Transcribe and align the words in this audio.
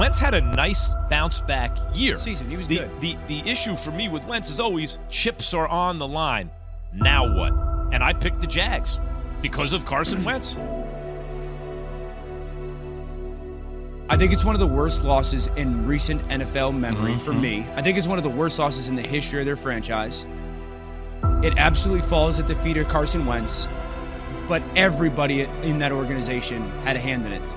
Wentz 0.00 0.18
had 0.18 0.32
a 0.32 0.40
nice 0.40 0.94
bounce 1.10 1.42
back 1.42 1.76
year. 1.92 2.16
Season, 2.16 2.48
he 2.48 2.56
was 2.56 2.66
the, 2.66 2.78
good. 2.78 3.00
The, 3.02 3.18
the 3.26 3.40
issue 3.40 3.76
for 3.76 3.90
me 3.90 4.08
with 4.08 4.24
Wentz 4.24 4.48
is 4.48 4.58
always 4.58 4.98
chips 5.10 5.52
are 5.52 5.68
on 5.68 5.98
the 5.98 6.08
line. 6.08 6.50
Now 6.94 7.36
what? 7.36 7.52
And 7.92 8.02
I 8.02 8.14
picked 8.14 8.40
the 8.40 8.46
Jags 8.46 8.98
because 9.42 9.74
of 9.74 9.84
Carson 9.84 10.24
Wentz. 10.24 10.56
I 14.08 14.16
think 14.16 14.32
it's 14.32 14.42
one 14.42 14.54
of 14.54 14.58
the 14.58 14.66
worst 14.66 15.04
losses 15.04 15.48
in 15.48 15.86
recent 15.86 16.26
NFL 16.28 16.78
memory 16.78 17.18
for 17.18 17.32
mm-hmm. 17.32 17.40
me. 17.42 17.66
I 17.74 17.82
think 17.82 17.98
it's 17.98 18.08
one 18.08 18.16
of 18.16 18.24
the 18.24 18.30
worst 18.30 18.58
losses 18.58 18.88
in 18.88 18.96
the 18.96 19.06
history 19.06 19.40
of 19.40 19.44
their 19.44 19.54
franchise. 19.54 20.24
It 21.42 21.58
absolutely 21.58 22.08
falls 22.08 22.40
at 22.40 22.48
the 22.48 22.54
feet 22.54 22.78
of 22.78 22.88
Carson 22.88 23.26
Wentz, 23.26 23.68
but 24.48 24.62
everybody 24.76 25.42
in 25.42 25.78
that 25.80 25.92
organization 25.92 26.70
had 26.84 26.96
a 26.96 27.00
hand 27.00 27.26
in 27.26 27.32
it. 27.32 27.54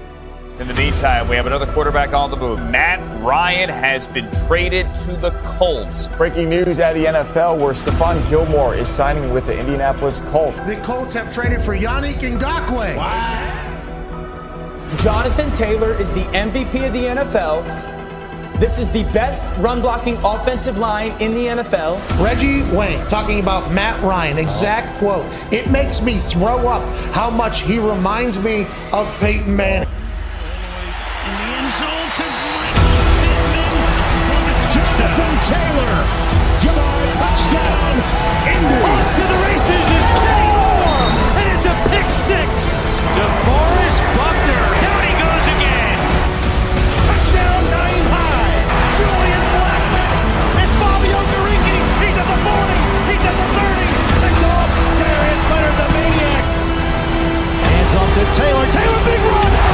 In 0.59 0.67
the 0.67 0.73
meantime, 0.75 1.27
we 1.27 1.35
have 1.35 1.47
another 1.47 1.65
quarterback 1.65 2.13
on 2.13 2.29
the 2.29 2.37
move. 2.37 2.59
Matt 2.59 2.99
Ryan 3.23 3.69
has 3.69 4.05
been 4.05 4.29
traded 4.45 4.85
to 4.97 5.15
the 5.15 5.31
Colts. 5.57 6.07
Breaking 6.09 6.47
news 6.47 6.79
out 6.79 6.95
of 6.95 7.01
the 7.01 7.05
NFL 7.05 7.57
where 7.57 7.73
Stephon 7.73 8.29
Gilmore 8.29 8.75
is 8.75 8.87
signing 8.89 9.33
with 9.33 9.47
the 9.47 9.57
Indianapolis 9.57 10.19
Colts. 10.29 10.61
The 10.67 10.75
Colts 10.83 11.15
have 11.15 11.33
traded 11.33 11.59
for 11.59 11.75
Yannick 11.75 12.19
Ngakoue. 12.19 12.97
Jonathan 15.01 15.51
Taylor 15.53 15.99
is 15.99 16.11
the 16.11 16.23
MVP 16.25 16.85
of 16.85 16.93
the 16.93 17.05
NFL. 17.05 18.59
This 18.59 18.77
is 18.77 18.91
the 18.91 19.05
best 19.05 19.43
run 19.57 19.81
blocking 19.81 20.17
offensive 20.23 20.77
line 20.77 21.19
in 21.19 21.33
the 21.33 21.47
NFL. 21.47 21.99
Reggie 22.23 22.61
Wayne 22.77 23.03
talking 23.07 23.39
about 23.39 23.71
Matt 23.71 23.99
Ryan, 24.03 24.37
exact 24.37 24.99
quote. 24.99 25.25
It 25.51 25.71
makes 25.71 26.03
me 26.03 26.17
throw 26.17 26.67
up 26.67 26.83
how 27.15 27.31
much 27.31 27.61
he 27.61 27.79
reminds 27.79 28.37
me 28.39 28.67
of 28.91 29.11
Peyton 29.19 29.55
Manning. 29.55 29.89
Taylor. 35.43 35.95
Yard 36.63 37.09
touchdown. 37.19 37.95
Indy. 38.47 38.79
Off 38.79 39.07
to 39.19 39.23
the 39.27 39.39
races 39.43 39.85
is 39.91 40.07
Kenny 40.23 40.49
Moore. 40.55 41.03
And 41.35 41.47
it's 41.51 41.67
a 41.67 41.75
pick 41.91 42.09
six. 42.15 42.47
DeForest 43.11 43.99
Buckner. 44.15 44.65
Down 44.83 45.01
he 45.03 45.13
goes 45.19 45.45
again. 45.51 45.99
Touchdown 47.03 47.61
nine 47.75 48.05
high. 48.07 48.55
Julian 48.95 49.43
Blackmon. 49.51 50.15
And 50.63 50.71
Fabio 50.79 51.19
Garicki. 51.27 51.77
He's 52.07 52.17
at 52.23 52.27
the 52.31 52.39
40. 52.39 52.79
He's 53.11 53.23
at 53.27 53.35
the 53.35 53.47
30. 53.51 53.83
And 54.23 54.45
off. 54.47 54.71
Darius 54.95 55.43
Leonard, 55.51 55.75
the 55.75 55.87
maniac. 55.91 56.45
Hands 57.67 57.93
off 57.99 58.09
to 58.15 58.23
Taylor. 58.39 58.67
Taylor, 58.71 59.01
big 59.11 59.23
run. 59.27 59.72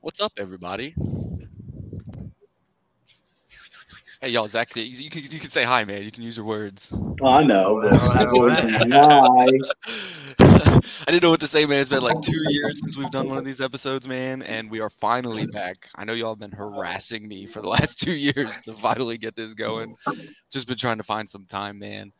What's 0.00 0.20
up, 0.20 0.32
everybody? 0.36 0.94
Hey, 4.20 4.28
y'all, 4.28 4.46
Zach, 4.46 4.74
you, 4.76 4.84
you, 4.84 5.10
can, 5.10 5.22
you 5.22 5.40
can 5.40 5.50
say 5.50 5.64
hi, 5.64 5.84
man. 5.84 6.04
You 6.04 6.12
can 6.12 6.22
use 6.22 6.36
your 6.36 6.46
words. 6.46 6.96
I 7.22 7.42
know, 7.42 7.80
but 7.82 7.92
I. 7.94 8.24
I 11.08 11.10
didn't 11.10 11.22
know 11.24 11.30
what 11.30 11.40
to 11.40 11.48
say, 11.48 11.66
man. 11.66 11.80
It's 11.80 11.90
been 11.90 12.02
like 12.02 12.20
two 12.22 12.40
years 12.48 12.78
since 12.78 12.96
we've 12.96 13.10
done 13.10 13.28
one 13.28 13.38
of 13.38 13.44
these 13.44 13.60
episodes, 13.60 14.06
man, 14.06 14.42
and 14.42 14.70
we 14.70 14.80
are 14.80 14.90
finally 14.90 15.46
back. 15.46 15.88
I 15.96 16.04
know 16.04 16.12
y'all 16.12 16.30
have 16.30 16.38
been 16.38 16.52
harassing 16.52 17.26
me 17.26 17.46
for 17.46 17.60
the 17.60 17.68
last 17.68 17.98
two 18.00 18.14
years 18.14 18.56
to 18.60 18.74
finally 18.74 19.18
get 19.18 19.34
this 19.34 19.54
going. 19.54 19.96
Just 20.52 20.68
been 20.68 20.78
trying 20.78 20.98
to 20.98 21.04
find 21.04 21.28
some 21.28 21.46
time, 21.46 21.80
man. 21.80 22.12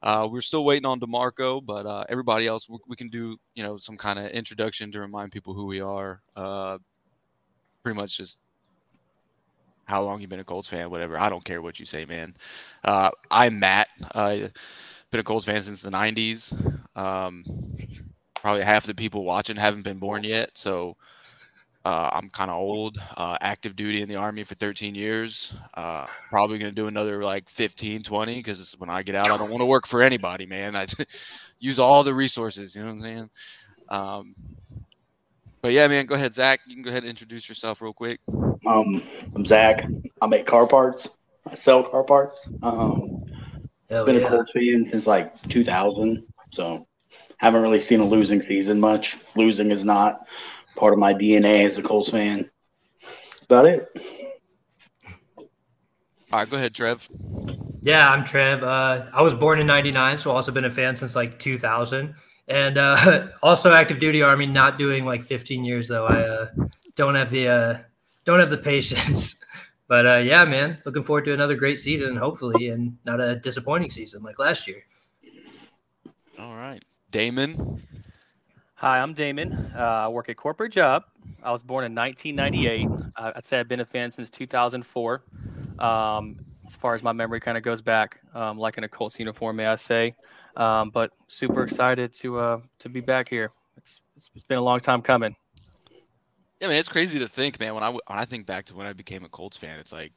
Uh, 0.00 0.28
we're 0.30 0.40
still 0.40 0.64
waiting 0.64 0.86
on 0.86 1.00
Demarco, 1.00 1.64
but 1.64 1.86
uh, 1.86 2.04
everybody 2.08 2.46
else, 2.46 2.68
we, 2.68 2.78
we 2.86 2.94
can 2.94 3.08
do, 3.08 3.36
you 3.54 3.64
know, 3.64 3.78
some 3.78 3.96
kind 3.96 4.18
of 4.20 4.30
introduction 4.30 4.92
to 4.92 5.00
remind 5.00 5.32
people 5.32 5.54
who 5.54 5.66
we 5.66 5.80
are. 5.80 6.22
Uh, 6.36 6.78
pretty 7.86 8.00
much 8.00 8.16
just 8.16 8.40
how 9.84 10.02
long 10.02 10.20
you've 10.20 10.28
been 10.28 10.40
a 10.40 10.44
Colts 10.44 10.66
fan, 10.66 10.90
whatever. 10.90 11.16
I 11.16 11.28
don't 11.28 11.44
care 11.44 11.62
what 11.62 11.78
you 11.78 11.86
say, 11.86 12.04
man. 12.04 12.34
Uh, 12.82 13.10
I'm 13.30 13.60
Matt. 13.60 13.86
I've 14.12 14.46
uh, 14.46 14.48
been 15.12 15.20
a 15.20 15.22
Colts 15.22 15.46
fan 15.46 15.62
since 15.62 15.82
the 15.82 15.90
'90s. 15.90 16.52
Um, 16.96 17.44
probably 18.34 18.64
half 18.64 18.86
the 18.86 18.94
people 18.96 19.22
watching 19.22 19.54
haven't 19.54 19.84
been 19.84 19.98
born 19.98 20.24
yet, 20.24 20.50
so 20.54 20.96
uh, 21.84 22.10
I'm 22.12 22.28
kind 22.28 22.50
of 22.50 22.56
old. 22.56 22.98
Uh, 23.16 23.38
active 23.40 23.76
duty 23.76 24.02
in 24.02 24.08
the 24.08 24.16
army 24.16 24.42
for 24.42 24.56
13 24.56 24.96
years. 24.96 25.54
Uh, 25.74 26.06
probably 26.28 26.58
gonna 26.58 26.72
do 26.72 26.88
another 26.88 27.22
like 27.22 27.48
15, 27.48 28.02
20 28.02 28.34
because 28.34 28.74
when 28.80 28.90
I 28.90 29.04
get 29.04 29.14
out, 29.14 29.30
I 29.30 29.36
don't 29.36 29.50
want 29.50 29.60
to 29.60 29.66
work 29.66 29.86
for 29.86 30.02
anybody, 30.02 30.46
man. 30.46 30.74
I 30.74 30.86
use 31.60 31.78
all 31.78 32.02
the 32.02 32.14
resources. 32.14 32.74
You 32.74 32.80
know 32.80 32.88
what 32.88 32.94
I'm 32.94 33.00
saying? 33.00 33.30
Um, 33.90 34.34
but 35.66 35.72
yeah, 35.72 35.88
man, 35.88 36.06
go 36.06 36.14
ahead, 36.14 36.32
Zach. 36.32 36.60
You 36.68 36.74
can 36.74 36.82
go 36.84 36.90
ahead 36.90 37.02
and 37.02 37.10
introduce 37.10 37.48
yourself 37.48 37.82
real 37.82 37.92
quick. 37.92 38.20
Um, 38.64 39.02
I'm 39.34 39.44
Zach. 39.44 39.84
I 40.22 40.26
make 40.28 40.46
car 40.46 40.64
parts. 40.64 41.08
I 41.44 41.56
sell 41.56 41.82
car 41.82 42.04
parts. 42.04 42.48
Um, 42.62 43.24
Hell 43.90 44.06
been 44.06 44.14
yeah. 44.14 44.26
a 44.26 44.28
Colts 44.28 44.52
fan 44.52 44.84
since 44.88 45.08
like 45.08 45.36
2000, 45.48 46.24
so 46.52 46.86
haven't 47.38 47.62
really 47.62 47.80
seen 47.80 47.98
a 47.98 48.04
losing 48.04 48.42
season 48.42 48.78
much. 48.78 49.16
Losing 49.34 49.72
is 49.72 49.84
not 49.84 50.28
part 50.76 50.92
of 50.92 51.00
my 51.00 51.12
DNA 51.12 51.66
as 51.66 51.78
a 51.78 51.82
Colts 51.82 52.10
fan. 52.10 52.48
That's 53.02 53.44
about 53.46 53.66
it. 53.66 53.88
All 55.36 55.46
right, 56.38 56.48
go 56.48 56.58
ahead, 56.58 56.76
Trev. 56.76 57.08
Yeah, 57.82 58.08
I'm 58.08 58.22
Trev. 58.22 58.62
Uh, 58.62 59.06
I 59.12 59.20
was 59.20 59.34
born 59.34 59.58
in 59.58 59.66
'99, 59.66 60.18
so 60.18 60.30
I've 60.30 60.36
also 60.36 60.52
been 60.52 60.64
a 60.64 60.70
fan 60.70 60.94
since 60.94 61.16
like 61.16 61.40
2000, 61.40 62.14
and 62.48 62.78
uh, 62.78 63.28
also 63.42 63.72
active 63.72 63.98
duty 63.98 64.22
army. 64.22 64.46
Not 64.46 64.78
doing 64.78 65.04
like 65.04 65.22
15 65.22 65.64
years 65.64 65.88
though. 65.88 66.06
I 66.06 66.20
uh, 66.20 66.46
don't 66.94 67.14
have 67.14 67.30
the 67.30 67.48
uh, 67.48 67.78
don't 68.24 68.40
have 68.40 68.50
the 68.50 68.58
patience. 68.72 69.42
but 69.88 70.06
uh, 70.06 70.16
yeah, 70.16 70.44
man, 70.44 70.78
looking 70.84 71.02
forward 71.02 71.24
to 71.26 71.34
another 71.34 71.54
great 71.54 71.78
season, 71.78 72.16
hopefully, 72.16 72.68
and 72.68 72.96
not 73.04 73.20
a 73.20 73.36
disappointing 73.36 73.90
season 73.90 74.22
like 74.22 74.38
last 74.38 74.66
year. 74.66 74.82
All 76.38 76.56
right, 76.56 76.82
Damon. 77.10 77.82
Hi, 78.74 79.00
I'm 79.00 79.14
Damon. 79.14 79.54
Uh, 79.74 79.78
I 79.78 80.08
work 80.08 80.28
a 80.28 80.34
corporate 80.34 80.72
job. 80.72 81.04
I 81.42 81.50
was 81.50 81.62
born 81.62 81.84
in 81.84 81.94
1998. 81.94 83.10
Uh, 83.16 83.32
I'd 83.34 83.46
say 83.46 83.58
I've 83.58 83.68
been 83.68 83.80
a 83.80 83.86
fan 83.86 84.10
since 84.10 84.28
2004. 84.28 85.22
Um, 85.78 86.36
as 86.66 86.76
far 86.76 86.94
as 86.94 87.02
my 87.02 87.12
memory 87.12 87.40
kind 87.40 87.56
of 87.56 87.62
goes 87.62 87.80
back, 87.80 88.20
um, 88.34 88.58
like 88.58 88.76
in 88.76 88.84
a 88.84 88.88
Colts 88.88 89.18
uniform, 89.18 89.56
may 89.56 89.64
I 89.64 89.76
say. 89.76 90.14
Um, 90.56 90.90
but 90.90 91.12
super 91.28 91.62
excited 91.62 92.14
to 92.14 92.38
uh, 92.38 92.60
to 92.78 92.88
be 92.88 93.00
back 93.00 93.28
here. 93.28 93.50
It's, 93.76 94.00
it's 94.16 94.30
it's 94.34 94.44
been 94.44 94.58
a 94.58 94.62
long 94.62 94.80
time 94.80 95.02
coming. 95.02 95.36
Yeah, 96.60 96.68
man, 96.68 96.78
it's 96.78 96.88
crazy 96.88 97.18
to 97.18 97.28
think, 97.28 97.60
man. 97.60 97.74
When 97.74 97.82
I 97.82 97.90
when 97.90 98.00
I 98.08 98.24
think 98.24 98.46
back 98.46 98.64
to 98.66 98.74
when 98.74 98.86
I 98.86 98.94
became 98.94 99.24
a 99.24 99.28
Colts 99.28 99.56
fan, 99.56 99.78
it's 99.78 99.92
like 99.92 100.12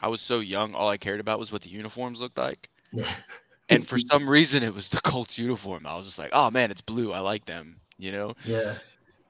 I 0.00 0.08
was 0.08 0.20
so 0.20 0.40
young. 0.40 0.74
All 0.74 0.88
I 0.88 0.98
cared 0.98 1.20
about 1.20 1.38
was 1.38 1.50
what 1.50 1.62
the 1.62 1.70
uniforms 1.70 2.20
looked 2.20 2.36
like. 2.36 2.68
and 3.68 3.86
for 3.86 3.98
some 3.98 4.28
reason, 4.28 4.62
it 4.62 4.74
was 4.74 4.90
the 4.90 5.00
Colts 5.00 5.38
uniform. 5.38 5.86
I 5.86 5.96
was 5.96 6.04
just 6.04 6.18
like, 6.18 6.30
oh 6.32 6.50
man, 6.50 6.70
it's 6.70 6.82
blue. 6.82 7.12
I 7.12 7.20
like 7.20 7.46
them. 7.46 7.80
You 7.96 8.12
know. 8.12 8.34
Yeah. 8.44 8.74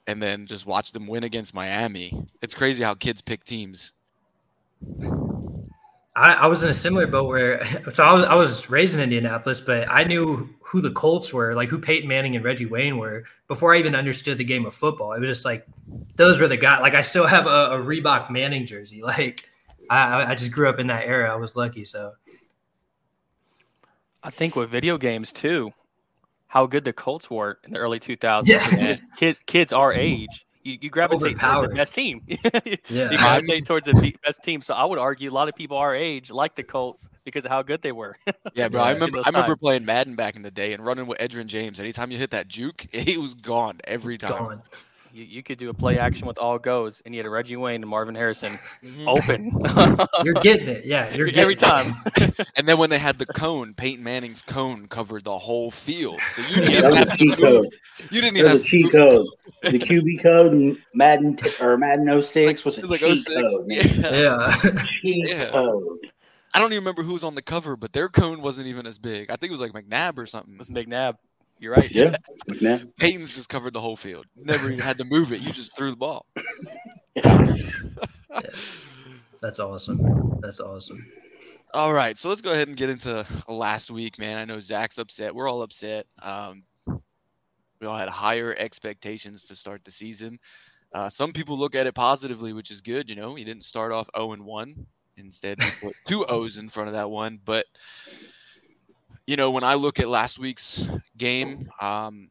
And 0.09 0.23
then 0.23 0.47
just 0.47 0.67
watch 0.67 0.93
them 0.93 1.06
win 1.06 1.23
against 1.23 1.55
Miami. 1.55 2.26
It's 2.43 2.55
crazy 2.55 2.82
how 2.82 2.94
kids 2.94 3.21
pick 3.21 3.44
teams. 3.44 3.93
I, 6.19 6.32
I 6.32 6.47
was 6.47 6.62
in 6.65 6.69
a 6.69 6.75
similar 6.75 7.06
boat 7.06 7.29
where, 7.29 7.65
so 7.93 8.05
I 8.05 8.12
was, 8.12 8.25
I 8.26 8.35
was 8.35 8.69
raised 8.69 8.94
in 8.94 9.00
Indianapolis, 9.00 9.61
but 9.61 9.88
I 9.88 10.05
knew 10.05 10.49
who 10.61 10.81
the 10.81 10.91
Colts 10.91 11.32
were, 11.32 11.55
like 11.55 11.69
who 11.69 11.79
Peyton 11.79 12.09
Manning 12.09 12.35
and 12.35 12.44
Reggie 12.44 12.67
Wayne 12.67 12.99
were, 12.99 13.25
before 13.47 13.75
I 13.75 13.79
even 13.79 13.94
understood 13.94 14.37
the 14.37 14.44
game 14.44 14.67
of 14.67 14.75
football. 14.75 15.12
It 15.12 15.20
was 15.20 15.29
just 15.29 15.44
like 15.44 15.67
those 16.17 16.41
were 16.41 16.49
the 16.49 16.56
guys. 16.56 16.82
Like 16.82 16.94
I 16.94 17.03
still 17.03 17.26
have 17.26 17.47
a, 17.47 17.70
a 17.70 17.79
Reebok 17.79 18.31
Manning 18.31 18.67
jersey. 18.67 19.03
Like 19.09 19.49
I, 19.88 20.32
I 20.32 20.35
just 20.35 20.50
grew 20.53 20.69
up 20.69 20.79
in 20.79 20.88
that 20.88 21.06
era. 21.06 21.32
I 21.32 21.37
was 21.37 21.56
lucky. 21.56 21.87
So 21.87 22.12
I 24.23 24.31
think 24.31 24.55
with 24.55 24.69
video 24.69 24.99
games 24.99 25.32
too, 25.32 25.73
how 26.49 26.67
good 26.67 26.85
the 26.85 26.93
Colts 26.93 27.31
were 27.31 27.59
in 27.64 27.73
the 27.73 27.79
early 27.79 27.99
2000s. 27.99 28.47
Yeah. 28.47 28.97
Kids, 29.17 29.38
kids 29.47 29.73
our 29.73 29.93
age, 29.93 30.47
you, 30.69 30.79
you 30.82 30.91
gravitate 30.91 31.38
towards 31.38 31.62
the 31.62 31.75
best 31.75 31.94
team. 31.94 32.23
Yeah. 32.88 33.11
you 33.11 33.19
gravitate 33.19 33.67
towards 33.67 33.87
the 33.87 34.17
best 34.25 34.43
team. 34.43 34.62
So 34.62 34.75
I 34.75 34.85
would 34.85 34.99
argue 34.99 35.31
a 35.31 35.32
lot 35.32 35.49
of 35.49 35.55
people 35.55 35.76
our 35.76 35.94
age 35.94 36.31
like 36.31 36.55
the 36.56 36.62
Colts 36.62 37.09
because 37.25 37.44
of 37.44 37.50
how 37.50 37.62
good 37.62 37.82
they 37.82 37.93
were. 37.93 38.17
Yeah, 38.55 38.69
bro. 38.69 38.81
I 38.81 38.93
remember 38.93 39.19
I 39.19 39.29
remember 39.29 39.49
times. 39.49 39.61
playing 39.61 39.85
Madden 39.85 40.17
back 40.17 40.35
in 40.35 40.43
the 40.43 40.50
day 40.50 40.73
and 40.73 40.85
running 40.85 41.06
with 41.06 41.19
Edgerrin 41.19 41.47
James. 41.47 41.79
Anytime 41.81 42.11
you 42.11 42.19
hit 42.19 42.31
that 42.31 42.49
juke, 42.49 42.87
he 42.93 43.17
was 43.19 43.35
gone 43.35 43.79
every 43.85 44.19
time. 44.19 44.31
gone. 44.31 44.62
You, 45.19 45.25
you 45.25 45.43
could 45.43 45.59
do 45.59 45.69
a 45.69 45.75
play 45.75 45.99
action 45.99 46.29
with 46.29 46.38
all 46.38 46.59
goes, 46.61 47.03
and 47.05 47.12
you 47.12 47.20
had 47.20 47.29
Reggie 47.29 47.56
Wayne 47.56 47.82
and 47.82 47.88
Marvin 47.91 48.15
Harrison 48.15 48.56
Mm-hmm. 48.85 49.09
open. 49.09 50.06
You're 50.25 50.35
getting 50.35 50.69
it. 50.69 50.85
Yeah, 50.85 51.12
you're 51.15 51.26
every 51.29 51.56
getting 51.56 51.56
time. 51.56 51.94
and 52.56 52.69
then 52.69 52.79
when 52.79 52.88
they 52.91 52.99
had 52.99 53.19
the 53.19 53.26
cone, 53.26 53.75
Peyton 53.75 54.05
Manning's 54.05 54.43
cone 54.43 54.87
covered 54.87 55.25
the 55.25 55.37
whole 55.37 55.70
field. 55.73 56.20
So 56.29 56.43
you 56.43 56.55
didn't 56.56 56.73
That 56.73 56.85
even 56.85 56.94
have 56.94 57.09
a 57.09 57.11
to 57.11 57.17
cheat 57.17 57.38
code. 57.38 57.67
You 58.12 58.20
didn't 58.20 58.37
even 58.37 58.50
have 58.50 58.61
a 58.61 58.65
cheat 58.65 58.93
code. 58.93 59.26
The 59.62 59.79
QB 59.79 60.23
code 60.23 60.53
and 60.53 60.79
Madden 60.94 61.35
t- 61.37 61.50
or 61.61 61.76
Madden 61.76 62.23
06 62.23 62.64
was 62.64 62.76
a 62.79 62.81
It 62.81 62.82
was 62.82 62.91
like 62.93 63.00
cheat 63.00 63.19
06. 63.25 63.41
code. 63.43 63.64
Yeah. 63.67 64.12
Yeah. 64.12 64.82
Cheat 64.85 65.29
Yeah. 65.29 65.50
code. 65.50 65.99
I 66.55 66.61
don't 66.61 66.73
even 66.73 66.82
remember 66.82 67.03
who 67.03 67.12
was 67.14 67.25
on 67.25 67.35
the 67.35 67.43
cover, 67.43 67.76
but 67.76 67.93
their 67.93 68.09
cone 68.09 68.41
wasn't 68.41 68.69
even 68.69 68.87
as 68.87 68.99
big. 68.99 69.31
I 69.31 69.37
think 69.37 69.50
it 69.50 69.59
was 69.59 69.61
like 69.61 69.73
McNabb 69.73 70.17
or 70.19 70.26
something. 70.26 70.55
It 70.55 70.59
was 70.61 70.69
McNabb. 70.71 71.17
You're 71.58 71.72
right. 71.72 71.90
Yeah. 71.90 72.14
McNabb. 72.49 72.96
Peyton's 72.96 73.34
just 73.34 73.49
covered 73.49 73.72
the 73.72 73.81
whole 73.81 73.96
field. 73.96 74.26
Never 74.37 74.69
even 74.69 74.81
had 74.81 74.99
to 74.99 75.05
move 75.05 75.32
it. 75.32 75.40
You 75.40 75.52
just 75.52 75.76
threw 75.76 75.90
the 75.90 75.96
ball. 75.96 76.26
That's 79.40 79.58
awesome. 79.58 80.38
That's 80.40 80.60
awesome. 80.60 81.05
All 81.75 81.93
right, 81.93 82.16
so 82.16 82.31
let's 82.31 82.40
go 82.40 82.50
ahead 82.52 82.69
and 82.69 82.76
get 82.76 82.88
into 82.88 83.26
last 83.46 83.90
week, 83.90 84.19
man. 84.19 84.38
I 84.38 84.46
know 84.46 84.58
Zach's 84.58 84.96
upset. 84.96 85.34
We're 85.34 85.49
all 85.49 85.60
upset. 85.62 86.06
Um, 86.20 86.64
we 86.87 87.87
all 87.87 87.99
had 87.99 88.08
higher 88.08 88.54
expectations 88.56 89.44
to 89.46 89.56
start 89.56 89.84
the 89.84 89.90
season. 89.90 90.38
Uh, 90.93 91.11
some 91.11 91.32
people 91.32 91.58
look 91.58 91.75
at 91.75 91.87
it 91.87 91.94
positively, 91.94 92.52
which 92.52 92.70
is 92.70 92.81
good. 92.81 93.11
You 93.11 93.16
know, 93.16 93.37
you 93.37 93.44
didn't 93.44 93.64
start 93.64 93.93
off 93.93 94.08
0 94.16 94.32
and 94.32 94.44
1. 94.44 94.87
Instead, 95.19 95.62
you 95.62 95.70
put 95.81 95.96
two 96.06 96.25
O's 96.25 96.56
in 96.56 96.69
front 96.69 96.88
of 96.88 96.94
that 96.94 97.11
one. 97.11 97.38
But, 97.44 97.66
you 99.28 99.36
know, 99.36 99.52
when 99.52 99.64
I 99.64 99.76
look 99.76 100.00
at 100.00 100.08
last 100.08 100.40
week's 100.40 100.82
game, 101.19 101.70
um, 101.82 102.28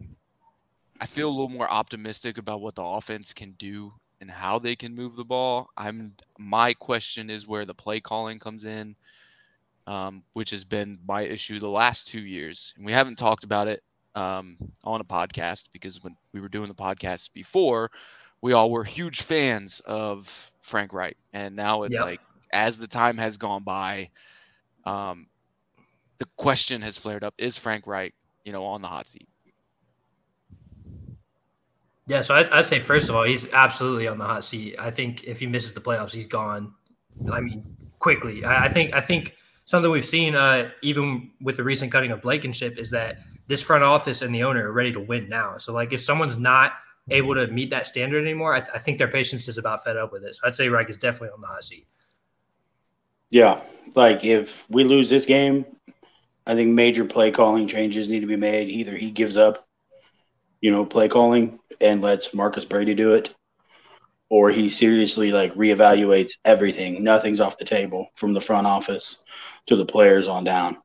I 1.01 1.07
feel 1.07 1.29
a 1.29 1.31
little 1.31 1.49
more 1.49 1.69
optimistic 1.71 2.37
about 2.37 2.61
what 2.61 2.75
the 2.75 2.83
offense 2.83 3.33
can 3.33 3.53
do 3.53 3.93
and 4.21 4.31
how 4.31 4.59
they 4.59 4.75
can 4.75 4.95
move 4.95 5.15
the 5.15 5.25
ball. 5.25 5.69
I'm 5.77 6.15
my 6.39 6.73
question 6.73 7.29
is 7.31 7.47
where 7.47 7.65
the 7.65 7.75
play 7.75 8.01
calling 8.01 8.39
comes 8.39 8.65
in, 8.65 8.95
um, 9.87 10.23
which 10.33 10.51
has 10.51 10.65
been 10.65 10.99
my 11.07 11.21
issue 11.23 11.59
the 11.59 11.69
last 11.69 12.07
two 12.07 12.21
years, 12.21 12.73
and 12.77 12.85
we 12.85 12.93
haven't 12.93 13.17
talked 13.17 13.43
about 13.43 13.67
it 13.67 13.83
um, 14.15 14.57
on 14.83 15.01
a 15.01 15.05
podcast 15.05 15.71
because 15.73 16.03
when 16.03 16.17
we 16.33 16.41
were 16.41 16.49
doing 16.49 16.69
the 16.69 16.75
podcast 16.75 17.33
before, 17.33 17.91
we 18.41 18.53
all 18.53 18.71
were 18.71 18.83
huge 18.85 19.21
fans 19.23 19.81
of 19.85 20.51
Frank 20.61 20.93
Reich, 20.93 21.17
and 21.33 21.55
now 21.55 21.83
it's 21.83 21.99
Yep. 21.99 22.09
like 22.09 22.21
as 22.53 22.77
the 22.79 22.87
time 22.87 23.17
has 23.17 23.37
gone 23.37 23.63
by, 23.63 24.09
um, 24.85 25.27
the 26.19 26.27
question 26.37 26.81
has 26.81 26.97
flared 26.97 27.23
up: 27.23 27.33
Is 27.37 27.57
Frank 27.57 27.87
Reich, 27.87 28.13
you 28.43 28.51
know, 28.51 28.63
on 28.63 28.81
the 28.81 28.87
hot 28.87 29.07
seat? 29.07 29.27
Yeah, 32.07 32.21
so 32.21 32.35
I'd, 32.35 32.49
I'd 32.49 32.65
say 32.65 32.79
first 32.79 33.09
of 33.09 33.15
all, 33.15 33.23
he's 33.23 33.51
absolutely 33.53 34.07
on 34.07 34.17
the 34.17 34.25
hot 34.25 34.45
seat. 34.45 34.75
I 34.79 34.91
think 34.91 35.25
if 35.25 35.39
he 35.39 35.47
misses 35.47 35.73
the 35.73 35.81
playoffs, 35.81 36.11
he's 36.11 36.27
gone. 36.27 36.73
I 37.31 37.41
mean, 37.41 37.65
quickly. 37.99 38.45
I, 38.45 38.65
I 38.65 38.67
think 38.69 38.93
I 38.93 39.01
think 39.01 39.35
something 39.65 39.91
we've 39.91 40.05
seen, 40.05 40.33
uh, 40.33 40.69
even 40.81 41.31
with 41.41 41.57
the 41.57 41.63
recent 41.63 41.91
cutting 41.91 42.11
of 42.11 42.21
Blankenship, 42.21 42.77
is 42.77 42.91
that 42.91 43.19
this 43.47 43.61
front 43.61 43.83
office 43.83 44.21
and 44.21 44.33
the 44.33 44.43
owner 44.43 44.69
are 44.69 44.71
ready 44.71 44.91
to 44.93 44.99
win 44.99 45.27
now. 45.27 45.57
So, 45.57 45.73
like, 45.73 45.93
if 45.93 46.01
someone's 46.01 46.37
not 46.37 46.73
able 47.09 47.35
to 47.35 47.47
meet 47.47 47.69
that 47.69 47.87
standard 47.87 48.23
anymore, 48.23 48.53
I, 48.53 48.59
th- 48.59 48.71
I 48.73 48.77
think 48.77 48.97
their 48.97 49.07
patience 49.07 49.47
is 49.47 49.57
about 49.57 49.83
fed 49.83 49.97
up 49.97 50.11
with 50.11 50.23
it. 50.23 50.35
So, 50.35 50.47
I'd 50.47 50.55
say 50.55 50.69
Reich 50.69 50.89
is 50.89 50.97
definitely 50.97 51.29
on 51.29 51.41
the 51.41 51.47
hot 51.47 51.63
seat. 51.63 51.87
Yeah. 53.29 53.61
Like 53.95 54.23
if 54.23 54.65
we 54.69 54.83
lose 54.83 55.09
this 55.09 55.25
game, 55.25 55.65
I 56.47 56.55
think 56.55 56.69
major 56.69 57.03
play 57.03 57.29
calling 57.29 57.67
changes 57.67 58.07
need 58.07 58.21
to 58.21 58.25
be 58.25 58.37
made. 58.37 58.69
Either 58.69 58.95
he 58.95 59.11
gives 59.11 59.35
up, 59.35 59.67
you 60.61 60.71
know, 60.71 60.85
play 60.85 61.09
calling 61.09 61.59
and 61.81 62.01
lets 62.01 62.33
Marcus 62.33 62.63
Brady 62.63 62.95
do 62.95 63.13
it, 63.13 63.35
or 64.29 64.49
he 64.49 64.69
seriously 64.69 65.33
like 65.33 65.53
reevaluates 65.55 66.31
everything. 66.45 67.03
Nothing's 67.03 67.41
off 67.41 67.57
the 67.57 67.65
table 67.65 68.07
from 68.15 68.33
the 68.33 68.39
front 68.39 68.65
office 68.65 69.25
to 69.65 69.75
the 69.75 69.85
players 69.85 70.25
on 70.25 70.45
down. 70.45 70.77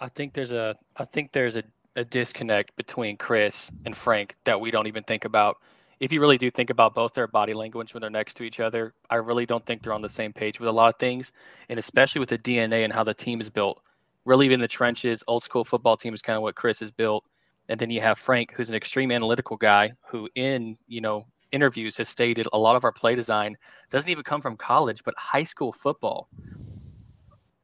I 0.00 0.08
think 0.08 0.32
there's 0.32 0.52
a 0.52 0.76
I 0.96 1.04
think 1.04 1.32
there's 1.32 1.56
a, 1.56 1.62
a 1.94 2.04
disconnect 2.04 2.74
between 2.74 3.18
Chris 3.18 3.70
and 3.84 3.94
Frank 3.94 4.34
that 4.44 4.62
we 4.62 4.70
don't 4.70 4.86
even 4.86 5.04
think 5.04 5.26
about. 5.26 5.58
If 6.00 6.10
you 6.10 6.22
really 6.22 6.38
do 6.38 6.50
think 6.50 6.70
about 6.70 6.94
both 6.94 7.12
their 7.12 7.26
body 7.26 7.52
language 7.52 7.92
when 7.92 8.00
they're 8.00 8.08
next 8.08 8.34
to 8.38 8.44
each 8.44 8.60
other, 8.60 8.94
I 9.10 9.16
really 9.16 9.44
don't 9.44 9.66
think 9.66 9.82
they're 9.82 9.92
on 9.92 10.00
the 10.00 10.08
same 10.08 10.32
page 10.32 10.58
with 10.58 10.70
a 10.70 10.72
lot 10.72 10.94
of 10.94 10.98
things, 10.98 11.32
and 11.68 11.78
especially 11.78 12.20
with 12.20 12.30
the 12.30 12.38
DNA 12.38 12.84
and 12.84 12.94
how 12.94 13.04
the 13.04 13.12
team 13.12 13.40
is 13.40 13.50
built. 13.50 13.82
Really 14.24 14.52
in 14.52 14.60
the 14.60 14.68
trenches, 14.68 15.24
old 15.26 15.42
school 15.42 15.64
football 15.64 15.96
team 15.96 16.12
is 16.12 16.22
kind 16.22 16.36
of 16.36 16.42
what 16.42 16.54
Chris 16.54 16.80
has 16.80 16.90
built, 16.90 17.24
and 17.68 17.80
then 17.80 17.90
you 17.90 18.00
have 18.00 18.18
Frank, 18.18 18.52
who's 18.52 18.68
an 18.68 18.74
extreme 18.74 19.10
analytical 19.10 19.56
guy, 19.56 19.92
who 20.06 20.28
in 20.34 20.76
you 20.86 21.00
know 21.00 21.26
interviews 21.52 21.96
has 21.96 22.08
stated 22.08 22.46
a 22.52 22.58
lot 22.58 22.76
of 22.76 22.84
our 22.84 22.92
play 22.92 23.14
design 23.14 23.56
doesn't 23.90 24.10
even 24.10 24.22
come 24.22 24.42
from 24.42 24.56
college, 24.56 25.02
but 25.04 25.14
high 25.16 25.42
school 25.42 25.72
football. 25.72 26.28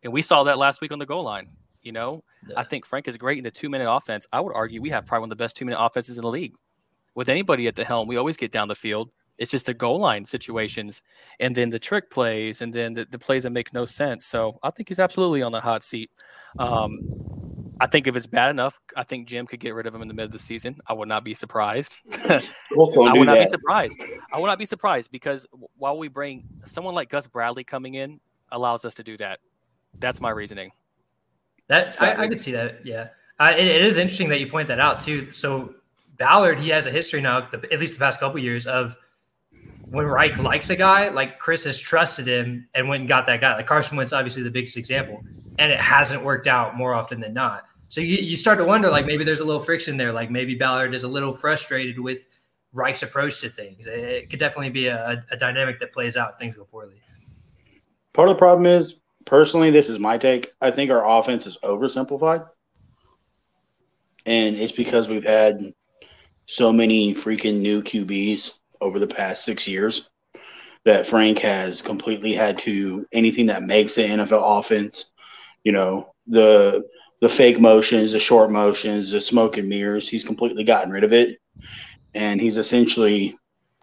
And 0.02 0.12
we 0.12 0.22
saw 0.22 0.44
that 0.44 0.58
last 0.58 0.80
week 0.80 0.92
on 0.92 0.98
the 0.98 1.06
goal 1.06 1.24
line. 1.24 1.48
You 1.82 1.92
know, 1.92 2.24
I 2.56 2.64
think 2.64 2.86
Frank 2.86 3.08
is 3.08 3.16
great 3.18 3.38
in 3.38 3.44
the 3.44 3.50
two 3.50 3.68
minute 3.68 3.90
offense. 3.90 4.26
I 4.32 4.40
would 4.40 4.54
argue 4.54 4.80
we 4.80 4.90
have 4.90 5.04
probably 5.04 5.22
one 5.22 5.32
of 5.32 5.38
the 5.38 5.42
best 5.42 5.56
two 5.56 5.66
minute 5.66 5.78
offenses 5.78 6.16
in 6.16 6.22
the 6.22 6.30
league. 6.30 6.54
With 7.14 7.28
anybody 7.28 7.66
at 7.68 7.76
the 7.76 7.84
helm, 7.84 8.08
we 8.08 8.16
always 8.16 8.36
get 8.36 8.52
down 8.52 8.68
the 8.68 8.74
field. 8.74 9.10
It's 9.38 9.50
just 9.50 9.66
the 9.66 9.74
goal 9.74 9.98
line 9.98 10.24
situations 10.24 11.02
and 11.40 11.54
then 11.54 11.70
the 11.70 11.78
trick 11.78 12.10
plays 12.10 12.62
and 12.62 12.72
then 12.72 12.94
the, 12.94 13.06
the 13.10 13.18
plays 13.18 13.42
that 13.42 13.50
make 13.50 13.72
no 13.72 13.84
sense. 13.84 14.26
So 14.26 14.58
I 14.62 14.70
think 14.70 14.88
he's 14.88 15.00
absolutely 15.00 15.42
on 15.42 15.52
the 15.52 15.60
hot 15.60 15.82
seat. 15.82 16.10
Um, 16.58 17.00
I 17.80 17.88
think 17.88 18.06
if 18.06 18.14
it's 18.14 18.28
bad 18.28 18.50
enough, 18.50 18.78
I 18.96 19.02
think 19.02 19.26
Jim 19.26 19.46
could 19.46 19.58
get 19.58 19.74
rid 19.74 19.86
of 19.86 19.94
him 19.94 20.02
in 20.02 20.08
the 20.08 20.14
mid 20.14 20.26
of 20.26 20.32
the 20.32 20.38
season. 20.38 20.76
I 20.86 20.92
would 20.92 21.08
not 21.08 21.24
be 21.24 21.34
surprised. 21.34 21.96
I 22.28 22.40
would 22.72 23.26
not 23.26 23.38
be 23.38 23.46
surprised. 23.46 24.00
I 24.32 24.38
would 24.38 24.46
not 24.46 24.58
be 24.58 24.64
surprised 24.64 25.10
because 25.10 25.46
while 25.76 25.98
we 25.98 26.08
bring 26.08 26.44
someone 26.64 26.94
like 26.94 27.10
Gus 27.10 27.26
Bradley 27.26 27.64
coming 27.64 27.94
in 27.94 28.20
allows 28.52 28.84
us 28.84 28.94
to 28.94 29.02
do 29.02 29.16
that. 29.16 29.40
That's 29.98 30.20
my 30.20 30.30
reasoning. 30.30 30.70
That 31.68 32.00
I, 32.00 32.24
I 32.24 32.28
could 32.28 32.40
see 32.40 32.52
that. 32.52 32.84
Yeah, 32.86 33.08
uh, 33.38 33.52
it, 33.56 33.66
it 33.66 33.84
is 33.84 33.98
interesting 33.98 34.28
that 34.28 34.40
you 34.40 34.46
point 34.46 34.68
that 34.68 34.80
out 34.80 35.00
too. 35.00 35.32
So 35.32 35.74
Ballard, 36.18 36.60
he 36.60 36.68
has 36.70 36.86
a 36.86 36.90
history 36.90 37.20
now, 37.20 37.48
at 37.52 37.80
least 37.80 37.94
the 37.94 37.98
past 37.98 38.20
couple 38.20 38.38
years, 38.38 38.66
of 38.66 38.96
when 39.94 40.06
Reich 40.06 40.38
likes 40.38 40.70
a 40.70 40.76
guy, 40.76 41.08
like 41.08 41.38
Chris 41.38 41.64
has 41.64 41.78
trusted 41.78 42.26
him 42.26 42.68
and 42.74 42.88
went 42.88 43.00
and 43.00 43.08
got 43.08 43.26
that 43.26 43.40
guy. 43.40 43.54
Like 43.54 43.66
Carson 43.66 43.96
Wentz, 43.96 44.12
obviously 44.12 44.42
the 44.42 44.50
biggest 44.50 44.76
example, 44.76 45.22
and 45.58 45.70
it 45.70 45.80
hasn't 45.80 46.24
worked 46.24 46.46
out 46.46 46.76
more 46.76 46.94
often 46.94 47.20
than 47.20 47.32
not. 47.32 47.64
So 47.88 48.00
you, 48.00 48.16
you 48.16 48.36
start 48.36 48.58
to 48.58 48.64
wonder, 48.64 48.90
like 48.90 49.06
maybe 49.06 49.22
there's 49.22 49.40
a 49.40 49.44
little 49.44 49.60
friction 49.60 49.96
there. 49.96 50.12
Like 50.12 50.30
maybe 50.30 50.56
Ballard 50.56 50.94
is 50.94 51.04
a 51.04 51.08
little 51.08 51.32
frustrated 51.32 51.98
with 51.98 52.26
Reich's 52.72 53.04
approach 53.04 53.40
to 53.42 53.48
things. 53.48 53.86
It, 53.86 54.00
it 54.00 54.30
could 54.30 54.40
definitely 54.40 54.70
be 54.70 54.88
a, 54.88 55.24
a 55.30 55.36
dynamic 55.36 55.78
that 55.78 55.92
plays 55.92 56.16
out 56.16 56.32
if 56.32 56.38
things 56.38 56.56
go 56.56 56.64
poorly. 56.64 57.00
Part 58.12 58.28
of 58.28 58.34
the 58.34 58.38
problem 58.38 58.66
is, 58.66 58.96
personally, 59.24 59.70
this 59.70 59.88
is 59.88 60.00
my 60.00 60.18
take. 60.18 60.52
I 60.60 60.72
think 60.72 60.90
our 60.90 61.08
offense 61.08 61.46
is 61.46 61.56
oversimplified. 61.62 62.46
And 64.26 64.56
it's 64.56 64.72
because 64.72 65.06
we've 65.06 65.24
had 65.24 65.72
so 66.46 66.72
many 66.72 67.14
freaking 67.14 67.60
new 67.60 67.82
QBs 67.82 68.52
over 68.84 68.98
the 68.98 69.06
past 69.06 69.44
six 69.44 69.66
years 69.66 70.10
that 70.84 71.06
Frank 71.06 71.38
has 71.38 71.80
completely 71.80 72.34
had 72.34 72.58
to 72.58 73.06
anything 73.12 73.46
that 73.46 73.62
makes 73.62 73.94
the 73.94 74.02
NFL 74.02 74.60
offense, 74.60 75.10
you 75.64 75.72
know, 75.72 76.14
the 76.26 76.84
the 77.20 77.28
fake 77.28 77.58
motions, 77.58 78.12
the 78.12 78.18
short 78.18 78.50
motions, 78.50 79.10
the 79.10 79.20
smoke 79.20 79.56
and 79.56 79.68
mirrors, 79.68 80.06
he's 80.06 80.24
completely 80.24 80.62
gotten 80.62 80.92
rid 80.92 81.04
of 81.04 81.14
it. 81.14 81.38
And 82.12 82.38
he's 82.38 82.58
essentially 82.58 83.38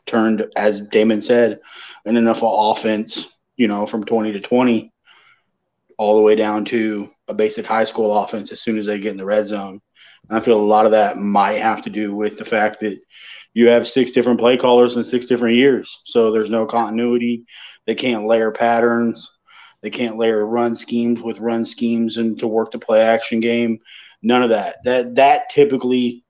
turned, 0.05 0.45
as 0.55 0.81
Damon 0.81 1.23
said, 1.23 1.59
an 2.05 2.15
NFL 2.15 2.77
offense, 2.77 3.25
you 3.55 3.67
know, 3.67 3.87
from 3.87 4.05
20 4.05 4.33
to 4.33 4.39
20 4.39 4.93
all 5.97 6.15
the 6.15 6.21
way 6.21 6.35
down 6.35 6.65
to 6.65 7.09
a 7.27 7.33
basic 7.33 7.65
high 7.65 7.83
school 7.83 8.15
offense 8.15 8.51
as 8.51 8.61
soon 8.61 8.77
as 8.77 8.85
they 8.85 8.99
get 8.99 9.11
in 9.11 9.17
the 9.17 9.25
red 9.25 9.47
zone. 9.47 9.81
And 10.29 10.37
I 10.37 10.41
feel 10.41 10.59
a 10.59 10.61
lot 10.61 10.85
of 10.85 10.91
that 10.91 11.17
might 11.17 11.59
have 11.59 11.81
to 11.83 11.89
do 11.89 12.15
with 12.15 12.37
the 12.37 12.45
fact 12.45 12.79
that 12.81 12.99
you 13.53 13.67
have 13.67 13.87
six 13.87 14.11
different 14.11 14.39
play 14.39 14.57
callers 14.57 14.95
in 14.95 15.03
six 15.03 15.25
different 15.25 15.55
years. 15.55 16.01
So 16.05 16.31
there's 16.31 16.49
no 16.49 16.65
continuity. 16.65 17.43
They 17.85 17.95
can't 17.95 18.25
layer 18.25 18.51
patterns. 18.51 19.29
They 19.81 19.89
can't 19.89 20.17
layer 20.17 20.45
run 20.45 20.75
schemes 20.75 21.21
with 21.21 21.39
run 21.39 21.65
schemes 21.65 22.17
and 22.17 22.37
to 22.39 22.47
work 22.47 22.71
the 22.71 22.79
play 22.79 23.01
action 23.01 23.39
game. 23.39 23.79
None 24.21 24.43
of 24.43 24.49
that. 24.51 24.77
That 24.83 25.15
that 25.15 25.49
typically 25.49 26.23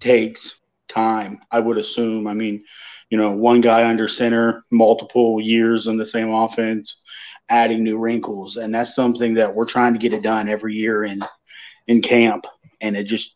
takes 0.00 0.60
time, 0.88 1.40
I 1.50 1.60
would 1.60 1.78
assume. 1.78 2.26
I 2.26 2.34
mean, 2.34 2.64
you 3.10 3.16
know, 3.16 3.30
one 3.30 3.60
guy 3.60 3.88
under 3.88 4.08
center, 4.08 4.64
multiple 4.70 5.40
years 5.40 5.86
on 5.86 5.96
the 5.96 6.06
same 6.06 6.30
offense, 6.30 7.02
adding 7.48 7.82
new 7.82 7.98
wrinkles. 7.98 8.56
And 8.56 8.74
that's 8.74 8.94
something 8.94 9.34
that 9.34 9.54
we're 9.54 9.66
trying 9.66 9.92
to 9.92 9.98
get 9.98 10.12
it 10.12 10.22
done 10.22 10.48
every 10.48 10.74
year 10.74 11.04
in 11.04 11.22
in 11.86 12.02
camp. 12.02 12.44
And 12.80 12.96
it 12.96 13.04
just 13.04 13.34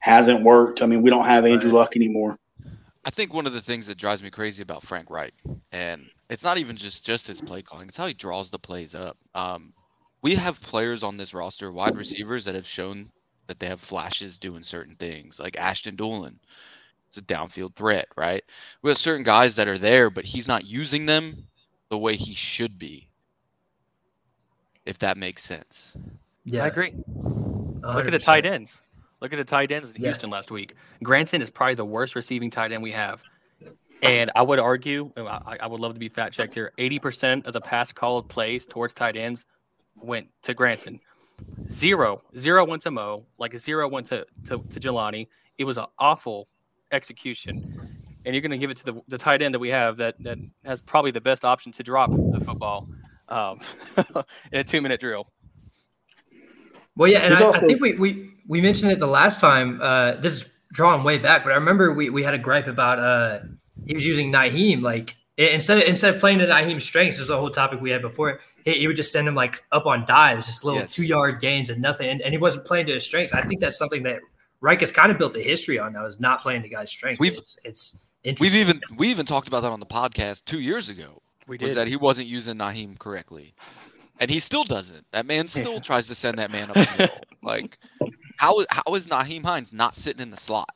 hasn't 0.00 0.42
worked. 0.42 0.82
I 0.82 0.86
mean, 0.86 1.02
we 1.02 1.10
don't 1.10 1.26
have 1.26 1.44
Andrew 1.44 1.72
Luck 1.72 1.96
anymore. 1.96 2.38
I 3.04 3.10
think 3.10 3.32
one 3.32 3.46
of 3.46 3.52
the 3.52 3.60
things 3.60 3.86
that 3.86 3.96
drives 3.96 4.22
me 4.22 4.30
crazy 4.30 4.62
about 4.62 4.82
Frank 4.82 5.10
Reich, 5.10 5.34
and 5.72 6.10
it's 6.28 6.44
not 6.44 6.58
even 6.58 6.76
just 6.76 7.06
just 7.06 7.26
his 7.26 7.40
play 7.40 7.62
calling; 7.62 7.88
it's 7.88 7.96
how 7.96 8.06
he 8.06 8.14
draws 8.14 8.50
the 8.50 8.58
plays 8.58 8.94
up. 8.94 9.16
Um, 9.34 9.72
we 10.20 10.34
have 10.34 10.60
players 10.60 11.02
on 11.02 11.16
this 11.16 11.32
roster, 11.32 11.70
wide 11.70 11.96
receivers, 11.96 12.44
that 12.44 12.54
have 12.54 12.66
shown 12.66 13.10
that 13.46 13.58
they 13.58 13.66
have 13.68 13.80
flashes 13.80 14.38
doing 14.38 14.62
certain 14.62 14.94
things, 14.96 15.40
like 15.40 15.56
Ashton 15.56 15.96
Dulin. 15.96 16.36
It's 17.08 17.16
a 17.16 17.22
downfield 17.22 17.74
threat, 17.74 18.08
right? 18.16 18.44
We 18.82 18.90
have 18.90 18.98
certain 18.98 19.24
guys 19.24 19.56
that 19.56 19.68
are 19.68 19.78
there, 19.78 20.10
but 20.10 20.26
he's 20.26 20.46
not 20.46 20.66
using 20.66 21.06
them 21.06 21.46
the 21.88 21.96
way 21.96 22.16
he 22.16 22.34
should 22.34 22.78
be. 22.78 23.08
If 24.84 24.98
that 24.98 25.16
makes 25.16 25.42
sense. 25.42 25.96
Yeah, 26.44 26.64
I 26.64 26.66
agree. 26.66 26.94
Look 27.06 28.06
at 28.06 28.10
the 28.10 28.18
tight 28.18 28.44
ends. 28.44 28.82
Look 29.20 29.32
at 29.32 29.36
the 29.36 29.44
tight 29.44 29.72
ends 29.72 29.92
in 29.92 30.02
Yeah. 30.02 30.08
Houston 30.08 30.30
last 30.30 30.50
week. 30.50 30.74
Granson 31.02 31.42
is 31.42 31.50
probably 31.50 31.74
the 31.74 31.84
worst 31.84 32.14
receiving 32.14 32.50
tight 32.50 32.72
end 32.72 32.82
we 32.82 32.92
have. 32.92 33.22
And 34.02 34.30
I 34.36 34.42
would 34.42 34.60
argue, 34.60 35.10
I, 35.16 35.58
I 35.60 35.66
would 35.66 35.80
love 35.80 35.94
to 35.94 35.98
be 35.98 36.08
fact 36.08 36.34
checked 36.34 36.54
here. 36.54 36.72
80% 36.78 37.46
of 37.46 37.52
the 37.52 37.60
pass 37.60 37.90
called 37.90 38.28
plays 38.28 38.64
towards 38.64 38.94
tight 38.94 39.16
ends 39.16 39.44
went 39.96 40.28
to 40.42 40.54
Granson. 40.54 41.00
Zero, 41.68 42.22
zero 42.36 42.64
went 42.64 42.82
to 42.82 42.90
Mo, 42.92 43.26
like 43.38 43.56
zero 43.58 43.88
went 43.88 44.06
to, 44.08 44.24
to, 44.46 44.58
to 44.70 44.80
Jelani. 44.80 45.26
It 45.58 45.64
was 45.64 45.78
an 45.78 45.86
awful 45.98 46.46
execution. 46.92 47.96
And 48.24 48.34
you're 48.34 48.42
going 48.42 48.52
to 48.52 48.58
give 48.58 48.70
it 48.70 48.76
to 48.78 48.84
the, 48.84 49.00
the 49.08 49.18
tight 49.18 49.42
end 49.42 49.54
that 49.54 49.58
we 49.58 49.70
have 49.70 49.96
that, 49.96 50.14
that 50.20 50.38
has 50.64 50.80
probably 50.80 51.10
the 51.10 51.20
best 51.20 51.44
option 51.44 51.72
to 51.72 51.82
drop 51.82 52.10
the 52.10 52.40
football 52.44 52.86
um, 53.28 53.60
in 54.52 54.60
a 54.60 54.64
two 54.64 54.80
minute 54.80 55.00
drill. 55.00 55.26
Well, 56.98 57.10
yeah, 57.10 57.20
and 57.20 57.32
He's 57.34 57.42
I, 57.42 57.50
I 57.50 57.60
think 57.60 57.80
we, 57.80 57.94
we 57.94 58.30
we 58.46 58.60
mentioned 58.60 58.92
it 58.92 58.98
the 58.98 59.06
last 59.06 59.40
time. 59.40 59.80
Uh, 59.80 60.12
this 60.16 60.34
is 60.34 60.44
drawn 60.72 61.02
way 61.04 61.16
back, 61.16 61.44
but 61.44 61.52
I 61.52 61.54
remember 61.54 61.92
we, 61.94 62.10
we 62.10 62.22
had 62.22 62.34
a 62.34 62.38
gripe 62.38 62.66
about 62.66 62.98
uh, 62.98 63.40
he 63.86 63.94
was 63.94 64.04
using 64.04 64.30
Nyheim 64.30 64.82
like 64.82 65.14
instead 65.38 65.78
of, 65.78 65.84
instead 65.84 66.14
of 66.14 66.20
playing 66.20 66.40
to 66.40 66.46
Nyheim's 66.46 66.84
strengths. 66.84 67.16
This 67.16 67.22
is 67.22 67.28
the 67.28 67.38
whole 67.38 67.50
topic 67.50 67.80
we 67.80 67.90
had 67.90 68.02
before. 68.02 68.40
He, 68.64 68.74
he 68.74 68.86
would 68.86 68.96
just 68.96 69.12
send 69.12 69.26
him 69.28 69.34
like 69.34 69.62
up 69.72 69.86
on 69.86 70.04
dives, 70.04 70.46
just 70.46 70.64
little 70.64 70.80
Yes. 70.80 70.94
two 70.94 71.06
yard 71.06 71.40
gains 71.40 71.70
and 71.70 71.80
nothing, 71.80 72.08
and, 72.10 72.20
and 72.20 72.34
he 72.34 72.38
wasn't 72.38 72.66
playing 72.66 72.86
to 72.86 72.92
his 72.94 73.04
strengths. 73.04 73.32
I 73.32 73.40
think 73.42 73.60
that's 73.60 73.78
something 73.78 74.02
that 74.02 74.18
Reich 74.60 74.80
has 74.80 74.90
kind 74.92 75.12
of 75.12 75.18
built 75.18 75.36
a 75.36 75.40
history 75.40 75.78
on 75.78 75.92
now 75.92 76.04
is 76.04 76.18
not 76.18 76.42
playing 76.42 76.62
to 76.62 76.68
guys' 76.68 76.90
strengths. 76.90 77.20
We've- 77.20 77.36
it's 77.36 77.58
it's 77.64 78.00
We've 78.40 78.56
even 78.56 78.80
we 78.96 79.08
even 79.08 79.24
talked 79.24 79.46
about 79.48 79.60
that 79.62 79.70
on 79.70 79.78
the 79.80 79.86
podcast 79.86 80.44
two 80.44 80.58
years 80.60 80.88
ago. 80.88 81.22
We 81.46 81.56
did. 81.56 81.64
was 81.66 81.74
that 81.76 81.86
he 81.86 81.96
wasn't 81.96 82.26
using 82.28 82.56
Nyheim 82.58 82.98
correctly, 82.98 83.54
and 84.18 84.30
he 84.30 84.38
still 84.38 84.64
doesn't. 84.64 85.04
That 85.12 85.26
man 85.26 85.48
still 85.48 85.80
tries 85.80 86.08
to 86.08 86.14
send 86.14 86.38
that 86.38 86.50
man 86.50 86.70
up 86.70 86.74
the 86.74 86.88
middle. 86.98 87.16
Like, 87.40 87.78
how 88.36 88.64
how 88.68 88.94
is 88.94 89.06
Nyheim 89.06 89.44
Hines 89.44 89.72
not 89.72 89.94
sitting 89.94 90.20
in 90.20 90.30
the 90.30 90.36
slot? 90.36 90.68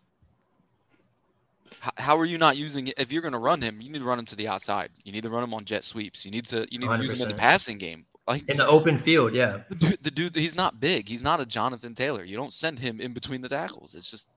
How, 1.81 1.91
how 1.99 2.19
are 2.19 2.25
you 2.25 2.39
not 2.39 2.57
using 2.57 2.87
it? 2.87 2.95
If 2.99 3.13
you're 3.13 3.21
going 3.21 3.33
to 3.33 3.39
run 3.39 3.61
him, 3.61 3.81
you 3.81 3.91
need 3.91 3.99
to 3.99 4.05
run 4.05 4.21
him 4.21 4.27
to 4.27 4.37
the 4.37 4.47
outside. 4.47 4.91
You 5.03 5.13
need 5.13 5.25
to 5.25 5.29
run 5.29 5.43
him 5.43 5.53
on 5.53 5.65
jet 5.65 5.83
sweeps. 5.83 6.25
You 6.25 6.31
need 6.31 6.47
to 6.47 6.67
you 6.71 6.79
need 6.79 6.89
to 6.89 6.99
use 6.99 7.21
him 7.21 7.29
in 7.29 7.37
the 7.37 7.39
passing 7.39 7.79
game. 7.79 8.07
Like 8.29 8.49
in 8.49 8.57
the 8.57 8.67
open 8.67 8.97
field. 8.97 9.35
Yeah, 9.35 9.63
the 9.69 9.75
dude, 9.75 10.03
the 10.03 10.11
dude, 10.13 10.37
he's 10.37 10.55
not 10.55 10.79
big. 10.79 11.09
He's 11.09 11.25
not 11.25 11.41
a 11.41 11.47
Jonathan 11.47 11.95
Taylor. 11.95 12.25
You 12.25 12.37
don't 12.37 12.53
send 12.53 12.79
him 12.79 13.01
in 13.01 13.13
between 13.13 13.41
the 13.41 13.49
tackles. 13.49 13.97
It's 13.97 14.09
just 14.09 14.31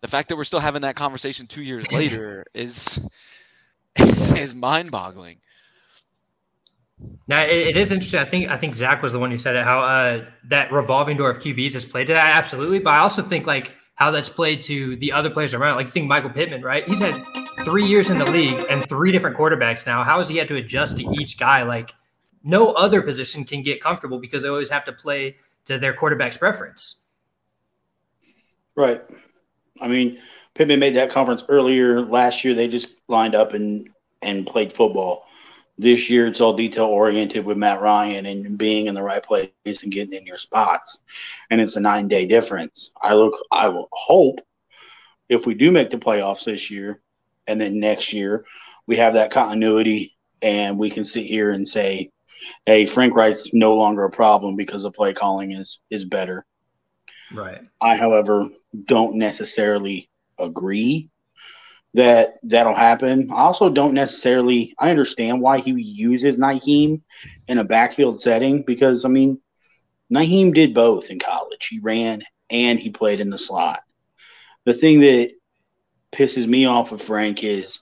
the 0.00 0.08
fact 0.08 0.28
that 0.28 0.36
we're 0.36 0.44
still 0.44 0.60
having 0.60 0.82
that 0.82 0.96
conversation 0.96 1.46
two 1.46 1.62
years 1.62 1.90
later 1.92 2.44
is 2.52 3.00
is 3.96 4.54
mind-boggling. 4.54 5.38
Now 7.26 7.42
it, 7.42 7.50
it 7.50 7.76
is 7.76 7.92
interesting. 7.92 8.20
I 8.20 8.24
think 8.24 8.48
I 8.48 8.56
think 8.56 8.74
Zach 8.74 9.02
was 9.02 9.12
the 9.12 9.18
one 9.18 9.30
who 9.30 9.38
said 9.38 9.56
it. 9.56 9.64
How 9.64 9.80
uh, 9.80 10.24
that 10.48 10.72
revolving 10.72 11.16
door 11.16 11.30
of 11.30 11.38
QBs 11.38 11.72
has 11.72 11.84
played 11.84 12.06
to 12.08 12.12
that 12.12 12.36
absolutely, 12.36 12.78
but 12.78 12.90
I 12.90 12.98
also 12.98 13.22
think 13.22 13.46
like 13.46 13.74
how 13.94 14.10
that's 14.10 14.28
played 14.28 14.60
to 14.62 14.96
the 14.96 15.12
other 15.12 15.30
players 15.30 15.54
around. 15.54 15.76
Like 15.76 15.86
you 15.86 15.92
think 15.92 16.08
Michael 16.08 16.30
Pittman, 16.30 16.62
right? 16.62 16.86
He's 16.86 16.98
had 16.98 17.14
three 17.64 17.86
years 17.86 18.10
in 18.10 18.18
the 18.18 18.26
league 18.26 18.66
and 18.68 18.88
three 18.88 19.12
different 19.12 19.36
quarterbacks 19.36 19.86
now. 19.86 20.02
How 20.02 20.18
has 20.18 20.28
he 20.28 20.36
had 20.36 20.48
to 20.48 20.56
adjust 20.56 20.96
to 20.98 21.04
each 21.20 21.38
guy? 21.38 21.62
Like 21.62 21.94
no 22.42 22.72
other 22.72 23.02
position 23.02 23.44
can 23.44 23.62
get 23.62 23.80
comfortable 23.80 24.18
because 24.18 24.42
they 24.42 24.48
always 24.48 24.70
have 24.70 24.84
to 24.84 24.92
play 24.92 25.36
to 25.66 25.78
their 25.78 25.94
quarterback's 25.94 26.36
preference. 26.36 26.96
Right. 28.76 29.02
I 29.80 29.88
mean, 29.88 30.18
Pittman 30.54 30.78
made 30.78 30.96
that 30.96 31.10
conference 31.10 31.42
earlier 31.48 32.02
last 32.02 32.44
year. 32.44 32.54
They 32.54 32.68
just 32.68 32.96
lined 33.08 33.34
up 33.34 33.54
and 33.54 33.88
and 34.22 34.46
played 34.46 34.74
football. 34.74 35.23
This 35.76 36.08
year, 36.08 36.28
it's 36.28 36.40
all 36.40 36.54
detail 36.54 36.84
oriented 36.84 37.44
with 37.44 37.56
Matt 37.56 37.80
Ryan 37.80 38.26
and 38.26 38.56
being 38.56 38.86
in 38.86 38.94
the 38.94 39.02
right 39.02 39.22
place 39.22 39.50
and 39.64 39.90
getting 39.90 40.14
in 40.14 40.24
your 40.24 40.38
spots. 40.38 41.00
And 41.50 41.60
it's 41.60 41.76
a 41.76 41.80
nine 41.80 42.06
day 42.06 42.26
difference. 42.26 42.92
I 43.02 43.14
look. 43.14 43.34
I 43.50 43.68
will 43.68 43.88
hope 43.92 44.40
if 45.28 45.46
we 45.46 45.54
do 45.54 45.72
make 45.72 45.90
the 45.90 45.96
playoffs 45.96 46.44
this 46.44 46.70
year, 46.70 47.00
and 47.46 47.60
then 47.60 47.80
next 47.80 48.12
year 48.12 48.44
we 48.86 48.96
have 48.96 49.14
that 49.14 49.32
continuity, 49.32 50.16
and 50.42 50.78
we 50.78 50.90
can 50.90 51.04
sit 51.04 51.26
here 51.26 51.50
and 51.50 51.68
say, 51.68 52.10
"Hey, 52.66 52.86
Frank 52.86 53.16
Reich's 53.16 53.52
no 53.52 53.74
longer 53.74 54.04
a 54.04 54.10
problem 54.10 54.54
because 54.54 54.82
the 54.82 54.92
play 54.92 55.12
calling 55.12 55.52
is 55.52 55.80
is 55.90 56.04
better." 56.04 56.46
Right. 57.32 57.62
I, 57.80 57.96
however, 57.96 58.48
don't 58.84 59.16
necessarily 59.16 60.08
agree 60.38 61.10
that 61.94 62.34
that'll 62.42 62.74
happen. 62.74 63.30
I 63.30 63.36
also 63.36 63.70
don't 63.70 63.94
necessarily. 63.94 64.74
I 64.78 64.90
understand 64.90 65.40
why 65.40 65.60
he 65.60 65.70
uses 65.72 66.38
Nyheim 66.38 67.00
in 67.48 67.58
a 67.58 67.64
backfield 67.64 68.20
setting 68.20 68.62
because 68.62 69.04
I 69.04 69.08
mean, 69.08 69.40
Nyheim 70.12 70.52
did 70.52 70.74
both 70.74 71.10
in 71.10 71.18
college. 71.18 71.66
He 71.68 71.78
ran 71.78 72.22
and 72.50 72.78
he 72.78 72.90
played 72.90 73.20
in 73.20 73.30
the 73.30 73.38
slot. 73.38 73.80
The 74.64 74.74
thing 74.74 75.00
that 75.00 75.32
pisses 76.12 76.46
me 76.46 76.66
off 76.66 76.92
of 76.92 77.02
Frank 77.02 77.44
is 77.44 77.78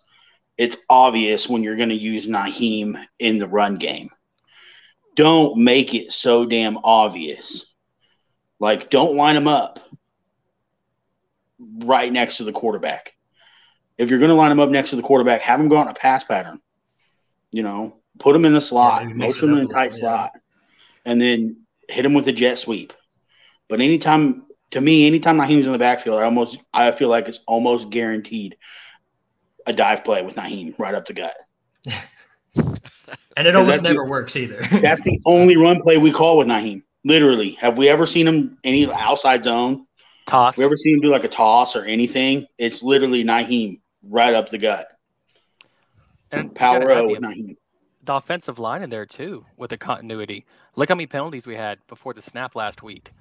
it's 0.58 0.76
obvious 0.88 1.48
when 1.48 1.62
you're 1.62 1.76
going 1.76 1.88
to 1.88 1.94
use 1.94 2.26
Nyheim 2.26 3.02
in 3.18 3.38
the 3.38 3.48
run 3.48 3.76
game. 3.76 4.10
Don't 5.16 5.56
make 5.58 5.94
it 5.94 6.12
so 6.12 6.46
damn 6.46 6.78
obvious. 6.84 7.72
Like, 8.60 8.90
don't 8.90 9.16
line 9.16 9.36
him 9.36 9.48
up 9.48 9.80
right 11.78 12.12
next 12.12 12.36
to 12.36 12.44
the 12.44 12.52
quarterback. 12.52 13.14
If 13.98 14.10
you're 14.10 14.18
going 14.18 14.30
to 14.30 14.34
line 14.34 14.50
him 14.50 14.60
up 14.60 14.70
next 14.70 14.90
to 14.90 14.96
the 14.96 15.02
quarterback, 15.02 15.42
have 15.42 15.60
him 15.60 15.68
go 15.68 15.76
out 15.76 15.86
in 15.86 15.88
a 15.88 15.94
pass 15.94 16.24
pattern. 16.24 16.60
You 17.50 17.62
know, 17.62 17.96
put 18.18 18.34
him 18.34 18.44
in 18.44 18.54
the 18.54 18.60
slot, 18.60 19.04
maybe 19.04 19.18
mix 19.18 19.36
most 19.36 19.42
of 19.42 19.48
them 19.50 19.58
in 19.58 19.66
a 19.66 19.68
a 19.68 19.72
tight 19.72 19.92
yeah. 19.92 19.98
slot, 19.98 20.32
and 21.04 21.20
then 21.20 21.58
hit 21.88 22.04
him 22.04 22.14
with 22.14 22.26
a 22.28 22.32
jet 22.32 22.58
sweep. 22.58 22.92
But 23.68 23.80
anytime, 23.80 24.46
to 24.70 24.80
me, 24.80 25.06
anytime 25.06 25.38
Nyheim's 25.38 25.66
in 25.66 25.72
the 25.72 25.78
backfield, 25.78 26.18
I 26.18 26.24
almost, 26.24 26.58
I 26.72 26.92
feel 26.92 27.08
like 27.08 27.28
it's 27.28 27.40
almost 27.46 27.90
guaranteed 27.90 28.56
a 29.66 29.72
dive 29.72 30.04
play 30.04 30.22
with 30.22 30.36
Nyheim 30.36 30.78
right 30.78 30.94
up 30.94 31.06
the 31.06 31.14
gut. 31.14 31.34
And 33.36 33.46
it 33.46 33.56
almost 33.56 33.78
that 33.78 33.82
the- 33.82 33.88
never 33.88 34.04
works 34.04 34.36
either. 34.36 34.60
That's 34.80 35.00
the 35.02 35.20
only 35.24 35.56
run 35.56 35.80
play 35.80 35.98
we 35.98 36.12
call 36.12 36.38
with 36.38 36.48
Nyheim. 36.48 36.82
Literally, 37.04 37.52
have 37.52 37.78
we 37.78 37.88
ever 37.88 38.06
seen 38.06 38.28
him 38.28 38.58
any 38.62 38.90
outside 38.92 39.42
zone? 39.42 39.86
Toss. 40.26 40.56
We 40.56 40.64
ever 40.64 40.76
seen 40.76 40.94
him 40.94 41.00
do 41.00 41.08
like 41.10 41.24
a 41.24 41.28
toss 41.28 41.74
or 41.76 41.84
anything? 41.84 42.46
It's 42.58 42.82
literally 42.82 43.24
Nyheim 43.24 43.80
right 44.08 44.34
up 44.34 44.48
the 44.50 44.58
gut. 44.58 44.88
And 46.30 46.54
Power 46.54 46.90
O 46.90 47.02
the- 47.02 47.08
with 47.12 47.20
Nyheim. 47.20 47.56
the 48.04 48.14
offensive 48.14 48.58
line 48.58 48.82
in 48.82 48.90
there 48.90 49.06
too 49.06 49.44
with 49.56 49.70
the 49.70 49.76
continuity. 49.78 50.46
Look 50.76 50.88
how 50.88 50.94
many 50.94 51.06
penalties 51.06 51.46
we 51.46 51.56
had 51.56 51.78
before 51.88 52.14
the 52.14 52.22
snap 52.22 52.54
last 52.56 52.82
week. 52.82 53.12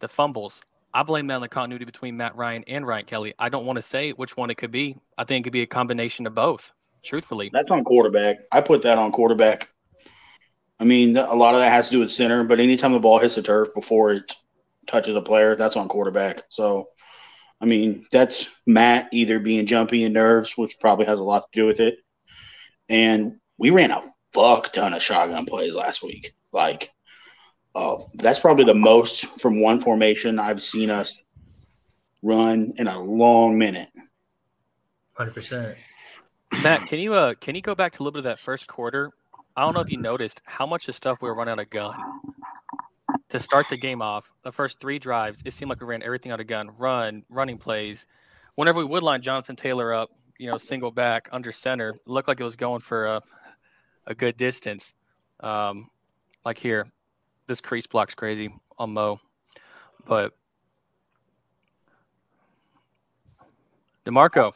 The 0.00 0.08
fumbles. 0.08 0.62
I 0.94 1.02
blame 1.02 1.26
that 1.26 1.34
on 1.34 1.40
the 1.42 1.48
continuity 1.48 1.84
between 1.84 2.16
Matt 2.16 2.34
Ryan 2.36 2.64
and 2.66 2.86
Ryan 2.86 3.04
Kelly. 3.04 3.34
I 3.38 3.50
don't 3.50 3.66
want 3.66 3.76
to 3.76 3.82
say 3.82 4.12
which 4.12 4.36
one 4.36 4.48
it 4.50 4.54
could 4.56 4.70
be. 4.70 4.96
I 5.18 5.24
think 5.24 5.42
it 5.42 5.44
could 5.44 5.52
be 5.52 5.62
a 5.62 5.66
combination 5.66 6.26
of 6.26 6.34
both. 6.34 6.72
Truthfully, 7.02 7.50
That's 7.52 7.70
on 7.70 7.84
quarterback. 7.84 8.38
I 8.50 8.60
put 8.62 8.82
that 8.82 8.98
on 8.98 9.12
quarterback. 9.12 9.68
I 10.80 10.84
mean, 10.84 11.16
a 11.16 11.34
lot 11.34 11.54
of 11.54 11.60
that 11.60 11.70
has 11.70 11.86
to 11.86 11.92
do 11.92 12.00
with 12.00 12.10
center, 12.10 12.42
but 12.44 12.58
anytime 12.58 12.92
the 12.92 12.98
ball 12.98 13.18
hits 13.18 13.36
the 13.36 13.42
turf 13.42 13.68
before 13.74 14.12
it 14.12 14.34
touches 14.86 15.14
a 15.14 15.20
player, 15.20 15.56
that's 15.56 15.76
on 15.76 15.88
quarterback. 15.88 16.42
So, 16.48 16.88
I 17.60 17.64
mean, 17.64 18.06
that's 18.12 18.46
Matt 18.66 19.08
either 19.12 19.38
being 19.38 19.66
jumpy 19.66 20.04
and 20.04 20.14
nerves, 20.14 20.56
which 20.56 20.78
probably 20.78 21.06
has 21.06 21.20
a 21.20 21.24
lot 21.24 21.50
to 21.52 21.60
do 21.60 21.66
with 21.66 21.80
it. 21.80 21.98
And 22.88 23.36
we 23.58 23.70
ran 23.70 23.90
a 23.90 24.04
fuck 24.32 24.72
ton 24.72 24.94
of 24.94 25.02
shotgun 25.02 25.46
plays 25.46 25.74
last 25.74 26.02
week. 26.02 26.34
Like, 26.52 26.90
uh, 27.74 27.98
that's 28.14 28.40
probably 28.40 28.64
the 28.64 28.74
most 28.74 29.26
from 29.40 29.60
one 29.60 29.80
formation 29.80 30.38
I've 30.38 30.62
seen 30.62 30.90
us 30.90 31.20
run 32.22 32.72
in 32.76 32.86
a 32.86 33.00
long 33.00 33.58
minute. 33.58 33.88
Hundred 35.12 35.34
percent. 35.34 35.76
Matt, 36.62 36.86
can 36.86 36.98
you 36.98 37.14
uh 37.14 37.34
can 37.34 37.54
you 37.54 37.62
go 37.62 37.74
back 37.74 37.92
to 37.92 37.96
a 37.96 38.02
little 38.02 38.12
bit 38.12 38.18
of 38.18 38.24
that 38.24 38.38
first 38.38 38.66
quarter? 38.66 39.12
I 39.56 39.62
don't 39.62 39.74
know 39.74 39.80
if 39.80 39.90
you 39.90 39.96
noticed 39.96 40.42
how 40.44 40.66
much 40.66 40.88
of 40.88 40.94
stuff 40.94 41.18
we 41.22 41.28
were 41.28 41.34
running 41.34 41.52
out 41.52 41.58
of 41.58 41.70
gun. 41.70 41.94
To 43.30 43.38
start 43.40 43.68
the 43.68 43.76
game 43.76 44.00
off, 44.02 44.30
the 44.44 44.52
first 44.52 44.78
three 44.80 44.98
drives, 45.00 45.42
it 45.44 45.52
seemed 45.52 45.68
like 45.68 45.80
we 45.80 45.86
ran 45.86 46.02
everything 46.02 46.30
out 46.30 46.40
of 46.40 46.46
gun, 46.46 46.70
run, 46.78 47.24
running 47.28 47.58
plays. 47.58 48.06
Whenever 48.54 48.78
we 48.78 48.84
would 48.84 49.02
line 49.02 49.20
Jonathan 49.20 49.56
Taylor 49.56 49.92
up, 49.92 50.10
you 50.38 50.48
know, 50.48 50.56
single 50.58 50.92
back 50.92 51.28
under 51.32 51.50
center, 51.50 51.94
looked 52.06 52.28
like 52.28 52.38
it 52.38 52.44
was 52.44 52.54
going 52.54 52.80
for 52.82 53.06
a, 53.06 53.22
a 54.06 54.14
good 54.14 54.36
distance. 54.36 54.94
Um, 55.40 55.90
like 56.44 56.56
here, 56.56 56.86
this 57.48 57.60
crease 57.60 57.86
block's 57.88 58.14
crazy 58.14 58.54
on 58.78 58.92
Mo, 58.92 59.20
but 60.06 60.32
Demarco. 64.06 64.52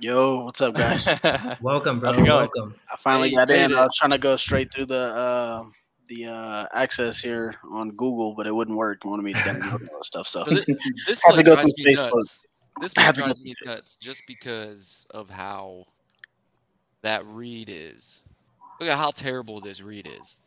Yo, 0.00 0.44
what's 0.44 0.60
up, 0.62 0.74
guys? 0.74 1.06
Welcome, 1.60 2.00
bro. 2.00 2.12
How's 2.12 2.22
it 2.22 2.26
going? 2.26 2.48
Welcome. 2.54 2.74
I 2.90 2.96
finally 2.96 3.30
Hey, 3.30 3.34
got 3.36 3.50
in. 3.50 3.70
made 3.70 3.76
I 3.76 3.82
was 3.82 3.94
trying 3.96 4.12
to 4.12 4.18
go 4.18 4.36
straight 4.36 4.72
through 4.72 4.86
the 4.86 4.96
uh, 5.14 5.64
the 6.08 6.26
uh, 6.26 6.66
access 6.72 7.20
here 7.20 7.54
on 7.70 7.90
Google, 7.90 8.34
but 8.34 8.46
it 8.46 8.54
wouldn't 8.54 8.76
work. 8.76 9.00
It 9.04 9.08
wanted 9.08 9.22
me 9.22 9.32
to 9.34 9.38
download 9.40 9.72
all 9.90 9.98
that 9.98 10.04
stuff. 10.04 10.26
So 10.26 10.44
So 10.44 10.56
thi- 10.56 10.74
this 11.06 11.20
Have 11.26 11.36
to 11.36 11.42
go 11.42 11.54
drives 11.54 11.72
through 11.76 11.84
me 11.84 11.94
Facebook. 11.96 12.10
nuts. 12.14 12.46
This 12.80 12.92
I 12.96 13.00
one 13.00 13.04
have 13.06 13.14
to 13.16 13.20
go 13.20 13.26
drives 13.26 13.38
see 13.40 13.44
me 13.44 13.54
nuts 13.64 13.96
just 13.96 14.22
because 14.26 15.06
of 15.10 15.28
how 15.30 15.84
that 17.02 17.24
read 17.26 17.68
is. 17.70 18.22
Look 18.80 18.88
at 18.88 18.96
how 18.96 19.10
terrible 19.10 19.60
this 19.60 19.82
read 19.82 20.08
is. 20.20 20.40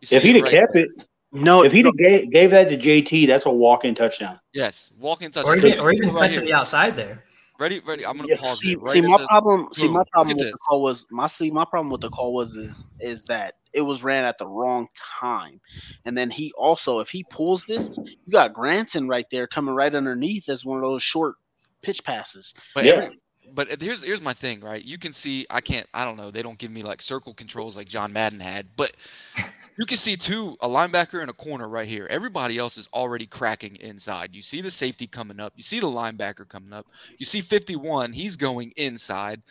You 0.00 0.06
see 0.06 0.16
If 0.16 0.22
he'd 0.22 0.36
have 0.36 0.44
right 0.44 0.52
kept 0.52 0.72
there. 0.74 0.84
it, 0.84 0.90
No, 1.32 1.62
if 1.64 1.72
he'd 1.72 1.86
gave, 1.98 2.30
gave 2.30 2.50
that 2.50 2.68
to 2.70 2.76
JT, 2.76 3.26
that's 3.26 3.46
a 3.46 3.50
walk-in 3.50 3.94
touchdown. 3.94 4.40
Yes, 4.52 4.90
walk 4.98 5.22
in 5.22 5.30
touch. 5.30 5.44
Or 5.46 5.56
even, 5.56 5.78
or 5.80 5.92
even 5.92 6.10
right 6.14 6.30
touching 6.30 6.44
the 6.44 6.52
outside 6.54 6.96
there. 6.96 7.24
Ready, 7.58 7.80
ready. 7.86 8.04
I'm 8.04 8.16
gonna 8.16 8.28
Yeah, 8.30 8.36
pause 8.40 8.58
see, 8.60 8.72
it. 8.72 8.80
Right 8.80 8.92
see 8.92 9.02
my 9.02 9.18
the- 9.18 9.26
problem. 9.26 9.68
See 9.72 9.86
my 9.88 10.02
problem 10.12 10.36
with 10.36 10.44
this. 10.46 10.52
the 10.52 10.58
call 10.68 10.82
was 10.82 11.06
my 11.10 11.26
see 11.28 11.50
my 11.50 11.64
problem 11.64 11.90
with 11.92 12.00
the 12.00 12.08
call 12.10 12.34
was 12.34 12.56
is 12.56 12.86
is 12.98 13.24
that 13.24 13.54
it 13.72 13.82
was 13.82 14.02
ran 14.04 14.24
at 14.24 14.38
the 14.38 14.46
wrong 14.46 14.88
time, 14.94 15.60
and 16.04 16.16
then 16.16 16.30
he 16.30 16.52
also 16.56 17.00
if 17.00 17.10
he 17.10 17.24
pulls 17.24 17.66
this, 17.66 17.90
you 17.96 18.32
got 18.32 18.52
Granson 18.52 19.08
right 19.08 19.28
there 19.30 19.46
coming 19.46 19.74
right 19.74 19.94
underneath 19.94 20.48
as 20.48 20.64
one 20.64 20.78
of 20.78 20.82
those 20.82 21.02
short 21.02 21.36
pitch 21.82 22.04
passes. 22.04 22.54
But 22.74 22.86
Yeah. 22.86 22.92
every, 22.92 23.20
but 23.54 23.82
here's 23.82 24.02
here's 24.02 24.20
my 24.22 24.32
thing, 24.34 24.60
right? 24.60 24.82
You 24.84 24.98
can 24.98 25.12
see 25.12 25.46
I 25.50 25.60
can't 25.60 25.86
I 25.92 26.04
don't 26.04 26.16
know, 26.16 26.30
they 26.30 26.42
don't 26.42 26.58
give 26.58 26.70
me 26.70 26.82
like 26.82 27.02
circle 27.02 27.34
controls 27.34 27.76
like 27.76 27.88
John 27.88 28.12
Madden 28.12 28.40
had, 28.40 28.68
but 28.76 28.92
you 29.78 29.86
can 29.86 29.96
see 29.96 30.16
two 30.16 30.56
a 30.60 30.68
linebacker 30.68 31.20
and 31.20 31.30
a 31.30 31.34
corner 31.34 31.68
right 31.68 31.88
here. 31.88 32.06
Everybody 32.10 32.58
else 32.58 32.76
is 32.78 32.88
already 32.94 33.26
cracking 33.26 33.76
inside. 33.76 34.34
You 34.34 34.42
see 34.42 34.60
the 34.60 34.70
safety 34.70 35.06
coming 35.06 35.40
up, 35.40 35.52
you 35.56 35.62
see 35.62 35.80
the 35.80 35.86
linebacker 35.86 36.48
coming 36.48 36.72
up, 36.72 36.86
you 37.18 37.26
see 37.26 37.40
51, 37.40 38.12
he's 38.12 38.36
going 38.36 38.72
inside. 38.76 39.42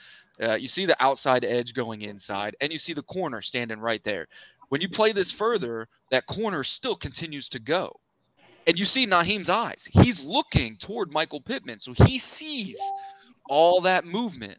Uh, 0.42 0.56
you 0.56 0.68
see 0.68 0.86
the 0.86 0.96
outside 1.04 1.44
edge 1.44 1.74
going 1.74 2.02
inside, 2.02 2.56
and 2.62 2.72
you 2.72 2.78
see 2.78 2.94
the 2.94 3.04
corner 3.04 3.42
standing 3.42 3.80
right 3.80 4.04
there. 4.04 4.28
When 4.70 4.82
you 4.82 4.90
play 4.90 5.12
this 5.12 5.32
further, 5.32 5.88
that 6.12 6.26
corner 6.26 6.64
still 6.64 6.96
continues 6.96 7.50
to 7.50 7.60
go. 7.60 8.00
And 8.68 8.80
you 8.80 8.86
see 8.86 9.06
Nyheim's 9.06 9.50
eyes. 9.50 9.88
He's 9.92 10.24
looking 10.24 10.78
toward 10.78 11.12
Michael 11.12 11.42
Pittman. 11.42 11.80
So 11.80 11.94
he 11.94 12.20
sees 12.20 12.80
all 13.50 13.82
that 13.82 14.06
movement 14.06 14.58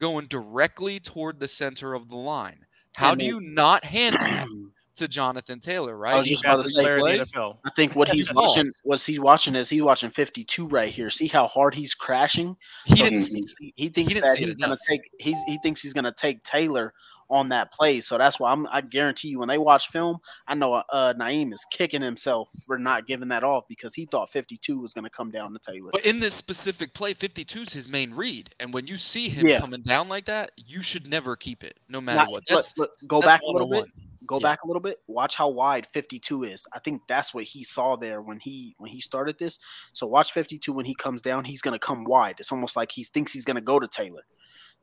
going 0.00 0.26
directly 0.26 1.00
toward 1.00 1.40
the 1.40 1.48
center 1.48 1.94
of 1.94 2.08
the 2.08 2.16
line. 2.16 2.66
How 2.96 3.12
And 3.12 3.20
do 3.20 3.26
you 3.26 3.40
not 3.40 3.84
handle 3.84 4.20
that 4.20 4.48
to 4.96 5.08
Jonathan 5.08 5.60
Taylor, 5.60 5.96
right? 5.96 6.14
I 6.14 6.18
was 6.18 6.26
just 6.28 6.44
about 6.44 6.62
to 6.62 6.64
say, 6.68 6.82
player 6.82 6.98
play. 7.00 7.20
I 7.64 7.70
think 7.76 7.94
what 7.96 8.08
he's 8.08 8.26
He's 8.28 8.34
watching, 8.34 8.64
lost. 8.66 8.80
what 8.84 9.02
he's 9.02 9.20
watching 9.20 9.54
is 9.54 9.68
he's 9.68 9.82
watching 9.82 10.10
52 10.10 10.66
right 10.68 10.92
here. 10.92 11.10
See 11.10 11.28
how 11.28 11.46
hard 11.46 11.74
he's 11.74 11.94
crashing. 11.94 12.56
He 12.84 12.96
So 12.96 13.04
didn't 13.04 13.12
he 13.14 13.20
see- 13.20 13.34
thinks, 13.34 13.54
he, 13.60 13.72
he 13.76 13.88
thinks 13.88 14.12
didn't 14.14 14.24
that 14.24 14.36
see 14.36 14.42
it 14.44 14.48
he's 14.48 14.56
gonna 14.56 14.78
take 14.88 15.02
he's 15.18 15.38
he 15.46 15.58
thinks 15.62 15.82
he's 15.82 15.92
gonna 15.92 16.12
take 16.16 16.42
Taylor 16.42 16.92
on 17.28 17.48
that 17.48 17.72
play. 17.72 18.00
So 18.00 18.16
that's 18.18 18.38
why 18.38 18.52
I'm 18.52 18.68
I 18.70 18.80
guarantee 18.80 19.26
you 19.28 19.40
when 19.40 19.48
they 19.48 19.58
watch 19.58 19.88
film, 19.88 20.18
I 20.46 20.54
know 20.54 20.74
uh 20.74 21.12
Nyheim 21.18 21.52
is 21.52 21.66
kicking 21.72 22.00
himself 22.00 22.48
for 22.66 22.78
not 22.78 23.08
giving 23.08 23.28
that 23.30 23.42
off 23.42 23.64
because 23.68 23.94
he 23.94 24.06
thought 24.06 24.30
52 24.30 24.80
was 24.80 24.94
gonna 24.94 25.10
come 25.10 25.32
down 25.32 25.52
to 25.52 25.58
Taylor. 25.58 25.90
But 25.92 26.06
in 26.06 26.20
this 26.20 26.34
specific 26.34 26.94
play, 26.94 27.14
52 27.14 27.62
is 27.62 27.72
his 27.72 27.88
main 27.88 28.14
read. 28.14 28.50
And 28.60 28.72
when 28.72 28.86
you 28.86 28.96
see 28.96 29.28
him 29.28 29.44
Yeah. 29.46 29.58
coming 29.58 29.82
down 29.82 30.08
like 30.08 30.26
that, 30.26 30.52
you 30.56 30.82
should 30.82 31.08
never 31.08 31.34
keep 31.34 31.64
it, 31.64 31.78
no 31.88 32.00
matter 32.00 32.18
Now, 32.26 32.30
what. 32.30 32.44
look, 32.48 32.58
That's, 32.58 32.78
look, 32.78 32.90
go 33.08 33.20
that's 33.20 33.26
back 33.26 33.40
a 33.42 33.46
little 33.50 33.66
bit. 33.68 33.86
101. 33.86 33.90
Go 34.26 34.36
Yeah. 34.38 34.42
back 34.42 34.62
a 34.64 34.66
little 34.66 34.80
bit. 34.80 34.98
Watch 35.06 35.36
how 35.36 35.48
wide 35.48 35.86
52 35.86 36.44
is. 36.44 36.66
I 36.72 36.78
think 36.80 37.02
that's 37.08 37.32
what 37.32 37.44
he 37.44 37.64
saw 37.64 37.96
there 37.96 38.20
when 38.20 38.40
he 38.40 38.74
when 38.78 38.90
he 38.90 39.00
started 39.00 39.38
this. 39.38 39.58
So 39.92 40.06
watch 40.06 40.32
52 40.32 40.72
when 40.72 40.84
he 40.86 40.94
comes 40.94 41.22
down. 41.22 41.44
He's 41.44 41.62
gonna 41.62 41.78
come 41.78 42.04
wide. 42.04 42.36
It's 42.38 42.52
almost 42.52 42.76
like 42.76 42.92
he 42.92 43.04
thinks 43.04 43.32
he's 43.32 43.44
gonna 43.44 43.60
go 43.60 43.78
to 43.78 43.88
Taylor. 43.88 44.24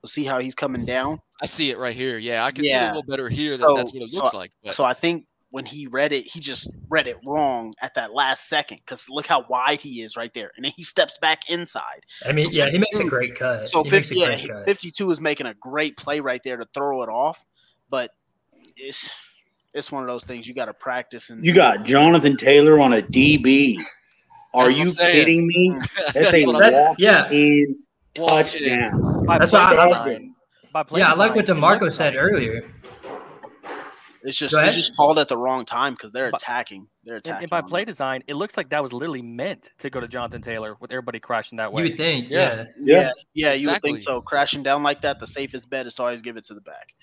So 0.03 0.07
see 0.09 0.23
how 0.25 0.39
he's 0.39 0.55
coming 0.55 0.85
down. 0.85 1.19
I 1.41 1.45
see 1.45 1.69
it 1.69 1.77
right 1.77 1.95
here. 1.95 2.17
Yeah, 2.17 2.43
I 2.45 2.51
can 2.51 2.63
see 2.63 2.71
it 2.73 2.81
a 2.81 2.87
little 2.87 3.03
better 3.03 3.29
here. 3.29 3.57
That 3.57 3.67
So- 3.67 3.75
that's 3.77 3.93
what 3.93 4.01
it 4.03 4.07
so 4.09 4.17
looks 4.19 4.33
I- 4.33 4.37
like. 4.37 4.51
But 4.63 4.73
So 4.75 4.83
I 4.83 4.93
think 4.93 5.27
when 5.49 5.65
he 5.67 5.85
read 5.85 6.11
it, 6.11 6.25
he 6.25 6.39
just 6.39 6.67
read 6.89 7.05
it 7.05 7.15
wrong 7.27 7.75
at 7.79 7.93
that 7.93 8.11
last 8.11 8.49
second 8.49 8.77
because 8.79 9.07
look 9.07 9.27
how 9.27 9.45
wide 9.47 9.79
he 9.81 10.01
is 10.01 10.17
right 10.17 10.33
there, 10.33 10.51
and 10.55 10.65
then 10.65 10.71
he 10.75 10.83
steps 10.83 11.19
back 11.19 11.47
inside. 11.47 12.05
I 12.25 12.31
mean, 12.31 12.49
So 12.49 12.57
yeah, 12.57 12.69
he 12.71 12.79
makes 12.79 12.99
a 12.99 13.03
great 13.03 13.35
cut. 13.35 13.69
So 13.69 13.83
he 13.83 13.89
50, 13.91 14.15
yeah, 14.15 14.25
great 14.25 14.39
he- 14.39 14.47
cut. 14.47 14.65
52 14.65 15.11
is 15.11 15.21
making 15.21 15.45
a 15.45 15.53
great 15.53 15.95
play 15.95 16.19
right 16.21 16.41
there 16.43 16.57
to 16.57 16.65
throw 16.73 17.03
it 17.03 17.09
off, 17.09 17.45
but 17.87 18.11
it's 18.75 19.11
it's 19.73 19.91
one 19.91 20.03
of 20.03 20.07
those 20.07 20.23
things 20.23 20.47
you 20.47 20.53
got 20.53 20.65
to 20.65 20.73
practice 20.73 21.29
and 21.29 21.45
You 21.45 21.53
got 21.53 21.83
Jonathan 21.83 22.37
Taylor 22.37 22.79
on 22.79 22.93
a 22.93 23.01
DB. 23.01 23.77
Are 24.53 24.69
you 24.69 24.83
I'm 24.83 24.89
saying. 24.91 25.11
kidding 25.13 25.47
me? 25.47 25.75
That's 26.13 26.33
a 26.33 26.45
That's- 26.45 26.73
walk 26.73 26.95
yeah. 26.99 27.29
in 27.31 27.77
Walk 28.17 28.53
in. 28.55 28.91
touchdown. 28.91 29.25
By 29.25 29.37
That's 29.39 29.49
play 29.51 29.59
why 29.59 29.75
I- 29.75 29.87
design- 29.87 30.35
by 30.71 30.83
play 30.83 30.99
Yeah, 31.01 31.11
I 31.11 31.15
like 31.15 31.35
what 31.35 31.45
design, 31.45 31.61
DeMarco 31.61 31.91
said 31.91 32.15
earlier. 32.15 32.69
It's 34.25 34.37
just 34.37 34.55
Go 34.55 34.61
it's 34.61 34.75
just 34.75 34.95
called 34.95 35.19
at 35.19 35.27
the 35.27 35.37
wrong 35.37 35.65
time 35.65 35.93
because 35.95 36.13
they're 36.13 36.29
attacking. 36.29 36.87
They're 37.03 37.17
attacking. 37.17 37.43
and 37.43 37.49
by 37.49 37.59
play 37.61 37.81
them. 37.81 37.87
design, 37.91 38.23
it 38.27 38.35
looks 38.35 38.55
like 38.55 38.69
that 38.69 38.81
was 38.81 38.93
literally 38.93 39.21
meant 39.21 39.69
to 39.79 39.89
go 39.89 39.99
to 39.99 40.07
Jonathan 40.07 40.41
Taylor 40.41 40.77
with 40.79 40.91
everybody 40.91 41.19
crashing 41.19 41.57
that 41.57 41.73
way. 41.73 41.83
You 41.83 41.89
would 41.89 41.97
think, 41.97 42.29
Yeah. 42.29 42.37
yeah. 42.39 42.65
yeah, 42.79 43.01
Yeah. 43.01 43.11
yeah, 43.33 43.53
you 43.53 43.67
would 43.69 43.81
think 43.81 43.99
so. 43.99 44.21
Crashing 44.21 44.63
down 44.63 44.81
like 44.81 45.01
that, 45.01 45.19
the 45.19 45.27
safest 45.27 45.69
bet 45.69 45.87
is 45.87 45.95
to 45.95 46.03
always 46.03 46.21
give 46.21 46.37
it 46.37 46.45
to 46.45 46.53
the 46.53 46.61
back. 46.61 46.93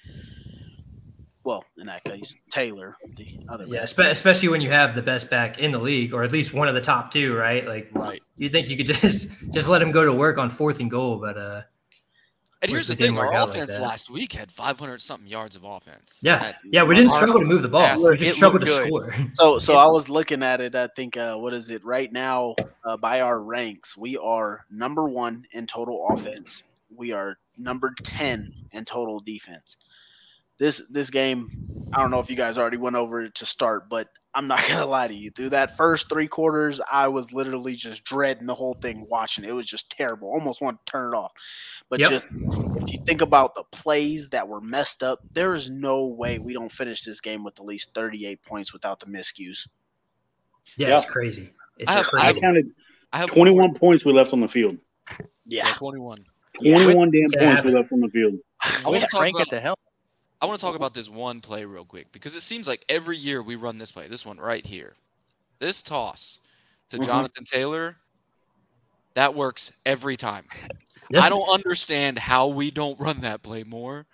Well, 1.42 1.64
in 1.78 1.86
that 1.86 2.04
case, 2.04 2.36
Taylor, 2.50 2.96
the 3.16 3.26
other 3.48 3.64
Yeah, 3.66 3.80
back. 3.80 3.88
espe- 3.88 4.10
especially 4.10 4.48
when 4.48 4.60
you 4.60 4.70
have 4.70 4.94
the 4.94 5.00
best 5.02 5.30
back 5.30 5.58
in 5.58 5.72
the 5.72 5.78
league, 5.78 6.12
or 6.12 6.22
at 6.22 6.32
least 6.32 6.52
one 6.52 6.68
of 6.68 6.74
the 6.74 6.82
top 6.82 7.10
two, 7.10 7.34
right? 7.34 7.66
Like, 7.66 7.88
Right. 7.94 8.22
you 8.36 8.48
think 8.50 8.68
you 8.68 8.76
could 8.76 8.86
just 8.94 9.28
just 9.50 9.66
let 9.68 9.80
him 9.80 9.90
go 9.90 10.04
to 10.04 10.12
work 10.12 10.36
on 10.38 10.50
fourth 10.50 10.80
and 10.80 10.90
goal, 10.90 11.18
but 11.18 11.38
uh, 11.38 11.62
And 12.60 12.70
here's 12.70 12.88
the 12.88 12.94
thing: 12.94 13.16
our 13.16 13.24
work 13.26 13.34
out 13.34 13.48
like 13.48 13.56
offense 13.56 13.78
last 13.78 14.10
week 14.10 14.32
had 14.34 14.52
500 14.52 15.00
something 15.00 15.26
yards 15.26 15.56
of 15.56 15.64
offense. 15.64 16.20
yeah, 16.22 16.38
That's 16.40 16.62
yeah, 16.70 16.82
we 16.82 16.94
didn't 16.94 17.12
struggle 17.12 17.38
to 17.40 17.46
move 17.46 17.62
the 17.62 17.68
ball. 17.68 17.80
Yes, 17.80 18.04
we 18.04 18.18
just 18.18 18.36
struggled 18.36 18.60
to 18.60 18.66
score. 18.68 19.14
So, 19.34 19.58
so 19.58 19.76
I 19.78 19.86
was 19.86 20.10
looking 20.10 20.42
at 20.42 20.60
it. 20.60 20.74
I 20.74 20.88
think, 20.88 21.16
uh, 21.16 21.36
what 21.36 21.54
is 21.54 21.70
it 21.70 21.82
right 21.86 22.12
now? 22.12 22.54
Uh, 22.84 22.98
by 22.98 23.22
our 23.22 23.40
ranks, 23.42 23.96
we 23.96 24.18
are 24.18 24.66
number 24.70 25.08
one 25.08 25.46
in 25.52 25.66
total 25.66 26.06
offense. 26.10 26.62
We 26.94 27.12
are 27.12 27.38
number 27.56 27.94
ten 28.02 28.52
in 28.72 28.84
total 28.84 29.20
defense. 29.20 29.78
This 30.60 30.86
this 30.90 31.10
game, 31.10 31.50
I 31.92 32.00
don't 32.00 32.12
know 32.12 32.20
if 32.20 32.30
you 32.30 32.36
guys 32.36 32.56
already 32.58 32.76
went 32.76 32.94
over 32.94 33.22
it 33.22 33.34
to 33.36 33.46
start, 33.46 33.88
but 33.88 34.08
I'm 34.34 34.46
not 34.46 34.60
gonna 34.68 34.84
lie 34.86 35.08
to 35.08 35.14
you. 35.14 35.30
Through 35.30 35.48
that 35.48 35.76
first 35.76 36.08
three 36.10 36.28
quarters, 36.28 36.80
I 36.92 37.08
was 37.08 37.32
literally 37.32 37.74
just 37.74 38.04
dreading 38.04 38.46
the 38.46 38.54
whole 38.54 38.74
thing 38.74 39.06
watching. 39.10 39.44
It 39.44 39.52
was 39.54 39.64
just 39.66 39.90
terrible. 39.90 40.28
Almost 40.28 40.60
wanted 40.60 40.78
to 40.86 40.92
turn 40.92 41.12
it 41.12 41.16
off. 41.16 41.32
But 41.88 42.00
Yep. 42.00 42.10
just 42.10 42.28
if 42.30 42.92
you 42.92 42.98
think 43.06 43.22
about 43.22 43.54
the 43.54 43.64
plays 43.72 44.28
that 44.30 44.46
were 44.46 44.60
messed 44.60 45.02
up, 45.02 45.20
there 45.32 45.54
is 45.54 45.68
no 45.70 46.04
way 46.04 46.38
we 46.38 46.52
don't 46.52 46.70
finish 46.70 47.02
this 47.04 47.20
game 47.22 47.42
with 47.42 47.58
at 47.58 47.66
least 47.66 47.94
38 47.94 48.42
points 48.42 48.72
without 48.72 49.00
the 49.00 49.06
miscues. 49.06 49.66
Yeah, 50.76 50.88
Yeah. 50.88 50.96
it's 50.98 51.06
crazy. 51.06 51.50
It's 51.78 51.90
I 51.90 51.94
have- 51.94 52.02
just 52.04 52.14
I 52.22 52.32
counted 52.38 52.70
I 53.12 53.18
have 53.18 53.30
21 53.30 53.74
points 53.74 54.04
we 54.04 54.12
left 54.12 54.32
on 54.34 54.40
the 54.40 54.46
field. 54.48 54.76
Yeah, 55.46 55.66
Yeah. 55.66 55.72
21. 55.74 56.24
21 56.62 57.10
damn 57.10 57.28
Yeah. 57.32 57.46
points 57.46 57.64
we 57.64 57.72
left 57.72 57.90
on 57.92 58.00
the 58.00 58.08
field. 58.10 58.34
I 58.62 58.82
want 58.84 58.96
to 58.96 59.08
talk 59.08 59.20
Frank 59.22 59.34
about 59.36 59.46
at 59.48 59.50
the 59.50 59.60
helm. 59.60 59.76
I 60.42 60.46
want 60.46 60.58
to 60.58 60.64
talk 60.64 60.74
about 60.76 60.94
this 60.94 61.08
one 61.08 61.40
play 61.40 61.64
real 61.64 61.84
quick 61.84 62.10
because 62.12 62.34
it 62.34 62.40
seems 62.42 62.66
like 62.66 62.84
every 62.88 63.16
year 63.16 63.42
we 63.42 63.56
run 63.56 63.78
this 63.78 63.92
play. 63.92 64.08
This 64.08 64.24
one 64.24 64.38
right 64.38 64.64
here. 64.64 64.94
This 65.58 65.82
toss 65.82 66.40
to 66.90 66.98
Mhm. 66.98 67.06
Jonathan 67.06 67.44
Taylor, 67.44 67.96
that 69.14 69.34
works 69.34 69.72
every 69.84 70.16
time. 70.16 70.46
Yeah. 71.12 71.22
I 71.22 71.28
don't 71.28 71.48
understand 71.48 72.20
how 72.20 72.46
we 72.46 72.70
don't 72.70 72.96
run 73.00 73.22
that 73.22 73.42
play 73.42 73.64
more, 73.64 74.06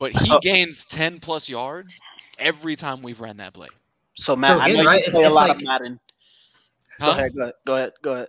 but 0.00 0.10
he 0.10 0.24
So- 0.26 0.40
gains 0.40 0.84
10 0.84 1.20
plus 1.20 1.48
yards 1.48 2.00
every 2.38 2.74
time 2.74 3.02
we've 3.02 3.20
ran 3.20 3.36
that 3.36 3.52
play. 3.54 3.68
So 4.14 4.34
Matt, 4.34 4.58
I 4.58 4.70
again, 4.70 4.82
know 4.84 4.90
right, 4.90 5.06
you 5.06 5.12
play 5.12 5.22
a 5.26 5.30
lot 5.30 5.48
like- 5.50 5.58
of 5.58 5.62
Madden. 5.62 6.00
Huh? 6.98 7.06
Go 7.06 7.10
ahead, 7.12 7.32
go 7.36 7.42
ahead, 7.44 7.54
go 7.64 7.74
ahead, 7.76 7.92
go 8.02 8.12
ahead. 8.14 8.28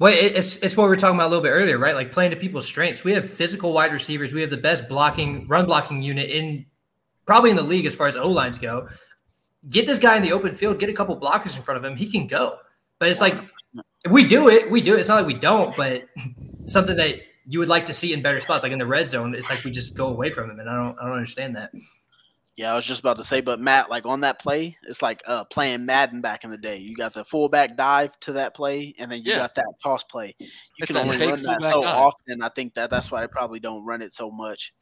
Well, 0.00 0.14
it's 0.16 0.56
it's 0.56 0.78
what 0.78 0.84
we 0.84 0.88
were 0.88 0.96
talking 0.96 1.16
about 1.16 1.26
a 1.26 1.28
little 1.28 1.42
bit 1.42 1.50
earlier, 1.50 1.76
right? 1.76 1.94
Like 1.94 2.10
playing 2.10 2.30
to 2.30 2.36
people's 2.36 2.64
strengths. 2.64 3.04
We 3.04 3.12
have 3.12 3.28
physical 3.28 3.74
wide 3.74 3.92
receivers. 3.92 4.32
We 4.32 4.40
have 4.40 4.48
the 4.48 4.56
best 4.56 4.88
blocking 4.88 5.46
run 5.46 5.66
blocking 5.66 6.00
unit 6.00 6.30
in 6.30 6.64
probably 7.26 7.50
in 7.50 7.56
the 7.56 7.62
league 7.62 7.84
as 7.84 7.94
far 7.94 8.06
as 8.06 8.16
O 8.16 8.26
lines 8.26 8.58
go. 8.58 8.88
Get 9.68 9.86
this 9.86 9.98
guy 9.98 10.16
in 10.16 10.22
the 10.22 10.32
open 10.32 10.54
field. 10.54 10.78
Get 10.78 10.88
a 10.88 10.94
couple 10.94 11.20
blockers 11.20 11.54
in 11.54 11.62
front 11.62 11.76
of 11.76 11.84
him. 11.84 11.96
He 11.96 12.10
can 12.10 12.26
go. 12.26 12.56
But 12.98 13.10
it's 13.10 13.20
like 13.20 13.34
if 14.02 14.10
we 14.10 14.24
do 14.24 14.48
it. 14.48 14.70
We 14.70 14.80
do 14.80 14.94
it. 14.94 15.00
It's 15.00 15.08
not 15.08 15.16
like 15.16 15.26
we 15.26 15.34
don't, 15.34 15.76
but 15.76 16.06
something 16.64 16.96
that 16.96 17.16
you 17.46 17.58
would 17.58 17.68
like 17.68 17.84
to 17.86 17.94
see 17.94 18.14
in 18.14 18.22
better 18.22 18.40
spots, 18.40 18.62
like 18.62 18.72
in 18.72 18.78
the 18.78 18.86
red 18.86 19.06
zone. 19.06 19.34
It's 19.34 19.50
like 19.50 19.62
we 19.64 19.70
just 19.70 19.94
go 19.94 20.08
away 20.08 20.30
from 20.30 20.50
him, 20.50 20.60
and 20.60 20.70
I 20.70 20.76
don't 20.76 20.98
I 20.98 21.04
don't 21.04 21.16
understand 21.16 21.56
that. 21.56 21.72
Yeah, 22.60 22.72
I 22.72 22.76
was 22.76 22.84
just 22.84 23.00
about 23.00 23.16
to 23.16 23.24
say, 23.24 23.40
but 23.40 23.58
Matt, 23.58 23.88
like 23.88 24.04
on 24.04 24.20
that 24.20 24.38
play, 24.38 24.76
it's 24.82 25.00
like 25.00 25.22
uh, 25.26 25.44
playing 25.44 25.86
Madden 25.86 26.20
back 26.20 26.44
in 26.44 26.50
the 26.50 26.58
day. 26.58 26.76
You 26.76 26.94
got 26.94 27.14
the 27.14 27.24
fullback 27.24 27.74
dive 27.74 28.20
to 28.20 28.32
that 28.34 28.54
play, 28.54 28.92
and 28.98 29.10
then 29.10 29.22
you 29.22 29.32
Yeah. 29.32 29.38
got 29.38 29.54
that 29.54 29.72
toss 29.82 30.04
play. 30.04 30.34
You 30.38 30.46
It's 30.78 30.88
can 30.88 30.98
only 30.98 31.16
run 31.26 31.42
that 31.44 31.62
so 31.62 31.80
dive. 31.80 31.94
often. 31.96 32.42
I 32.42 32.50
think 32.50 32.74
that 32.74 32.90
that's 32.90 33.10
why 33.10 33.22
they 33.22 33.28
probably 33.28 33.60
don't 33.60 33.82
run 33.86 34.02
it 34.02 34.12
so 34.12 34.30
much. 34.30 34.74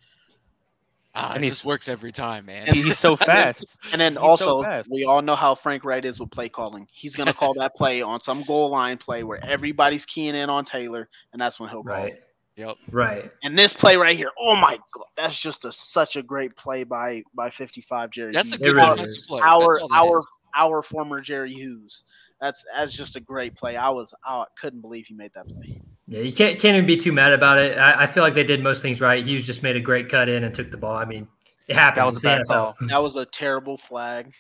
Ah, 1.15 1.35
And 1.35 1.45
it 1.45 1.47
he's- 1.47 1.59
just 1.59 1.65
works 1.67 1.89
every 1.89 2.11
time, 2.11 2.47
man. 2.47 2.65
And- 2.67 2.77
He's 2.77 2.99
so 2.99 3.15
fast. 3.17 3.79
And 3.93 4.01
then 4.01 4.15
He's 4.15 4.19
also, 4.23 4.63
fast. 4.65 4.89
we 4.91 5.05
all 5.05 5.23
know 5.23 5.37
how 5.37 5.55
Frank 5.55 5.85
Reich 5.85 6.05
is 6.05 6.19
with 6.19 6.33
play 6.33 6.49
calling. 6.49 6.89
He's 6.93 7.15
going 7.15 7.29
to 7.29 7.33
call 7.33 7.55
that 7.55 7.77
play 7.77 8.03
on 8.03 8.21
some 8.21 8.43
goal 8.43 8.71
line 8.71 8.99
play 8.99 9.23
where 9.23 9.39
everybody's 9.45 10.05
keying 10.05 10.35
in 10.35 10.51
on 10.51 10.65
Taylor, 10.65 11.09
and 11.33 11.41
that's 11.41 11.61
when 11.61 11.69
he'll 11.71 11.85
call 11.85 11.95
Right. 11.95 12.15
it. 12.15 12.25
Yep. 12.59 12.77
Right. 12.91 13.31
And 13.45 13.57
this 13.57 13.73
play 13.73 13.97
right 13.97 14.17
here, 14.17 14.31
oh 14.39 14.57
my 14.57 14.79
god, 14.93 15.05
that's 15.17 15.41
just 15.41 15.65
a 15.65 15.71
such 15.73 16.17
a 16.17 16.23
great 16.23 16.57
play 16.57 16.83
by 16.85 17.23
by 17.33 17.51
55 17.51 18.11
Jerry. 18.11 18.33
That's 18.33 18.53
a 18.53 18.59
good 18.59 18.75
really 18.75 18.89
defensive 18.97 19.17
is. 19.19 19.27
play. 19.27 19.41
That's 19.41 19.53
our 19.53 19.81
our 19.93 20.19
is. 20.19 20.27
our 20.57 20.83
former 20.83 21.21
Jerry 21.21 21.53
Hughes. 21.53 22.03
That's 22.41 22.65
that's 22.75 22.93
just 22.93 23.15
a 23.17 23.21
great 23.21 23.55
play. 23.55 23.77
I 23.77 23.89
was 23.91 24.13
I 24.25 24.45
couldn't 24.61 24.81
believe 24.81 25.07
he 25.07 25.15
made 25.15 25.33
that 25.35 25.49
play. 25.49 25.81
Yeah, 26.09 26.21
you 26.21 26.33
can't 26.33 26.59
can't 26.59 26.75
even 26.77 26.87
be 26.87 26.97
too 26.97 27.13
mad 27.13 27.33
about 27.33 27.59
it. 27.59 27.79
I, 27.79 28.03
I 28.03 28.07
feel 28.07 28.23
like 28.25 28.35
they 28.35 28.45
did 28.45 28.63
most 28.63 28.83
things 28.83 29.01
right. 29.01 29.25
Hughes 29.25 29.47
just 29.47 29.63
made 29.63 29.77
a 29.77 29.81
great 29.81 30.09
cut 30.09 30.29
in 30.29 30.43
and 30.43 30.53
took 30.55 30.71
the 30.73 30.77
ball. 30.77 30.97
I 30.97 31.05
mean, 31.05 31.29
it 31.69 31.77
happened. 31.77 32.01
That 32.09 32.13
was 32.13 32.25
a 32.25 32.27
bad 32.27 32.41
NFL. 32.43 32.47
call. 32.49 32.75
That 32.89 33.03
was 33.03 33.17
a 33.17 33.25
terrible 33.25 33.77
flag. 33.77 34.33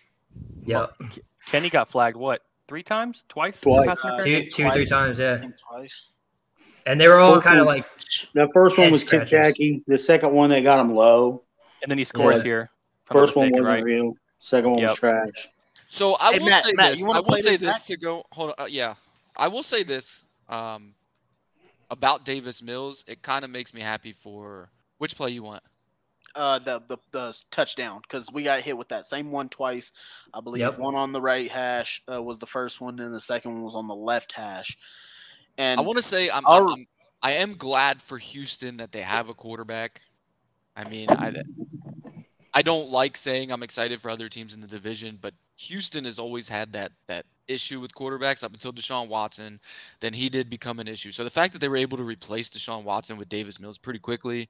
Yep. 0.64 0.92
Kenny 1.46 1.70
got 1.70 1.88
flagged 1.88 2.16
what? 2.16 2.42
Three 2.68 2.82
times? 2.82 3.24
Twice? 3.28 3.60
Twice. 3.60 3.86
Pass 3.86 4.04
Uh, 4.04 4.08
interference? 4.14 4.54
Two, 4.54 4.64
two, 4.64 4.70
three 4.72 4.86
times. 4.86 5.18
Yeah, 5.18 5.42
Twice. 5.70 6.08
And 6.88 7.00
they 7.00 7.06
were 7.08 7.18
all 7.18 7.40
kind 7.40 7.58
of 7.60 7.66
like 7.66 7.84
The 8.34 8.48
first 8.54 8.78
one 8.78 8.90
was 8.90 9.02
Tip 9.02 9.28
scratchers. 9.28 9.52
Tacky. 9.54 9.84
The 9.86 9.98
second 9.98 10.32
one 10.32 10.50
they 10.50 10.62
got 10.62 10.80
him 10.80 10.94
low. 10.94 11.44
And 11.82 11.90
then 11.90 11.98
he 11.98 12.04
scores 12.04 12.38
Yeah. 12.38 12.42
here. 12.42 12.70
if 13.04 13.10
I'm 13.12 13.16
not 13.16 13.26
First 13.26 13.36
one 13.36 13.50
wasn't 13.50 13.66
right? 13.66 13.82
real. 13.84 14.14
Second 14.40 14.70
one 14.72 14.80
Yep. 14.80 14.90
was 14.90 14.98
trash. 14.98 15.48
So 15.88 16.16
I 16.20 16.32
Hey, 16.32 16.38
will 16.40 16.46
Matt- 16.46 16.64
say 16.64 16.72
Matt, 16.74 16.90
this. 16.90 17.00
you 17.00 17.06
wanna 17.06 17.18
I 17.18 17.22
will 17.22 17.36
say 17.36 17.56
this 17.56 17.76
this 17.76 17.82
to 17.86 17.96
go. 17.96 18.24
Hold 18.32 18.50
on. 18.50 18.54
Uh, 18.58 18.66
yeah, 18.68 18.94
I 19.36 19.48
will 19.48 19.62
say 19.62 19.82
this 19.82 20.26
um, 20.48 20.94
about 21.90 22.24
Davis 22.24 22.62
Mills. 22.62 23.04
It 23.06 23.22
kind 23.22 23.44
of 23.44 23.50
makes 23.50 23.72
me 23.74 23.80
happy 23.80 24.12
for 24.12 24.70
which 24.98 25.16
play 25.16 25.30
you 25.30 25.42
want. 25.42 25.62
Uh, 26.34 26.58
the 26.58 26.80
the, 26.88 26.98
the 27.12 27.42
touchdown 27.50 28.00
because 28.02 28.30
we 28.32 28.42
got 28.42 28.60
hit 28.60 28.76
with 28.76 28.88
that 28.88 29.06
same 29.06 29.30
one 29.30 29.48
twice. 29.48 29.92
I 30.34 30.40
believe 30.40 30.60
Yep. 30.60 30.78
one 30.78 30.94
on 30.94 31.12
the 31.12 31.20
right 31.20 31.50
hash 31.50 32.02
uh, 32.10 32.22
was 32.22 32.38
the 32.38 32.46
first 32.46 32.80
one, 32.80 32.98
and 33.00 33.14
the 33.14 33.20
second 33.20 33.54
one 33.54 33.62
was 33.62 33.74
on 33.74 33.88
the 33.88 33.94
left 33.96 34.32
hash. 34.32 34.76
And 35.58 35.80
I 35.80 35.82
want 35.82 35.96
to 35.96 36.02
say 36.02 36.30
I'm, 36.30 36.46
our- 36.46 36.68
I'm, 36.68 36.86
I 37.22 37.32
am 37.32 37.54
glad 37.54 38.00
for 38.00 38.16
Houston 38.16 38.78
that 38.78 38.92
they 38.92 39.02
have 39.02 39.28
a 39.28 39.34
quarterback. 39.34 40.00
I 40.76 40.88
mean, 40.88 41.08
I 41.10 41.32
I 42.54 42.62
don't 42.62 42.90
like 42.90 43.16
saying 43.16 43.52
I'm 43.52 43.62
excited 43.62 44.00
for 44.00 44.10
other 44.10 44.28
teams 44.28 44.54
in 44.54 44.60
the 44.60 44.66
division, 44.68 45.18
but 45.20 45.34
Houston 45.56 46.04
has 46.04 46.18
always 46.18 46.48
had 46.48 46.72
that 46.72 46.92
that 47.08 47.26
issue 47.48 47.80
with 47.80 47.94
quarterbacks 47.94 48.44
up 48.44 48.52
until 48.52 48.72
Deshaun 48.72 49.08
Watson. 49.08 49.60
Then 50.00 50.12
he 50.12 50.28
did 50.28 50.48
become 50.48 50.78
an 50.78 50.86
issue. 50.86 51.10
So 51.10 51.24
the 51.24 51.30
fact 51.30 51.52
that 51.54 51.58
they 51.60 51.68
were 51.68 51.76
able 51.76 51.98
to 51.98 52.04
replace 52.04 52.48
Deshaun 52.50 52.84
Watson 52.84 53.16
with 53.16 53.28
Davis 53.28 53.58
Mills 53.58 53.78
pretty 53.78 53.98
quickly, 53.98 54.48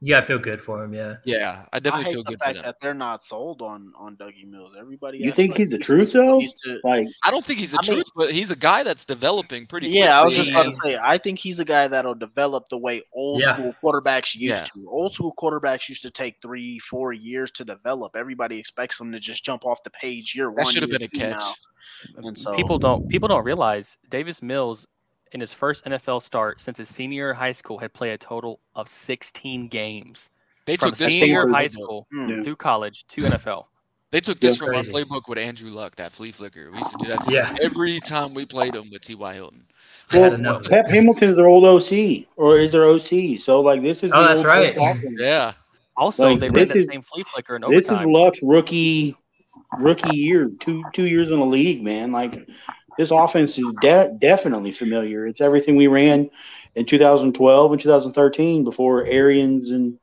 you 0.00 0.08
gotta 0.10 0.26
feel 0.26 0.38
good 0.38 0.60
for 0.60 0.82
him. 0.84 0.92
Yeah. 0.92 1.16
yeah, 1.24 1.64
I 1.72 1.76
I 1.76 1.80
definitely 1.80 2.04
hate 2.06 2.12
feel 2.14 2.22
the 2.24 2.30
good 2.32 2.38
for 2.40 2.44
fact 2.44 2.54
them. 2.56 2.64
that 2.64 2.76
they're 2.80 2.92
not 2.92 3.22
sold 3.22 3.62
on 3.62 3.92
on 3.96 4.16
Dougie 4.16 4.46
Mills. 4.46 4.74
Everybody, 4.78 5.18
You 5.18 5.32
think 5.32 5.52
like 5.52 5.60
he's 5.60 5.70
the 5.70 5.76
he's 5.78 5.86
truth 5.86 6.12
though? 6.12 6.40
to- 6.40 6.80
Like 6.84 7.08
I 7.22 7.30
don't 7.30 7.44
think 7.44 7.58
he's 7.60 7.72
the 7.72 7.78
I 7.82 7.86
mean- 7.88 7.96
truth, 7.98 8.06
but 8.16 8.32
he's 8.32 8.50
a 8.50 8.56
guy 8.56 8.82
that's 8.82 9.04
developing 9.04 9.66
pretty. 9.66 9.88
yeah, 9.88 10.20
I 10.20 10.24
was 10.24 10.34
just 10.34 10.50
about 10.50 10.64
to 10.64 10.72
say. 10.72 10.98
I 11.02 11.18
think 11.18 11.38
he's 11.38 11.58
a 11.58 11.64
guy 11.64 11.88
that'll 11.88 12.14
develop 12.14 12.68
the 12.68 12.78
way 12.78 13.02
old 13.14 13.40
Yeah. 13.42 13.54
school 13.54 13.74
quarterbacks 13.82 14.34
used 14.34 14.44
Yeah. 14.44 14.62
to. 14.82 14.88
Old 14.90 15.14
school 15.14 15.32
quarterbacks 15.38 15.88
used 15.88 16.02
to 16.02 16.10
take 16.10 16.36
three, 16.42 16.78
four 16.78 17.12
years 17.12 17.50
to 17.52 17.64
develop. 17.64 18.16
Everybody 18.16 18.58
expects 18.58 18.98
them 18.98 19.12
to 19.12 19.20
just 19.20 19.44
jump 19.44 19.64
off 19.64 19.82
the 19.84 19.90
page 19.90 20.34
year 20.34 20.48
one. 20.50 20.56
That 20.58 20.66
should 20.66 20.82
have 20.82 20.90
been 20.90 21.02
a 21.02 21.08
catch. 21.08 21.38
now. 21.38 21.52
And 22.28 22.36
so 22.36 22.52
people 22.54 22.78
don't 22.78 23.08
people 23.08 23.28
don't 23.28 23.44
realize 23.44 23.96
Davis 24.10 24.42
Mills 24.42 24.86
in 25.32 25.40
his 25.40 25.52
first 25.52 25.84
NFL 25.84 26.20
start 26.22 26.60
since 26.60 26.78
his 26.78 26.88
senior 26.88 27.14
year 27.16 27.30
of 27.30 27.36
high 27.38 27.52
school 27.52 27.78
had 27.78 27.92
played 27.92 28.12
a 28.12 28.18
total 28.18 28.60
of 28.74 28.88
16 28.88 29.68
games 29.68 30.30
They 30.66 30.76
from 30.76 30.90
took 30.90 30.98
this 30.98 31.08
senior 31.08 31.22
from 31.22 31.28
year 31.30 31.42
of 31.48 31.50
high 31.50 31.66
playbook. 31.66 31.70
school 31.72 32.06
Mm. 32.14 32.44
through 32.44 32.56
college 32.56 33.04
to 33.08 33.22
NFL. 33.22 33.68
They 34.10 34.20
took 34.20 34.38
this 34.40 34.60
Yeah. 34.60 34.66
from 34.66 34.76
our 34.76 34.82
playbook 34.82 35.22
with 35.26 35.38
Andrew 35.38 35.70
Luck, 35.70 35.96
that 35.96 36.12
flea 36.12 36.32
flicker. 36.32 36.70
We 36.70 36.78
used 36.78 36.90
to 36.90 36.98
do 36.98 37.08
that 37.08 37.22
to 37.22 37.32
Yeah. 37.32 37.46
him 37.48 37.56
every 37.62 37.98
time 38.00 38.34
we 38.34 38.44
played 38.44 38.74
him 38.74 38.90
with 38.92 39.00
T.Y. 39.02 39.32
Hilton. 39.34 39.64
Well, 40.12 40.34
enough 40.34 40.60
of 40.60 40.66
it. 40.66 40.70
Pep 40.70 40.90
Hamilton's 40.90 41.36
their 41.36 41.46
old 41.46 41.64
OC, 41.64 42.28
or 42.36 42.58
is 42.58 42.72
their 42.72 42.84
OC? 42.84 43.38
So 43.38 43.60
like 43.62 43.80
this 43.82 44.02
is 44.04 44.12
Oh, 44.14 44.22
that's 44.22 44.44
right. 44.44 44.76
Yeah. 45.18 45.54
Also, 45.96 46.24
Like, 46.30 46.40
they 46.40 46.46
ran 46.48 46.54
this 46.54 46.68
that 46.70 46.76
is- 46.78 46.88
same 46.88 47.02
flea 47.02 47.22
flicker 47.32 47.56
in 47.56 47.62
This 47.70 47.90
is. 47.90 48.02
Luck's 48.04 48.40
rookie 48.42 49.16
rookie 49.78 50.14
year, 50.16 50.50
two 50.60 50.82
two 50.92 51.06
years 51.06 51.30
in 51.30 51.38
the 51.38 51.46
league, 51.46 51.82
man. 51.82 52.12
Like 52.12 52.46
this 52.98 53.10
offense 53.10 53.58
is 53.58 53.72
de- 53.80 54.16
definitely 54.18 54.70
familiar. 54.70 55.26
It's 55.26 55.40
everything 55.40 55.76
we 55.76 55.86
ran 55.86 56.30
in 56.74 56.86
2012 56.86 57.72
and 57.72 57.80
2013 57.80 58.64
before 58.64 59.04
Arians 59.04 59.70
and 59.70 59.98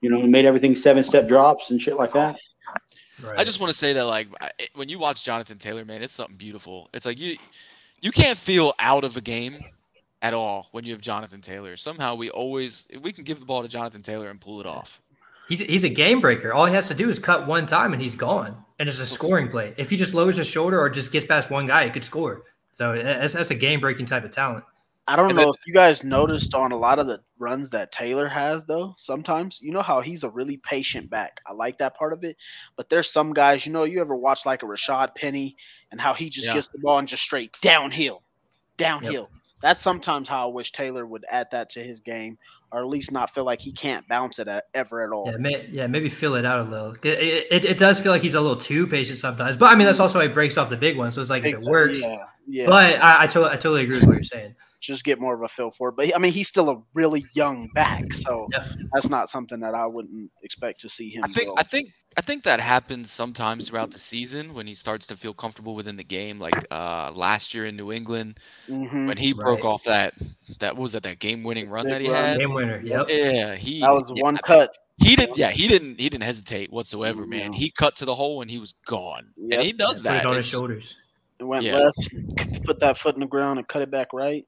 you 0.00 0.10
know 0.10 0.22
made 0.22 0.44
everything 0.44 0.74
seven 0.74 1.04
step 1.04 1.28
drops 1.28 1.70
and 1.70 1.80
shit 1.80 1.96
like 1.96 2.12
that. 2.12 2.36
Right. 3.22 3.38
I 3.38 3.44
just 3.44 3.60
want 3.60 3.72
to 3.72 3.78
say 3.78 3.94
that, 3.94 4.04
like, 4.04 4.28
when 4.74 4.90
you 4.90 4.98
watch 4.98 5.24
Jonathan 5.24 5.56
Taylor, 5.56 5.84
man, 5.84 6.02
it's 6.02 6.12
something 6.12 6.36
beautiful. 6.36 6.90
It's 6.92 7.06
like 7.06 7.18
you, 7.18 7.36
you 8.02 8.10
can't 8.10 8.36
feel 8.36 8.74
out 8.78 9.04
of 9.04 9.16
a 9.16 9.22
game 9.22 9.56
at 10.20 10.34
all 10.34 10.68
when 10.72 10.84
you 10.84 10.92
have 10.92 11.00
Jonathan 11.00 11.40
Taylor. 11.40 11.76
Somehow 11.76 12.14
we 12.14 12.30
always 12.30 12.86
we 13.00 13.12
can 13.12 13.24
give 13.24 13.38
the 13.38 13.46
ball 13.46 13.62
to 13.62 13.68
Jonathan 13.68 14.02
Taylor 14.02 14.28
and 14.28 14.40
pull 14.40 14.60
it 14.60 14.66
off. 14.66 15.00
He's 15.48 15.60
he's 15.60 15.84
a 15.84 15.88
game 15.88 16.20
breaker. 16.20 16.52
All 16.52 16.66
he 16.66 16.74
has 16.74 16.88
to 16.88 16.94
do 16.94 17.08
is 17.08 17.18
cut 17.18 17.46
one 17.46 17.66
time 17.66 17.92
and 17.92 18.02
he's 18.02 18.16
gone. 18.16 18.64
And 18.78 18.88
it's 18.88 18.98
a 18.98 19.06
scoring 19.06 19.48
play. 19.48 19.72
If 19.76 19.88
he 19.90 19.96
just 19.96 20.12
lowers 20.12 20.36
his 20.36 20.46
shoulder 20.48 20.78
or 20.80 20.90
just 20.90 21.12
gets 21.12 21.24
past 21.24 21.50
one 21.50 21.66
guy, 21.66 21.84
he 21.84 21.90
could 21.90 22.04
score. 22.04 22.42
So 22.72 22.94
that's, 23.00 23.32
that's 23.32 23.50
a 23.50 23.54
game 23.54 23.80
breaking 23.80 24.06
type 24.06 24.24
of 24.24 24.32
talent. 24.32 24.64
I 25.08 25.14
don't 25.16 25.26
And 25.30 25.36
know 25.36 25.44
then- 25.44 25.54
if 25.54 25.66
you 25.66 25.72
guys 25.72 26.02
noticed 26.04 26.52
on 26.52 26.72
a 26.72 26.76
lot 26.76 26.98
of 26.98 27.06
the 27.06 27.20
runs 27.38 27.70
that 27.70 27.92
Taylor 27.92 28.26
has, 28.28 28.64
though. 28.64 28.94
Sometimes 28.98 29.60
you 29.62 29.70
know 29.70 29.80
how 29.80 30.00
he's 30.00 30.24
a 30.24 30.28
really 30.28 30.56
patient 30.58 31.08
back. 31.08 31.40
I 31.46 31.52
like 31.52 31.78
that 31.78 31.96
part 31.96 32.12
of 32.12 32.24
it. 32.24 32.36
But 32.76 32.90
there's 32.90 33.08
some 33.10 33.32
guys, 33.32 33.64
you 33.64 33.72
know, 33.72 33.84
you 33.84 34.00
ever 34.00 34.16
watch 34.16 34.44
like 34.44 34.62
a 34.62 34.66
Rashaad 34.66 35.14
Penny 35.14 35.56
and 35.92 36.00
how 36.00 36.12
he 36.12 36.28
just 36.28 36.48
Yeah. 36.48 36.54
gets 36.54 36.68
the 36.70 36.80
ball 36.80 36.98
and 36.98 37.06
just 37.08 37.22
straight 37.22 37.56
downhill, 37.62 38.22
downhill. 38.76 39.30
That's 39.62 39.80
sometimes 39.80 40.28
how 40.28 40.48
I 40.50 40.52
wish 40.52 40.72
Taylor 40.72 41.06
would 41.06 41.24
add 41.30 41.50
that 41.52 41.70
to 41.70 41.80
his 41.82 42.00
game, 42.00 42.36
or 42.76 42.82
at 42.82 42.88
least 42.88 43.10
not 43.10 43.32
feel 43.32 43.44
like 43.44 43.60
he 43.60 43.72
can't 43.72 44.06
bounce 44.06 44.38
it 44.38 44.48
at, 44.48 44.64
ever 44.74 45.02
at 45.02 45.10
all. 45.10 45.30
Yeah, 45.30 45.38
may, 45.38 45.66
yeah, 45.70 45.86
maybe 45.86 46.10
fill 46.10 46.34
it 46.34 46.44
out 46.44 46.60
a 46.60 46.68
little. 46.68 46.92
It, 47.02 47.46
it, 47.50 47.64
it 47.64 47.78
does 47.78 47.98
feel 47.98 48.12
like 48.12 48.20
he's 48.22 48.34
a 48.34 48.40
little 48.40 48.56
too 48.58 48.86
patient 48.86 49.16
sometimes, 49.18 49.56
but 49.56 49.72
I 49.72 49.76
mean 49.76 49.86
that's 49.86 49.98
also 50.00 50.18
why 50.18 50.26
he 50.28 50.32
breaks 50.32 50.58
off 50.58 50.68
the 50.68 50.76
big 50.76 50.98
one. 50.98 51.10
So 51.10 51.20
it's 51.22 51.30
like 51.30 51.44
if 51.46 51.62
it 51.62 51.68
works. 51.68 52.02
Yeah, 52.02 52.24
yeah. 52.46 52.66
But 52.66 53.00
I, 53.00 53.22
I, 53.24 53.26
to- 53.28 53.46
I 53.46 53.56
totally 53.56 53.84
agree 53.84 53.96
with 53.96 54.06
what 54.06 54.14
you're 54.14 54.22
saying. 54.24 54.54
just 54.80 55.04
get 55.04 55.18
more 55.18 55.34
of 55.34 55.42
a 55.42 55.48
feel 55.48 55.70
for 55.70 55.88
it. 55.88 55.96
But 55.96 56.14
I 56.14 56.18
mean, 56.18 56.32
he's 56.32 56.48
still 56.48 56.68
a 56.68 56.82
really 56.94 57.24
young 57.34 57.68
back, 57.74 58.12
so 58.12 58.46
Yeah. 58.52 58.68
that's 58.92 59.08
not 59.08 59.28
something 59.30 59.60
that 59.60 59.74
I 59.74 59.86
wouldn't 59.86 60.30
expect 60.42 60.80
to 60.82 60.88
see 60.88 61.08
him. 61.10 61.24
I 61.24 61.32
think 61.32 61.48
go. 61.48 61.54
I 61.56 61.62
think 61.62 61.88
I 62.18 62.22
think 62.22 62.44
that 62.44 62.60
happens 62.60 63.10
sometimes 63.10 63.68
throughout 63.68 63.90
the 63.90 63.98
season 63.98 64.54
when 64.54 64.66
he 64.66 64.74
starts 64.74 65.08
to 65.08 65.16
feel 65.16 65.34
comfortable 65.34 65.74
within 65.74 65.96
the 65.96 66.04
game. 66.04 66.38
Like 66.38 66.54
uh, 66.70 67.12
last 67.14 67.52
year 67.52 67.66
in 67.66 67.76
New 67.76 67.92
England 67.92 68.40
Mhm. 68.68 69.06
when 69.06 69.16
he 69.18 69.32
broke 69.34 69.64
off 69.66 69.84
that 69.84 70.14
that 70.60 70.76
what 70.76 70.82
was 70.82 70.92
that 70.92 71.02
that 71.02 71.18
game 71.18 71.42
winning 71.44 71.68
run 71.68 71.84
Big 71.84 71.92
that 71.92 72.00
he 72.00 72.08
run. 72.08 72.24
had. 72.24 72.38
Game 72.38 72.54
winner. 72.54 72.80
Yep. 72.82 73.06
Yeah, 73.10 73.54
he 73.54 73.80
that 73.80 73.92
was 73.92 74.10
yeah, 74.14 74.22
one 74.22 74.34
I 74.34 74.38
mean, 74.38 74.42
cut. 74.44 74.70
He 74.98 75.14
didn't. 75.14 75.36
Yeah, 75.36 75.50
he 75.50 75.68
didn't. 75.68 76.00
He 76.00 76.08
didn't 76.08 76.24
hesitate 76.24 76.72
whatsoever, 76.72 77.26
man. 77.26 77.52
He 77.52 77.70
cut 77.70 77.96
to 77.96 78.06
the 78.06 78.14
hole 78.14 78.40
and 78.40 78.50
he 78.50 78.58
was 78.58 78.72
gone. 78.86 79.26
Yep. 79.36 79.58
And 79.58 79.66
he 79.66 79.72
does 79.74 80.00
Put 80.02 80.08
it 80.08 80.12
that. 80.14 80.26
on 80.26 80.36
his 80.36 80.46
shoulders. 80.46 80.96
It 81.38 81.44
went 81.44 81.64
Yeah. 81.64 81.76
left, 81.76 82.64
put 82.64 82.80
that 82.80 82.96
foot 82.96 83.14
in 83.14 83.20
the 83.20 83.26
ground, 83.26 83.58
and 83.58 83.68
cut 83.68 83.82
it 83.82 83.90
back 83.90 84.14
right. 84.14 84.46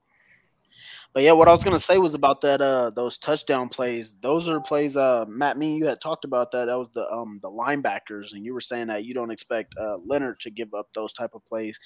But 1.13 1.23
yeah, 1.23 1.31
what 1.31 1.47
I 1.47 1.51
was 1.51 1.63
gonna 1.63 1.79
say 1.79 1.97
was 1.97 2.13
about 2.13 2.41
that 2.41 2.61
uh 2.61 2.91
those 2.91 3.17
touchdown 3.17 3.69
plays. 3.69 4.15
Those 4.21 4.47
are 4.47 4.61
plays. 4.61 4.95
Uh, 4.95 5.25
Matt, 5.27 5.57
me, 5.57 5.71
and 5.71 5.77
you 5.79 5.87
had 5.87 6.01
talked 6.01 6.23
about 6.23 6.51
that. 6.51 6.65
That 6.65 6.77
was 6.77 6.89
the 6.93 7.09
um 7.11 7.39
the 7.41 7.49
linebackers, 7.49 8.31
and 8.33 8.45
you 8.45 8.53
were 8.53 8.61
saying 8.61 8.87
that 8.87 9.05
you 9.05 9.13
don't 9.15 9.31
expect 9.31 9.75
uh, 9.79 9.97
Leonard 10.05 10.39
to 10.41 10.51
give 10.51 10.73
up 10.73 10.89
those 10.93 11.13
type 11.13 11.31
of 11.33 11.45
plays. 11.45 11.79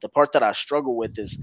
The 0.00 0.08
part 0.08 0.32
that 0.32 0.42
I 0.44 0.52
struggle 0.52 0.96
with 0.96 1.18
is 1.18 1.38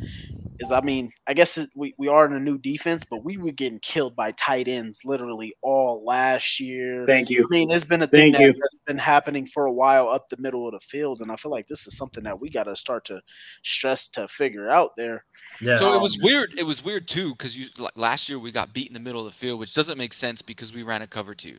is 0.60 0.72
I 0.72 0.82
mean 0.82 1.12
I 1.28 1.34
guess 1.34 1.58
it, 1.58 1.70
we 1.76 1.94
we 1.98 2.08
are 2.08 2.26
in 2.26 2.34
a 2.34 2.40
new 2.40 2.58
defense, 2.58 3.04
but 3.10 3.24
we 3.24 3.38
were 3.38 3.52
getting 3.52 3.80
killed 3.80 4.16
by 4.16 4.32
tight 4.32 4.68
ends 4.68 5.02
literally 5.06 5.54
all 5.62 6.04
last 6.06 6.60
year. 6.60 7.06
Thank 7.08 7.30
you. 7.30 7.44
I 7.44 7.54
mean, 7.54 7.72
it's 7.72 7.84
been 7.86 8.02
a 8.02 8.08
thing 8.08 8.34
Thank 8.34 8.38
that, 8.38 8.42
you. 8.44 8.54
that's 8.54 8.76
been 8.88 8.98
happening 8.98 9.48
for 9.48 9.66
a 9.66 9.72
while 9.72 10.10
up 10.10 10.30
the 10.30 10.38
middle 10.38 10.68
of 10.68 10.74
the 10.74 10.80
field, 10.80 11.22
and 11.22 11.32
I 11.32 11.36
feel 11.36 11.52
like 11.52 11.68
this 11.68 11.88
is 11.88 11.98
something 11.98 12.24
that 12.24 12.40
we 12.40 12.50
got 12.50 12.64
to 12.64 12.76
start 12.76 13.06
to 13.06 13.22
stress 13.64 14.08
to 14.10 14.28
figure 14.28 14.70
out 14.70 14.96
there. 14.96 15.26
Yeah. 15.62 15.76
So 15.76 15.94
it 15.94 16.02
was 16.02 16.20
weird. 16.22 16.54
It 16.58 16.64
was 16.66 16.84
weird 16.84 17.08
too 17.08 17.32
because 17.32 17.58
you 17.58 17.68
like 17.78 17.98
last 17.98 18.30
year 18.30 18.40
we 18.40 18.52
got 18.52 18.74
beat 18.74 18.88
in 18.88 18.94
the 18.94 19.00
middle 19.00 19.26
of 19.26 19.32
the 19.32 19.38
field, 19.38 19.60
which 19.60 19.74
doesn't 19.74 19.98
make 19.98 20.14
sense 20.14 20.42
because 20.42 20.74
we 20.74 20.84
ran 20.84 21.02
a 21.02 21.08
cover 21.08 21.36
two. 21.36 21.58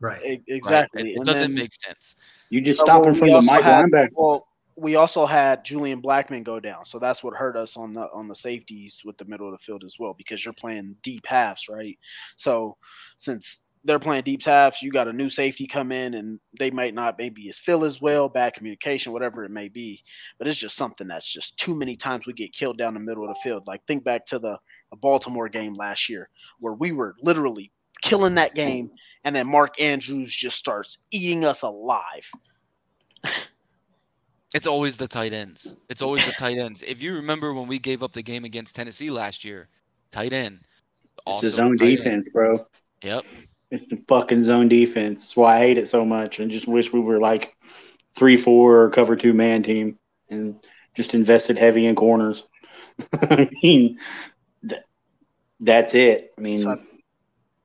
right. 0.00 0.20
E- 0.24 0.28
right? 0.28 0.42
Exactly. 0.46 1.12
It, 1.12 1.18
it 1.20 1.24
doesn't 1.24 1.42
then- 1.42 1.54
make 1.54 1.72
sense. 1.72 2.16
You 2.48 2.60
just 2.60 2.78
but 2.78 2.86
stop 2.86 3.02
when 3.04 3.10
him 3.10 3.14
we 3.14 3.18
from 3.20 3.28
the 3.28 3.34
also 3.36 3.46
Mike 3.46 3.62
had- 3.62 3.84
linebacker. 3.86 4.08
Well, 4.14 4.46
we 4.76 4.96
also 4.96 5.26
had 5.26 5.64
Julian 5.64 6.00
Blackmon 6.02 6.44
go 6.44 6.60
down, 6.60 6.84
so 6.84 6.98
that's 6.98 7.22
what 7.22 7.34
hurt 7.34 7.56
us 7.56 7.76
on 7.76 7.92
the 7.92 8.08
on 8.12 8.28
the 8.28 8.34
safeties 8.34 9.02
with 9.04 9.16
the 9.18 9.24
middle 9.24 9.46
of 9.46 9.52
the 9.52 9.64
field 9.64 9.84
as 9.84 9.98
well 9.98 10.14
because 10.14 10.44
you're 10.44 10.54
playing 10.54 10.96
deep 11.02 11.26
halves, 11.26 11.68
right? 11.68 11.98
So 12.36 12.76
since 13.16 13.60
they're 13.84 13.98
playing 13.98 14.24
deep 14.24 14.42
halves, 14.42 14.82
you 14.82 14.90
got 14.90 15.08
a 15.08 15.12
new 15.12 15.30
safety 15.30 15.66
come 15.66 15.90
in, 15.90 16.14
and 16.14 16.38
they 16.58 16.70
might 16.70 16.94
not 16.94 17.18
maybe 17.18 17.48
as 17.48 17.58
feel 17.58 17.84
as 17.84 18.00
well, 18.00 18.28
bad 18.28 18.54
communication, 18.54 19.12
whatever 19.12 19.44
it 19.44 19.50
may 19.50 19.68
be. 19.68 20.02
But 20.38 20.48
it's 20.48 20.58
just 20.58 20.76
something 20.76 21.08
that's 21.08 21.30
just 21.30 21.58
too 21.58 21.74
many 21.74 21.96
times 21.96 22.26
we 22.26 22.32
get 22.32 22.52
killed 22.52 22.78
down 22.78 22.94
the 22.94 23.00
middle 23.00 23.24
of 23.24 23.30
the 23.30 23.40
field. 23.42 23.66
Like 23.66 23.84
think 23.86 24.04
back 24.04 24.26
to 24.26 24.38
the, 24.38 24.58
the 24.90 24.96
Baltimore 24.96 25.48
game 25.48 25.74
last 25.74 26.08
year 26.08 26.28
where 26.58 26.74
we 26.74 26.92
were 26.92 27.16
literally 27.22 27.72
killing 28.02 28.34
that 28.36 28.54
game, 28.54 28.90
and 29.24 29.34
then 29.34 29.46
Mark 29.46 29.80
Andrews 29.80 30.34
just 30.34 30.58
starts 30.58 30.98
eating 31.10 31.44
us 31.44 31.62
alive. 31.62 32.30
It's 34.54 34.66
always 34.66 34.96
the 34.96 35.06
tight 35.08 35.32
ends. 35.32 35.76
It's 35.88 36.02
always 36.02 36.26
the 36.26 36.32
tight 36.38 36.58
ends. 36.58 36.82
If 36.82 37.02
you 37.02 37.14
remember 37.14 37.54
when 37.54 37.68
we 37.68 37.78
gave 37.78 38.02
up 38.02 38.12
the 38.12 38.22
game 38.22 38.44
against 38.44 38.74
Tennessee 38.76 39.10
last 39.10 39.44
year, 39.44 39.68
tight 40.10 40.32
end. 40.32 40.60
It's 40.62 41.22
Also 41.26 41.46
the 41.48 41.52
zone 41.54 41.78
tight 41.78 41.86
end. 41.88 41.96
defense, 41.98 42.28
bro. 42.28 42.66
Yep. 43.02 43.24
It's 43.70 43.86
the 43.86 44.02
fucking 44.08 44.42
zone 44.44 44.68
defense. 44.68 45.22
That's 45.22 45.36
why 45.36 45.56
I 45.56 45.60
hate 45.60 45.78
it 45.78 45.88
so 45.88 46.04
much, 46.04 46.40
and 46.40 46.50
just 46.50 46.66
wish 46.66 46.92
we 46.92 46.98
were 47.00 47.20
like 47.20 47.54
three, 48.16 48.36
four, 48.36 48.80
or 48.82 48.90
cover 48.90 49.14
two 49.14 49.32
man 49.32 49.62
team, 49.62 49.96
and 50.28 50.56
just 50.96 51.14
invested 51.14 51.56
heavy 51.56 51.86
in 51.86 51.94
corners. 51.94 52.42
I 53.12 53.48
mean, 53.62 53.98
That's 55.60 55.94
it. 55.94 56.32
I 56.36 56.40
mean, 56.40 56.58
So- 56.60 56.80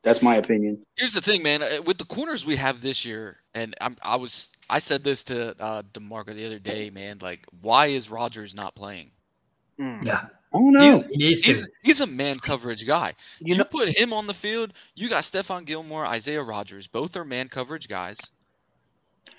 that's 0.03 0.21
my 0.21 0.35
opinion. 0.35 0.83
Here's 0.97 1.13
the 1.13 1.21
thing, 1.21 1.41
man. 1.41 1.63
uh, 1.63 1.81
With 1.85 1.97
the 1.97 2.05
corners 2.05 2.45
we 2.45 2.55
have 2.57 2.81
this 2.81 3.05
year, 3.05 3.37
and 3.55 3.73
I'm, 3.81 3.97
I 4.03 4.17
was, 4.17 4.51
I 4.69 4.77
said 4.79 5.03
this 5.03 5.23
to 5.25 5.55
uh, 5.59 5.81
Demarco 5.93 6.35
the 6.35 6.45
other 6.45 6.59
day, 6.59 6.89
man. 6.91 7.17
Like, 7.21 7.45
why 7.61 7.87
is 7.87 8.11
Rodgers 8.11 8.53
not 8.53 8.75
playing? 8.75 9.09
Mm. 9.79 10.05
Yeah. 10.05 10.25
I 10.53 10.57
don't 10.57 10.71
know. 10.73 11.03
He. 11.11 11.29
He's, 11.33 11.67
he's 11.83 12.01
a 12.01 12.05
man 12.07 12.35
coverage 12.35 12.85
guy. 12.85 13.13
You 13.39 13.53
You, 13.53 13.57
know- 13.57 13.63
put 13.65 13.89
him 13.89 14.13
on 14.13 14.27
the 14.27 14.33
field, 14.33 14.73
you 14.93 15.09
got 15.09 15.23
Stephon 15.23 15.65
Gilmore, 15.65 16.05
Isaiah 16.05 16.43
Rodgers. 16.43 16.85
Both 16.87 17.17
are 17.17 17.25
man 17.25 17.47
coverage 17.49 17.87
guys. 17.87 18.19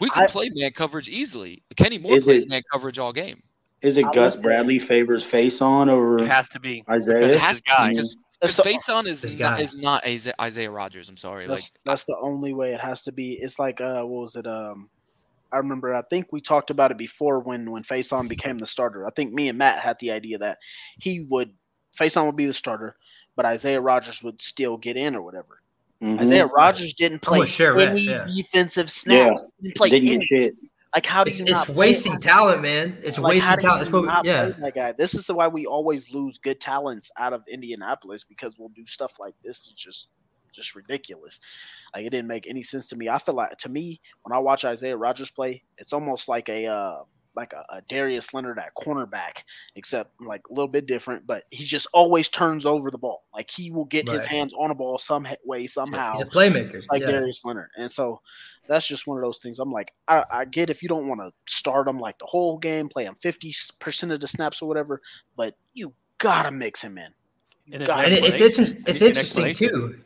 We 0.00 0.10
can 0.10 0.24
I- 0.24 0.26
play 0.26 0.50
man 0.54 0.72
coverage 0.72 1.08
easily. 1.08 1.62
Kenny 1.76 1.98
Moore 1.98 2.18
plays 2.20 2.42
it- 2.44 2.50
man 2.50 2.62
coverage 2.72 2.98
all 2.98 3.12
game. 3.12 3.42
Is 3.82 3.98
it 3.98 4.06
I 4.06 4.12
Gus 4.12 4.36
Bradley 4.36 4.78
favors 4.78 5.24
Facyson 5.24 5.88
over 5.90 6.18
It 6.18 6.28
has 6.28 6.48
to 6.50 6.58
be. 6.60 6.82
Isaiah? 6.88 7.28
It 7.28 7.38
has 7.38 7.56
is 7.56 7.62
to 7.62 7.68
guy. 7.68 7.88
be 7.88 7.94
because 7.94 8.16
That's 8.42 8.56
the- 8.56 8.62
Facyson 8.64 9.06
is 9.06 9.24
not, 9.38 9.56
guy. 9.56 9.60
is 9.62 9.78
not 9.78 10.04
Isaiah, 10.04 10.34
Isaiah 10.40 10.70
Rodgers. 10.70 11.08
I'm 11.08 11.16
sorry. 11.16 11.46
Like 11.46 11.58
That's 11.58 11.72
that's 11.84 12.04
the 12.04 12.16
only 12.20 12.52
way 12.52 12.72
it 12.74 12.80
has 12.80 13.02
to 13.04 13.12
be. 13.12 13.32
It's 13.34 13.58
like 13.58 13.80
uh, 13.80 14.02
what 14.02 14.20
was 14.22 14.36
it? 14.36 14.46
Um, 14.46 14.90
I 15.52 15.58
remember. 15.58 15.94
I 15.94 16.02
think 16.02 16.32
we 16.32 16.40
talked 16.40 16.70
about 16.70 16.90
it 16.90 16.98
before 16.98 17.40
when 17.40 17.70
when 17.70 17.82
Facyson 17.82 18.28
became 18.28 18.58
the 18.58 18.66
starter. 18.66 19.06
I 19.06 19.10
think 19.10 19.32
me 19.32 19.48
and 19.48 19.56
Matt 19.58 19.80
had 19.80 19.98
the 20.00 20.10
idea 20.10 20.38
that 20.38 20.58
he 20.98 21.20
would 21.20 21.52
Facyson 21.98 22.26
would 22.26 22.36
be 22.36 22.46
the 22.46 22.52
starter, 22.52 22.96
but 23.36 23.46
Isaiah 23.46 23.80
Rodgers 23.80 24.22
would 24.22 24.42
still 24.42 24.76
get 24.76 24.96
in 24.98 25.14
or 25.16 25.22
whatever. 25.22 25.60
Mhm. 26.02 26.20
Isaiah 26.20 26.46
Rodgers 26.46 26.92
didn't 26.92 27.20
play 27.22 27.38
Almost 27.38 27.54
share 27.54 27.72
any 27.78 27.86
reps, 27.86 28.04
yeah. 28.04 28.26
defensive 28.36 28.90
snaps. 28.90 29.48
He 29.62 29.68
didn't 29.68 29.76
play 29.76 29.88
Didn't 29.88 30.08
any. 30.10 30.24
shit. 30.26 30.54
Like 30.94 31.04
how 31.06 31.24
do 31.24 31.28
It's, 31.28 31.40
you 31.40 31.46
it's 31.48 31.68
wasting 31.68 32.18
talent, 32.20 32.62
man. 32.62 32.96
It's 33.02 33.18
Like, 33.18 33.34
wasting 33.34 33.58
talent. 33.58 33.80
That's 33.80 33.92
what. 33.92 34.04
not 34.04 34.24
Yeah. 34.24 34.46
that 34.50 34.74
guy. 34.74 34.92
This 34.92 35.14
is 35.14 35.28
why 35.28 35.48
we 35.48 35.66
always 35.66 36.12
lose 36.12 36.38
good 36.38 36.60
talents 36.60 37.10
out 37.18 37.32
of 37.32 37.42
Indianapolis 37.48 38.24
because 38.24 38.54
we'll 38.58 38.70
do 38.70 38.86
stuff 38.86 39.12
like 39.18 39.34
this. 39.44 39.68
It's 39.70 39.72
just 39.72 40.08
just 40.54 40.74
ridiculous. 40.74 41.38
Like 41.94 42.06
it 42.06 42.10
didn't 42.10 42.28
make 42.28 42.46
any 42.48 42.62
sense 42.62 42.88
to 42.88 42.96
me. 42.96 43.10
I 43.10 43.18
feel 43.18 43.34
like 43.34 43.58
to 43.58 43.68
me 43.68 44.00
when 44.22 44.34
I 44.34 44.38
watch 44.40 44.64
Isaiah 44.64 44.96
Rodgers 44.96 45.30
play, 45.30 45.62
it's 45.76 45.92
almost 45.92 46.28
like 46.28 46.48
a 46.48 46.66
uh, 46.66 47.02
like 47.36 47.52
a, 47.52 47.64
a 47.68 47.82
Darius 47.82 48.32
Leonard 48.32 48.58
at 48.58 48.74
cornerback, 48.74 49.42
except 49.74 50.20
like 50.20 50.42
a 50.48 50.52
little 50.52 50.68
bit 50.68 50.86
different. 50.86 51.26
But 51.26 51.44
he 51.50 51.64
just 51.64 51.86
always 51.92 52.28
turns 52.28 52.66
over 52.66 52.90
the 52.90 52.98
ball. 52.98 53.24
Like 53.34 53.50
he 53.50 53.70
will 53.70 53.84
get 53.84 54.08
his 54.08 54.24
hands 54.24 54.52
on 54.58 54.70
a 54.70 54.74
ball 54.74 54.98
some 54.98 55.24
he- 55.24 55.36
way 55.44 55.66
somehow. 55.66 56.12
He's 56.12 56.22
a 56.22 56.26
playmaker. 56.26 56.74
It's 56.74 56.88
like 56.88 57.02
yeah. 57.02 57.12
Darius 57.12 57.44
Leonard. 57.44 57.70
And 57.76 57.90
so 57.90 58.20
that's 58.66 58.86
just 58.86 59.06
one 59.06 59.18
of 59.18 59.22
those 59.22 59.38
things. 59.38 59.58
I'm 59.58 59.70
like, 59.70 59.92
I, 60.08 60.24
I 60.30 60.44
get 60.44 60.70
if 60.70 60.82
you 60.82 60.88
don't 60.88 61.08
want 61.08 61.20
to 61.20 61.32
start 61.46 61.86
him 61.86 62.00
like 62.00 62.18
the 62.18 62.26
whole 62.26 62.58
game, 62.58 62.88
play 62.88 63.04
him 63.04 63.16
50% 63.22 64.12
of 64.12 64.20
the 64.20 64.28
snaps 64.28 64.62
or 64.62 64.68
whatever, 64.68 65.00
but 65.36 65.56
you 65.74 65.92
got 66.18 66.44
to 66.44 66.50
mix 66.50 66.82
him 66.82 66.98
in. 66.98 67.12
And 67.72 67.80
there's 67.80 67.86
gotta 67.86 68.10
no 68.10 68.16
And 68.16 68.26
it's 68.26 68.40
it's, 68.40 68.58
it's 68.58 69.02
interesting 69.02 69.54
too. 69.54 69.98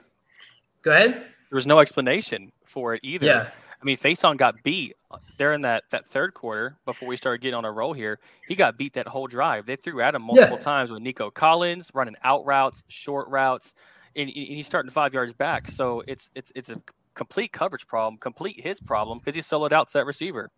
Go 0.83 0.93
ahead. 0.93 1.13
There 1.13 1.57
was 1.57 1.67
no 1.67 1.79
explanation 1.81 2.53
for 2.65 2.95
it 2.95 3.01
either. 3.05 3.27
Yeah. 3.27 3.49
I 3.81 3.85
mean, 3.85 3.97
Facyson 3.97 4.37
got 4.37 4.63
beat 4.63 4.95
there 5.39 5.55
in 5.55 5.63
that, 5.63 5.85
that 5.91 6.07
third 6.07 6.35
quarter 6.35 6.77
before 6.85 7.09
we 7.09 7.17
started 7.17 7.41
getting 7.41 7.55
on 7.55 7.65
a 7.65 7.73
roll 7.73 7.95
here. 7.95 8.19
He 8.47 8.55
got 8.55 8.77
beat 8.77 8.93
that 8.95 9.09
whole 9.09 9.27
drive. 9.27 9.65
They 9.65 9.77
threw 9.77 10.03
at 10.03 10.15
him 10.15 10.23
multiple 10.23 10.59
Yeah. 10.59 10.63
times 10.65 10.91
with 10.91 11.03
Nico 11.03 11.31
Collins 11.31 11.91
running 11.95 12.17
out 12.23 12.45
routes, 12.45 12.83
short 12.89 13.29
routes, 13.29 13.73
and, 14.17 14.29
and 14.29 14.37
he's 14.37 14.67
starting 14.67 14.91
five 14.91 15.15
yards 15.15 15.33
back. 15.33 15.71
So 15.71 16.03
it's 16.07 16.31
it's 16.35 16.53
it's 16.55 16.69
a 16.69 16.81
complete 17.15 17.53
coverage 17.53 17.87
problem, 17.87 18.19
complete 18.19 18.61
his 18.63 18.81
problem 18.81 19.19
because 19.19 19.35
he 19.35 19.41
soloed 19.41 19.73
out 19.73 19.87
to 19.89 19.93
that 19.95 20.05
receiver. 20.05 20.51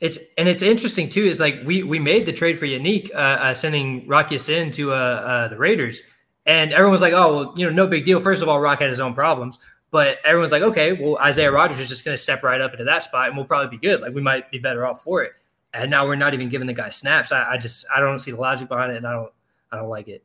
It's 0.00 0.18
and 0.36 0.48
it's 0.48 0.62
interesting 0.62 1.08
too. 1.08 1.24
Is 1.24 1.38
like 1.40 1.60
we 1.64 1.82
we 1.82 1.98
made 1.98 2.26
the 2.26 2.32
trade 2.32 2.58
for 2.58 2.66
Yannick, 2.66 3.10
uh, 3.14 3.18
uh, 3.18 3.54
sending 3.54 4.06
Rock 4.08 4.30
Ya-Sin 4.30 4.70
to 4.72 4.92
uh, 4.92 4.94
uh, 4.96 5.48
the 5.48 5.56
Raiders, 5.56 6.02
and 6.44 6.72
everyone's 6.72 7.00
like, 7.00 7.14
"Oh, 7.14 7.34
well, 7.34 7.54
you 7.56 7.64
know, 7.66 7.72
no 7.72 7.86
big 7.86 8.04
deal." 8.04 8.20
First 8.20 8.42
of 8.42 8.48
all, 8.48 8.60
Rock 8.60 8.80
had 8.80 8.88
his 8.88 9.00
own 9.00 9.14
problems, 9.14 9.58
but 9.90 10.18
everyone's 10.24 10.52
like, 10.52 10.62
"Okay, 10.62 10.92
well, 10.92 11.16
Isaiah 11.18 11.50
Rodgers 11.52 11.78
is 11.80 11.88
just 11.88 12.04
going 12.04 12.14
to 12.14 12.22
step 12.22 12.42
right 12.42 12.60
up 12.60 12.72
into 12.72 12.84
that 12.84 13.02
spot, 13.02 13.28
and 13.28 13.36
we'll 13.36 13.46
probably 13.46 13.76
be 13.76 13.80
good. 13.86 14.00
Like 14.00 14.14
we 14.14 14.20
might 14.22 14.50
be 14.50 14.58
better 14.58 14.84
off 14.86 15.02
for 15.02 15.22
it." 15.22 15.32
And 15.74 15.90
now 15.90 16.06
we're 16.06 16.16
not 16.16 16.32
even 16.32 16.48
giving 16.48 16.66
the 16.66 16.72
guy 16.72 16.90
snaps. 16.90 17.32
I, 17.32 17.52
I 17.52 17.58
just 17.58 17.84
I 17.94 18.00
don't 18.00 18.18
see 18.18 18.30
the 18.30 18.40
logic 18.40 18.68
behind 18.68 18.92
it, 18.92 18.96
and 18.96 19.06
I 19.06 19.12
don't 19.12 19.32
I 19.72 19.76
don't 19.76 19.88
like 19.88 20.08
it. 20.08 20.22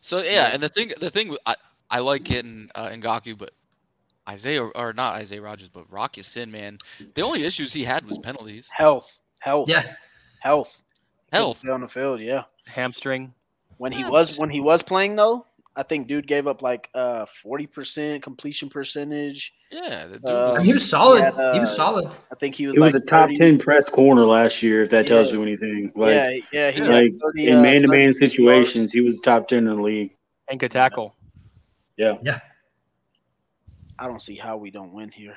So 0.00 0.18
yeah, 0.22 0.50
and 0.52 0.62
the 0.62 0.68
thing, 0.68 0.92
the 1.00 1.10
thing, 1.10 1.36
I 1.46 1.56
I 1.90 1.98
like 2.00 2.22
getting 2.24 2.70
uh, 2.74 2.88
Ngakoue, 2.88 3.36
but 3.38 3.50
Isaiah 4.28 4.62
or 4.64 4.92
not 4.92 5.14
Isaiah 5.16 5.42
Rodgers, 5.42 5.68
but 5.68 5.90
Rock 5.92 6.16
Ya-Sin, 6.16 6.50
man. 6.50 6.78
The 7.14 7.22
only 7.22 7.44
issues 7.44 7.72
he 7.72 7.84
had 7.84 8.04
was 8.06 8.18
penalties. 8.18 8.68
Health, 8.72 9.18
health, 9.40 9.68
Yeah, 9.68 9.94
health, 10.40 10.80
Health. 11.32 11.58
stay 11.58 11.68
on 11.70 11.80
the 11.80 11.88
field. 11.88 12.20
Yeah, 12.20 12.44
Hamstring. 12.66 13.34
when 13.78 13.90
he 13.92 14.04
was 14.04 14.38
when 14.38 14.50
he 14.50 14.60
was 14.60 14.82
playing 14.82 15.16
though, 15.16 15.46
I 15.74 15.82
think 15.82 16.06
dude 16.06 16.26
gave 16.26 16.46
up 16.46 16.60
like 16.60 16.90
uh 16.94 17.24
forty 17.42 17.66
percent 17.66 18.22
completion 18.22 18.68
percentage. 18.68 19.54
Yeah, 19.70 20.06
the 20.06 20.18
dude 20.18 20.24
Uh, 20.24 20.60
he 20.60 20.72
was 20.72 20.88
solid. 20.88 21.22
had, 21.22 21.34
he 21.54 21.60
was 21.60 21.72
uh, 21.72 21.76
solid. 21.76 22.10
I 22.30 22.34
think 22.34 22.54
he 22.54 22.66
was 22.66 22.76
He 22.76 22.80
was 22.80 22.92
like 22.92 23.02
a 23.02 23.06
top 23.06 23.28
30 23.28 23.38
ten 23.38 23.58
press 23.58 23.88
corner 23.88 24.24
last 24.26 24.62
year. 24.62 24.82
If 24.82 24.90
that 24.90 25.06
tells 25.06 25.32
you 25.32 25.42
anything, 25.42 25.92
like 25.96 26.14
yeah, 26.14 26.30
yeah, 26.52 26.70
he 26.70 26.82
like 26.82 27.14
30, 27.22 27.48
in 27.48 27.58
uh, 27.58 27.62
man 27.62 27.82
to 27.82 27.88
30 27.88 27.90
man 27.90 28.02
yards. 28.02 28.18
situations, 28.18 28.92
he 28.92 29.00
was 29.00 29.18
top 29.20 29.48
ten 29.48 29.66
in 29.66 29.76
the 29.76 29.82
league. 29.82 30.14
And 30.48 30.60
could 30.60 30.70
tackle. 30.70 31.16
Yeah, 31.96 32.18
Yeah, 32.22 32.40
I 33.98 34.06
don't 34.06 34.22
see 34.22 34.34
how 34.36 34.56
we 34.56 34.70
don't 34.70 34.92
win 34.92 35.10
here. 35.10 35.36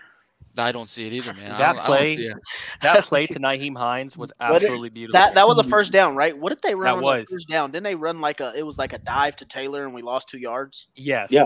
I 0.58 0.72
don't 0.72 0.88
see 0.88 1.08
it 1.08 1.14
either, 1.14 1.34
man. 1.34 1.50
That 1.50 1.58
don't- 1.58 1.68
I 1.68 1.74
don't 1.76 1.86
play- 1.86 2.34
That 2.82 3.04
play 3.06 3.28
to 3.28 3.40
Nyheim 3.40 3.78
Hines 3.78 4.18
was 4.18 4.32
But 4.40 4.52
it- 4.52 4.56
absolutely 4.56 4.90
beautiful. 4.90 5.20
That 5.20 5.36
that 5.36 5.48
was 5.48 5.58
a 5.58 5.64
first 5.64 5.90
mm-hmm. 5.90 5.94
down, 5.98 6.16
right? 6.16 6.38
What 6.38 6.50
did 6.50 6.62
they 6.62 6.76
run 6.76 6.98
That 6.98 7.04
was. 7.04 7.28
the 7.30 7.36
first 7.36 7.48
down? 7.50 7.72
Didn't 7.72 7.84
they 7.84 7.96
run 7.96 8.20
like 8.22 8.40
a? 8.40 8.54
It 8.56 8.66
was 8.66 8.78
like 8.78 8.94
a 8.94 8.98
dive 9.00 9.36
to 9.38 9.46
Taylor, 9.46 9.84
and 9.86 9.94
we 9.94 10.02
lost 10.02 10.30
two 10.30 10.38
yards. 10.40 10.88
yes. 10.96 11.32
Yeah. 11.32 11.46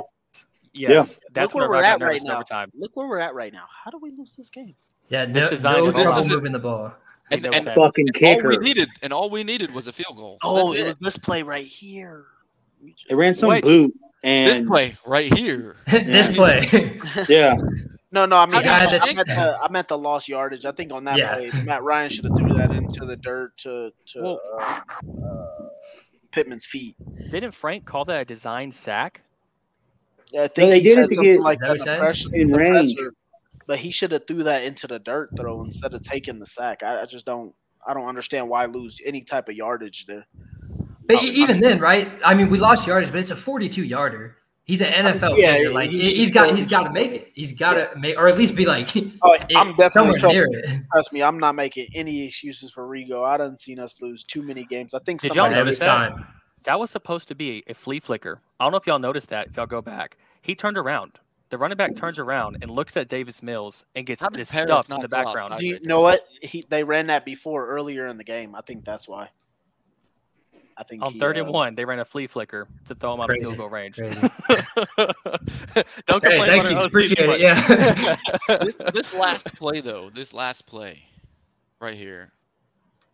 Yes. 0.72 1.19
That's 1.34 1.54
Look 1.54 1.56
where 1.56 1.69
where 1.69 1.80
we're 1.80 1.84
at 1.86 2.00
right 2.02 2.22
now. 2.24 2.41
time. 2.43 2.72
Look 2.76 2.95
where 2.95 3.08
we're 3.08 3.19
at 3.19 3.34
right 3.34 3.52
now. 3.52 3.65
How 3.84 3.89
do 3.91 3.98
we 3.98 4.12
lose 4.12 4.36
this 4.36 4.50
game? 4.50 4.76
yeah. 5.10 5.26
This 5.26 5.45
No, 5.45 5.50
design 5.50 5.74
no 5.78 5.88
is 5.88 5.95
trouble 5.95 6.12
awesome. 6.12 6.32
moving 6.32 6.52
the 6.52 6.60
ball. 6.60 6.93
Made 7.32 7.41
no 7.43 7.50
And 7.50 7.65
fucking 7.65 8.08
And 8.08 8.26
all 8.26 8.36
kicker. 8.36 8.50
we 8.50 8.58
needed, 8.58 8.89
and 9.02 9.12
all 9.12 9.30
we 9.30 9.43
needed 9.43 9.74
was 9.74 9.88
a 9.88 9.93
field 9.93 10.15
goal. 10.17 10.38
Oh, 10.43 10.67
That's 10.72 10.80
it 10.80 10.86
it. 10.86 10.88
was 10.89 11.00
this 11.00 11.17
play 11.17 11.41
right 11.43 11.65
here. 11.65 12.26
We 12.84 12.93
just- 12.93 13.08
they 13.10 13.15
ran 13.15 13.34
some 13.36 13.50
Wait. 13.50 13.63
boot 13.63 13.93
This 14.24 14.62
play 14.62 14.95
right 15.06 15.32
here. 15.38 15.76
this 15.88 16.36
play. 16.36 17.00
yeah, 17.28 17.56
No, 18.12 18.26
no, 18.26 18.38
I 18.38 18.45
mean, 18.48 18.56
I, 18.56 18.86
I, 18.86 19.13
meant 19.15 19.28
the, 19.28 19.58
I 19.62 19.69
meant 19.69 19.88
the 19.88 19.98
lost 19.98 20.28
yardage. 20.28 20.65
I 20.65 20.72
think 20.72 20.91
on 20.91 21.04
that 21.04 21.17
Yeah. 21.17 21.36
play, 21.36 21.52
Matt 21.63 21.84
Ryan 21.84 22.10
should 22.10 22.26
have 22.26 22.38
threw 22.38 22.54
that 22.56 22.72
into 22.72 23.06
the 23.06 23.15
dirt 23.15 23.56
to 23.60 23.91
to 24.13 24.22
Well- 24.22 24.41
uh, 24.60 24.63
uh, 24.63 25.69
Pittman's 26.32 26.65
feet. 26.65 26.95
Didn't 27.32 27.52
Frank 27.52 27.86
call 27.86 28.06
that 28.06 28.22
a 28.22 28.26
design 28.26 28.72
sack? 28.72 29.22
Yeah, 30.32 30.43
I 30.43 30.48
think 30.48 30.69
they 30.72 30.80
he 30.80 30.84
did 30.86 30.95
said 30.95 31.04
it 31.06 31.08
to 31.10 31.15
something 31.15 31.34
get- 31.34 31.41
like 31.41 31.60
Is 31.62 31.67
that 31.67 31.67
that. 31.67 31.78
what 31.78 31.78
The 31.78 31.78
you're 31.78 31.86
saying? 31.86 32.00
pressure, 32.00 32.30
In 32.36 32.52
the 32.52 32.58
range. 32.58 32.95
presser, 32.95 33.13
but 33.67 33.80
he 33.80 33.91
should 33.91 34.12
have 34.12 34.26
threw 34.28 34.43
that 34.43 34.63
into 34.63 34.88
the 34.88 35.00
dirt 35.00 35.30
throw 35.38 35.63
instead 35.63 35.93
of 35.93 36.02
taking 36.02 36.39
the 36.39 36.45
sack. 36.48 36.82
I, 36.84 37.02
I 37.02 37.06
just 37.06 37.26
don't. 37.26 37.54
I 37.88 37.93
don't 37.93 38.08
understand 38.08 38.50
why 38.50 38.65
lose 38.65 39.00
any 39.06 39.22
type 39.22 39.50
of 39.50 39.56
yardage 39.56 40.06
there. 40.06 40.26
But 41.08 41.24
even 41.24 41.60
then, 41.62 41.80
right? 41.80 42.12
I 42.26 42.34
mean, 42.36 42.50
we 42.50 42.60
lost 42.60 42.86
yardage, 42.88 43.10
but 43.12 43.19
it's 43.19 43.32
a 43.32 43.36
42 43.36 43.84
yarder. 43.86 44.36
He's 44.70 44.82
an 44.82 44.94
NFL 44.94 45.36
yeah, 45.36 45.56
player. 45.56 45.74
Like 45.74 45.90
he- 45.90 45.98
he, 46.00 46.14
he's 46.18 46.26
has 46.28 46.34
got 46.36 46.56
he's 46.56 46.68
got 46.68 46.84
to 46.84 46.92
make 46.92 47.12
it. 47.12 47.32
He's 47.34 47.54
got 47.54 47.74
to 47.74 47.90
make, 47.98 48.16
or 48.20 48.28
at 48.28 48.38
least 48.38 48.56
be 48.56 48.68
like, 48.68 48.88
Oh, 49.24 49.36
I'm 49.56 49.76
definitely 49.80 50.20
trust 50.20 50.36
near 50.36 50.48
me, 50.48 50.58
it. 50.60 50.82
trust 50.94 51.12
me. 51.12 51.24
I'm 51.24 51.40
not 51.40 51.56
making 51.56 51.88
any 51.96 52.28
excuses 52.28 52.72
for 52.72 52.88
Rigo. 52.88 53.26
I 53.26 53.38
done 53.38 53.58
seen 53.58 53.80
us 53.80 54.00
lose 54.00 54.24
too 54.24 54.44
many 54.44 54.66
games. 54.66 54.94
I 54.94 55.00
think 55.00 55.22
Did 55.22 55.30
y'all 55.34 55.46
somebody 55.46 55.56
Every 55.56 55.66
notice 55.72 55.80
that? 55.80 55.86
time. 55.88 56.28
That 56.66 56.80
was 56.80 56.92
supposed 56.92 57.28
to 57.30 57.36
be 57.36 57.64
a 57.66 57.74
flea 57.74 58.00
flicker. 58.00 58.42
I 58.60 58.64
don't 58.66 58.72
know 58.72 58.78
if 58.78 58.86
y'all 58.86 59.00
noticed 59.00 59.30
that. 59.30 59.48
If 59.48 59.58
y'all 59.58 59.66
go 59.66 59.82
back, 59.82 60.18
he 60.44 60.54
turned 60.54 60.78
around. 60.78 61.14
The 61.50 61.58
running 61.58 61.78
back 61.78 61.96
turns 61.96 62.20
around 62.20 62.60
and 62.62 62.70
looks 62.70 62.96
at 62.96 63.08
Davis 63.08 63.42
Mills 63.42 63.88
and 63.96 64.06
gets 64.06 64.22
How 64.22 64.30
did 64.30 64.38
just 64.38 64.52
Paris 64.52 64.68
stuffed 64.68 64.92
in 64.92 65.00
the 65.00 65.08
background. 65.08 65.56
Do 65.58 65.66
you 65.66 65.80
know 65.82 66.02
what? 66.02 66.22
He 66.44 66.64
they 66.70 66.84
ran 66.84 67.08
that 67.08 67.26
before 67.26 67.66
earlier 67.70 68.06
in 68.06 68.18
the 68.18 68.24
game. 68.24 68.54
I 68.54 68.62
think 68.62 68.86
that's 68.86 69.08
why. 69.08 69.30
I 70.80 70.84
think 70.84 71.04
On 71.04 71.12
he, 71.12 71.20
third 71.20 71.38
and 71.38 71.50
uh, 71.50 71.52
one, 71.52 71.76
they 71.76 71.84
ran 71.84 72.00
a 72.00 72.06
flea 72.06 72.26
flicker 72.26 72.65
to 72.86 72.96
throw 72.96 73.13
him 73.13 73.20
out 73.20 73.24
of 73.30 73.36
Crazy. 73.36 73.44
field 73.46 73.58
goal 73.58 73.70
range. 73.70 73.96
Don't 73.98 74.08
Hey, 74.98 75.94
complain 76.06 76.46
thank 76.48 76.70
you. 76.70 76.80
Appreciate 76.80 77.30
it. 77.30 77.39
Yeah. 77.42 78.15
this, 78.63 78.76
this 78.94 79.13
last 79.13 79.54
play 79.56 79.82
though, 79.82 80.10
this 80.10 80.34
last 80.34 80.65
play, 80.65 81.04
right 81.82 81.96
here, 81.96 82.32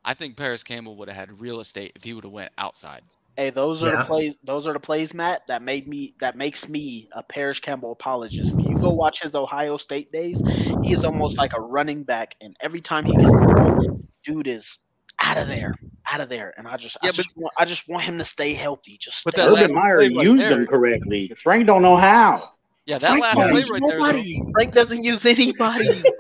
I 0.04 0.14
think 0.14 0.38
Parris 0.38 0.64
Campbell 0.64 0.96
would 0.98 1.08
have 1.10 1.18
had 1.18 1.42
real 1.42 1.60
estate 1.60 1.94
if 1.96 2.04
he 2.04 2.14
would 2.14 2.24
have 2.24 2.34
went 2.34 2.52
outside. 2.60 3.02
Hey, 3.36 3.50
those 3.50 3.82
are 3.84 3.88
Yeah. 3.92 4.02
the 4.04 4.06
plays. 4.06 4.36
Those 4.44 4.68
are 4.68 4.74
the 4.74 4.80
plays, 4.80 5.14
Matt. 5.16 5.48
That 5.48 5.62
made 5.64 5.88
me. 5.88 6.14
That 6.20 6.38
makes 6.38 6.70
me 6.70 7.10
a 7.14 7.24
Parris 7.24 7.60
Campbell 7.60 7.92
apologist. 7.92 8.54
If 8.60 8.66
you 8.70 8.78
go 8.78 8.92
watch 8.92 9.22
his 9.24 9.34
Ohio 9.36 9.78
State 9.78 10.12
days, 10.12 10.40
he 10.84 10.94
is 10.94 11.04
almost 11.04 11.38
like 11.38 11.52
a 11.54 11.60
running 11.60 12.04
back, 12.04 12.36
and 12.40 12.56
every 12.62 12.80
time 12.82 13.04
he 13.06 13.16
gets 13.16 13.32
the 13.32 13.40
ball, 13.40 14.02
dude 14.24 14.48
is 14.48 14.78
out 15.20 15.38
of 15.38 15.48
there, 15.48 15.76
out 16.12 16.22
of 16.22 16.30
there. 16.30 16.54
And 16.58 16.68
I 16.68 16.78
just, 16.78 16.98
I 17.02 17.08
Yeah, 17.08 17.12
just, 17.12 17.36
want, 17.36 17.54
I 17.58 17.66
just 17.66 17.88
want 17.88 18.04
him 18.04 18.18
to 18.20 18.26
stay 18.26 18.54
healthy. 18.54 18.98
Just 19.00 19.24
But 19.26 19.34
stay 19.36 19.44
that 19.48 19.52
Urban 19.64 19.76
Meyer 19.76 19.98
play 19.98 20.10
right 20.10 20.24
used 20.26 20.42
there- 20.44 20.50
them 20.52 20.68
correctly. 20.68 21.32
Frank 21.42 21.66
don't 21.66 21.82
know 21.82 21.96
how. 21.98 22.52
Yeah, 22.86 23.00
that 23.00 23.08
Frank 23.10 23.24
last 23.24 23.36
play 23.36 23.52
use 23.54 23.70
right 23.72 23.82
there. 23.90 24.52
Frank 24.54 24.74
doesn't 24.74 25.04
use 25.04 25.26
anybody. 25.26 26.04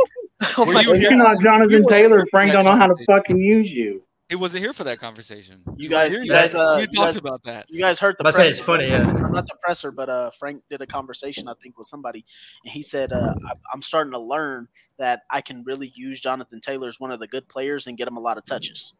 Oh 0.58 0.66
my 0.66 0.82
you, 0.82 0.96
you're 0.96 1.16
not 1.16 1.42
Jonathan 1.42 1.84
You 1.84 1.90
Taylor, 1.90 2.26
Frank 2.30 2.52
don't 2.52 2.66
know 2.66 2.76
how 2.76 2.88
to 2.88 3.06
fucking 3.06 3.38
use 3.38 3.72
you. 3.72 4.04
He 4.28 4.36
wasn't 4.36 4.64
here 4.66 4.74
for 4.74 4.84
that 4.84 5.00
conversation. 5.00 5.64
You 5.78 5.88
guys, 5.88 6.12
Here 6.12 6.24
you 6.24 6.30
guys, 6.30 6.54
uh, 6.54 6.74
we 6.76 6.82
you 6.82 6.88
talked 6.88 7.14
guys- 7.14 7.18
about 7.18 7.44
that. 7.46 7.66
You 7.70 7.80
guys 7.80 8.00
heard 8.00 8.16
the. 8.20 8.24
But 8.26 8.34
I 8.34 8.38
say 8.40 8.48
it's 8.50 8.60
funny, 8.60 8.88
yeah. 8.90 9.08
I'm 9.08 9.32
not 9.32 9.48
the 9.48 9.56
presser, 9.64 9.92
but 9.92 10.10
uh, 10.10 10.32
Frank 10.32 10.62
did 10.70 10.82
a 10.82 10.86
conversation 10.88 11.48
I 11.48 11.54
think 11.64 11.78
with 11.78 11.88
somebody, 11.88 12.26
and 12.66 12.72
he 12.74 12.84
said, 12.84 13.14
uh, 13.14 13.34
I- 13.48 13.52
"I'm 13.74 13.82
starting 13.82 14.12
to 14.12 14.20
learn 14.20 14.68
that 14.98 15.22
I 15.32 15.40
can 15.42 15.64
really 15.64 15.94
use 15.96 16.20
Jonathan 16.20 16.60
Taylor 16.60 16.90
as 16.90 17.00
one 17.00 17.12
of 17.12 17.20
the 17.22 17.28
good 17.28 17.48
players 17.48 17.88
and 17.88 17.98
get 17.98 18.08
him 18.08 18.18
a 18.18 18.22
lot 18.22 18.38
of 18.38 18.44
touches." 18.46 18.94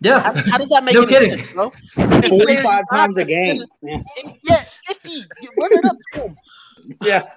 Yeah. 0.00 0.20
How, 0.20 0.32
how 0.50 0.58
does 0.58 0.68
that 0.70 0.82
make 0.84 0.94
No 0.94 1.02
any 1.02 1.12
kidding. 1.12 1.44
sense, 1.44 1.52
bro? 1.52 1.70
45 2.28 2.82
times 2.90 3.16
a 3.18 3.24
game. 3.24 3.62
And 3.82 4.04
yeah, 4.44 4.64
50. 4.86 5.10
Run 5.60 5.72
it 5.72 5.84
up 5.84 5.96
to 6.14 6.20
him. 6.22 6.36
Yeah. 7.02 7.28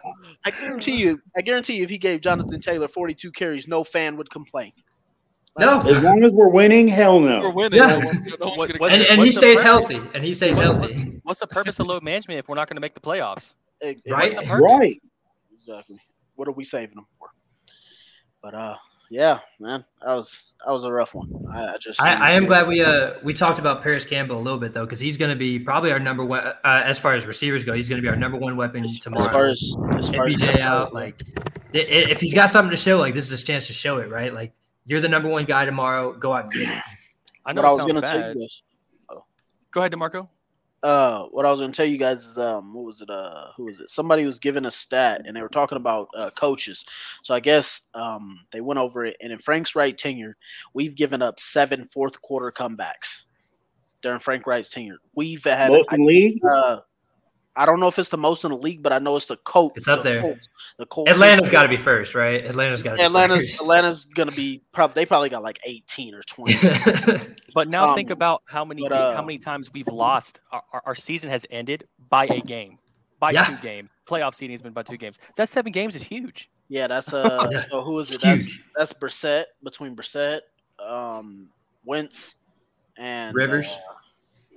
I 0.45 0.51
guarantee 0.51 0.95
you. 0.95 1.21
I 1.35 1.41
guarantee 1.41 1.75
you, 1.75 1.83
if 1.83 1.89
he 1.89 1.97
gave 1.97 2.21
Jonathan 2.21 2.59
Taylor 2.61 2.87
42 2.87 3.31
carries, 3.31 3.67
no 3.67 3.83
fan 3.83 4.15
would 4.17 4.29
complain. 4.29 4.71
No. 5.59 5.81
As 5.81 6.01
long 6.01 6.23
as 6.23 6.31
we're 6.31 6.47
winning, 6.47 6.87
hell 6.87 7.19
no. 7.19 7.41
We're 7.41 7.49
winning. 7.51 7.77
Yeah. 7.79 7.87
No 7.87 8.05
one's- 8.07 8.29
no 8.39 8.45
one's 8.47 8.57
What- 8.57 8.79
what- 8.79 8.91
And, 8.93 9.03
and 9.03 9.21
he 9.21 9.31
stays 9.31 9.61
purpose? 9.61 9.91
healthy. 9.91 10.01
And 10.15 10.23
he 10.23 10.33
stays 10.33 10.57
healthy. 10.57 11.19
What's 11.23 11.39
the 11.41 11.47
purpose 11.47 11.79
of 11.79 11.87
load 11.87 12.01
management 12.01 12.39
if 12.39 12.47
we're 12.47 12.55
not 12.55 12.67
going 12.69 12.77
to 12.77 12.81
make 12.81 12.93
the 12.93 13.01
playoffs? 13.01 13.53
Right? 13.83 14.33
What's 14.33 14.47
the? 14.49 14.55
Right. 14.57 15.01
Exactly. 15.59 15.97
What 16.35 16.47
are 16.47 16.51
we 16.53 16.63
saving 16.63 16.95
them 16.95 17.05
for? 17.19 17.27
But 18.41 18.55
uh, 18.55 18.75
yeah, 19.09 19.39
man, 19.59 19.85
that 20.01 20.15
was 20.15 20.51
that 20.65 20.71
was 20.71 20.83
a 20.85 20.91
rough 20.91 21.13
one. 21.13 21.45
I, 21.51 21.73
I 21.73 21.77
just 21.77 22.01
I, 22.01 22.13
I 22.13 22.31
am 22.31 22.45
glad 22.45 22.67
we 22.67 22.83
uh 22.83 23.13
we 23.23 23.33
talked 23.33 23.59
about 23.59 23.81
Parris 23.83 24.05
Campbell 24.05 24.37
a 24.37 24.41
little 24.41 24.59
bit 24.59 24.73
though 24.73 24.85
because 24.85 24.99
he's 24.99 25.17
going 25.17 25.29
to 25.29 25.35
be 25.35 25.59
probably 25.59 25.91
our 25.91 25.99
number 25.99 26.23
one 26.25 26.41
uh, 26.43 26.55
as 26.63 26.99
far 26.99 27.13
as 27.13 27.27
receivers 27.27 27.63
go. 27.63 27.73
He's 27.73 27.89
going 27.89 27.97
to 28.01 28.01
be 28.01 28.09
our 28.09 28.15
number 28.15 28.37
one 28.37 28.55
weapon 28.55 28.83
tomorrow. 29.01 29.25
as 29.25 29.31
far 29.31 29.45
as 29.47 29.75
as 29.97 30.09
far 30.15 30.27
as 30.27 30.35
MPJ 30.37 30.59
out, 30.61 30.93
like 30.93 31.21
i- 31.73 31.77
i- 31.77 32.09
if 32.11 32.19
he's 32.21 32.33
got 32.33 32.49
something 32.49 32.71
to 32.71 32.77
show, 32.77 32.97
like 32.97 33.13
this 33.13 33.25
is 33.25 33.31
his 33.31 33.43
chance 33.43 33.67
to 33.67 33.73
show 33.73 33.97
it, 33.99 34.09
right? 34.09 34.33
Like 34.33 34.53
you're 34.85 35.01
the 35.01 35.09
number 35.09 35.29
one 35.29 35.45
guy 35.45 35.65
tomorrow. 35.65 36.13
Go 36.13 36.33
out 36.33 36.45
and 36.45 36.53
get 36.53 36.61
it. 36.63 36.83
I 37.45 37.53
know 37.53 37.61
what 37.61 37.67
I 37.67 37.71
it 37.71 37.73
was 37.73 37.77
sounds 37.79 37.87
gonna 37.93 38.01
tell 38.01 38.19
bad. 38.19 38.35
you 38.35 38.41
guys. 38.41 38.61
Go 39.73 39.79
ahead, 39.81 39.91
Demarco. 39.91 40.27
Uh, 40.83 41.23
what 41.31 41.45
I 41.45 41.51
was 41.51 41.61
gonna 41.61 41.71
tell 41.71 41.85
you 41.85 41.97
guys 41.97 42.25
is 42.25 42.37
um, 42.37 42.73
what 42.73 42.83
was 42.83 43.01
it? 43.01 43.09
Uh, 43.09 43.47
who 43.55 43.63
was 43.65 43.79
it? 43.79 43.89
Somebody 43.89 44.25
was 44.25 44.37
giving 44.37 44.65
a 44.65 44.71
stat, 44.71 45.21
and 45.25 45.35
they 45.35 45.41
were 45.41 45.47
talking 45.47 45.77
about 45.77 46.09
uh, 46.13 46.29
coaches. 46.31 46.83
So 47.23 47.33
I 47.33 47.39
guess 47.39 47.81
um, 47.93 48.45
they 48.51 48.59
went 48.59 48.79
over 48.79 49.05
it, 49.05 49.15
and 49.21 49.31
in 49.31 49.39
Frank's 49.39 49.75
Reich 49.75 49.95
tenure, 49.95 50.35
we've 50.73 50.93
given 50.93 51.21
up 51.21 51.39
seven 51.39 51.87
fourth 51.93 52.21
quarter 52.21 52.51
comebacks 52.51 53.21
during 54.01 54.19
Frank 54.19 54.45
Reich's 54.45 54.69
tenure. 54.71 54.97
We've 55.15 55.43
had 55.43 55.71
Most 55.71 55.93
in 55.93 56.05
league? 56.05 56.45
Uh, 56.45 56.81
I 57.55 57.65
don't 57.67 57.79
know 57.79 57.87
if 57.87 57.99
it's 57.99 58.09
the 58.09 58.17
most 58.17 58.43
in 58.43 58.51
the 58.51 58.57
league, 58.57 58.81
but 58.81 58.91
I 58.91 58.97
know 58.99 59.15
it's 59.15 59.27
the 59.27 59.37
Colts. 59.37 59.77
It's 59.77 59.87
up 59.87 60.01
the 60.01 60.09
there. 60.09 60.21
Colts, 60.21 60.49
the 60.79 60.85
Colts. 60.87 61.11
Atlanta's 61.11 61.49
got 61.49 61.63
to 61.63 61.69
be 61.69 61.77
first, 61.77 62.15
right? 62.15 62.43
Atlanta's 62.43 62.81
got 62.81 62.91
to 62.91 62.97
be 62.97 63.03
Atlanta's 63.03 63.45
first. 63.45 63.61
Atlanta's 63.61 64.05
gonna 64.05 64.31
be 64.31 64.61
probably 64.71 64.93
they 64.95 65.05
probably 65.05 65.29
got 65.29 65.43
like 65.43 65.59
eighteen 65.65 66.15
or 66.15 66.23
twenty. 66.23 66.55
But 67.53 67.67
now 67.69 67.93
think 67.93 68.09
Um, 68.09 68.13
about 68.13 68.41
how 68.45 68.65
many 68.65 68.81
but, 68.81 68.91
uh, 68.91 69.15
how 69.15 69.21
many 69.21 69.37
times 69.37 69.71
we've 69.71 69.87
lost. 69.87 70.39
Our, 70.51 70.63
our, 70.73 70.81
our 70.87 70.95
season 70.95 71.29
has 71.29 71.45
ended 71.51 71.87
by 72.09 72.25
a 72.25 72.41
game, 72.41 72.79
by 73.19 73.29
Yeah. 73.31 73.45
two 73.45 73.57
games. 73.57 73.91
Playoff 74.07 74.33
seeding 74.33 74.53
has 74.53 74.61
been 74.63 74.73
by 74.73 74.81
two 74.81 74.97
games. 74.97 75.19
That 75.37 75.47
seven 75.49 75.71
games 75.71 75.95
is 75.95 76.01
huge. 76.01 76.49
Yeah, 76.69 76.87
that's 76.87 77.13
uh. 77.13 77.61
So 77.69 77.81
who 77.83 77.99
is 77.99 78.09
it? 78.11 78.21
That's 78.21 78.45
Huge. 78.45 78.63
that's 78.75 78.93
Brissett 78.93 79.43
between 79.63 79.95
Brissett, 79.95 80.39
um, 80.79 81.49
Wentz, 81.85 82.33
and 82.97 83.35
Rivers? 83.35 83.71
uh, 83.87 83.93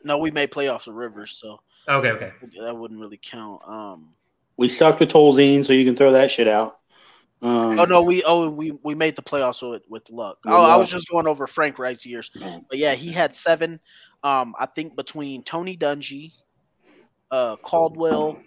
no, 0.04 0.16
we 0.18 0.30
made 0.30 0.50
playoffs 0.50 0.86
with 0.86 0.96
Rivers, 0.96 1.32
so 1.32 1.60
okay, 1.88 2.10
okay. 2.10 2.32
that 2.60 2.76
wouldn't 2.76 3.00
really 3.00 3.20
count. 3.22 3.62
Um, 3.66 4.14
We 4.56 4.68
sucked 4.68 5.00
with 5.00 5.10
Tolzien, 5.10 5.64
so 5.64 5.72
you 5.72 5.84
can 5.84 5.96
throw 5.96 6.12
that 6.12 6.30
shit 6.30 6.48
out. 6.48 6.78
Um, 7.42 7.78
oh 7.78 7.84
no, 7.84 8.02
we 8.02 8.22
oh 8.24 8.48
we 8.48 8.72
we 8.82 8.94
made 8.94 9.14
the 9.14 9.22
playoffs 9.22 9.68
with 9.68 9.82
with 9.88 10.08
luck. 10.10 10.38
With 10.44 10.54
Oh, 10.54 10.64
I 10.64 10.76
was 10.76 10.88
just 10.88 11.08
going 11.08 11.26
over 11.26 11.46
Frank 11.46 11.78
Reich's 11.78 12.06
years, 12.06 12.30
but 12.34 12.78
yeah, 12.78 12.94
he 12.94 13.12
had 13.12 13.34
seven. 13.34 13.78
Um, 14.22 14.54
I 14.58 14.66
think 14.66 14.96
between 14.96 15.42
Tony 15.42 15.76
Dungy, 15.76 16.32
uh, 17.30 17.56
Caldwell, 17.56 18.38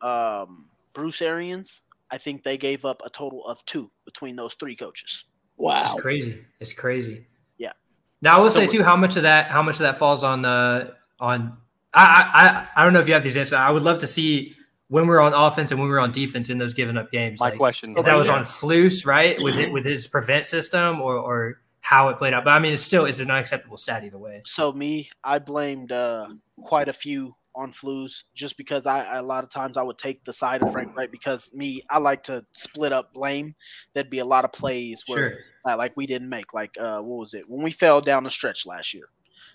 um, 0.00 0.68
Bruce 0.92 1.22
Arians, 1.22 1.82
I 2.10 2.18
think 2.18 2.42
they 2.42 2.58
gave 2.58 2.84
up 2.84 3.02
a 3.04 3.10
total 3.10 3.46
of 3.46 3.64
two 3.64 3.90
between 4.04 4.36
those 4.36 4.54
three 4.54 4.74
coaches. 4.74 5.24
Wow. 5.56 5.76
It's 5.76 6.00
crazy. 6.00 6.44
It's 6.60 6.72
crazy. 6.72 7.26
Yeah. 7.56 7.72
Now 8.20 8.38
I 8.38 8.40
will 8.40 8.50
So 8.50 8.60
say 8.60 8.66
too 8.66 8.82
how 8.82 8.96
much 8.96 9.16
of 9.16 9.22
that 9.22 9.50
how 9.50 9.62
much 9.62 9.76
of 9.76 9.80
that 9.80 9.96
falls 9.96 10.24
on 10.24 10.42
the 10.42 10.94
on 11.20 11.56
I 11.98 12.04
I 12.34 12.48
I- 12.48 12.68
I 12.76 12.84
don't 12.84 12.92
know 12.92 13.00
if 13.00 13.08
you 13.08 13.14
have 13.14 13.22
these 13.22 13.36
answers. 13.36 13.54
I 13.54 13.70
would 13.70 13.82
love 13.82 13.98
to 14.00 14.06
see 14.06 14.54
when 14.88 15.06
we're 15.06 15.20
on 15.20 15.34
offense 15.34 15.70
and 15.70 15.78
when 15.80 15.88
we're 15.88 15.98
on 15.98 16.12
defense 16.12 16.48
in 16.48 16.58
those 16.58 16.72
given 16.74 16.96
up 16.96 17.10
games. 17.10 17.40
My 17.40 17.50
like, 17.50 17.58
question. 17.58 17.94
If 17.96 18.04
that 18.06 18.16
was 18.16 18.28
on 18.28 18.44
Flus, 18.44 19.04
right, 19.04 19.38
with 19.42 19.58
it, 19.58 19.72
with 19.72 19.84
his 19.84 20.06
prevent 20.08 20.46
system 20.46 21.00
or 21.00 21.16
or 21.16 21.60
how 21.80 22.08
it 22.10 22.18
played 22.18 22.34
out. 22.34 22.44
But 22.44 22.50
I 22.52 22.58
mean, 22.58 22.72
it's 22.72 22.82
still 22.82 23.04
it's 23.04 23.20
an 23.20 23.30
unacceptable 23.30 23.76
stat 23.76 24.04
either 24.04 24.18
way. 24.18 24.42
So 24.46 24.72
me, 24.72 25.08
I 25.24 25.38
blamed 25.38 25.92
uh, 25.92 26.28
quite 26.62 26.88
a 26.88 26.92
few 26.92 27.34
on 27.54 27.72
flus 27.72 28.22
just 28.34 28.56
because 28.56 28.86
I, 28.86 29.00
I 29.04 29.16
a 29.16 29.22
lot 29.22 29.42
of 29.42 29.50
times 29.50 29.76
I 29.76 29.82
would 29.82 29.98
take 29.98 30.22
the 30.24 30.32
side 30.32 30.62
of 30.62 30.70
Frank 30.70 30.96
Reich 30.96 31.10
because 31.10 31.52
me 31.52 31.82
I 31.90 31.98
like 31.98 32.22
to 32.24 32.44
split 32.52 32.92
up 32.92 33.12
blame. 33.12 33.56
There'd 33.94 34.10
be 34.10 34.20
a 34.20 34.24
lot 34.24 34.44
of 34.44 34.52
plays 34.52 35.02
where 35.08 35.30
Sure. 35.32 35.38
uh, 35.66 35.76
like 35.76 35.92
we 35.96 36.06
didn't 36.06 36.28
make 36.28 36.54
like 36.54 36.76
uh, 36.78 37.00
what 37.00 37.18
was 37.18 37.34
it 37.34 37.48
when 37.48 37.64
we 37.64 37.72
fell 37.72 38.00
down 38.00 38.22
the 38.22 38.30
stretch 38.30 38.64
last 38.64 38.94
year. 38.94 39.08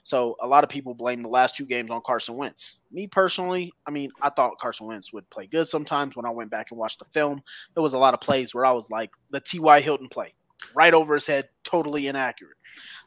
So 0.03 0.35
a 0.41 0.47
lot 0.47 0.63
of 0.63 0.69
people 0.69 0.93
blame 0.93 1.21
the 1.21 1.29
last 1.29 1.55
two 1.55 1.65
games 1.65 1.91
on 1.91 2.01
Carson 2.05 2.35
Wentz. 2.35 2.77
Me 2.91 3.07
personally, 3.07 3.71
I 3.85 3.91
mean, 3.91 4.11
I 4.21 4.29
thought 4.29 4.59
Carson 4.59 4.87
Wentz 4.87 5.13
would 5.13 5.29
play 5.29 5.47
good 5.47 5.67
sometimes. 5.67 6.15
When 6.15 6.25
I 6.25 6.29
went 6.29 6.51
back 6.51 6.67
and 6.71 6.79
watched 6.79 6.99
the 6.99 7.05
film, 7.05 7.41
there 7.73 7.83
was 7.83 7.93
a 7.93 7.97
lot 7.97 8.13
of 8.13 8.21
plays 8.21 8.53
where 8.53 8.65
I 8.65 8.71
was 8.71 8.89
like, 8.89 9.11
the 9.29 9.39
T.Y. 9.39 9.81
Hilton 9.81 10.09
play, 10.09 10.33
right 10.75 10.93
over 10.93 11.13
his 11.15 11.25
head, 11.25 11.49
totally 11.63 12.07
inaccurate. 12.07 12.57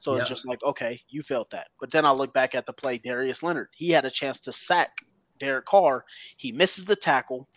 So 0.00 0.14
it's 0.14 0.28
just 0.28 0.46
like, 0.46 0.62
okay, 0.62 1.00
you 1.08 1.22
felt 1.22 1.50
that. 1.50 1.68
But 1.80 1.90
then 1.90 2.04
I 2.04 2.12
look 2.12 2.32
back 2.32 2.54
at 2.54 2.66
the 2.66 2.72
play, 2.72 2.98
Darius 2.98 3.42
Leonard. 3.42 3.68
He 3.74 3.90
had 3.90 4.04
a 4.04 4.10
chance 4.10 4.40
to 4.40 4.52
sack 4.52 4.98
Derek 5.38 5.66
Carr. 5.66 6.04
He 6.36 6.52
misses 6.52 6.84
the 6.84 6.96
tackle. 6.96 7.48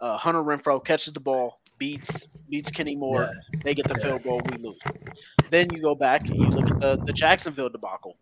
Uh, 0.00 0.16
Hunter 0.16 0.42
Renfrow 0.42 0.84
catches 0.84 1.12
the 1.12 1.20
ball, 1.20 1.60
beats 1.76 2.28
beats 2.48 2.70
Kenny 2.70 2.96
Moore. 2.96 3.30
They 3.64 3.74
get 3.74 3.88
the 3.88 3.96
field 3.96 4.22
goal. 4.22 4.40
We 4.50 4.58
lose. 4.58 4.78
Then 5.50 5.70
you 5.72 5.82
go 5.82 5.94
back 5.94 6.22
and 6.28 6.36
you 6.36 6.46
look 6.46 6.70
at 6.70 6.80
the, 6.80 7.02
the 7.04 7.12
Jacksonville 7.12 7.68
debacle. 7.68 8.16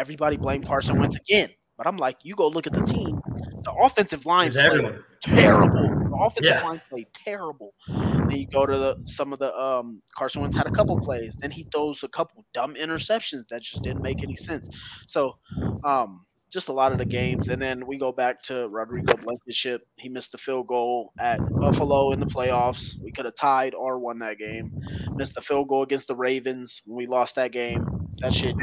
Everybody 0.00 0.38
blamed 0.38 0.66
Carson 0.66 0.98
Wentz 0.98 1.14
again. 1.16 1.50
But 1.76 1.86
I'm 1.86 1.98
like, 1.98 2.16
you 2.22 2.34
go 2.34 2.48
look 2.48 2.66
at 2.66 2.72
the 2.72 2.80
team. 2.82 3.20
The 3.64 3.72
offensive 3.72 4.24
line 4.24 4.46
It's 4.46 4.56
played 4.56 4.66
everyone. 4.66 5.04
terrible. 5.22 5.88
The 5.88 6.16
offensive 6.18 6.56
Yeah. 6.56 6.64
line 6.66 6.80
played 6.88 7.06
terrible. 7.12 7.74
Then 7.86 8.30
you 8.32 8.46
go 8.46 8.64
to 8.64 8.76
the 8.78 8.96
some 9.04 9.34
of 9.34 9.38
the 9.38 9.54
um 9.60 10.02
Carson 10.16 10.40
Wentz 10.40 10.56
had 10.56 10.66
a 10.66 10.70
couple 10.70 10.98
plays. 11.00 11.36
Then 11.36 11.50
he 11.50 11.66
throws 11.70 12.02
a 12.02 12.08
couple 12.08 12.46
dumb 12.54 12.74
interceptions 12.76 13.46
that 13.50 13.60
just 13.62 13.82
didn't 13.82 14.00
make 14.02 14.22
any 14.22 14.36
sense. 14.36 14.68
So 15.06 15.36
um 15.84 16.24
just 16.50 16.68
a 16.68 16.72
lot 16.72 16.90
of 16.92 16.98
the 16.98 17.04
games. 17.04 17.48
And 17.48 17.60
then 17.62 17.86
we 17.86 17.96
go 17.98 18.10
back 18.10 18.42
to 18.44 18.66
Rodrigo 18.68 19.14
Blankenship. 19.22 19.86
He 19.98 20.08
missed 20.08 20.32
the 20.32 20.38
field 20.38 20.66
goal 20.66 21.12
at 21.18 21.38
Buffalo 21.60 22.10
in 22.12 22.18
the 22.20 22.26
playoffs. 22.26 22.98
We 23.00 23.12
could 23.12 23.24
have 23.26 23.36
tied 23.36 23.72
or 23.74 23.98
won 24.00 24.18
that 24.20 24.38
game. 24.38 24.72
Missed 25.14 25.34
the 25.34 25.42
field 25.42 25.68
goal 25.68 25.82
against 25.82 26.08
the 26.08 26.16
Ravens 26.16 26.82
when 26.86 26.96
we 26.96 27.06
lost 27.06 27.36
that 27.36 27.52
game. 27.52 27.99
That 28.20 28.34
shit, 28.34 28.54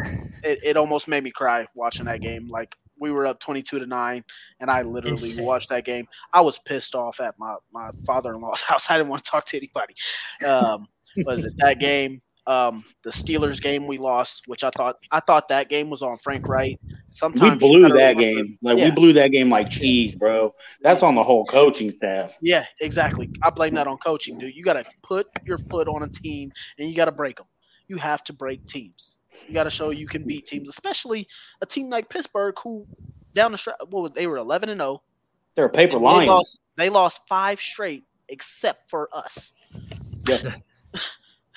it, 0.44 0.60
it 0.64 0.78
almost 0.78 1.08
made 1.08 1.24
me 1.24 1.32
cry 1.32 1.66
watching 1.76 2.06
that 2.06 2.22
game. 2.22 2.48
Like 2.48 2.76
we 3.00 3.12
were 3.12 3.26
up 3.26 3.40
22 3.40 3.80
to 3.80 3.86
9, 3.86 4.24
and 4.60 4.72
I 4.72 4.82
literally 4.84 5.12
Insane. 5.12 5.46
watched 5.46 5.70
that 5.70 5.86
game. 5.86 6.08
I 6.34 6.42
was 6.42 6.60
pissed 6.60 6.96
off 6.96 7.20
at 7.20 7.36
my, 7.40 7.56
my 7.72 7.90
father 8.06 8.34
in 8.34 8.42
law's 8.42 8.62
house. 8.68 8.90
I 8.90 8.98
didn't 8.98 9.10
want 9.10 9.24
to 9.26 9.32
talk 9.32 9.46
to 9.46 9.58
anybody. 9.58 9.94
Um, 10.46 10.88
was 11.26 11.46
it 11.46 11.54
that 11.58 11.80
game? 11.80 12.22
Um, 12.46 12.86
the 13.04 13.10
Steelers 13.10 13.62
game 13.62 13.88
we 13.88 13.98
lost, 13.98 14.44
which 14.48 14.64
I 14.64 14.70
thought 14.70 14.96
I 15.12 15.20
thought 15.20 15.50
that 15.50 15.68
game 15.68 15.90
was 15.90 16.02
on 16.02 16.18
Frank 16.18 16.48
Reich. 16.48 16.80
We 16.88 16.96
Sometimes 17.10 17.62
you 17.62 17.68
blew 17.68 17.82
that 17.82 17.90
remember- 18.16 18.22
game. 18.22 18.58
Like 18.62 18.78
Yeah. 18.78 18.86
we 18.86 18.92
blew 18.92 19.12
that 19.14 19.32
game 19.32 19.50
like 19.50 19.70
cheese, 19.70 20.16
bro. 20.16 20.56
That's 20.82 21.04
on 21.04 21.14
the 21.16 21.24
whole 21.26 21.44
coaching 21.46 21.92
staff. 21.92 22.32
Yeah, 22.42 22.64
exactly. 22.80 23.30
I 23.44 23.50
blame 23.50 23.74
that 23.74 23.88
on 23.88 23.98
coaching, 23.98 24.38
dude. 24.38 24.56
You 24.56 24.64
got 24.64 24.74
to 24.74 24.86
put 25.04 25.28
your 25.46 25.58
foot 25.58 25.90
on 25.90 26.04
a 26.04 26.08
team 26.08 26.52
and 26.80 26.90
you 26.90 26.96
got 26.96 27.06
to 27.06 27.12
break 27.12 27.36
them. 27.36 27.48
You 27.90 27.98
have 27.98 28.24
to 28.26 28.34
break 28.34 28.66
teams. 28.66 29.17
You 29.48 29.54
got 29.54 29.64
to 29.64 29.70
show 29.70 29.90
you 29.90 30.08
can 30.08 30.24
beat 30.26 30.46
teams, 30.46 30.70
especially 30.70 31.28
a 31.62 31.66
team 31.66 31.90
like 31.90 32.10
Pittsburgh, 32.10 32.56
who 32.64 32.86
down 33.34 33.52
the 33.52 33.58
stretch, 33.58 33.76
well, 33.90 34.10
they 34.10 34.28
were 34.28 34.38
eleven 34.38 34.70
and 34.70 34.80
zero. 34.80 35.04
They're 35.56 35.66
a 35.66 35.70
paper 35.70 35.94
They 35.98 36.04
lion. 36.06 36.28
lost. 36.28 36.60
They 36.76 36.90
lost 36.90 37.22
five 37.28 37.60
straight, 37.60 38.04
except 38.30 38.90
for 38.90 39.10
us. 39.14 39.54
Yeah. 40.28 40.56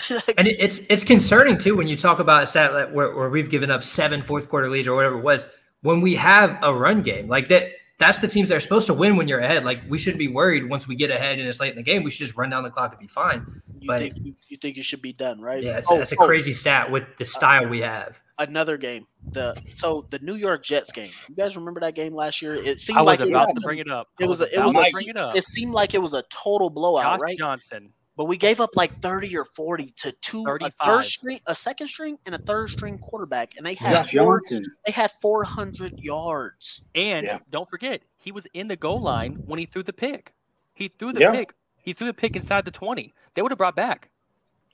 And 0.39 0.49
it- 0.49 0.57
it's 0.59 0.79
it's 0.89 1.05
concerning 1.05 1.59
too 1.59 1.77
when 1.77 1.87
you 1.87 1.95
talk 1.97 2.21
about 2.21 2.43
a 2.43 2.47
stat 2.47 2.73
like 2.73 2.91
where, 2.91 3.15
where 3.15 3.29
we've 3.29 3.51
given 3.51 3.71
up 3.71 3.83
seven 3.83 4.23
fourth 4.23 4.49
quarter 4.49 4.71
leads 4.71 4.89
or 4.89 4.97
whatever 4.97 5.19
it 5.19 5.23
was. 5.23 5.47
When 5.83 6.01
we 6.01 6.15
have 6.15 6.59
a 6.63 6.73
run 6.75 7.03
game 7.03 7.29
like 7.29 7.49
that, 7.49 7.69
that's 8.01 8.19
the 8.19 8.27
teams 8.27 8.49
that 8.49 8.57
are 8.57 8.61
supposed 8.61 8.87
to 8.87 8.95
win 8.95 9.17
when 9.17 9.29
you're 9.29 9.39
ahead. 9.41 9.63
Like 9.63 9.83
we 9.89 9.99
shouldn't 9.99 10.19
be 10.19 10.27
worried 10.27 10.69
once 10.69 10.89
we 10.89 10.97
get 10.97 11.11
ahead 11.11 11.39
and 11.39 11.47
it's 11.47 11.61
late 11.61 11.71
in 11.71 11.77
the 11.77 11.83
game. 11.83 12.03
We 12.03 12.11
should 12.11 12.27
just 12.27 12.37
run 12.37 12.49
down 12.49 12.63
the 12.63 12.71
clock 12.71 12.93
and 12.93 12.99
be 12.99 13.07
fine. 13.07 13.63
You 13.79 13.87
But 13.87 14.01
think 14.01 14.15
you, 14.23 14.35
you 14.49 14.57
think 14.57 14.79
it 14.79 14.85
should 14.87 15.03
be 15.03 15.13
done, 15.13 15.41
right? 15.41 15.63
yeah, 15.63 15.77
it's, 15.77 15.91
Oh, 15.91 15.99
that's 15.99 16.11
a 16.13 16.17
oh, 16.19 16.25
crazy 16.27 16.55
stat 16.55 16.91
with 16.91 17.05
the 17.19 17.25
uh, 17.25 17.27
style 17.27 17.69
we 17.69 17.83
have. 17.83 18.21
Another 18.39 18.79
game. 18.79 19.07
The 19.33 19.55
so 19.77 20.07
the 20.11 20.19
New 20.21 20.35
York 20.35 20.65
Jets 20.65 20.93
game. 20.93 21.11
You 21.29 21.35
guys 21.35 21.57
remember 21.59 21.81
that 21.81 21.95
game 21.95 22.15
last 22.15 22.41
year? 22.41 22.55
It 22.55 22.81
seemed 22.81 22.99
I 22.99 23.03
was 23.03 23.21
like 23.21 23.29
about 23.29 23.51
it 23.51 23.55
to 23.57 23.61
bring 23.61 23.79
it 23.79 23.91
up. 23.91 24.09
It 24.19 24.27
was. 24.27 24.41
was 24.41 24.49
A, 24.49 24.55
it 24.55 24.65
was. 24.65 24.75
A, 24.75 24.91
bring 24.93 25.09
it 25.09 25.17
up. 25.19 25.37
It 25.37 25.45
seemed 25.45 25.75
like 25.75 25.93
it 25.93 26.01
was 26.01 26.15
a 26.15 26.23
total 26.31 26.71
blowout, 26.71 27.03
Josh 27.03 27.21
right? 27.21 27.39
Johnson 27.39 27.93
but 28.21 28.27
we 28.27 28.37
gave 28.37 28.61
up 28.61 28.77
like 28.77 29.01
30 29.01 29.35
or 29.35 29.47
40 29.47 29.95
to 29.97 30.13
two 30.21 30.43
a 30.43 30.45
35. 30.45 30.73
third 30.85 31.05
string, 31.07 31.41
a 31.47 31.55
second 31.55 31.89
string, 31.89 32.19
and 32.27 32.35
a 32.35 32.39
third 32.39 32.69
string 32.69 32.99
quarterback, 32.99 33.57
and 33.57 33.65
they 33.65 33.73
had 33.73 34.05
Josh 34.05 34.13
four, 34.13 34.43
they 34.51 34.93
had 34.93 35.11
400 35.23 35.99
yards. 35.99 36.83
And 36.95 37.25
Yeah. 37.25 37.39
don't 37.51 37.67
forget, 37.67 38.03
he 38.19 38.31
was 38.31 38.47
in 38.53 38.69
the 38.69 38.77
goal 38.77 39.01
line 39.01 39.37
when 39.47 39.59
he 39.59 39.65
threw 39.65 39.83
the 39.83 39.95
pick. 39.95 40.35
He 40.75 40.89
threw 40.99 41.15
the 41.15 41.21
Yeah. 41.21 41.33
pick. 41.33 41.55
He 41.79 41.95
threw 41.95 42.09
the 42.09 42.13
pick 42.13 42.37
inside 42.37 42.67
the 42.67 42.71
20. 42.71 43.15
They 43.33 43.41
would 43.41 43.53
have 43.53 43.57
brought 43.57 43.75
back 43.75 44.11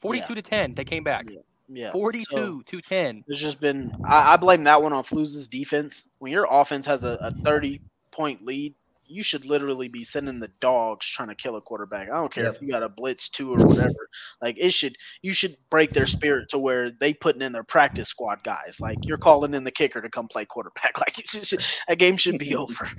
42 0.00 0.34
to 0.34 0.42
10. 0.42 0.74
They 0.74 0.84
came 0.84 1.04
back. 1.04 1.26
Yeah, 1.68 1.92
42 1.92 2.24
so- 2.28 2.62
to 2.66 2.80
10. 2.80 3.22
There's 3.28 3.40
just 3.40 3.60
been 3.60 3.92
I, 4.04 4.32
I 4.32 4.36
blame 4.38 4.64
that 4.64 4.82
one 4.82 4.92
on 4.92 5.04
Flus's 5.04 5.46
defense. 5.46 6.04
When 6.18 6.32
your 6.32 6.48
offense 6.50 6.84
has 6.86 7.04
a, 7.04 7.16
a 7.20 7.30
30 7.30 7.80
point 8.10 8.44
lead, 8.44 8.74
you 9.08 9.22
should 9.22 9.46
literally 9.46 9.88
be 9.88 10.04
sending 10.04 10.38
the 10.38 10.50
dogs 10.60 11.06
trying 11.06 11.28
to 11.28 11.34
kill 11.34 11.56
a 11.56 11.60
quarterback. 11.60 12.08
I 12.10 12.16
don't 12.16 12.32
care 12.32 12.46
if 12.46 12.60
you 12.60 12.68
got 12.70 12.82
a 12.82 12.88
blitz 12.88 13.28
two 13.28 13.52
or 13.52 13.58
whatever. 13.64 14.08
Like 14.40 14.56
it 14.58 14.70
should 14.70 14.96
you 15.22 15.32
should 15.32 15.56
break 15.70 15.92
their 15.92 16.06
spirit 16.06 16.48
to 16.50 16.58
where 16.58 16.90
they 16.90 17.14
putting 17.14 17.42
in 17.42 17.52
their 17.52 17.64
practice 17.64 18.08
squad 18.08 18.42
guys. 18.44 18.78
Like 18.80 18.98
you're 19.02 19.16
calling 19.18 19.54
in 19.54 19.64
the 19.64 19.70
kicker 19.70 20.00
to 20.00 20.08
come 20.08 20.28
play 20.28 20.44
quarterback. 20.44 20.94
Like 21.06 21.18
it 21.18 21.28
should, 21.28 21.62
a 21.88 21.94
game 21.96 22.16
should 22.16 22.38
be 22.38 22.56
over. 22.56 22.90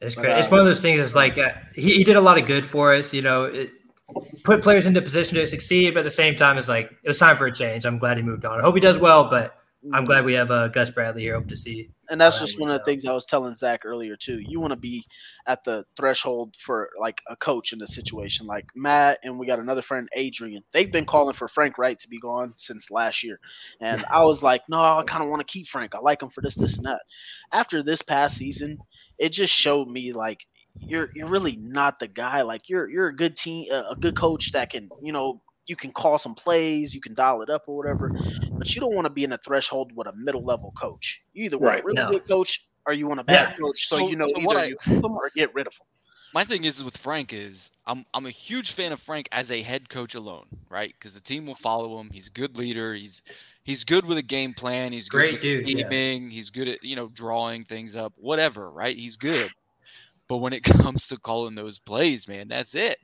It's 0.00 0.14
But, 0.14 0.22
great. 0.22 0.34
uh, 0.34 0.38
it's 0.38 0.50
one 0.50 0.60
of 0.60 0.66
those 0.66 0.80
things. 0.82 1.00
It's 1.00 1.14
like 1.14 1.38
uh, 1.38 1.50
he, 1.74 1.94
he 1.94 2.04
did 2.04 2.16
a 2.16 2.20
lot 2.20 2.38
of 2.38 2.46
good 2.46 2.66
for 2.66 2.94
us. 2.94 3.12
You 3.12 3.22
know, 3.22 3.44
it 3.44 3.70
put 4.44 4.62
players 4.62 4.86
into 4.86 5.02
position 5.02 5.36
to 5.36 5.46
succeed, 5.46 5.92
but 5.94 6.00
at 6.00 6.04
the 6.04 6.10
same 6.10 6.34
time, 6.36 6.56
it's 6.58 6.68
like 6.68 6.86
it 6.86 7.08
was 7.08 7.18
time 7.18 7.36
for 7.36 7.46
a 7.46 7.52
change. 7.52 7.84
I'm 7.84 7.98
glad 7.98 8.16
he 8.16 8.22
moved 8.22 8.44
on. 8.44 8.58
I 8.58 8.62
hope 8.62 8.74
he 8.74 8.80
does 8.80 8.98
well, 8.98 9.28
but 9.28 9.57
I'm 9.92 10.04
glad 10.04 10.24
we 10.24 10.34
have 10.34 10.50
uh, 10.50 10.68
Gus 10.68 10.90
Bradley 10.90 11.22
here. 11.22 11.34
Hope 11.34 11.48
to 11.48 11.56
see. 11.56 11.90
and 12.10 12.20
that's 12.20 12.36
how 12.36 12.40
that 12.40 12.46
just 12.46 12.60
one 12.60 12.68
of 12.68 12.78
the 12.78 12.84
things 12.84 13.04
I 13.04 13.12
was 13.12 13.24
telling 13.24 13.54
Zach 13.54 13.82
earlier 13.84 14.16
too. 14.16 14.40
You 14.40 14.58
want 14.58 14.72
to 14.72 14.76
be 14.78 15.04
at 15.46 15.62
the 15.62 15.84
threshold 15.96 16.56
for 16.58 16.90
like 16.98 17.22
a 17.28 17.36
coach 17.36 17.72
in 17.72 17.78
the 17.78 17.86
situation, 17.86 18.46
like 18.46 18.66
Matt 18.74 19.20
and 19.22 19.38
we 19.38 19.46
got 19.46 19.60
another 19.60 19.82
friend 19.82 20.08
Adrian. 20.16 20.64
They've 20.72 20.90
been 20.90 21.04
calling 21.04 21.34
for 21.34 21.46
Frank 21.46 21.78
Reich 21.78 21.98
to 21.98 22.08
be 22.08 22.18
gone 22.18 22.54
since 22.56 22.90
last 22.90 23.22
year, 23.22 23.38
and 23.80 24.04
I 24.10 24.24
was 24.24 24.42
like, 24.42 24.62
no, 24.68 24.80
I 24.80 25.04
kind 25.06 25.22
of 25.22 25.30
want 25.30 25.46
to 25.46 25.52
keep 25.52 25.68
Frank. 25.68 25.94
I 25.94 26.00
like 26.00 26.22
him 26.22 26.30
for 26.30 26.40
this, 26.40 26.56
this, 26.56 26.76
and 26.76 26.86
that. 26.86 27.02
After 27.52 27.82
this 27.82 28.02
past 28.02 28.36
season, 28.36 28.78
it 29.16 29.28
just 29.30 29.54
showed 29.54 29.88
me 29.88 30.12
like 30.12 30.46
you're 30.80 31.10
you're 31.14 31.28
really 31.28 31.56
not 31.56 32.00
the 32.00 32.08
guy. 32.08 32.42
Like 32.42 32.68
you're 32.68 32.88
you're 32.88 33.08
a 33.08 33.16
good 33.16 33.36
team, 33.36 33.70
a 33.70 33.94
good 33.94 34.16
coach 34.16 34.52
that 34.52 34.70
can 34.70 34.88
you 35.00 35.12
know. 35.12 35.40
You 35.68 35.76
can 35.76 35.92
call 35.92 36.18
some 36.18 36.34
plays, 36.34 36.92
you 36.94 37.00
can 37.00 37.14
dial 37.14 37.42
it 37.42 37.50
up 37.50 37.64
or 37.68 37.76
whatever, 37.76 38.10
but 38.52 38.74
you 38.74 38.80
don't 38.80 38.94
want 38.94 39.04
to 39.04 39.10
be 39.12 39.22
in 39.22 39.32
a 39.32 39.38
threshold 39.38 39.92
with 39.94 40.08
a 40.08 40.12
middle 40.14 40.42
level 40.42 40.72
coach. 40.76 41.22
You 41.34 41.44
either 41.44 41.58
want 41.58 41.68
Right. 41.74 41.82
a 41.82 41.86
really 41.86 41.96
No. 42.02 42.10
good 42.10 42.26
coach 42.26 42.66
or 42.86 42.94
you 42.94 43.06
want 43.06 43.20
a 43.20 43.24
bad 43.24 43.50
Yeah. 43.50 43.56
coach. 43.56 43.86
So, 43.86 43.98
So- 43.98 44.08
you 44.08 44.16
know 44.16 44.26
so 44.28 44.40
either 44.40 44.60
I- 44.60 44.64
you 44.64 44.76
keep 44.82 45.02
them 45.02 45.12
or 45.12 45.30
get 45.36 45.54
rid 45.54 45.66
of 45.66 45.74
them. 45.78 45.86
My 46.34 46.44
thing 46.44 46.64
is 46.64 46.82
with 46.84 46.96
Frank 46.96 47.32
is 47.32 47.70
I'm 47.86 48.04
I'm 48.12 48.26
a 48.26 48.30
huge 48.30 48.72
fan 48.72 48.92
of 48.92 49.00
Frank 49.00 49.28
as 49.32 49.50
a 49.50 49.62
head 49.62 49.88
coach 49.88 50.14
alone, 50.14 50.46
right? 50.68 50.92
Because 50.92 51.14
the 51.14 51.20
team 51.22 51.46
will 51.46 51.54
follow 51.54 51.98
him. 52.00 52.10
He's 52.12 52.26
a 52.26 52.30
good 52.30 52.56
leader. 52.58 52.94
He's 52.94 53.22
he's 53.64 53.84
good 53.84 54.04
with 54.04 54.18
a 54.18 54.22
game 54.22 54.52
plan. 54.52 54.92
He's 54.92 55.08
good 55.08 55.16
Great 55.18 55.32
with 55.34 55.42
dude, 55.42 55.68
yeah. 55.68 56.18
He's 56.28 56.50
good 56.50 56.68
at 56.68 56.82
you 56.84 56.96
know 56.96 57.08
drawing 57.08 57.64
things 57.64 57.96
up, 57.96 58.12
whatever, 58.16 58.70
right? 58.70 58.96
He's 58.96 59.16
good. 59.16 59.50
But 60.28 60.38
when 60.38 60.52
it 60.52 60.62
comes 60.94 61.08
to 61.08 61.16
calling 61.18 61.54
those 61.54 61.78
plays, 61.78 62.28
man, 62.28 62.48
that's 62.48 62.74
it. 62.74 62.98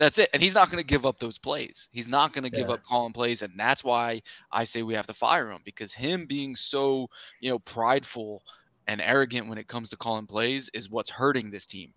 That's 0.00 0.18
it. 0.18 0.30
And 0.32 0.42
he's 0.42 0.54
not 0.54 0.70
going 0.70 0.82
to 0.82 0.86
give 0.86 1.04
up 1.06 1.18
those 1.20 1.36
plays. 1.38 1.88
He's 1.92 2.08
not 2.08 2.32
going 2.32 2.44
to 2.44 2.50
give 2.50 2.66
Yeah. 2.68 2.74
up 2.74 2.82
calling 2.84 3.12
plays, 3.12 3.42
and 3.42 3.52
that's 3.56 3.84
why 3.84 4.22
I 4.50 4.64
say 4.64 4.82
we 4.82 4.94
have 4.94 5.06
to 5.08 5.14
fire 5.14 5.50
him 5.50 5.60
because 5.64 5.92
him 5.92 6.24
being 6.26 6.56
so 6.56 7.08
you 7.40 7.50
know 7.50 7.58
prideful 7.60 8.42
and 8.88 9.00
arrogant 9.02 9.46
when 9.48 9.58
it 9.58 9.68
comes 9.68 9.90
to 9.90 9.96
calling 9.98 10.26
plays 10.26 10.70
is 10.74 10.90
what's 10.90 11.10
hurting 11.10 11.50
this 11.50 11.66
team. 11.66 11.92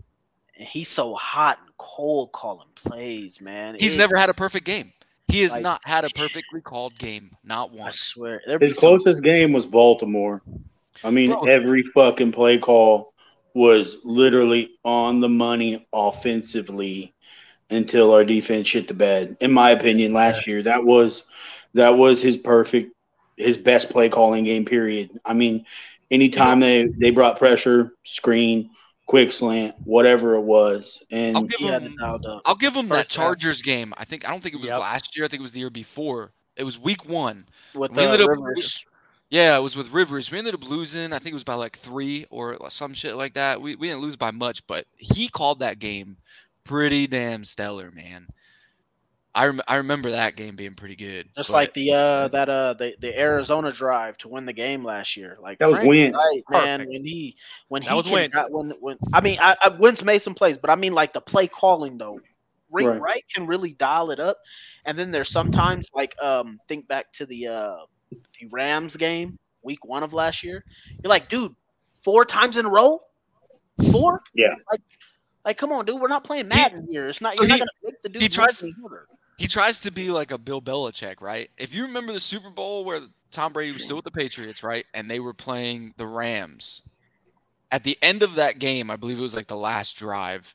And 0.59 0.67
he's 0.67 0.89
so 0.89 1.15
hot 1.15 1.57
and 1.63 1.69
cold 1.77 2.31
calling 2.33 2.67
plays, 2.75 3.41
man. 3.41 3.75
He's 3.79 3.95
It- 3.95 3.97
never 3.97 4.15
had 4.17 4.29
a 4.29 4.33
perfect 4.35 4.65
game. 4.65 4.91
He 5.29 5.41
has 5.41 5.53
Like- 5.53 5.61
not 5.63 5.81
had 5.85 6.03
a 6.03 6.09
perfectly 6.09 6.59
called 6.61 6.95
game, 6.99 7.35
not 7.43 7.71
once. 7.71 7.87
I 7.95 7.97
swear. 7.97 8.41
There 8.45 8.59
be 8.59 8.67
His 8.67 8.75
some- 8.77 8.81
closest 8.99 9.23
game 9.23 9.53
was 9.53 9.65
Baltimore. 9.65 10.43
I 11.05 11.09
mean, 11.09 11.29
Bro. 11.31 11.45
every 11.45 11.81
fucking 11.83 12.33
play 12.33 12.57
call 12.59 13.13
was 13.55 13.97
literally 14.03 14.71
on 14.83 15.21
the 15.21 15.29
money 15.29 15.87
offensively 15.93 17.13
until 17.69 18.13
our 18.13 18.23
defense 18.23 18.67
shit 18.67 18.87
the 18.87 18.93
bed. 18.93 19.37
In 19.41 19.51
my 19.51 19.71
opinion, 19.71 20.13
last 20.13 20.47
year 20.47 20.63
that 20.63 20.83
was 20.83 21.23
that 21.73 21.97
was 21.97 22.21
his 22.21 22.37
perfect, 22.37 22.95
his 23.37 23.57
best 23.57 23.89
play 23.89 24.09
calling 24.09 24.43
game. 24.43 24.65
Period. 24.65 25.19
I 25.25 25.33
mean, 25.33 25.65
anytime 26.11 26.59
they 26.59 26.87
they 26.97 27.09
brought 27.11 27.37
pressure, 27.39 27.93
screen, 28.03 28.69
quick 29.05 29.31
slant, 29.31 29.75
whatever 29.83 30.35
it 30.35 30.41
was, 30.41 31.01
and 31.11 31.37
I'll 31.37 31.43
give 31.43 31.59
he 31.59 31.65
had 31.67 31.81
him. 31.83 31.93
it 31.99 32.01
up. 32.25 32.41
I'll 32.45 32.55
give 32.55 32.75
him 32.75 32.87
that 32.89 33.05
First 33.05 33.15
half. 33.15 33.25
Chargers 33.25 33.61
game. 33.61 33.93
I 33.97 34.05
think 34.05 34.27
I 34.27 34.31
don't 34.31 34.41
think 34.41 34.55
it 34.55 34.61
was 34.61 34.69
Yep. 34.69 34.79
last 34.79 35.15
year. 35.17 35.25
I 35.25 35.27
think 35.27 35.39
it 35.39 35.43
was 35.43 35.53
the 35.53 35.59
year 35.59 35.69
before. 35.69 36.31
It 36.55 36.63
was 36.63 36.77
week 36.79 37.09
one. 37.09 37.45
with 37.73 37.91
we 37.91 38.03
uh, 38.03 38.05
ended 38.05 38.21
up- 38.21 38.29
Rivers. 38.29 38.85
Yeah, 39.29 39.57
it 39.57 39.61
was 39.61 39.75
with 39.75 39.91
Rivers. 39.91 40.29
We 40.29 40.37
ended 40.37 40.53
up 40.53 40.63
losing. 40.69 41.11
I 41.11 41.17
think 41.17 41.31
it 41.31 41.33
was 41.33 41.43
by 41.43 41.55
like 41.55 41.75
three 41.75 42.27
or 42.29 42.55
some 42.69 42.93
shit 42.93 43.15
like 43.15 43.33
that. 43.33 43.59
We 43.59 43.75
we 43.75 43.87
didn't 43.87 44.01
lose 44.03 44.15
by 44.15 44.29
much, 44.29 44.67
but 44.67 44.85
he 44.95 45.27
called 45.27 45.57
that 45.59 45.79
game 45.79 46.17
pretty 46.63 47.07
damn 47.07 47.43
stellar, 47.43 47.91
man. 47.91 48.27
I 49.35 49.47
rem- 49.47 49.61
I 49.67 49.77
remember 49.77 50.11
that 50.11 50.35
game 50.35 50.55
being 50.55 50.75
pretty 50.75 50.95
good. 50.95 51.29
Just 51.35 51.49
but- 51.49 51.55
like 51.55 51.73
the 51.73 51.91
uh 51.91 52.27
that 52.27 52.49
uh 52.49 52.73
the, 52.73 52.95
the 52.99 53.19
Arizona 53.19 53.71
drive 53.71 54.15
to 54.19 54.27
win 54.27 54.45
the 54.45 54.53
game 54.53 54.83
last 54.83 55.17
year. 55.17 55.37
Like 55.41 55.57
That 55.57 55.69
was 55.69 55.77
Frank 55.77 55.89
Wentz. 55.89 56.17
Reich, 56.17 56.43
man. 56.51 56.79
Perfect. 56.79 56.93
When 56.93 57.03
he 57.05 57.35
when 57.67 57.81
That 57.81 57.89
he 57.89 57.95
was 57.95 58.05
can, 58.05 58.29
got- 58.29 58.51
when 58.51 58.69
when 58.79 58.97
I 59.11 59.21
mean 59.21 59.39
I, 59.41 59.55
I 59.63 59.69
Wentz 59.69 60.03
made 60.03 60.21
some 60.21 60.35
plays, 60.35 60.57
but 60.59 60.69
I 60.69 60.75
mean 60.75 60.93
like 60.93 61.13
the 61.13 61.21
play 61.21 61.47
calling 61.47 61.97
though. 61.97 62.19
Ring 62.69 62.87
Right. 62.87 63.01
Reich 63.01 63.25
can 63.33 63.47
really 63.47 63.73
dial 63.73 64.11
it 64.11 64.19
up. 64.19 64.37
And 64.85 64.97
then 64.99 65.11
there's 65.11 65.29
sometimes 65.29 65.89
like 65.95 66.15
um 66.21 66.59
think 66.67 66.87
back 66.87 67.11
to 67.13 67.25
the 67.25 67.47
uh 67.47 67.75
the 68.11 68.47
Rams 68.51 68.95
game, 68.97 69.39
week 69.63 69.83
one 69.83 70.03
of 70.03 70.13
last 70.13 70.43
year. 70.43 70.63
You're 71.03 71.09
like, 71.09 71.27
dude, 71.27 71.55
four 72.03 72.23
times 72.25 72.55
in 72.57 72.65
a 72.65 72.69
row? 72.69 72.99
Four? 73.91 74.21
Yeah. 74.35 74.53
Like 74.71 74.81
like 75.45 75.57
come 75.57 75.71
on, 75.71 75.85
dude, 75.85 75.99
we're 75.99 76.07
not 76.07 76.23
playing 76.23 76.47
Madden 76.47 76.87
here. 76.89 77.09
It's 77.09 77.21
not 77.21 77.35
so 77.35 77.43
you're 77.43 77.49
not 77.49 77.59
gonna 77.59 77.71
make 77.83 78.01
the 78.01 78.09
dude 78.09 78.21
he 78.21 78.25
make 78.25 78.31
tries- 78.31 78.63
any 78.63 78.73
harder. 78.79 79.07
he 79.37 79.47
tries 79.47 79.79
to 79.81 79.91
be 79.91 80.09
like 80.11 80.31
a 80.31 80.37
Bill 80.37 80.61
Belichick, 80.61 81.21
right? 81.21 81.49
If 81.57 81.73
you 81.73 81.83
remember 81.83 82.13
the 82.13 82.19
Super 82.19 82.49
Bowl 82.49 82.85
where 82.85 83.01
Tom 83.31 83.53
Brady 83.53 83.71
was 83.71 83.83
still 83.83 83.97
with 83.97 84.05
the 84.05 84.11
Patriots, 84.11 84.63
right, 84.63 84.85
and 84.93 85.09
they 85.09 85.19
were 85.19 85.33
playing 85.33 85.93
the 85.97 86.07
Rams, 86.07 86.83
at 87.71 87.83
the 87.83 87.97
end 88.01 88.21
of 88.21 88.35
that 88.35 88.59
game, 88.59 88.91
I 88.91 88.95
believe 88.95 89.17
it 89.17 89.23
was 89.23 89.35
like 89.35 89.47
the 89.47 89.57
last 89.57 89.97
drive. 89.97 90.53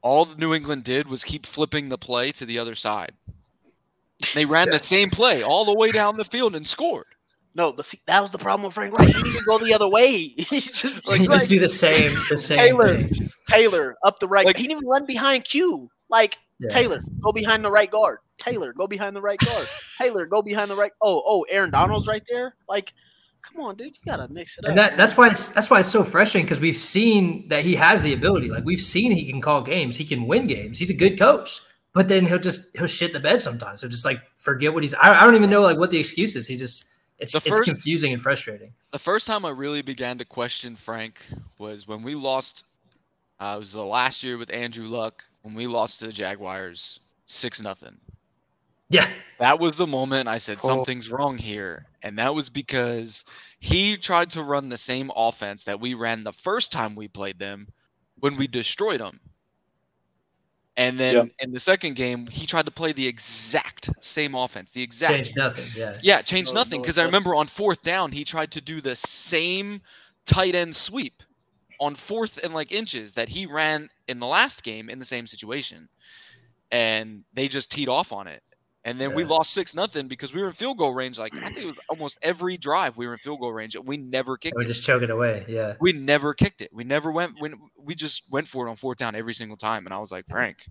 All 0.00 0.26
New 0.38 0.54
England 0.54 0.84
did 0.84 1.06
was 1.06 1.22
keep 1.22 1.46
flipping 1.46 1.88
the 1.88 1.98
play 1.98 2.32
to 2.32 2.46
the 2.46 2.58
other 2.58 2.74
side. 2.74 3.12
They 4.34 4.44
ran 4.46 4.70
the 4.70 4.78
same 4.78 5.10
play 5.10 5.42
all 5.42 5.64
the 5.64 5.74
way 5.74 5.92
down 5.92 6.16
the 6.16 6.24
field 6.24 6.54
and 6.56 6.66
scored. 6.66 7.06
No, 7.54 7.72
but 7.72 7.84
see, 7.84 8.00
that 8.06 8.20
was 8.20 8.32
the 8.32 8.38
problem 8.38 8.64
with 8.66 8.74
Frank 8.74 8.98
Reich. 8.98 9.08
He 9.14 9.22
didn't 9.22 9.46
go 9.46 9.58
the 9.58 9.74
other 9.74 9.88
way. 9.88 10.16
He's 10.36 10.70
just 10.72 11.06
He 11.08 11.18
like, 11.26 11.30
just 11.30 11.48
do 11.48 11.60
the 11.60 11.68
same, 11.68 12.10
the 12.28 12.36
same 12.36 12.58
Taylor. 12.58 12.88
thing. 12.88 13.30
Taylor 13.48 13.96
up 14.04 14.18
the 14.18 14.26
right. 14.28 14.44
Like- 14.46 14.56
he 14.56 14.62
didn't 14.64 14.78
even 14.78 14.88
run 14.88 15.06
behind 15.06 15.44
Q. 15.44 15.88
Like 16.08 16.36
Yeah. 16.58 16.70
Taylor, 16.70 17.02
go 17.20 17.32
behind 17.32 17.64
the 17.64 17.70
right 17.70 17.90
guard. 17.90 18.18
Taylor, 18.38 18.72
go 18.72 18.86
behind 18.88 19.14
the 19.14 19.22
right 19.22 19.38
guard. 19.38 19.66
Taylor, 19.98 20.26
go 20.26 20.42
behind 20.42 20.70
the 20.70 20.74
right. 20.76 20.90
Oh, 21.00 21.22
oh, 21.24 21.42
Aaron 21.48 21.70
Donald's 21.70 22.08
right 22.08 22.22
there. 22.28 22.56
Like, 22.68 22.92
come 23.42 23.62
on, 23.62 23.76
dude, 23.76 23.96
you 23.96 24.02
gotta 24.04 24.26
mix 24.28 24.58
it 24.58 24.64
up. 24.64 24.70
And 24.70 24.78
that, 24.78 24.96
that's 24.96 25.16
why 25.16 25.28
it's 25.28 25.50
that's 25.50 25.70
why 25.70 25.78
it's 25.80 25.88
so 25.88 26.02
frustrating 26.02 26.46
because 26.46 26.60
we've 26.60 26.76
seen 26.76 27.48
that 27.50 27.64
he 27.64 27.76
has 27.76 28.02
the 28.02 28.12
ability. 28.12 28.50
Like 28.50 28.64
we've 28.64 28.80
seen 28.80 29.12
he 29.12 29.30
can 29.30 29.40
call 29.40 29.62
games, 29.62 29.96
he 29.96 30.04
can 30.04 30.26
win 30.26 30.48
games. 30.48 30.78
He's 30.80 30.90
a 30.90 30.94
good 30.94 31.16
coach, 31.18 31.60
but 31.92 32.08
then 32.08 32.26
he'll 32.26 32.38
just 32.40 32.64
he'll 32.76 32.88
shit 32.88 33.12
the 33.12 33.20
bed 33.20 33.40
sometimes. 33.40 33.80
So 33.80 33.88
just 33.88 34.04
like 34.04 34.20
forget 34.36 34.74
what 34.74 34.82
he's. 34.82 34.94
I, 34.94 35.20
I 35.20 35.24
don't 35.24 35.36
even 35.36 35.50
know 35.50 35.60
like 35.62 35.78
what 35.78 35.92
the 35.92 35.98
excuse 36.00 36.34
is. 36.34 36.48
He 36.48 36.56
just 36.56 36.84
it's 37.18 37.32
The 37.32 37.42
it's 37.44 37.60
confusing 37.60 38.12
and 38.12 38.20
frustrating. 38.20 38.72
The 38.92 38.98
first 38.98 39.26
time 39.26 39.44
I 39.44 39.50
really 39.50 39.82
began 39.82 40.18
to 40.18 40.24
question 40.24 40.76
Frank 40.76 41.24
was 41.58 41.86
when 41.86 42.02
we 42.02 42.14
lost. 42.14 42.64
Uh, 43.40 43.54
it 43.56 43.58
was 43.58 43.72
the 43.72 43.84
last 43.84 44.22
year 44.22 44.38
with 44.38 44.52
Andrew 44.52 44.86
Luck 44.86 45.24
when 45.42 45.54
we 45.54 45.66
lost 45.66 46.00
to 46.00 46.06
the 46.06 46.12
Jaguars 46.12 47.00
six 47.26 47.60
nothing. 47.60 47.98
Yeah, 48.90 49.08
That 49.40 49.58
was 49.58 49.76
the 49.76 49.86
moment 49.86 50.28
I 50.28 50.38
said 50.38 50.58
Oh. 50.62 50.68
something's 50.68 51.10
wrong 51.10 51.36
here, 51.38 51.86
and 52.02 52.18
that 52.18 52.34
was 52.34 52.50
because 52.50 53.24
he 53.58 53.96
tried 53.96 54.30
to 54.30 54.42
run 54.42 54.68
the 54.68 54.76
same 54.76 55.10
offense 55.16 55.64
that 55.64 55.80
we 55.80 55.94
ran 55.94 56.22
the 56.22 56.32
first 56.32 56.70
time 56.70 56.94
we 56.94 57.08
played 57.08 57.38
them 57.38 57.66
when 58.20 58.36
we 58.36 58.46
destroyed 58.46 59.00
them. 59.00 59.18
And 60.76 60.98
then 60.98 61.16
Yeah. 61.16 61.24
in 61.40 61.52
the 61.52 61.60
second 61.60 61.94
game, 61.94 62.26
he 62.26 62.46
tried 62.46 62.66
to 62.66 62.72
play 62.72 62.92
the 62.92 63.06
exact 63.06 63.90
same 64.00 64.34
offense, 64.34 64.72
the 64.72 64.82
exact 64.82 65.14
change 65.14 65.32
nothing. 65.36 65.64
Yeah, 65.74 65.98
yeah, 66.00 66.22
changed 66.22 66.52
No, 66.52 66.54
nothing 66.54 66.80
no, 66.80 66.82
because 66.82 66.98
I 66.98 67.04
remember 67.04 67.34
on 67.34 67.46
fourth 67.46 67.82
down 67.82 68.12
he 68.12 68.24
tried 68.24 68.52
to 68.52 68.60
do 68.60 68.80
the 68.80 68.96
same 68.96 69.82
tight 70.26 70.54
end 70.54 70.74
sweep 70.76 71.22
on 71.80 71.94
fourth 71.94 72.38
and 72.44 72.54
like 72.54 72.72
inches 72.72 73.14
that 73.14 73.28
he 73.28 73.46
ran 73.46 73.88
in 74.08 74.20
the 74.20 74.26
last 74.26 74.62
game 74.62 74.90
in 74.90 74.98
the 74.98 75.04
same 75.04 75.26
situation, 75.26 75.88
and 76.70 77.24
they 77.34 77.48
just 77.48 77.70
teed 77.72 77.88
off 77.88 78.12
on 78.12 78.26
it. 78.28 78.42
And 78.86 79.00
then 79.00 79.14
we 79.14 79.24
lost 79.24 79.52
six 79.54 79.74
nothing 79.74 80.08
because 80.08 80.34
we 80.34 80.42
were 80.42 80.48
in 80.48 80.52
field 80.52 80.76
goal 80.76 80.92
range. 80.92 81.18
Like 81.18 81.34
I 81.34 81.46
think 81.50 81.58
it 81.58 81.66
was 81.66 81.78
almost 81.88 82.18
every 82.20 82.56
drive 82.58 82.96
we 82.98 83.06
were 83.06 83.14
in 83.14 83.18
field 83.18 83.40
goal 83.40 83.52
range, 83.52 83.76
and 83.76 83.86
we 83.86 83.96
never 83.96 84.36
kicked 84.36 84.56
we 84.58 84.64
it. 84.64 84.68
just 84.68 84.84
choke 84.84 85.02
it 85.02 85.08
away. 85.10 85.44
Yeah, 85.48 85.74
We 85.80 85.92
never 85.92 86.34
kicked 86.34 86.60
it. 86.60 86.70
We 86.72 86.84
never 86.84 87.10
went 87.10 87.40
when 87.40 87.54
we 87.76 87.94
just 87.94 88.30
went 88.30 88.46
for 88.46 88.66
it 88.66 88.70
on 88.70 88.76
fourth 88.76 88.98
down 88.98 89.14
every 89.14 89.32
single 89.34 89.56
time. 89.56 89.86
And 89.86 89.94
I 89.94 89.98
was 89.98 90.12
like, 90.12 90.26
Frank, 90.28 90.66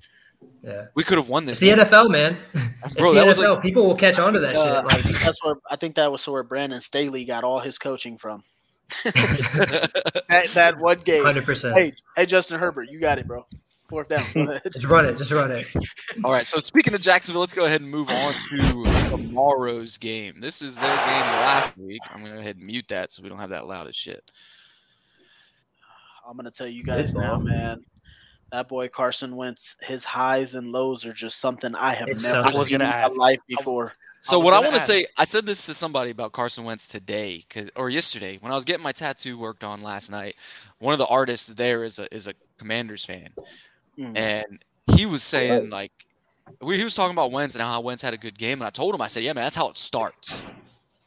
Yeah. 0.62 0.86
We 0.94 1.04
could 1.04 1.18
have 1.18 1.28
won 1.30 1.46
this. 1.46 1.60
It's 1.62 1.76
this. 1.76 1.90
the. 1.90 1.96
NFL, 1.96 2.12
man. 2.12 2.38
It's 2.86 2.94
Bro, 2.96 3.14
the 3.14 3.22
that 3.22 3.26
was 3.26 3.40
NFL. 3.40 3.54
like- 3.56 3.62
People 3.64 3.88
will 3.88 3.96
catch 3.96 4.20
on 4.20 4.34
to 4.34 4.40
that 4.42 4.56
Uh, 4.58 4.64
shit. 4.64 4.74
I 4.74 4.82
Like, 4.82 5.02
think 5.06 5.20
that's 5.26 5.44
where 5.44 5.56
I 5.72 5.76
think 5.78 5.96
that 5.96 6.12
was 6.12 6.28
where 6.28 6.44
Brandon 6.44 6.82
Staley 6.82 7.26
got 7.26 7.44
all 7.44 7.62
his 7.62 7.80
coaching 7.80 8.18
from. 8.18 8.44
that, 9.06 10.50
that 10.54 10.78
one 10.80 11.00
game. 11.00 11.24
100%. 11.24 11.74
Hey, 11.74 11.94
hey, 12.16 12.26
Justin 12.26 12.60
Herbert, 12.60 12.90
you 12.90 13.00
got 13.00 13.18
it, 13.20 13.28
bro. 13.28 13.46
Fourth 13.94 14.10
down. 14.10 14.60
Just 14.72 14.88
run 14.88 15.06
it. 15.06 15.18
Just 15.20 15.32
run 15.32 15.52
it. 15.52 15.68
All 16.24 16.32
right, 16.32 16.48
so 16.48 16.60
speaking 16.60 16.96
of 16.96 17.00
Jacksonville, 17.02 17.42
let's 17.42 17.54
go 17.54 17.66
ahead 17.66 17.82
and 17.82 17.92
move 17.92 18.10
on 18.10 18.34
to 18.50 18.84
tomorrow's 19.12 19.98
game. 19.98 20.42
This 20.42 20.64
is 20.64 20.78
their 20.80 20.88
game 20.96 20.98
last 21.06 21.78
week. 21.78 22.02
I'm 22.10 22.24
gonna 22.24 22.34
go 22.34 22.40
ahead 22.40 22.56
and 22.58 22.66
mute 22.66 22.86
that 22.90 23.12
so 23.12 23.22
we 23.22 23.30
don't 23.30 23.38
have 23.38 23.52
that 23.52 23.68
loud 23.68 23.88
as 23.88 23.96
shit. 23.96 24.24
I'm 26.28 26.36
gonna 26.36 26.50
tell 26.50 26.66
you 26.66 26.84
guys 26.84 27.14
now, 27.14 27.38
man. 27.38 27.86
That 28.52 28.68
boy 28.68 28.88
Carson 28.88 29.36
Wentz, 29.36 29.76
his 29.82 30.04
highs 30.04 30.56
and 30.56 30.72
lows 30.72 31.06
are 31.06 31.14
just 31.14 31.40
something 31.40 31.76
I 31.76 31.94
have 31.94 32.08
It's 32.08 32.24
never 32.24 32.48
so- 32.48 32.64
seen 32.64 32.82
in 32.82 32.90
my 32.90 33.06
life 33.08 33.42
before. 33.48 33.94
So 34.22 34.40
was 34.40 34.46
what 34.46 34.54
I 34.54 34.60
want 34.62 34.74
to 34.76 34.80
say, 34.80 35.06
I 35.18 35.26
said 35.26 35.46
this 35.46 35.66
to 35.66 35.74
somebody 35.74 36.10
about 36.10 36.32
Carson 36.32 36.64
Wentz 36.64 36.88
today, 36.88 37.44
'cause- 37.50 37.70
or 37.76 37.90
yesterday 37.90 38.38
when 38.40 38.54
I 38.54 38.56
was 38.56 38.64
getting 38.64 38.82
my 38.82 38.94
tattoo 38.94 39.38
worked 39.38 39.66
on 39.66 39.82
last 39.82 40.10
night. 40.10 40.38
One 40.80 40.94
of 40.94 40.98
the 40.98 41.06
artists 41.08 41.48
there 41.50 41.84
is 41.84 42.00
a 42.00 42.12
is 42.12 42.26
a 42.28 42.34
Commanders 42.58 43.04
fan, 43.04 43.34
Mm. 43.98 44.18
and 44.18 44.64
he 44.96 45.06
was 45.06 45.22
saying 45.24 45.70
like, 45.70 45.92
we, 46.62 46.78
he 46.78 46.84
was 46.84 46.96
talking 46.96 47.14
about 47.14 47.32
Wentz 47.32 47.56
and 47.56 47.64
how 47.64 47.80
Wentz 47.82 48.02
had 48.02 48.14
a 48.14 48.18
good 48.18 48.38
game, 48.38 48.60
and 48.60 48.68
I 48.68 48.70
told 48.70 48.94
him 48.96 49.02
I 49.02 49.08
said, 49.08 49.24
yeah 49.24 49.34
man, 49.34 49.46
that's 49.46 49.56
how 49.56 49.70
it 49.70 49.78
starts. 49.78 50.44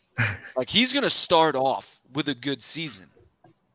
like 0.57 0.71
he's 0.71 0.93
gonna 0.93 1.11
start 1.11 1.57
off 1.57 2.01
with 2.15 2.29
a 2.29 2.35
good 2.35 2.63
season. 2.63 3.07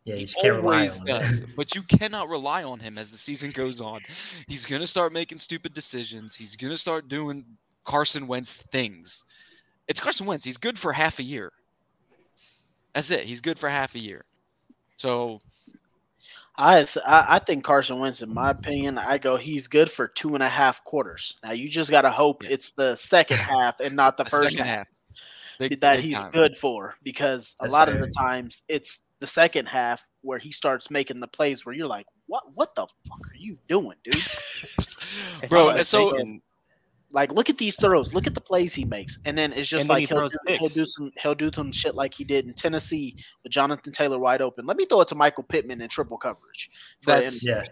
Yeah, 0.03 0.15
you 0.15 0.21
just 0.21 0.37
He 0.37 0.43
can't 0.49 0.55
rely 0.63 0.75
always 0.77 0.99
on 0.99 1.05
that. 1.05 1.21
does, 1.21 1.41
but 1.55 1.75
you 1.75 1.83
cannot 1.83 2.27
rely 2.29 2.63
on 2.63 2.79
him 2.79 2.97
as 2.97 3.11
the 3.11 3.17
season 3.17 3.51
goes 3.51 3.81
on. 3.81 4.01
He's 4.47 4.65
gonna 4.65 4.87
start 4.87 5.13
making 5.13 5.37
stupid 5.37 5.73
decisions. 5.73 6.35
He's 6.35 6.55
gonna 6.55 6.77
start 6.77 7.07
doing 7.07 7.45
Carson 7.83 8.27
Wentz 8.27 8.55
things. 8.55 9.25
It's 9.87 9.99
Carson 9.99 10.25
Wentz. 10.25 10.45
He's 10.45 10.57
good 10.57 10.79
for 10.79 10.91
half 10.91 11.19
a 11.19 11.23
year. 11.23 11.51
That's 12.93 13.11
it. 13.11 13.25
He's 13.25 13.41
good 13.41 13.59
for 13.59 13.69
half 13.69 13.93
a 13.95 13.99
year. 13.99 14.23
So 14.97 15.41
I, 16.61 16.85
I 17.05 17.25
I 17.35 17.39
think 17.39 17.63
Carson 17.63 17.99
Wentz, 17.99 18.21
in 18.21 18.33
my 18.33 18.51
opinion, 18.51 18.97
I 18.97 19.17
go 19.17 19.35
he's 19.37 19.67
good 19.67 19.89
for 19.89 20.07
two 20.07 20.35
and 20.35 20.43
a 20.43 20.49
half 20.49 20.83
quarters. 20.83 21.37
Now 21.43 21.51
you 21.51 21.67
just 21.67 21.89
gotta 21.89 22.11
hope 22.11 22.43
it's 22.43 22.71
the 22.71 22.95
second 22.95 23.37
half 23.39 23.79
and 23.79 23.95
not 23.95 24.17
the 24.17 24.23
the 24.23 24.29
first 24.29 24.55
half, 24.57 24.67
half, 24.67 24.87
big, 25.57 25.81
that 25.81 25.95
big 25.97 26.05
he's 26.05 26.21
time. 26.21 26.31
good 26.31 26.55
for 26.55 26.95
because 27.03 27.55
a 27.59 27.63
That's 27.63 27.73
lot 27.73 27.89
of 27.89 27.99
the 27.99 28.07
times 28.09 28.61
it's 28.67 28.99
the 29.19 29.27
second 29.27 29.67
half 29.67 30.07
where 30.21 30.39
he 30.39 30.51
starts 30.51 30.89
making 30.91 31.19
the 31.19 31.27
plays 31.27 31.65
where 31.65 31.73
you're 31.73 31.87
like, 31.87 32.05
what 32.27 32.43
what 32.53 32.75
the 32.75 32.85
fuck 33.07 33.19
are 33.27 33.35
you 33.37 33.57
doing, 33.67 33.97
dude? 34.03 34.15
Bro, 35.49 35.61
I'm 35.61 35.65
not 35.67 35.77
and 35.77 35.87
so- 35.87 36.05
mistaken, 36.11 36.41
Like, 37.13 37.31
look 37.33 37.49
at 37.49 37.57
these 37.57 37.75
throws. 37.75 38.13
Look 38.13 38.27
at 38.27 38.33
the 38.33 38.41
plays 38.41 38.73
he 38.73 38.85
makes, 38.85 39.19
and 39.25 39.37
then 39.37 39.51
it's 39.53 39.67
just 39.67 39.81
And 39.81 39.89
like 39.89 40.07
he 40.07 40.15
he'll 40.15 40.29
do, 40.29 40.37
he'll 40.47 40.67
do 40.67 40.85
some 40.85 41.11
he'll 41.21 41.35
do 41.35 41.51
some 41.53 41.71
shit 41.71 41.95
like 41.95 42.13
he 42.13 42.23
did 42.23 42.45
in 42.47 42.53
Tennessee 42.53 43.15
with 43.43 43.51
Jonathan 43.51 43.91
Taylor 43.91 44.17
wide 44.19 44.41
open. 44.41 44.65
Let 44.65 44.77
me 44.77 44.85
throw 44.85 45.01
it 45.01 45.07
to 45.09 45.15
Michael 45.15 45.43
Pittman 45.43 45.81
in 45.81 45.89
triple 45.89 46.17
coverage. 46.17 46.69
for 47.01 47.11
an 47.11 47.17
That's- 47.17 47.45
Yeah. 47.45 47.63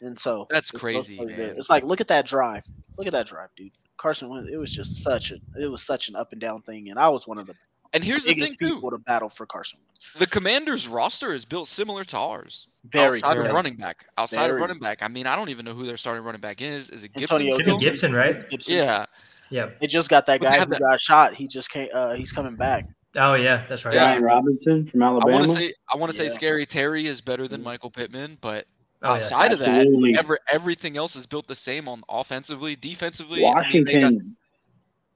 And 0.00 0.18
so 0.18 0.46
That's 0.50 0.72
it's 0.72 0.82
crazy, 0.82 1.18
man. 1.18 1.54
It's 1.56 1.70
like 1.70 1.84
look 1.84 2.00
at 2.00 2.08
that 2.08 2.26
drive. 2.26 2.64
Look 2.98 3.06
at 3.06 3.12
that 3.12 3.26
drive, 3.26 3.48
dude. 3.56 3.72
Carson 3.96 4.28
Wentz. 4.28 4.48
It 4.52 4.56
was 4.56 4.72
just 4.72 5.02
such 5.02 5.30
a 5.30 5.36
it 5.58 5.70
was 5.70 5.82
such 5.82 6.08
an 6.08 6.16
up 6.16 6.32
and 6.32 6.40
down 6.40 6.60
thing, 6.62 6.90
and 6.90 6.98
I 6.98 7.08
was 7.08 7.26
one 7.26 7.38
of 7.38 7.46
the 7.46 7.54
And 7.94 8.04
here's 8.04 8.24
the 8.24 8.34
biggest 8.34 8.58
thing 8.58 8.68
too: 8.68 8.74
people 8.74 8.90
to 8.90 8.98
battle 8.98 9.28
for 9.28 9.46
Carson 9.46 9.78
Wentz. 9.86 10.18
the 10.18 10.26
Commanders' 10.26 10.86
roster 10.88 11.32
is 11.32 11.44
built 11.44 11.68
similar 11.68 12.04
to 12.04 12.18
ours. 12.18 12.68
Very, 12.90 13.06
outside 13.06 13.34
very. 13.36 13.46
of 13.48 13.54
running 13.54 13.76
back, 13.76 14.04
outside 14.18 14.46
Very. 14.48 14.56
of 14.56 14.60
running 14.60 14.78
back. 14.80 15.02
I 15.02 15.08
mean, 15.08 15.26
I 15.26 15.36
don't 15.36 15.48
even 15.48 15.64
know 15.64 15.72
who 15.74 15.86
their 15.86 15.96
starting 15.96 16.24
running 16.24 16.40
back 16.40 16.60
is. 16.60 16.90
Is 16.90 17.04
it 17.04 17.12
Gibson? 17.14 17.40
Antonio 17.40 17.56
Should 17.56 17.66
be? 17.66 17.84
Gibson, 17.84 18.12
right? 18.12 18.36
Gibson. 18.50 18.76
Yeah. 18.76 19.06
Yeah. 19.50 19.70
They 19.80 19.86
just 19.86 20.10
got 20.10 20.26
that 20.26 20.40
guy 20.40 20.58
who 20.58 20.66
that- 20.66 20.80
got 20.80 21.00
shot. 21.00 21.34
He 21.34 21.46
just 21.46 21.70
can't. 21.70 21.90
Uh, 21.94 22.12
he's 22.14 22.32
coming 22.32 22.56
back. 22.56 22.88
Oh 23.16 23.34
yeah, 23.34 23.64
that's 23.68 23.84
right. 23.84 23.94
Yeah. 23.94 24.06
Brian 24.18 24.22
Robinson 24.24 24.86
from 24.90 25.02
Alabama. 25.02 25.30
I 25.32 25.34
want 25.36 25.46
to 25.46 25.52
say 25.52 25.72
I 25.92 25.96
want 25.96 26.10
to 26.10 26.16
say 26.18 26.28
Scary 26.28 26.66
Terry 26.66 27.06
is 27.06 27.20
better 27.20 27.46
than 27.46 27.62
Michael 27.62 27.90
Pittman, 27.90 28.38
but 28.40 28.66
Oh, 29.02 29.08
yeah. 29.08 29.14
outside 29.16 29.52
of 29.52 29.58
that, 29.58 29.86
every, 30.18 30.38
everything 30.50 30.96
else 30.96 31.14
is 31.14 31.26
built 31.26 31.46
the 31.46 31.54
same 31.54 31.88
on 31.88 32.02
offensively, 32.08 32.74
defensively. 32.74 33.44
I 33.44 33.70
mean, 33.70 33.84
they 33.84 33.98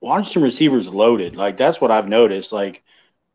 Washington, 0.00 0.42
got- 0.42 0.46
receivers 0.46 0.86
loaded. 0.88 1.36
Like 1.36 1.56
that's 1.56 1.80
what 1.80 1.90
I've 1.90 2.08
noticed. 2.08 2.52
Like 2.52 2.82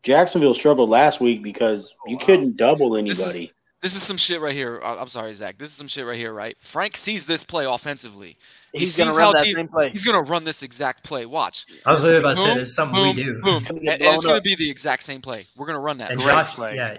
Jacksonville 0.04 0.54
struggled 0.54 0.90
last 0.90 1.20
week 1.22 1.42
because 1.44 1.94
oh, 2.06 2.10
you 2.12 2.18
couldn't 2.18 2.58
double 2.58 2.92
This 2.92 3.20
is- 3.20 3.36
anybody. 3.36 3.52
this 3.82 3.96
is 3.96 4.04
some 4.04 4.18
shit 4.18 4.42
right 4.42 4.54
here. 4.54 4.82
I- 4.84 4.98
I'm 4.98 5.08
sorry, 5.08 5.34
Zach. 5.34 5.58
This 5.58 5.70
is 5.70 5.76
some 5.76 5.88
shit 5.88 6.06
right 6.06 6.16
here, 6.16 6.34
right? 6.34 6.56
Frank 6.60 6.96
sees 6.98 7.26
this 7.26 7.44
play 7.44 7.66
offensively. 7.66 8.38
He 8.74 8.80
He's 8.80 8.98
gonna 8.98 9.14
run 9.14 9.34
that 9.34 9.44
deep- 9.44 9.56
same 9.56 9.68
play. 9.68 9.90
He's 9.92 10.04
gonna 10.04 10.24
run 10.24 10.44
this 10.44 10.64
exact 10.64 11.04
play. 11.04 11.26
Watch. 11.26 11.66
I 11.86 11.94
was 11.94 12.04
literally 12.04 12.22
about 12.24 12.36
to 12.38 12.42
say 12.42 12.48
Boom, 12.48 12.58
this 12.58 12.70
is 12.70 12.76
something 12.76 12.96
boom, 13.04 13.16
we 13.16 13.24
do. 13.24 13.34
Boom. 13.42 13.56
It's 13.56 13.64
gonna 13.64 13.80
And, 13.82 13.90
and 13.90 14.16
it's 14.16 14.26
gonna 14.26 14.42
be 14.42 14.56
the 14.56 14.70
exact 14.70 15.04
same 15.04 15.22
play. 15.22 15.46
We're 15.56 15.68
gonna 15.68 15.80
run 15.80 15.98
that. 16.00 16.12
And 16.12 16.20
Great 16.20 16.34
Josh, 16.34 16.54
play. 16.56 16.76
yeah, 16.76 16.98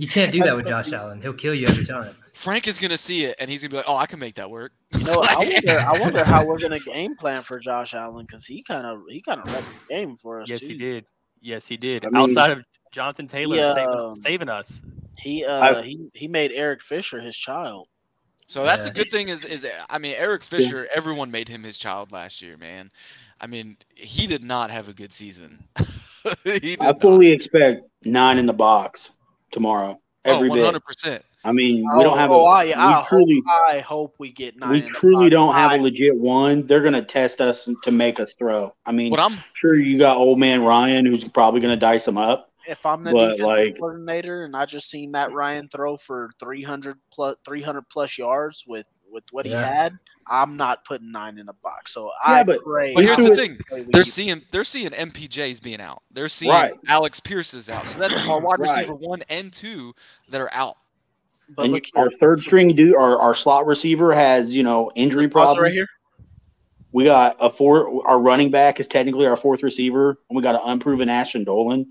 you 0.00 0.08
can't 0.08 0.32
do 0.32 0.40
that 0.42 0.56
with 0.56 0.66
Josh 0.66 0.92
Allen. 0.92 1.20
He'll 1.20 1.32
kill 1.34 1.54
you 1.54 1.66
every 1.68 1.84
time. 1.84 2.14
Frank 2.34 2.66
is 2.66 2.78
gonna 2.78 2.96
see 2.96 3.24
it, 3.26 3.36
and 3.38 3.50
he's 3.50 3.60
gonna 3.62 3.70
be 3.70 3.76
like, 3.76 3.84
"Oh, 3.88 3.96
I 3.96 4.06
can 4.06 4.18
make 4.18 4.34
that 4.36 4.50
work." 4.50 4.72
You 4.96 5.04
know, 5.04 5.22
I 5.22 5.36
wonder. 5.64 5.80
I 5.80 6.00
wonder 6.00 6.24
how 6.24 6.44
we're 6.44 6.58
gonna 6.58 6.78
game 6.94 7.14
plan 7.16 7.42
for 7.42 7.58
Josh 7.60 7.92
Allen 7.94 8.24
because 8.24 8.46
he 8.46 8.62
kind 8.62 8.86
of 8.86 9.02
he 9.08 9.20
kind 9.20 9.40
of 9.40 9.52
wrecked 9.52 9.66
the 9.88 9.94
game 9.94 10.16
for 10.16 10.40
us. 10.40 10.48
yes, 10.48 10.60
too. 10.60 10.68
he 10.68 10.74
did. 10.78 11.04
Yes, 11.42 11.66
he 11.66 11.76
did. 11.76 12.04
I 12.06 12.08
mean- 12.08 12.22
Outside 12.22 12.50
of 12.52 12.64
Jonathan 12.92 13.26
Taylor 13.28 13.56
Yeah. 13.56 13.74
saving, 13.74 14.14
saving 14.22 14.48
us. 14.48 14.82
He 15.18 15.44
uh 15.44 15.60
I- 15.78 15.82
he 15.82 16.08
he 16.14 16.28
made 16.28 16.50
Eric 16.52 16.82
Fisher 16.82 17.20
his 17.20 17.36
child. 17.36 17.88
So 18.46 18.64
that's 18.64 18.86
Yeah. 18.86 18.92
a 18.92 18.94
good 18.94 19.10
thing. 19.10 19.28
Is 19.28 19.44
is 19.44 19.66
I 19.90 19.98
mean 19.98 20.14
Eric 20.16 20.42
Fisher. 20.42 20.88
Everyone 20.94 21.30
made 21.30 21.46
him 21.48 21.62
his 21.62 21.76
child 21.78 22.10
last 22.10 22.40
year, 22.42 22.56
man. 22.56 22.90
I 23.40 23.46
mean 23.46 23.76
he 23.94 24.26
did 24.26 24.42
not 24.42 24.70
have 24.70 24.88
a 24.88 24.92
good 24.94 25.12
season. 25.12 25.62
he 26.44 26.58
did 26.60 26.80
I 26.80 26.86
not. 26.86 27.00
fully 27.02 27.30
expect 27.30 27.82
nine 28.04 28.38
in 28.38 28.46
the 28.46 28.52
box 28.54 29.10
tomorrow. 29.50 30.00
Oh, 30.26 30.34
Every 30.36 30.48
bit. 30.48 30.56
100 30.58 30.80
percent. 30.84 31.24
I 31.42 31.52
mean, 31.52 31.86
Oh, 31.90 31.96
we 31.98 32.04
don't 32.04 32.18
have. 32.18 32.30
oh, 32.30 32.44
a, 32.44 32.50
I, 32.50 32.64
we 32.66 32.74
I, 32.74 33.04
truly, 33.08 33.42
hope, 33.46 33.62
I 33.70 33.78
hope 33.78 34.14
we 34.18 34.30
get 34.30 34.58
nine. 34.58 34.70
we 34.72 34.82
truly 34.82 35.30
don't 35.30 35.54
have 35.54 35.72
a 35.72 35.82
legit 35.82 36.14
one. 36.14 36.66
They're 36.66 36.82
gonna 36.82 37.02
test 37.02 37.40
us 37.40 37.66
to 37.82 37.90
make 37.90 38.20
us 38.20 38.34
throw. 38.34 38.74
I 38.84 38.92
mean, 38.92 39.10
What 39.10 39.20
I'm 39.20 39.38
sure 39.54 39.74
you 39.74 39.98
got 39.98 40.18
old 40.18 40.38
man 40.38 40.62
Ryan 40.62 41.06
who's 41.06 41.24
probably 41.24 41.60
gonna 41.60 41.76
dice 41.78 42.04
them 42.04 42.18
up. 42.18 42.52
If 42.68 42.84
I'm 42.84 43.02
the 43.04 43.12
defensive 43.12 43.46
like- 43.46 43.78
coordinator 43.78 44.44
and 44.44 44.54
I 44.54 44.66
just 44.66 44.90
seen 44.90 45.10
Matt 45.12 45.32
Ryan 45.32 45.68
throw 45.70 45.96
for 45.96 46.30
300 46.38 46.98
plus 47.10 47.36
300 47.46 47.88
plus 47.88 48.18
yards 48.18 48.64
with 48.66 48.86
with 49.10 49.24
what 49.32 49.46
he 49.46 49.52
had, 49.52 49.98
I'm 50.30 50.56
not 50.56 50.84
putting 50.84 51.10
nine 51.10 51.38
in 51.38 51.48
a 51.48 51.52
box. 51.52 51.92
So 51.92 52.06
Yeah, 52.26 52.32
I 52.34 52.42
but- 52.44 52.62
pray. 52.62 52.94
But 52.94 53.04
here's 53.04 53.16
do 53.16 53.28
the 53.28 53.34
thing: 53.36 53.58
they're 53.90 54.04
seeing 54.04 54.40
they're 54.52 54.64
seeing 54.64 54.90
MPJ's 54.90 55.58
being 55.60 55.80
out. 55.80 56.02
They're 56.12 56.28
seeing 56.28 56.52
Right. 56.52 56.72
Alec 56.88 57.14
Pierce 57.24 57.52
is 57.52 57.68
out. 57.68 57.88
So 57.88 57.98
that's 57.98 58.14
our 58.28 58.40
wide 58.40 58.60
Right. 58.60 58.68
receiver 58.70 58.94
one 58.94 59.22
and 59.28 59.52
two 59.52 59.92
that 60.30 60.40
are 60.40 60.52
out. 60.54 60.76
But 61.56 61.64
and 61.64 61.72
look 61.72 61.84
our 61.96 62.10
third 62.12 62.40
string 62.40 62.76
dude, 62.76 62.94
our, 62.94 63.18
our 63.18 63.34
slot 63.34 63.66
receiver 63.66 64.14
has 64.14 64.54
you 64.54 64.62
know 64.62 64.90
injury 64.94 65.28
problems. 65.28 65.58
right 65.60 65.72
here. 65.72 65.88
We 66.92 67.04
got 67.04 67.36
a 67.40 67.50
four. 67.50 68.06
Our 68.08 68.18
running 68.20 68.50
back 68.50 68.80
is 68.80 68.86
technically 68.88 69.26
our 69.26 69.36
fourth 69.36 69.62
receiver, 69.62 70.10
and 70.28 70.36
we 70.36 70.42
got 70.42 70.54
an 70.56 70.60
unproven 70.64 71.08
Ashton 71.08 71.44
Dulin. 71.44 71.86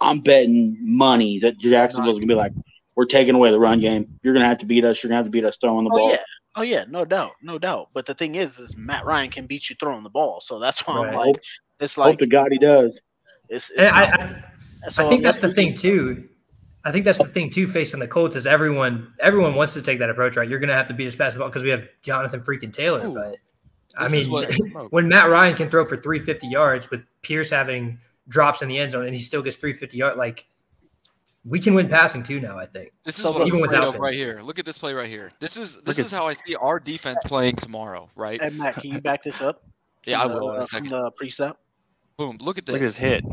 I'm 0.00 0.20
betting 0.20 0.76
money 0.80 1.38
that 1.40 1.58
Jacksonville's 1.58 2.16
gonna 2.18 2.26
be 2.26 2.34
like, 2.34 2.52
we're 2.96 3.04
taking 3.04 3.34
away 3.34 3.50
the 3.52 3.58
run 3.58 3.80
game. 3.80 4.18
You're 4.22 4.34
gonna 4.34 4.46
have 4.46 4.58
to 4.58 4.66
beat 4.66 4.84
us. 4.84 5.02
You're 5.02 5.08
gonna 5.08 5.16
have 5.18 5.26
to 5.26 5.30
beat 5.30 5.44
us 5.44 5.56
throwing 5.60 5.84
the 5.84 5.90
Oh 5.94 5.98
ball. 5.98 6.10
yeah, 6.10 6.16
oh 6.56 6.62
yeah, 6.62 6.84
no 6.88 7.04
doubt, 7.04 7.32
no 7.42 7.58
doubt. 7.58 7.88
But 7.92 8.06
the 8.06 8.14
thing 8.14 8.34
is, 8.34 8.58
is 8.58 8.76
Matt 8.76 9.04
Ryan 9.04 9.30
can 9.30 9.46
beat 9.46 9.68
you 9.70 9.76
throwing 9.78 10.02
the 10.02 10.10
ball. 10.10 10.40
So 10.40 10.58
that's 10.58 10.80
why 10.86 11.06
I'm 11.06 11.14
like, 11.14 11.36
it's 11.80 11.98
like 11.98 12.12
Hope 12.12 12.18
to 12.20 12.26
God 12.26 12.48
he 12.52 12.58
does. 12.58 13.00
it's. 13.48 13.70
it's 13.70 13.92
I, 13.92 14.06
not- 14.10 14.20
I, 14.20 14.88
so 14.90 15.04
I 15.04 15.08
think 15.08 15.22
that's 15.22 15.38
the 15.40 15.52
thing 15.52 15.70
just- 15.70 15.82
too. 15.82 16.28
I 16.86 16.92
think 16.92 17.06
that's 17.06 17.16
the 17.18 17.24
thing 17.24 17.48
too. 17.48 17.66
Facing 17.66 17.98
the 17.98 18.06
Colts 18.06 18.36
is 18.36 18.46
everyone. 18.46 19.12
Everyone 19.18 19.54
wants 19.54 19.72
to 19.72 19.80
take 19.80 19.98
that 20.00 20.10
approach, 20.10 20.36
right? 20.36 20.46
You're 20.46 20.58
going 20.58 20.68
to 20.68 20.74
have 20.74 20.86
to 20.88 20.94
beat 20.94 21.06
us 21.06 21.16
basketball 21.16 21.48
because 21.48 21.64
we 21.64 21.70
have 21.70 21.88
Jonathan 22.02 22.40
freaking 22.40 22.72
Taylor. 22.72 23.06
Ooh. 23.06 23.14
but 23.14 23.36
I 23.96 24.08
mean, 24.08 24.30
what- 24.30 24.52
when 24.90 25.08
Matt 25.08 25.30
Ryan 25.30 25.56
can 25.56 25.70
throw 25.70 25.84
for 25.86 25.96
350 25.96 26.46
yards 26.48 26.90
with 26.90 27.06
Pierce 27.22 27.48
having 27.48 27.98
drops 28.28 28.60
in 28.60 28.68
the 28.68 28.78
end 28.78 28.92
zone 28.92 29.06
and 29.06 29.14
he 29.14 29.20
still 29.22 29.40
gets 29.40 29.56
350 29.56 29.96
yards, 29.96 30.18
like 30.18 30.46
we 31.44 31.60
can 31.60 31.74
win 31.74 31.88
passing 31.88 32.22
too 32.22 32.40
now. 32.40 32.58
I 32.58 32.66
think. 32.66 32.92
This 33.04 33.16
is 33.18 33.22
So 33.24 33.32
what 33.32 33.42
I'm 33.42 33.48
even 33.48 33.60
afraid 33.60 33.70
without 33.72 33.88
of 33.88 33.92
them. 33.94 34.02
right 34.02 34.14
here. 34.14 34.40
Look 34.42 34.58
at 34.58 34.64
this 34.64 34.78
play 34.78 34.94
right 34.94 35.08
here. 35.08 35.30
This 35.40 35.56
is 35.56 35.80
this 35.82 35.98
at- 35.98 36.06
is 36.06 36.10
how 36.12 36.26
I 36.26 36.32
see 36.34 36.54
our 36.56 36.80
defense 36.80 37.18
playing 37.24 37.56
tomorrow, 37.56 38.08
right? 38.16 38.40
And 38.40 38.56
Matt, 38.58 38.74
can 38.76 38.90
you 38.90 39.00
back 39.00 39.22
this 39.22 39.40
up? 39.40 39.62
Yeah, 40.06 40.20
From 40.20 40.30
I 40.30 40.34
the- 40.34 40.40
will 40.40 40.50
in 40.50 40.56
a 40.56 40.58
uh, 40.58 40.66
From 40.66 40.84
second. 40.84 40.90
the 40.90 41.10
precept. 41.12 41.58
Boom! 42.18 42.36
Look 42.40 42.58
at 42.58 42.66
this. 42.66 42.72
Look 42.74 42.82
at 42.82 42.84
his 42.84 42.96
hit. 42.98 43.24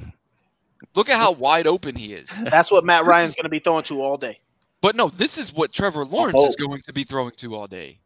Look 0.95 1.09
at 1.09 1.17
how 1.17 1.33
wide 1.33 1.67
open 1.67 1.95
he 1.95 2.13
is. 2.13 2.29
That's 2.49 2.71
what 2.71 2.85
Matt 2.85 3.05
Ryan's 3.05 3.35
going 3.35 3.43
to 3.43 3.49
be 3.49 3.59
throwing 3.59 3.83
to 3.83 4.01
all 4.01 4.15
day. 4.17 4.39
But 4.79 4.95
no, 4.95 5.09
this 5.09 5.37
is 5.37 5.53
what 5.53 5.71
Trevor 5.73 6.05
Lawrence 6.05 6.37
Oh. 6.39 6.47
is 6.47 6.55
going 6.55 6.81
to 6.83 6.93
be 6.93 7.03
throwing 7.03 7.31
to 7.37 7.55
all 7.55 7.67
day. 7.67 7.99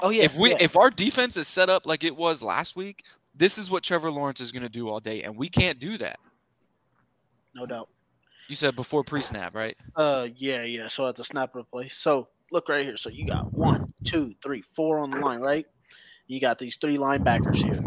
Oh 0.00 0.08
yeah. 0.08 0.22
if 0.24 0.34
we 0.36 0.50
yeah. 0.50 0.56
if 0.60 0.76
our 0.76 0.88
defense 0.90 1.36
is 1.36 1.46
set 1.46 1.68
up 1.68 1.86
like 1.86 2.02
it 2.02 2.16
was 2.16 2.42
last 2.42 2.76
week, 2.76 3.04
this 3.36 3.58
is 3.58 3.70
what 3.70 3.82
Trevor 3.82 4.10
Lawrence 4.10 4.40
is 4.40 4.50
going 4.52 4.62
to 4.64 4.68
do 4.70 4.88
all 4.88 4.98
day, 4.98 5.22
and 5.22 5.36
we 5.36 5.48
can't 5.50 5.78
do 5.78 5.98
that. 5.98 6.18
no 7.54 7.66
doubt. 7.66 7.88
You 8.52 8.56
said 8.56 8.76
before 8.76 9.02
pre-snap, 9.02 9.54
right? 9.54 9.74
Uh, 9.96 10.28
yeah, 10.36 10.62
yeah. 10.64 10.86
So 10.86 11.08
at 11.08 11.16
the 11.16 11.24
snap 11.24 11.54
of 11.54 11.64
the 11.64 11.70
play. 11.70 11.88
So 11.88 12.28
look 12.50 12.68
right 12.68 12.84
here. 12.84 12.98
So 12.98 13.08
you 13.08 13.26
got 13.26 13.50
one, 13.54 13.94
two, 14.04 14.34
three, 14.42 14.60
four 14.60 14.98
on 14.98 15.10
the 15.10 15.16
line, 15.16 15.40
right? 15.40 15.64
You 16.26 16.38
got 16.38 16.58
these 16.58 16.76
three 16.76 16.98
linebackers 16.98 17.56
here. 17.56 17.82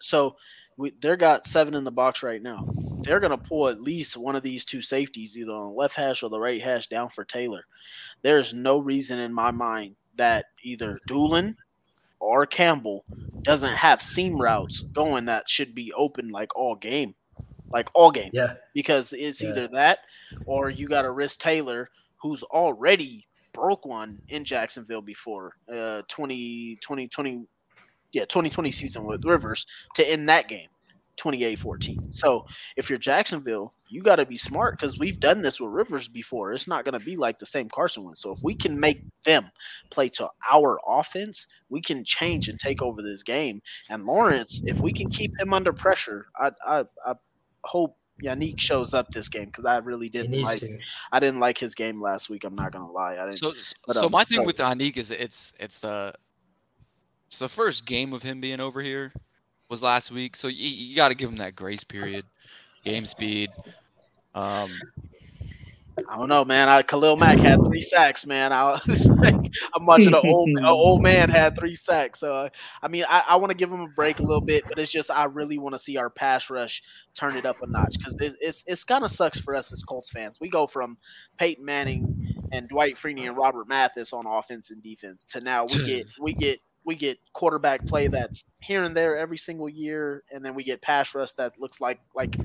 So 0.00 0.36
we, 0.78 0.94
they're 1.02 1.18
got 1.18 1.46
seven 1.46 1.74
in 1.74 1.84
the 1.84 1.92
box 1.92 2.22
right 2.22 2.40
now. 2.40 2.66
They're 3.02 3.20
going 3.20 3.32
to 3.32 3.36
pull 3.36 3.68
at 3.68 3.82
least 3.82 4.16
one 4.16 4.34
of 4.34 4.42
these 4.42 4.64
two 4.64 4.80
safeties, 4.80 5.36
either 5.36 5.52
on 5.52 5.64
the 5.64 5.72
left 5.72 5.96
hash 5.96 6.22
or 6.22 6.30
the 6.30 6.40
right 6.40 6.62
hash, 6.62 6.86
down 6.86 7.10
for 7.10 7.26
Taylor. 7.26 7.64
There's 8.22 8.54
no 8.54 8.78
reason 8.78 9.18
in 9.18 9.34
my 9.34 9.50
mind 9.50 9.96
that 10.16 10.46
either 10.62 10.98
Dulin 11.06 11.56
or 12.18 12.46
Campbell 12.46 13.04
doesn't 13.42 13.74
have 13.74 14.00
seam 14.00 14.40
routes 14.40 14.80
going 14.80 15.26
that 15.26 15.50
should 15.50 15.74
be 15.74 15.92
open 15.92 16.28
like 16.28 16.56
all 16.56 16.76
game, 16.76 17.14
like 17.72 17.88
all 17.94 18.10
game. 18.10 18.30
Yeah. 18.32 18.54
Because 18.74 19.12
it's 19.12 19.42
Yeah. 19.42 19.50
either 19.50 19.68
that 19.68 20.00
or 20.46 20.70
you 20.70 20.88
got 20.88 21.02
to 21.02 21.10
risk 21.10 21.40
Taylor, 21.40 21.90
who's 22.22 22.42
already 22.44 23.26
broke 23.52 23.84
one 23.84 24.20
in 24.28 24.44
Jacksonville 24.44 25.02
before 25.02 25.54
uh 25.72 26.02
20, 26.08 26.76
20, 26.82 27.08
20 27.08 27.46
yeah 28.12 28.24
2020 28.24 28.70
season 28.70 29.04
with 29.04 29.24
Rivers 29.24 29.66
to 29.94 30.06
end 30.08 30.28
that 30.28 30.48
game 30.48 30.68
28-14. 31.18 32.14
So 32.16 32.46
if 32.76 32.88
you're 32.88 32.98
Jacksonville, 32.98 33.74
you 33.88 34.02
got 34.02 34.16
to 34.16 34.24
be 34.26 34.38
smart 34.38 34.78
because 34.78 34.98
we've 34.98 35.20
done 35.20 35.42
this 35.42 35.60
with 35.60 35.70
Rivers 35.70 36.08
before. 36.08 36.52
It's 36.52 36.66
not 36.66 36.84
going 36.84 36.98
to 36.98 37.04
be 37.04 37.16
like 37.16 37.38
the 37.38 37.46
same 37.46 37.68
Carson 37.68 38.04
one. 38.04 38.16
So 38.16 38.32
if 38.32 38.42
we 38.42 38.54
can 38.54 38.80
make 38.80 39.02
them 39.24 39.50
play 39.90 40.08
to 40.10 40.30
our 40.50 40.80
offense, 40.88 41.46
we 41.68 41.82
can 41.82 42.02
change 42.04 42.48
and 42.48 42.58
take 42.58 42.80
over 42.80 43.02
this 43.02 43.22
game. 43.22 43.60
And 43.90 44.06
Lawrence, 44.06 44.62
if 44.64 44.80
we 44.80 44.92
can 44.92 45.10
keep 45.10 45.38
him 45.38 45.52
under 45.52 45.72
pressure, 45.74 46.26
I 46.40 46.52
I, 46.66 46.84
I 47.06 47.14
hope 47.64 47.96
Yannick 48.22 48.60
shows 48.60 48.94
up 48.94 49.10
this 49.10 49.28
game 49.28 49.46
because 49.46 49.64
I 49.64 49.78
really 49.78 50.08
didn't 50.08 50.40
like. 50.40 50.60
to. 50.60 50.78
I 51.10 51.20
didn't 51.20 51.40
like 51.40 51.58
his 51.58 51.74
game 51.74 52.00
last 52.00 52.28
week. 52.28 52.44
I'm 52.44 52.54
not 52.54 52.72
gonna 52.72 52.90
lie. 52.90 53.14
I 53.14 53.24
didn't. 53.26 53.38
So, 53.38 53.52
but, 53.86 53.96
so 53.96 54.06
um, 54.06 54.12
my 54.12 54.24
thing 54.24 54.40
so- 54.40 54.44
with 54.44 54.58
Yannick 54.58 54.96
is 54.96 55.10
it's 55.10 55.54
it's 55.58 55.80
the 55.80 56.14
it's 57.26 57.38
the 57.38 57.48
first 57.48 57.86
game 57.86 58.12
of 58.12 58.22
him 58.22 58.40
being 58.40 58.60
over 58.60 58.80
here 58.82 59.12
was 59.68 59.82
last 59.82 60.10
week, 60.10 60.36
so 60.36 60.48
you, 60.48 60.68
you 60.68 60.94
got 60.94 61.08
to 61.08 61.14
give 61.14 61.30
him 61.30 61.36
that 61.36 61.56
grace 61.56 61.82
period, 61.82 62.26
game 62.84 63.06
speed. 63.06 63.50
Um, 64.34 64.70
I 66.08 66.16
don't 66.16 66.28
know, 66.28 66.44
man. 66.44 66.68
I, 66.68 66.82
Khalil 66.82 67.16
Mack 67.16 67.38
had 67.38 67.62
three 67.64 67.80
sacks, 67.80 68.24
man. 68.24 68.52
I 68.52 68.80
was 68.86 69.06
like, 69.18 69.34
I'm 69.74 69.84
watching 69.84 70.08
an 70.08 70.14
old 70.14 70.48
an 70.48 70.64
old 70.64 71.02
man 71.02 71.28
had 71.28 71.56
three 71.58 71.74
sacks. 71.74 72.20
So 72.20 72.34
uh, 72.34 72.48
I 72.82 72.88
mean, 72.88 73.04
I, 73.08 73.22
I 73.30 73.36
want 73.36 73.50
to 73.50 73.56
give 73.56 73.70
him 73.70 73.80
a 73.80 73.88
break 73.88 74.18
a 74.18 74.22
little 74.22 74.40
bit, 74.40 74.64
but 74.66 74.78
it's 74.78 74.90
just 74.90 75.10
I 75.10 75.24
really 75.24 75.58
want 75.58 75.74
to 75.74 75.78
see 75.78 75.96
our 75.96 76.08
pass 76.08 76.48
rush 76.50 76.82
turn 77.14 77.36
it 77.36 77.44
up 77.44 77.62
a 77.62 77.66
notch 77.66 77.96
because 77.98 78.16
it's 78.20 78.36
it's, 78.40 78.64
it's 78.66 78.84
kind 78.84 79.04
of 79.04 79.10
sucks 79.10 79.40
for 79.40 79.54
us 79.54 79.72
as 79.72 79.82
Colts 79.82 80.10
fans. 80.10 80.38
We 80.40 80.48
go 80.48 80.66
from 80.66 80.96
Peyton 81.36 81.64
Manning 81.64 82.46
and 82.52 82.68
Dwight 82.68 82.96
Freeney 82.96 83.26
and 83.26 83.36
Robert 83.36 83.68
Mathis 83.68 84.12
on 84.12 84.26
offense 84.26 84.70
and 84.70 84.82
defense 84.82 85.24
to 85.26 85.40
now 85.40 85.66
we 85.66 85.84
get 85.84 86.06
we 86.20 86.32
get 86.32 86.60
we 86.84 86.94
get 86.94 87.18
quarterback 87.32 87.86
play 87.86 88.08
that's 88.08 88.44
here 88.60 88.82
and 88.82 88.96
there 88.96 89.16
every 89.16 89.38
single 89.38 89.68
year, 89.68 90.24
and 90.32 90.44
then 90.44 90.54
we 90.54 90.64
get 90.64 90.82
pass 90.82 91.14
rush 91.14 91.32
that 91.32 91.58
looks 91.58 91.80
like 91.80 92.00
like, 92.14 92.36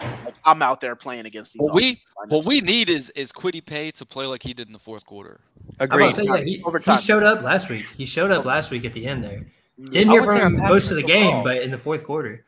like 0.00 0.34
I'm 0.44 0.62
out 0.62 0.80
there 0.80 0.96
playing 0.96 1.26
against 1.26 1.52
these. 1.52 1.60
what 1.60 1.74
we 1.74 2.00
what 2.28 2.44
we 2.44 2.60
need 2.60 2.88
is 2.88 3.10
is 3.10 3.32
Kwity 3.32 3.64
Paye 3.64 3.90
to 3.92 4.06
play 4.06 4.26
like 4.26 4.42
he 4.42 4.54
did 4.54 4.66
in 4.66 4.72
the 4.72 4.78
fourth 4.78 5.04
quarter. 5.06 5.40
I'm 5.80 5.90
about 5.90 6.14
say, 6.14 6.24
yeah, 6.24 6.36
he, 6.38 6.62
he 6.84 6.96
showed 6.96 7.22
up 7.22 7.42
last 7.42 7.68
week. 7.68 7.86
He 7.96 8.04
showed 8.06 8.30
up 8.30 8.44
last 8.44 8.70
week 8.70 8.84
at 8.84 8.92
the 8.92 9.06
end 9.06 9.24
there. 9.24 9.46
Didn't 9.76 10.10
hear 10.10 10.22
from 10.22 10.38
him 10.38 10.56
most 10.56 10.90
of 10.90 10.96
the 10.96 11.02
game, 11.02 11.26
overall- 11.28 11.44
but 11.44 11.62
in 11.62 11.70
the 11.70 11.78
fourth 11.78 12.04
quarter. 12.04 12.44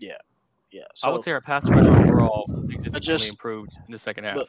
Yeah, 0.00 0.16
yeah. 0.70 0.84
I 1.02 1.10
would 1.10 1.22
say 1.22 1.30
our 1.32 1.40
pass 1.40 1.68
rush 1.68 1.84
overall 1.84 2.46
significantly 2.48 3.00
just- 3.00 3.28
improved 3.28 3.72
in 3.86 3.92
the 3.92 3.98
second 3.98 4.24
half. 4.24 4.36
But, 4.36 4.48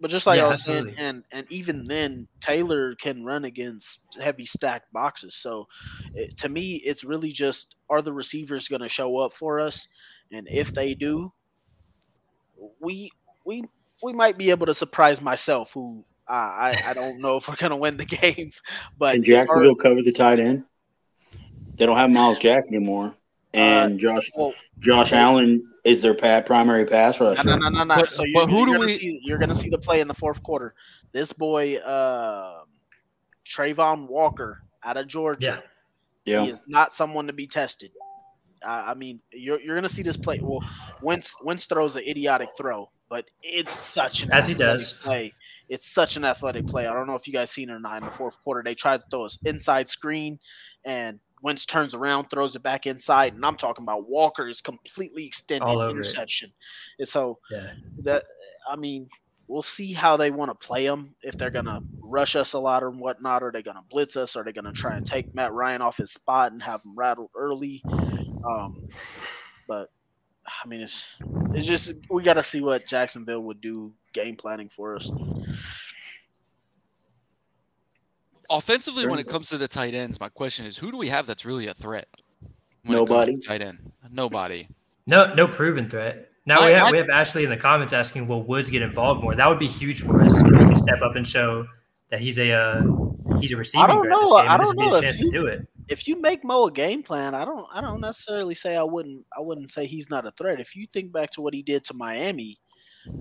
but 0.00 0.10
just 0.10 0.26
like 0.26 0.38
Yeah, 0.38 0.46
I 0.46 0.48
was 0.48 0.62
saying, 0.62 0.94
and 0.96 1.24
and 1.32 1.50
even 1.50 1.86
then, 1.88 2.28
Taylor 2.40 2.94
can 2.94 3.24
run 3.24 3.44
against 3.44 4.00
heavy 4.20 4.46
stacked 4.46 4.92
boxes. 4.92 5.34
So, 5.34 5.66
it, 6.14 6.36
to 6.38 6.48
me, 6.48 6.76
it's 6.76 7.02
really 7.04 7.32
just 7.32 7.74
are 7.90 8.00
the 8.00 8.12
receivers 8.12 8.68
going 8.68 8.80
to 8.82 8.88
show 8.88 9.18
up 9.18 9.34
for 9.34 9.58
us, 9.60 9.88
and 10.32 10.46
if 10.48 10.72
they 10.72 10.94
do, 10.94 11.32
we 12.80 13.10
we 13.44 13.64
we 14.02 14.12
might 14.12 14.38
be 14.38 14.50
able 14.50 14.66
to 14.66 14.74
surprise 14.74 15.20
myself. 15.20 15.72
Who 15.72 16.04
uh, 16.28 16.32
I 16.32 16.82
I 16.86 16.94
don't 16.94 17.20
know 17.20 17.36
if 17.36 17.48
we're 17.48 17.56
going 17.56 17.70
to 17.70 17.76
win 17.76 17.96
the 17.96 18.04
game, 18.20 18.50
but 18.98 19.14
Can 19.14 19.22
if 19.24 19.28
our- 19.30 19.34
Jacksonville 19.46 19.74
cover 19.74 20.02
the 20.02 20.12
tight 20.12 20.40
end? 20.40 20.64
They 21.76 21.86
don't 21.86 21.96
have 21.96 22.10
Myles 22.10 22.38
Jack 22.40 22.64
anymore, 22.68 23.14
and 23.54 23.98
Josh 24.00 24.30
well, 24.34 24.52
Josh 24.80 25.12
Allen 25.12 25.64
is 25.84 26.02
their 26.02 26.14
pa- 26.14 26.40
primary 26.40 26.84
pass 26.84 27.20
rusher. 27.20 27.44
No, 27.44 27.56
no, 27.56 27.68
no, 27.68 27.78
no, 27.78 27.84
no. 27.84 27.94
But- 27.96 28.10
so 28.10 28.24
you're, 28.24 28.46
but 28.46 28.50
who 28.50 28.56
you're 28.58 28.66
do 28.66 28.72
gonna 28.74 28.86
we- 28.86 28.92
see 28.98 29.20
you're 29.24 29.38
gonna 29.38 29.54
see 29.54 29.68
the 29.70 29.78
play 29.78 30.00
in 30.00 30.08
the 30.08 30.14
fourth 30.14 30.42
quarter. 30.42 30.74
This 31.12 31.32
boy, 31.32 31.76
uh, 31.76 32.60
Travon 33.46 34.08
Walker 34.08 34.62
out 34.84 34.96
of 34.96 35.06
Georgia. 35.06 35.62
Yeah. 36.24 36.44
He 36.44 36.50
is 36.50 36.62
not 36.66 36.92
someone 36.92 37.26
to 37.28 37.32
be 37.32 37.46
tested. 37.46 37.90
I 38.66 38.92
I 38.92 38.94
mean, 38.94 39.20
you're 39.32 39.60
you're 39.60 39.74
gonna 39.74 39.88
see 39.88 40.02
this 40.02 40.16
play. 40.16 40.40
Well, 40.42 40.62
Wentz 41.02 41.34
Wentz 41.42 41.66
throws 41.66 41.96
an 41.96 42.02
idiotic 42.06 42.48
throw, 42.56 42.90
but 43.08 43.26
it's 43.42 43.72
such 43.72 44.22
an 44.22 44.32
As 44.32 44.46
he 44.46 44.54
athletic 44.54 44.78
does. 44.78 44.92
play. 45.02 45.32
It's 45.68 45.86
such 45.86 46.16
an 46.16 46.24
athletic 46.24 46.66
play. 46.66 46.86
I 46.86 46.94
don't 46.94 47.06
know 47.06 47.14
if 47.14 47.26
you 47.26 47.32
guys 47.32 47.50
seen 47.50 47.68
it 47.68 47.74
or 47.74 47.80
not. 47.80 47.98
In 47.98 48.04
the 48.06 48.14
fourth 48.14 48.40
quarter, 48.42 48.62
they 48.64 48.74
tried 48.74 49.02
to 49.02 49.06
throw 49.10 49.24
us 49.24 49.38
inside 49.44 49.88
screen, 49.88 50.38
and 50.84 51.20
Wentz 51.42 51.66
turns 51.66 51.94
around, 51.94 52.28
throws 52.30 52.56
it 52.56 52.62
back 52.62 52.86
inside, 52.86 53.34
and 53.34 53.44
I'm 53.44 53.56
talking 53.56 53.82
about 53.84 54.08
Walker 54.08 54.48
is 54.48 54.60
completely 54.60 55.26
extended 55.26 55.68
over 55.68 55.88
it. 55.88 55.90
interception. 55.90 56.52
And 56.98 57.06
so 57.08 57.38
Yeah. 57.50 57.74
that 58.02 58.24
I 58.68 58.76
mean, 58.76 59.08
we'll 59.46 59.62
see 59.62 59.92
how 59.92 60.16
they 60.16 60.30
want 60.30 60.50
to 60.50 60.66
play 60.66 60.86
them. 60.86 61.14
If 61.22 61.36
they're 61.36 61.50
gonna 61.50 61.80
rush 62.00 62.34
us 62.34 62.54
a 62.54 62.58
lot 62.58 62.82
or 62.82 62.90
whatnot, 62.90 63.42
are 63.42 63.52
they're 63.52 63.62
gonna 63.62 63.84
blitz 63.90 64.16
us, 64.16 64.36
or 64.36 64.44
they're 64.44 64.52
gonna 64.54 64.72
try 64.72 64.96
and 64.96 65.06
take 65.06 65.34
Matt 65.34 65.52
Ryan 65.52 65.82
off 65.82 65.98
his 65.98 66.12
spot 66.12 66.52
and 66.52 66.62
have 66.62 66.82
him 66.84 66.94
rattled 66.96 67.30
early. 67.36 67.82
Um, 68.44 68.88
but 69.66 69.90
I 70.46 70.66
mean, 70.68 70.80
it's 70.82 71.06
it's 71.54 71.66
just 71.66 71.92
we 72.10 72.22
got 72.22 72.34
to 72.34 72.44
see 72.44 72.60
what 72.60 72.86
Jacksonville 72.86 73.40
would 73.42 73.60
do 73.60 73.92
game 74.12 74.36
planning 74.36 74.68
for 74.68 74.96
us. 74.96 75.10
Offensively, 78.50 79.06
when 79.06 79.18
it 79.18 79.26
comes 79.26 79.50
to 79.50 79.58
the 79.58 79.68
tight 79.68 79.92
ends, 79.94 80.18
my 80.20 80.30
question 80.30 80.64
is, 80.64 80.76
who 80.78 80.90
do 80.90 80.96
we 80.96 81.08
have 81.08 81.26
that's 81.26 81.44
really 81.44 81.66
a 81.66 81.74
threat? 81.74 82.08
when 82.84 82.96
it 82.96 83.00
comes 83.00 83.08
to 83.08 83.14
Nobody. 83.14 83.36
Tight 83.38 83.60
end. 83.62 83.92
Nobody. 84.10 84.68
No, 85.06 85.34
no 85.34 85.46
proven 85.46 85.90
threat. 85.90 86.30
Now 86.46 86.64
we 86.64 86.72
have 86.72 86.86
I- 86.86 86.90
we 86.92 86.98
have 86.98 87.10
Ashley 87.10 87.44
in 87.44 87.50
the 87.50 87.56
comments 87.58 87.92
asking, 87.92 88.26
"Will 88.26 88.42
Woods 88.42 88.70
get 88.70 88.80
involved 88.80 89.22
more?" 89.22 89.34
That 89.34 89.48
would 89.48 89.58
be 89.58 89.68
huge 89.68 90.00
for 90.00 90.22
us. 90.24 90.34
If 90.34 90.46
he 90.46 90.52
can 90.52 90.76
step 90.76 91.02
up 91.02 91.14
and 91.14 91.28
show 91.28 91.66
that 92.10 92.20
he's 92.20 92.38
a 92.38 92.52
uh, 92.52 92.82
he's 93.38 93.52
a 93.52 93.56
receiving 93.56 93.84
I 93.84 93.86
don't 93.88 94.02
threat. 94.04 94.18
This 94.18 94.30
know. 94.30 94.36
I 94.36 94.56
don't 94.56 94.78
be 94.78 94.86
know 94.86 94.94
a 94.94 94.96
if 94.96 95.02
chance 95.02 95.20
you- 95.20 95.30
to 95.30 95.38
do 95.38 95.46
it. 95.46 95.68
If 95.88 96.06
you 96.06 96.20
make 96.20 96.44
Mo 96.44 96.66
a 96.66 96.72
game 96.72 97.02
plan, 97.02 97.34
I 97.34 97.44
don't 97.44 97.66
I 97.72 97.80
don't 97.80 98.00
necessarily 98.00 98.54
say 98.54 98.76
I 98.76 98.82
wouldn't 98.82 99.24
I 99.36 99.40
wouldn't 99.40 99.70
say 99.72 99.86
he's 99.86 100.10
not 100.10 100.26
a 100.26 100.32
threat. 100.32 100.60
If 100.60 100.76
you 100.76 100.86
think 100.92 101.12
back 101.12 101.30
to 101.32 101.40
what 101.40 101.54
he 101.54 101.62
did 101.62 101.84
to 101.84 101.94
Miami, 101.94 102.58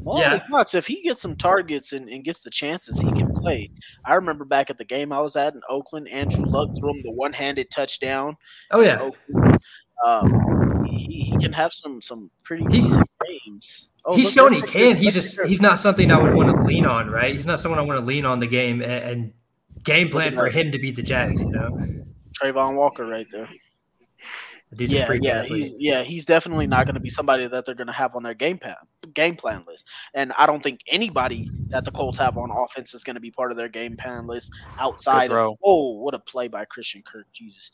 Molly 0.04 0.22
Yeah. 0.22 0.40
If 0.74 0.88
he 0.88 1.02
gets 1.02 1.22
some 1.22 1.36
targets 1.38 1.94
and, 1.94 2.10
and 2.10 2.24
gets 2.24 2.42
the 2.42 2.50
chances, 2.50 3.00
he 3.00 3.12
can 3.12 3.34
play. 3.34 3.72
I 4.06 4.16
remember 4.16 4.44
back 4.46 4.70
at 4.70 4.78
the 4.78 4.86
game 4.86 5.14
I 5.14 5.22
was 5.22 5.36
at 5.36 5.54
in 5.54 5.62
Oakland, 5.70 6.10
Andrew 6.10 6.46
Luck 6.46 6.70
threw 6.78 6.90
him 6.92 7.02
the 7.04 7.12
one 7.12 7.32
handed 7.34 7.72
touchdown. 7.72 8.36
Oh 8.72 8.82
yeah, 8.82 9.10
Um, 10.06 10.86
he, 10.86 11.30
he 11.32 11.38
can 11.38 11.54
have 11.54 11.74
some 11.74 12.02
some 12.02 12.30
pretty 12.44 12.66
He's- 12.70 12.84
decent 12.86 13.08
games. 13.46 13.90
Oh, 14.06 14.16
he's 14.16 14.32
shown 14.32 14.54
he 14.54 14.62
can. 14.62 14.96
He's 14.96 15.14
just 15.14 15.38
he's 15.42 15.60
not 15.62 15.80
something 15.80 16.12
I 16.14 16.18
would 16.22 16.34
want 16.34 16.56
to 16.56 16.64
lean 16.64 16.86
on. 16.86 17.10
Right? 17.10 17.34
He's 17.34 17.46
not 17.46 17.60
someone 17.60 17.78
I 17.78 17.82
want 17.82 18.00
to 18.00 18.06
lean 18.06 18.26
on 18.26 18.40
the 18.40 18.48
game 18.48 18.82
and, 18.82 18.92
and 18.92 19.34
game 19.84 20.08
plan 20.10 20.34
for 20.34 20.48
him 20.48 20.72
to 20.72 20.80
beat 20.80 20.96
the 20.96 21.02
Jags. 21.02 21.42
You 21.42 21.50
know, 21.52 21.78
Travon 22.42 22.76
Walker 22.76 23.06
right 23.06 23.28
there. 23.32 23.48
the 24.72 24.76
dude's 24.78 24.94
a 24.94 24.96
yeah, 24.98 25.06
freak 25.06 25.24
yeah, 25.24 25.44
he's, 25.44 25.74
yeah. 25.78 26.04
He's 26.04 26.26
definitely 26.26 26.68
not 26.68 26.86
going 26.86 26.96
to 26.96 27.00
be 27.00 27.10
somebody 27.10 27.48
that 27.48 27.66
they're 27.66 27.76
going 27.76 27.88
to 27.88 27.94
have 27.94 28.16
on 28.16 28.24
their 28.24 28.34
game 28.34 28.58
plan 28.58 28.76
game 29.14 29.36
plan 29.36 29.64
list. 29.68 29.88
And 30.14 30.34
I 30.38 30.46
don't 30.46 30.62
think 30.62 30.82
anybody 30.88 31.50
that 31.70 31.86
the 31.86 31.92
Colts 31.92 32.18
have 32.18 32.38
on 32.38 32.52
offense 32.52 32.94
is 32.94 33.04
going 33.04 33.16
to 33.16 33.20
be 33.22 33.32
part 33.32 33.52
of 33.52 33.58
their 33.58 33.70
game 33.70 33.96
plan 33.96 34.28
list 34.28 34.52
outside 34.80 35.32
of. 35.32 35.32
throw. 35.32 35.58
Oh, 35.64 35.92
what 36.00 36.14
a 36.14 36.20
play 36.20 36.48
by 36.48 36.66
Christian 36.66 37.04
Kirk! 37.06 37.26
Jesus. 37.34 37.72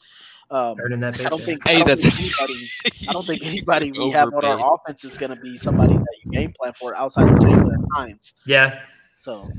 Um, 0.51 0.75
that 0.77 1.19
I 1.25 1.29
don't 1.29 1.41
think. 1.41 1.67
Hey, 1.67 1.75
I 1.75 1.79
don't 1.79 1.87
that's- 1.87 2.15
think 2.15 2.33
anybody. 2.39 2.69
I 3.09 3.13
don't 3.13 3.25
think 3.25 3.41
anybody 3.45 3.91
we 3.91 4.11
have 4.11 4.33
on 4.33 4.45
our 4.45 4.75
offense 4.75 5.03
is 5.03 5.17
going 5.17 5.31
to 5.31 5.41
be 5.41 5.57
somebody 5.57 5.95
that 5.95 6.15
you 6.23 6.31
game 6.31 6.53
plan 6.59 6.73
for 6.79 6.95
outside 6.95 7.27
of 7.27 7.39
Taylor 7.39 7.73
and 7.73 7.85
Hines. 7.95 8.33
Yeah, 8.45 8.79
So, 9.23 9.49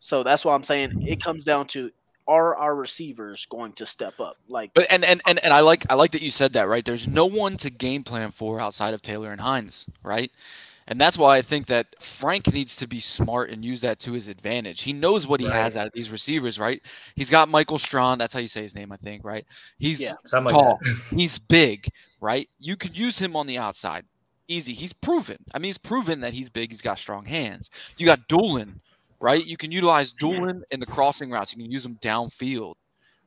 so 0.00 0.22
that's 0.22 0.44
why 0.44 0.54
I'm 0.54 0.64
saying 0.64 1.02
it 1.06 1.22
comes 1.22 1.44
down 1.44 1.66
to 1.68 1.90
are 2.30 2.56
our 2.56 2.74
receivers 2.76 3.46
going 3.50 3.74
to 3.74 3.86
step 3.86 4.20
up? 4.20 4.38
Like, 4.48 4.72
But 4.74 4.86
and, 4.90 5.04
and, 5.04 5.20
and, 5.26 5.38
and 5.44 5.52
I 5.52 5.60
like 5.60 5.84
I 5.90 5.94
like 5.94 6.12
that 6.12 6.22
you 6.22 6.30
said 6.30 6.52
that, 6.54 6.68
right? 6.68 6.84
There's 6.84 7.08
no 7.08 7.26
one 7.26 7.56
to 7.58 7.70
game 7.70 8.04
plan 8.04 8.32
for 8.32 8.60
outside 8.60 8.94
of 8.94 9.02
Taylor 9.02 9.32
and 9.32 9.40
Hines, 9.40 9.88
right? 10.04 10.30
And 10.88 11.00
that's 11.00 11.18
why 11.18 11.36
I 11.38 11.42
think 11.42 11.66
that 11.66 11.86
Frank 12.00 12.52
needs 12.52 12.76
to 12.76 12.88
be 12.88 13.00
smart 13.00 13.50
and 13.50 13.64
use 13.64 13.82
that 13.82 14.00
to 14.00 14.12
his 14.12 14.28
advantage. 14.28 14.82
He 14.82 14.92
knows 14.92 15.26
what 15.26 15.40
he 15.40 15.48
Right. 15.48 15.56
has 15.56 15.76
out 15.76 15.86
of 15.86 15.92
these 15.94 16.10
receivers, 16.10 16.58
right? 16.58 16.82
He's 17.14 17.30
got 17.30 17.48
Michael 17.48 17.78
Strachan, 17.78 18.18
that's 18.18 18.34
how 18.34 18.40
you 18.40 18.48
say 18.48 18.62
his 18.62 18.74
name, 18.74 18.92
I 18.92 18.96
think, 18.96 19.24
right? 19.24 19.46
He's 19.78 20.00
Yeah. 20.00 20.14
something 20.26 20.46
like 20.46 20.58
tall, 20.58 20.80
he's 21.16 21.38
big, 21.38 21.88
right? 22.20 22.48
You 22.58 22.76
can 22.76 22.94
use 22.94 23.18
him 23.18 23.36
on 23.36 23.46
the 23.46 23.58
outside. 23.58 24.04
Easy. 24.48 24.74
He's 24.74 24.92
proven. 24.92 25.38
I 25.54 25.58
mean, 25.58 25.68
he's 25.68 25.78
proven 25.78 26.20
that 26.22 26.34
he's 26.34 26.50
big, 26.50 26.70
he's 26.70 26.82
got 26.82 26.98
strong 26.98 27.24
hands. 27.24 27.70
You 27.98 28.06
got 28.06 28.28
Dulin, 28.28 28.80
right? 29.20 29.44
You 29.44 29.56
can 29.56 29.70
utilize 29.70 30.12
Dulin 30.12 30.62
in 30.70 30.80
the 30.80 30.86
crossing 30.86 31.30
routes. 31.30 31.54
You 31.54 31.62
can 31.62 31.70
use 31.70 31.84
him 31.84 31.96
downfield, 31.96 32.74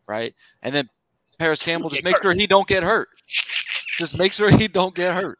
right? 0.07 0.33
And 0.61 0.73
then 0.73 0.89
Parris 1.39 1.63
Campbell 1.63 1.89
just 1.89 2.03
make 2.03 2.21
sure 2.21 2.33
he 2.33 2.47
don't 2.47 2.67
get 2.67 2.83
hurt. 2.83 3.09
Just 3.97 4.17
make 4.17 4.33
sure 4.33 4.49
he 4.49 4.67
don't 4.67 4.95
get 4.95 5.13
hurt. 5.13 5.37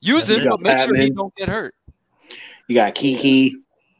Use 0.00 0.28
him, 0.28 0.48
but 0.48 0.60
make 0.60 0.78
sure 0.78 0.96
he 0.96 1.10
don't 1.10 1.34
get 1.36 1.48
hurt. 1.48 1.74
You 2.68 2.74
got 2.74 2.94
Kiki. 2.94 3.56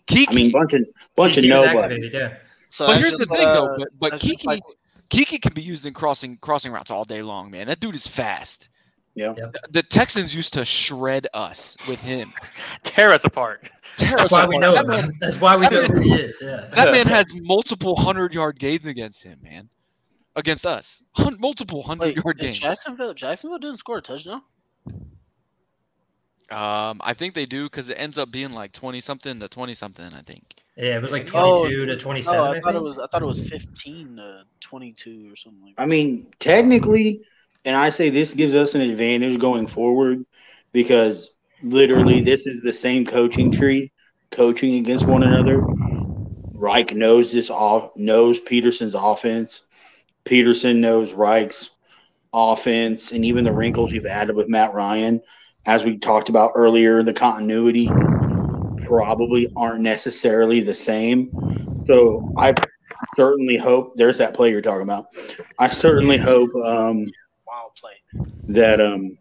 Kiki. 0.07 0.27
I 0.31 0.35
mean, 0.35 0.51
bunch 0.51 0.75
of 0.75 0.83
bunch 1.17 1.35
Kiki 1.35 1.51
of 1.51 1.59
was 1.61 1.73
nobodies. 1.73 2.13
yeah. 2.13 2.35
So 2.71 2.87
but 2.87 2.93
that's 2.95 3.03
here's 3.05 3.17
the 3.17 3.27
thing, 3.27 3.47
uh, 3.47 3.55
though. 3.55 3.77
But, 3.79 3.89
but 4.13 4.21
Kiki, 4.21 4.47
like- 4.47 4.63
Kiki 5.11 5.39
can 5.39 5.53
be 5.53 5.63
used 5.63 5.85
in 5.87 5.93
crossing 5.93 6.39
crossing 6.39 6.73
routes 6.73 6.91
all 6.91 7.05
day 7.05 7.23
long, 7.23 7.51
man. 7.51 7.69
That 7.69 7.81
dude 7.81 7.95
is 7.95 8.07
fast. 8.07 8.71
Yeah. 9.15 9.33
The- 9.35 9.53
The 9.71 9.83
Texans 9.83 10.35
used 10.35 10.53
to 10.55 10.65
shred 10.65 11.27
us 11.35 11.77
with 11.89 12.01
him. 12.01 12.33
Tear 12.85 13.13
us 13.13 13.25
apart. 13.25 13.71
Tear 13.97 14.11
That's 14.17 14.23
us 14.25 14.33
why 14.33 14.47
we 14.47 14.57
know 14.59 14.75
That 14.75 14.85
him. 14.85 14.91
man, 14.91 15.13
That's 15.21 15.41
why 15.41 15.57
we 15.57 15.63
that 15.63 15.73
know 15.73 15.81
man- 15.83 15.91
who 15.97 16.01
he 16.01 16.15
is. 16.15 16.39
Yeah. 16.43 16.69
that 16.75 16.93
man 16.93 17.07
has 17.07 17.27
multiple 17.43 17.95
hundred 17.97 18.35
yard 18.35 18.59
gains 18.59 18.87
against 18.87 19.23
him, 19.23 19.39
man. 19.43 19.69
Against 20.35 20.65
us, 20.65 21.03
Hun- 21.13 21.37
multiple 21.39 21.83
hundred 21.83 22.17
Wait, 22.17 22.25
yard 22.25 22.39
gains. 22.39 22.59
games. 22.59 22.61
Jacksonville 22.61 23.13
Jacksonville 23.13 23.59
didn't 23.59 23.77
score 23.77 23.99
a 23.99 24.03
touchdown. 24.03 24.41
Um, 26.51 27.01
I 27.03 27.15
think 27.15 27.35
they 27.35 27.47
do 27.47 27.65
because 27.65 27.89
it 27.89 27.95
ends 27.95 28.19
up 28.19 28.31
being 28.31 28.53
like 28.53 28.73
twenty 28.73 29.01
something 29.01 29.41
to 29.41 29.49
twenty 29.49 29.75
something. 29.75 30.05
I 30.13 30.23
think. 30.23 30.43
Yeah, 30.77 30.97
it 30.97 31.03
was 31.03 31.13
like 31.13 31.29
Oh, 31.35 31.61
22 31.67 31.85
to 31.87 31.97
27. 31.99 32.41
Oh, 32.41 32.45
I 32.45 32.57
I 32.57 32.61
thought 32.61 32.75
it 32.75 32.83
was 32.83 32.99
I 32.99 33.07
thought 33.09 33.23
it 33.23 33.27
was 33.27 33.47
fifteen 33.47 34.17
to 34.17 34.45
twenty 34.61 34.93
two 34.93 35.31
or 35.33 35.37
something 35.37 35.63
like 35.63 35.77
that. 35.77 35.83
I 35.83 35.87
mean, 35.87 36.27
technically, 36.41 37.23
and 37.65 37.77
I 37.77 37.91
say 37.91 38.11
this 38.11 38.35
gives 38.35 38.55
us 38.55 38.75
an 38.75 38.81
advantage 38.81 39.39
going 39.39 39.67
forward 39.67 40.25
because 40.73 41.31
literally 41.63 42.21
this 42.21 42.47
is 42.47 42.61
the 42.61 42.73
same 42.73 43.07
coaching 43.07 43.51
tree, 43.53 43.93
coaching 44.31 44.77
against 44.77 45.07
one 45.07 45.23
another. 45.23 45.61
Reich 46.55 46.95
knows 46.95 47.33
this 47.33 47.51
off 47.51 47.91
knows 47.97 48.41
Pederson's 48.41 48.95
offense. 48.95 49.63
Pederson 50.25 50.77
knows 50.77 51.13
Reich's 51.13 51.71
offense, 52.33 53.13
and 53.13 53.25
even 53.25 53.45
the 53.45 53.53
wrinkles 53.53 53.93
you've 53.93 54.07
added 54.07 54.37
with 54.37 54.49
Matt 54.49 54.73
Ryan, 54.73 55.21
as 55.67 55.85
we 55.85 55.99
talked 55.99 56.29
about 56.29 56.53
earlier, 56.55 57.03
the 57.03 57.13
continuity 57.13 57.89
probably 58.87 59.53
aren't 59.57 59.81
necessarily 59.81 60.61
the 60.61 60.75
same. 60.75 61.31
So 61.87 62.33
I 62.39 62.55
certainly 63.17 63.57
hope 63.57 63.95
there's 63.97 64.19
that 64.19 64.35
play 64.35 64.51
you're 64.51 64.63
talking 64.63 64.83
about. 64.83 65.07
I 65.59 65.69
certainly 65.69 66.17
hope 66.19 66.51
um. 66.55 67.07
That 68.49 68.81
um, 68.81 69.19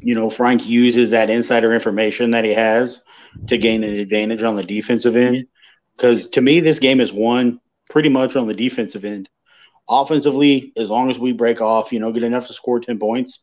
you 0.00 0.14
know 0.14 0.30
Frank 0.30 0.66
uses 0.66 1.10
that 1.10 1.30
insider 1.30 1.72
information 1.72 2.30
that 2.32 2.44
he 2.44 2.52
has 2.52 3.00
to 3.48 3.58
gain 3.58 3.82
an 3.84 3.98
advantage 3.98 4.42
on 4.42 4.56
the 4.56 4.62
defensive 4.62 5.16
end. 5.16 5.46
Because 5.96 6.28
to 6.30 6.40
me, 6.40 6.60
this 6.60 6.78
game 6.78 7.00
is 7.00 7.12
won 7.12 7.60
pretty 7.88 8.08
much 8.08 8.36
on 8.36 8.48
the 8.48 8.54
defensive 8.54 9.04
end. 9.04 9.28
Offensively, 9.88 10.72
as 10.76 10.90
long 10.90 11.10
as 11.10 11.18
we 11.18 11.32
break 11.32 11.60
off, 11.60 11.92
you 11.92 12.00
know, 12.00 12.12
get 12.12 12.22
enough 12.22 12.46
to 12.48 12.54
score 12.54 12.80
ten 12.80 12.98
points, 12.98 13.40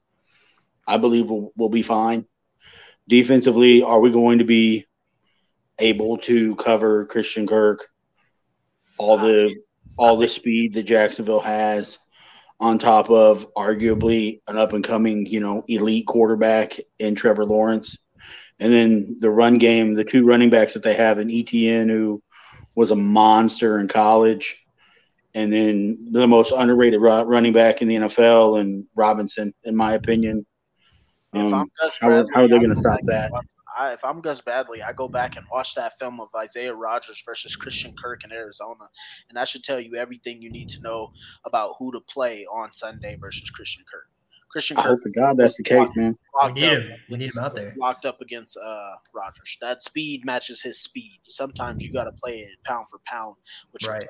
I 0.88 0.98
believe 0.98 1.30
we'll, 1.30 1.52
we'll 1.56 1.70
be 1.70 1.84
fine. 1.84 2.26
Defensively, 3.08 3.84
are 3.84 4.00
we 4.00 4.12
going 4.12 4.40
to 4.40 4.44
be 4.44 4.86
able 5.80 6.18
to 6.20 6.56
cover 6.56 7.06
Christian 7.06 7.48
Kirk? 7.48 7.88
All 8.98 9.18
the 9.18 9.56
all 9.98 10.18
the 10.18 10.28
speed 10.28 10.74
that 10.74 10.84
Jacksonville 10.84 11.40
has, 11.40 11.98
on 12.62 12.78
top 12.78 13.10
of 13.10 13.52
arguably 13.56 14.40
an 14.48 14.56
up 14.56 14.74
and 14.74 14.84
coming, 14.84 15.26
you 15.26 15.40
know, 15.40 15.64
elite 15.68 16.06
quarterback 16.06 16.80
in 17.00 17.16
Trevor 17.16 17.44
Lawrence. 17.44 17.98
And 18.60 18.72
then 18.72 19.18
the 19.20 19.32
run 19.32 19.58
game, 19.58 19.96
the 19.96 20.04
two 20.04 20.24
running 20.24 20.52
backs 20.52 20.76
that 20.76 20.84
they 20.84 20.94
have 20.94 21.18
in 21.18 21.32
Etienne, 21.32 21.90
who 21.90 22.22
was 22.76 22.92
a 22.92 22.96
monster 22.96 23.80
in 23.80 23.88
college, 23.88 24.64
and 25.34 25.52
then 25.52 26.08
the 26.12 26.28
most 26.28 26.54
underrated 26.56 27.02
running 27.02 27.52
back 27.52 27.82
in 27.82 27.88
the 27.88 27.96
NFL, 27.96 28.60
and 28.62 28.86
Robinson, 28.96 29.54
in 29.64 29.76
my 29.76 29.94
opinion. 29.94 30.46
If 31.34 31.52
Um, 31.52 31.72
how, 32.00 32.10
are- 32.10 32.28
how 32.34 32.42
are 32.44 32.48
they 32.48 32.58
going 32.60 32.70
to 32.70 32.76
stop 32.76 33.00
that? 33.06 33.32
And 33.82 33.90
I, 33.90 33.94
if 33.94 34.06
I'm 34.06 34.22
Gus 34.22 34.42
Bradley, 34.42 34.82
I 34.82 34.94
go 34.94 35.08
back 35.08 35.38
and 35.38 35.46
watch 35.52 35.76
that 35.76 35.98
film 36.00 36.20
of 36.20 36.30
Isaiah 36.36 36.74
Rodgers 36.74 37.22
versus 37.26 37.56
Christian 37.56 37.96
Kirk 38.02 38.24
in 38.24 38.32
Arizona, 38.32 38.90
and 39.30 39.38
that 39.38 39.48
should 39.48 39.64
tell 39.64 39.80
you 39.80 39.96
everything 39.96 40.42
you 40.42 40.52
need 40.52 40.70
to 40.70 40.82
know 40.82 41.12
about 41.46 41.76
who 41.80 41.92
to 41.94 42.00
play 42.00 42.46
on 42.46 42.74
Sunday 42.74 43.18
versus 43.20 43.50
Christian 43.50 43.84
Kirk. 43.92 44.08
Christian 44.52 44.78
Kirk. 44.78 44.86
I 44.86 44.88
Kirk 44.90 45.00
hope 45.00 45.04
to 45.04 45.20
God 45.20 45.38
that's 45.38 45.58
the 45.58 45.64
case, 45.64 45.90
man. 45.96 46.18
We 46.34 46.42
locked 46.42 46.56
need 46.56 46.64
him. 46.64 46.92
We 47.10 47.18
need 47.18 47.28
him 47.36 47.44
out 47.44 47.56
there. 47.56 47.74
Locked 47.78 48.06
up 48.06 48.22
against 48.22 48.58
uh, 48.58 48.92
Rodgers. 49.14 49.58
That 49.62 49.82
speed 49.82 50.26
matches 50.26 50.62
his 50.62 50.82
speed. 50.82 51.22
Sometimes 51.30 51.84
you 51.84 51.92
got 51.92 52.06
to 52.06 52.12
play 52.12 52.40
it 52.40 52.58
pound 52.66 52.88
for 52.90 53.00
pound, 53.06 53.36
which 53.72 53.88
Right. 53.88 54.08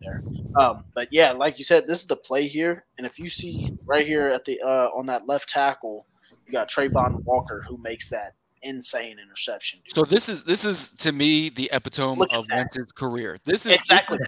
there. 0.00 0.22
Um, 0.56 0.84
but 0.94 1.08
yeah, 1.10 1.32
like 1.32 1.58
you 1.58 1.64
said, 1.64 1.86
this 1.86 2.00
is 2.00 2.06
the 2.06 2.16
play 2.16 2.48
here, 2.48 2.84
and 2.98 3.06
if 3.06 3.18
you 3.18 3.28
see 3.28 3.76
right 3.84 4.06
here 4.06 4.28
at 4.28 4.44
the 4.44 4.60
uh, 4.60 4.88
on 4.94 5.06
that 5.06 5.26
left 5.26 5.48
tackle, 5.48 6.06
you 6.46 6.52
got 6.52 6.68
Travon 6.70 7.22
Walker 7.24 7.64
who 7.68 7.78
makes 7.78 8.10
that 8.10 8.34
insane 8.62 9.18
interception. 9.18 9.80
dude. 9.84 9.94
So 9.94 10.04
this 10.04 10.28
is 10.28 10.44
this 10.44 10.64
is 10.64 10.90
to 10.98 11.12
me 11.12 11.48
the 11.50 11.68
epitome 11.72 12.18
Look 12.18 12.32
of 12.32 12.46
that. 12.48 12.56
Wentz's 12.56 12.92
career. 12.92 13.38
This 13.44 13.66
is 13.66 13.72
Exactly. 13.80 14.18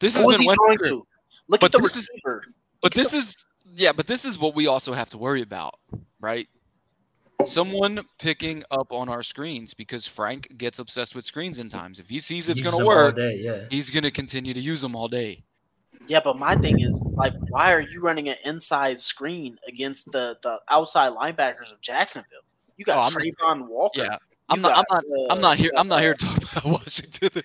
This 0.00 0.16
has 0.16 0.26
been 0.26 0.40
he 0.42 0.46
Wentz's 0.46 0.66
career. 0.78 0.90
to? 0.90 1.06
Look 1.48 1.60
But 1.60 1.66
at 1.66 1.72
the 1.72 1.78
this 1.78 1.96
is- 1.96 2.08
receiver. 2.12 2.42
But 2.82 2.92
this 2.94 3.14
is 3.14 3.46
yeah, 3.74 3.92
but 3.92 4.06
this 4.06 4.24
is 4.24 4.38
what 4.38 4.54
we 4.54 4.66
also 4.66 4.92
have 4.92 5.08
to 5.10 5.18
worry 5.18 5.42
about, 5.42 5.78
right? 6.20 6.46
Someone 7.44 8.00
picking 8.18 8.62
up 8.70 8.92
on 8.92 9.08
our 9.08 9.22
screens 9.22 9.74
because 9.74 10.06
Frank 10.06 10.56
gets 10.56 10.78
obsessed 10.78 11.14
with 11.14 11.24
screens 11.24 11.58
in 11.58 11.68
times. 11.68 11.98
If 11.98 12.08
he 12.08 12.18
sees 12.20 12.48
it's 12.48 12.60
going 12.60 12.78
to 12.78 12.84
work, 12.86 13.16
day, 13.16 13.36
yeah. 13.36 13.64
he's 13.70 13.90
going 13.90 14.04
to 14.04 14.10
continue 14.12 14.54
to 14.54 14.60
use 14.60 14.80
them 14.80 14.94
all 14.94 15.08
day. 15.08 15.42
Yeah, 16.06 16.20
but 16.22 16.38
my 16.38 16.54
thing 16.54 16.80
is 16.80 17.12
like, 17.16 17.32
why 17.48 17.72
are 17.72 17.80
you 17.80 18.00
running 18.00 18.28
an 18.28 18.36
inside 18.44 19.00
screen 19.00 19.58
against 19.66 20.12
the 20.12 20.36
the 20.42 20.60
outside 20.70 21.12
linebackers 21.12 21.72
of 21.72 21.80
Jacksonville? 21.80 22.40
You 22.76 22.84
got 22.84 22.98
Oh, 22.98 23.00
I'm- 23.02 23.12
Travon 23.12 23.68
Walker. 23.68 24.02
Yeah. 24.02 24.16
I'm 24.50 24.60
not, 24.60 24.76
I'm 24.76 24.84
not, 24.90 25.04
uh, 25.04 25.32
I'm 25.32 25.40
not 25.40 25.56
here. 25.56 25.70
I'm 25.76 25.88
not 25.88 26.02
here 26.02 26.12
uh, 26.12 26.16
to 26.16 26.26
talk 26.26 26.52
about 26.52 26.64
Washington. 26.72 27.30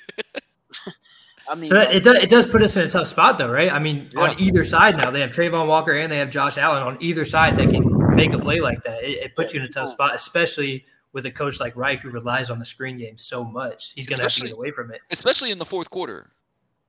I 1.49 1.55
mean, 1.55 1.65
So 1.65 1.75
that, 1.75 1.95
it 1.95 2.03
does 2.03 2.17
it 2.17 2.29
does 2.29 2.45
put 2.45 2.61
us 2.61 2.75
in 2.77 2.85
a 2.85 2.89
tough 2.89 3.07
spot 3.07 3.37
though, 3.37 3.49
right? 3.49 3.71
I 3.71 3.79
mean, 3.79 4.09
Yeah. 4.13 4.21
on 4.21 4.39
either 4.39 4.63
side 4.63 4.97
now 4.97 5.09
they 5.09 5.21
have 5.21 5.31
Travon 5.31 5.67
Walker 5.67 5.93
and 5.93 6.11
they 6.11 6.17
have 6.17 6.29
Josh 6.29 6.57
Allen 6.57 6.83
on 6.83 6.97
either 6.99 7.25
side 7.25 7.57
that 7.57 7.69
can 7.71 8.15
make 8.15 8.33
a 8.33 8.37
play 8.39 8.59
like 8.59 8.83
that. 8.83 9.01
It, 9.03 9.17
it 9.23 9.35
puts 9.35 9.53
you 9.53 9.59
in 9.61 9.65
a 9.65 9.69
tough 9.69 9.89
spot, 9.89 10.13
especially 10.13 10.85
with 11.13 11.25
a 11.25 11.31
coach 11.31 11.59
like 11.59 11.75
Reich 11.75 12.01
who 12.01 12.11
relies 12.11 12.51
on 12.51 12.59
the 12.59 12.65
screen 12.65 12.97
game 12.99 13.17
so 13.17 13.43
much. 13.43 13.93
He's 13.95 14.05
gonna 14.05 14.21
have 14.23 14.33
to 14.33 14.41
get 14.41 14.51
away 14.53 14.69
from 14.71 14.91
it. 14.91 15.01
Especially 15.09 15.49
in 15.49 15.57
the 15.57 15.65
fourth 15.65 15.89
quarter. 15.89 16.29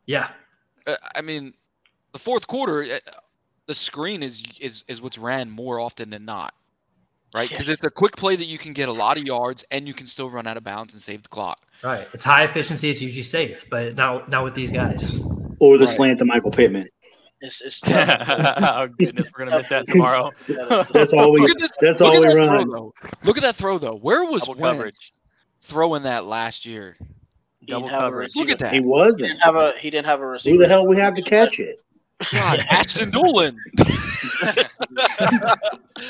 Yeah, 0.07 0.31
Uh, 0.87 0.97
I 1.15 1.23
mean, 1.23 1.55
the 2.13 2.19
fourth 2.19 2.47
quarter, 2.47 2.83
uh, 2.83 2.99
the 3.67 3.75
screen 3.75 4.23
is 4.23 4.43
is 4.59 4.85
is 4.89 5.01
what's 5.01 5.17
ran 5.17 5.49
more 5.49 5.79
often 5.81 6.11
than 6.11 6.25
not, 6.27 6.53
right? 7.35 7.49
Because 7.49 7.69
it's 7.69 7.85
a 7.85 7.91
quick 7.91 8.17
play 8.17 8.37
that 8.37 8.45
you 8.45 8.59
can 8.59 8.73
get 8.73 8.89
a 8.89 8.93
lot 8.93 9.17
of 9.17 9.25
yards 9.25 9.65
and 9.71 9.87
you 9.89 9.95
can 9.95 10.07
still 10.07 10.31
run 10.31 10.47
out 10.47 10.57
of 10.57 10.65
bounds 10.65 10.93
and 10.95 11.03
save 11.03 11.23
the 11.23 11.29
clock. 11.29 11.59
right. 11.85 12.07
It's 12.13 12.25
high 12.25 12.45
efficiency. 12.45 12.91
It's 12.91 13.01
usually 13.03 13.23
safe, 13.23 13.67
but 13.71 13.97
not 13.97 14.29
not 14.29 14.45
with 14.45 14.55
these 14.55 14.71
guys. 14.71 15.19
Or 15.59 15.77
the 15.79 15.85
Right. 15.87 15.97
slant 15.97 16.19
to 16.21 16.25
Michael 16.25 16.51
Pittman. 16.51 16.89
it's, 17.43 17.61
it's 17.61 17.81
tough. 17.83 18.23
oh 18.29 18.87
goodness, 18.99 19.31
we're 19.37 19.45
gonna 19.47 19.57
miss 19.59 19.69
that 19.69 19.87
tomorrow. 19.87 20.31
That's 20.93 21.13
all 21.13 21.33
we. 21.33 21.41
Look 21.41 21.51
at 21.51 21.59
this. 21.59 21.71
That's 21.81 22.01
look 22.01 22.15
all 22.15 22.25
at 22.25 22.35
we 22.35 22.41
that 22.41 22.51
run. 22.51 22.69
throw. 22.71 22.95
Look 23.25 23.37
at 23.37 23.43
that 23.43 23.57
throw 23.57 23.79
though. 23.79 23.97
Where 23.97 24.25
was 24.25 24.43
Double 24.47 24.61
Wentz 24.61 24.77
coverage. 24.79 25.13
throwing 25.63 26.03
that 26.05 26.25
last 26.25 26.65
year? 26.67 26.97
Double 27.67 27.83
didn't 27.83 27.93
have 27.95 28.01
a 28.01 28.07
coverage. 28.07 28.37
Look 28.37 28.51
at 28.51 28.59
that. 28.61 28.73
He 28.73 28.79
He 28.79 28.85
wasn't. 28.85 29.29
didn't 29.29 29.41
have 29.41 29.57
a 29.57 29.73
he 29.79 29.91
didn't 29.91 30.07
have 30.07 30.21
a 30.21 30.27
receiver. 30.27 30.55
Who 30.57 30.63
the 30.63 30.69
hell 30.69 30.87
we 30.87 30.97
have 30.99 31.15
to 31.15 31.23
catch 31.37 31.61
it? 31.61 31.77
God, 32.33 32.61
Ashton 32.71 33.11
Dulin. 33.11 33.57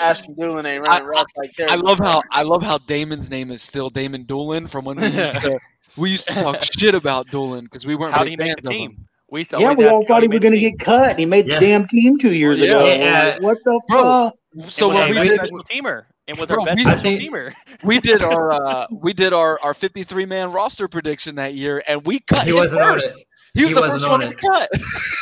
Ashton 0.01 0.34
Dulin 0.36 0.64
ain't 0.66 0.86
running 0.86 1.07
I- 1.07 1.11
routes 1.11 1.32
like 1.36 1.53
I 1.68 1.74
love 1.76 1.99
how 1.99 2.20
I 2.30 2.43
love 2.43 2.62
how 2.62 2.78
Damon's 2.78 3.30
name 3.30 3.51
is 3.51 3.62
still 3.62 3.91
Damon 3.91 4.24
Doolin 4.24 4.66
from 4.66 4.84
when 4.84 4.99
we 5.01 5.07
used 5.09 5.34
to, 5.36 5.59
we 5.97 6.11
used 6.11 6.28
to 6.28 6.34
talk 6.34 6.62
shit 6.62 6.95
about 6.95 7.26
Dulin 7.28 7.62
because 7.64 7.86
we 7.86 7.95
weren't 7.97 8.14
How 8.14 8.24
big 8.24 8.38
did 8.38 8.45
he 8.45 8.49
make 8.49 8.57
fans 8.57 8.62
the 8.64 8.68
of 8.68 8.72
team? 8.72 8.91
him. 8.93 9.07
We 9.30 9.41
used 9.41 9.51
to 9.53 9.61
Yeah, 9.61 9.74
we 9.76 9.86
all 9.86 10.05
thought 10.07 10.22
he 10.22 10.28
was 10.28 10.41
going 10.41 10.55
to 10.55 10.59
get 10.59 10.78
cut. 10.80 11.18
He 11.18 11.24
made 11.26 11.47
Yeah. 11.47 11.61
the 11.61 11.66
damn 11.66 11.86
team 11.88 12.18
two 12.18 12.32
years 12.32 12.59
Yeah. 12.59 12.66
ago. 12.66 12.84
Yeah. 12.86 13.24
Like, 13.34 13.43
what 13.43 13.59
the 13.64 13.80
Bro, 13.88 14.03
fuck? 14.03 14.34
So 14.72 14.91
and 14.91 14.99
when 14.99 15.09
with 15.11 15.18
we 15.20 15.28
did 15.28 15.38
best 15.38 15.49
special 15.51 15.64
teamer 15.64 16.03
and 16.26 16.36
with 16.38 16.49
Bro, 16.49 16.61
our 16.61 16.66
best 16.66 16.76
we- 16.78 16.82
special 16.82 17.11
teamer. 17.12 17.53
we 17.84 18.01
did 18.01 18.22
our 18.22 18.53
uh, 18.53 18.86
we 18.93 19.12
did 19.12 19.32
our 19.32 19.61
our 19.62 19.72
53 19.74 20.26
man 20.26 20.51
roster 20.51 20.88
prediction 20.88 21.36
that 21.36 21.55
year 21.55 21.80
and 21.86 22.05
we 22.05 22.18
cut 22.18 22.43
He 22.45 22.51
him 22.51 22.57
wasn't 22.57 22.82
on 22.82 22.93
first. 22.95 23.07
it. 23.20 23.26
He 23.55 23.64
was 23.64 23.70
He 23.70 23.74
the 23.74 23.80
wasn't 23.80 24.03
first 24.03 24.09
one 24.11 24.22
on 24.22 24.30
to 24.30 24.36
it. 24.36 24.38
cut. 24.38 24.70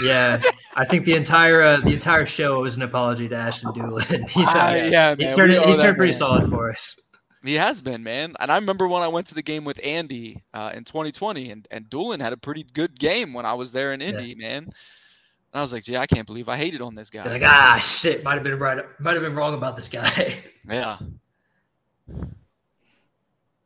Yeah, 0.03 0.43
I 0.77 0.85
think 0.85 1.05
the 1.05 1.15
entire 1.15 1.63
uh, 1.63 1.77
the 1.81 1.93
entire 1.95 2.27
show 2.27 2.61
was 2.63 2.77
an 2.77 2.83
apology 2.83 3.29
to 3.29 3.37
Ashton 3.37 3.73
Dulin. 3.73 4.29
He's 4.31 4.47
uh, 4.49 4.53
Ah, 4.55 4.75
yeah, 4.75 5.15
he's 5.17 5.29
man, 5.29 5.37
turned 5.37 5.53
we 5.53 5.73
he's 5.73 5.81
turned 5.83 5.97
pretty 5.97 6.13
man. 6.13 6.19
solid 6.19 6.51
for 6.51 6.71
us. 6.71 6.99
He 7.45 7.55
has 7.55 7.81
been, 7.81 8.03
man. 8.03 8.35
And 8.41 8.51
I 8.51 8.57
remember 8.57 8.89
when 8.89 9.03
I 9.03 9.09
went 9.09 9.29
to 9.29 9.35
the 9.35 9.43
game 9.43 9.65
with 9.65 9.81
Andy 9.85 10.43
uh, 10.53 10.73
in 10.75 10.85
2020, 10.85 11.51
and 11.51 11.69
and 11.71 11.87
Dulin 11.87 12.21
had 12.21 12.33
a 12.33 12.37
pretty 12.37 12.65
good 12.75 12.99
game 12.99 13.33
when 13.33 13.47
I 13.47 13.55
was 13.55 13.73
there 13.73 13.93
in 13.93 14.03
Indy, 14.03 14.35
man. 14.35 14.65
And 14.65 14.75
I 15.55 15.63
was 15.63 15.73
like, 15.73 15.89
yeah, 15.89 16.01
I 16.01 16.07
can't 16.07 16.27
believe 16.27 16.49
I 16.51 16.57
hated 16.57 16.83
on 16.83 16.95
this 16.95 17.09
guy. 17.11 17.25
You're 17.25 17.33
like 17.33 17.43
ah 17.45 17.79
shit, 17.79 18.23
might 18.25 18.35
have 18.35 18.43
been 18.43 18.59
right, 18.59 18.85
might 19.01 19.15
have 19.15 19.23
been 19.23 19.35
wrong 19.35 19.55
about 19.55 19.77
this 19.77 19.89
guy. 19.89 20.35
yeah. 20.69 20.99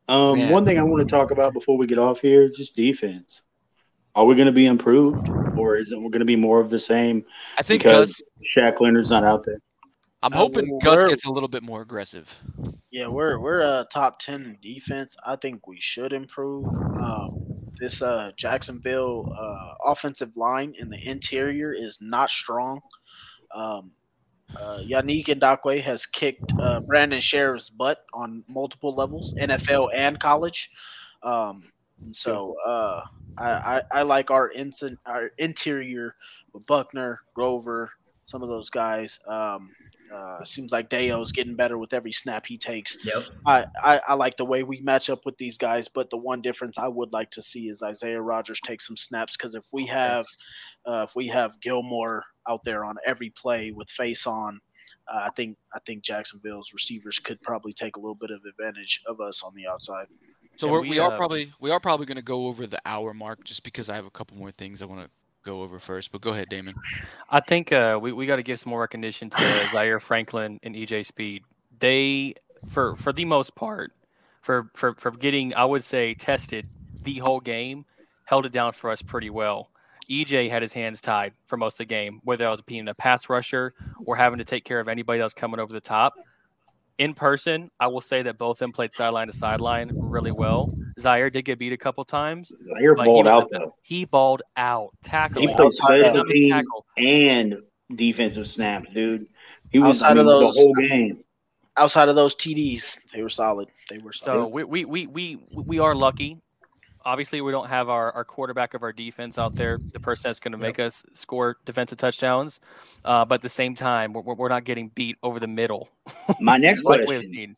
Um, 0.07 0.37
Man. 0.37 0.51
one 0.51 0.65
thing 0.65 0.77
I 0.79 0.83
want 0.83 1.07
to 1.07 1.09
talk 1.09 1.31
about 1.31 1.53
before 1.53 1.77
we 1.77 1.87
get 1.87 1.97
off 1.97 2.19
here, 2.19 2.49
just 2.49 2.75
defense. 2.75 3.41
Are 4.15 4.25
we 4.25 4.35
going 4.35 4.45
to 4.47 4.51
be 4.51 4.65
improved? 4.67 5.29
or 5.55 5.77
is 5.77 5.91
it 5.91 5.95
we're 5.97 6.09
going 6.09 6.19
to 6.19 6.25
be 6.25 6.35
more 6.35 6.59
of 6.59 6.69
the 6.71 6.79
same? 6.79 7.23
I 7.59 7.61
think 7.61 7.83
because 7.83 8.23
Gus. 8.39 8.73
Shaq 8.73 8.81
Leonard's 8.81 9.11
not 9.11 9.23
out 9.23 9.43
there. 9.45 9.59
I'm 10.23 10.33
Uh, 10.33 10.37
hoping 10.37 10.67
we're- 10.67 10.79
Gus 10.81 11.03
gets 11.03 11.25
a 11.25 11.29
little 11.31 11.47
bit 11.49 11.61
more 11.63 11.81
aggressive. 11.81 12.33
Yeah, 12.89 13.07
we're 13.07 13.37
we're 13.39 13.61
a 13.61 13.85
top 13.91 14.19
ten 14.19 14.43
in 14.45 14.57
defense. 14.61 15.15
I 15.25 15.35
think 15.35 15.67
we 15.67 15.79
should 15.79 16.11
improve. 16.13 16.65
Um, 16.99 17.45
this 17.79 18.01
uh, 18.01 18.31
Jacksonville 18.37 19.31
uh, 19.37 19.73
offensive 19.91 20.35
line 20.37 20.73
in 20.77 20.89
the 20.89 20.97
interior 21.07 21.71
is 21.73 21.97
not 22.01 22.29
strong. 22.29 22.81
Um, 23.53 23.91
uh, 24.55 24.79
Yannick 24.79 25.25
Ngakoue 25.25 25.81
has 25.81 26.05
kicked 26.05 26.51
uh, 26.59 26.79
Brandon 26.81 27.19
Scherff's 27.19 27.69
butt 27.69 28.03
on 28.13 28.43
multiple 28.47 28.93
levels, 28.93 29.33
NFL 29.35 29.89
and 29.93 30.19
college. 30.19 30.69
Um, 31.23 31.71
and 32.01 32.15
so 32.15 32.55
uh, 32.65 33.01
I, 33.37 33.49
I, 33.51 33.81
I 33.91 34.01
like 34.03 34.31
our, 34.31 34.47
in- 34.47 34.73
our 35.05 35.31
interior 35.37 36.15
with 36.53 36.65
Buckner, 36.67 37.21
Grover, 37.33 37.91
some 38.25 38.41
of 38.41 38.49
those 38.49 38.69
guys. 38.69 39.19
Um, 39.27 39.71
uh, 40.13 40.43
seems 40.45 40.71
like 40.71 40.89
Dayo's 40.89 41.31
getting 41.31 41.55
better 41.55 41.77
with 41.77 41.93
every 41.93 42.11
snap 42.11 42.45
he 42.45 42.57
takes. 42.57 42.97
Yep. 43.03 43.25
I, 43.45 43.65
I, 43.83 44.01
I 44.09 44.13
like 44.13 44.37
the 44.37 44.45
way 44.45 44.61
we 44.61 44.79
match 44.81 45.09
up 45.09 45.25
with 45.25 45.37
these 45.37 45.57
guys, 45.57 45.87
but 45.87 46.09
the 46.09 46.17
one 46.17 46.41
difference 46.41 46.77
I 46.77 46.87
would 46.87 47.11
like 47.11 47.31
to 47.31 47.41
see 47.41 47.67
is 47.67 47.81
Isaiah 47.81 48.21
Rodgers 48.21 48.59
take 48.59 48.81
some 48.81 48.97
snaps 48.97 49.35
because 49.35 49.55
if 49.55 49.65
we 49.73 49.87
have 49.87 50.25
uh, 50.85 51.05
if 51.07 51.15
we 51.15 51.29
have 51.29 51.59
Gilmore 51.61 52.25
out 52.47 52.63
there 52.63 52.83
on 52.83 52.97
every 53.05 53.29
play 53.29 53.71
with 53.71 53.89
face 53.89 54.27
on, 54.27 54.59
uh, 55.11 55.21
I 55.23 55.29
think 55.35 55.57
I 55.73 55.79
think 55.79 56.03
Jacksonville's 56.03 56.73
receivers 56.73 57.17
could 57.17 57.41
probably 57.41 57.73
take 57.73 57.95
a 57.95 57.99
little 57.99 58.15
bit 58.15 58.29
of 58.29 58.41
advantage 58.47 59.01
of 59.07 59.19
us 59.19 59.41
on 59.41 59.55
the 59.55 59.67
outside. 59.67 60.07
So 60.55 60.67
we're, 60.67 60.81
we, 60.81 60.89
we 60.89 60.99
are 60.99 61.11
uh, 61.11 61.17
probably 61.17 61.51
we 61.59 61.71
are 61.71 61.79
probably 61.79 62.05
going 62.05 62.17
to 62.17 62.23
go 62.23 62.47
over 62.47 62.67
the 62.67 62.79
hour 62.85 63.13
mark 63.13 63.43
just 63.43 63.63
because 63.63 63.89
I 63.89 63.95
have 63.95 64.05
a 64.05 64.11
couple 64.11 64.37
more 64.37 64.51
things 64.51 64.81
I 64.81 64.85
want 64.85 65.01
to 65.01 65.09
go 65.43 65.61
over 65.61 65.79
first. 65.79 66.11
But 66.11 66.21
go 66.21 66.31
ahead, 66.31 66.49
Damon. 66.49 66.73
I 67.29 67.39
think 67.39 67.71
uh, 67.71 67.99
we, 68.01 68.11
we 68.11 68.25
got 68.25 68.37
to 68.37 68.43
give 68.43 68.59
some 68.59 68.69
more 68.69 68.81
recognition 68.81 69.29
to 69.29 69.67
Zaire 69.71 69.99
Franklin 69.99 70.59
and 70.63 70.75
EJ 70.75 71.05
Speed. 71.05 71.43
They, 71.79 72.35
for 72.69 72.95
for 72.95 73.13
the 73.13 73.25
most 73.25 73.55
part, 73.55 73.93
for, 74.41 74.69
for 74.73 74.95
for 74.95 75.11
getting 75.11 75.53
I 75.55 75.65
would 75.65 75.83
say 75.83 76.13
tested 76.13 76.67
the 77.03 77.19
whole 77.19 77.39
game, 77.39 77.85
held 78.25 78.45
it 78.45 78.51
down 78.51 78.73
for 78.73 78.89
us 78.89 79.01
pretty 79.01 79.29
well. 79.29 79.69
EJ 80.09 80.49
had 80.49 80.61
his 80.61 80.73
hands 80.73 80.99
tied 81.01 81.33
for 81.45 81.55
most 81.57 81.75
of 81.75 81.77
the 81.79 81.85
game, 81.85 82.19
whether 82.23 82.45
I 82.45 82.51
was 82.51 82.61
being 82.61 82.87
a 82.89 82.93
pass 82.93 83.29
rusher 83.29 83.73
or 84.05 84.15
having 84.15 84.39
to 84.39 84.43
take 84.43 84.65
care 84.65 84.79
of 84.79 84.87
anybody 84.89 85.21
else 85.21 85.33
coming 85.33 85.59
over 85.59 85.71
the 85.71 85.81
top. 85.81 86.13
In 86.99 87.13
person, 87.15 87.71
I 87.79 87.87
will 87.87 88.01
say 88.01 88.21
that 88.21 88.37
both 88.37 88.57
of 88.57 88.59
them 88.59 88.71
played 88.71 88.93
sideline 88.93 89.27
to 89.27 89.33
sideline 89.33 89.91
really 89.93 90.31
well. 90.31 90.71
Zaire 90.99 91.29
did 91.31 91.43
get 91.43 91.57
beat 91.57 91.73
a 91.73 91.77
couple 91.77 92.05
times. 92.05 92.51
Zaire 92.61 92.95
balled 92.95 93.27
out 93.27 93.45
with- 93.45 93.51
though. 93.59 93.75
He 93.81 94.05
balled 94.05 94.43
out, 94.55 94.89
Tackle. 95.03 95.41
He 95.41 95.47
played 95.47 95.59
outside 95.59 95.99
special 96.01 96.25
teams 96.25 96.51
tackle. 96.51 96.85
and 96.97 97.55
defensive 97.95 98.47
snaps, 98.53 98.89
dude. 98.93 99.27
He 99.71 99.79
was 99.79 100.03
Outside 100.03 100.17
of 100.17 100.25
those- 100.27 100.53
the 100.53 100.61
whole 100.61 100.73
game. 100.75 101.23
Outside 101.75 102.07
of 102.09 102.15
those 102.15 102.35
TDs, 102.35 102.99
they 103.11 103.23
were 103.23 103.29
solid. 103.29 103.69
They 103.89 103.97
were 103.97 104.13
solid. 104.13 104.41
So 104.43 104.47
we, 104.47 104.63
we, 104.63 104.85
we, 104.85 105.07
we, 105.07 105.39
we 105.49 105.79
are 105.79 105.95
lucky. 105.95 106.37
Obviously, 107.05 107.41
we 107.41 107.51
don't 107.51 107.67
have 107.69 107.89
our, 107.89 108.11
our 108.13 108.23
quarterback 108.23 108.73
of 108.73 108.83
our 108.83 108.93
defense 108.93 109.37
out 109.37 109.55
there, 109.55 109.77
the 109.91 109.99
person 109.99 110.29
that's 110.29 110.39
going 110.39 110.53
to 110.53 110.57
make 110.57 110.79
us 110.79 111.03
score 111.13 111.57
defensive 111.65 111.97
touchdowns. 111.97 112.59
Uh, 113.03 113.25
but 113.25 113.35
at 113.35 113.41
the 113.41 113.49
same 113.49 113.75
time, 113.75 114.13
we're, 114.13 114.21
we're 114.21 114.35
we're 114.35 114.49
not 114.49 114.63
getting 114.63 114.89
beat 114.89 115.17
over 115.23 115.39
the 115.39 115.47
middle. 115.47 115.89
My 116.39 116.57
next 116.59 116.83
like 116.83 117.05
question 117.05 117.55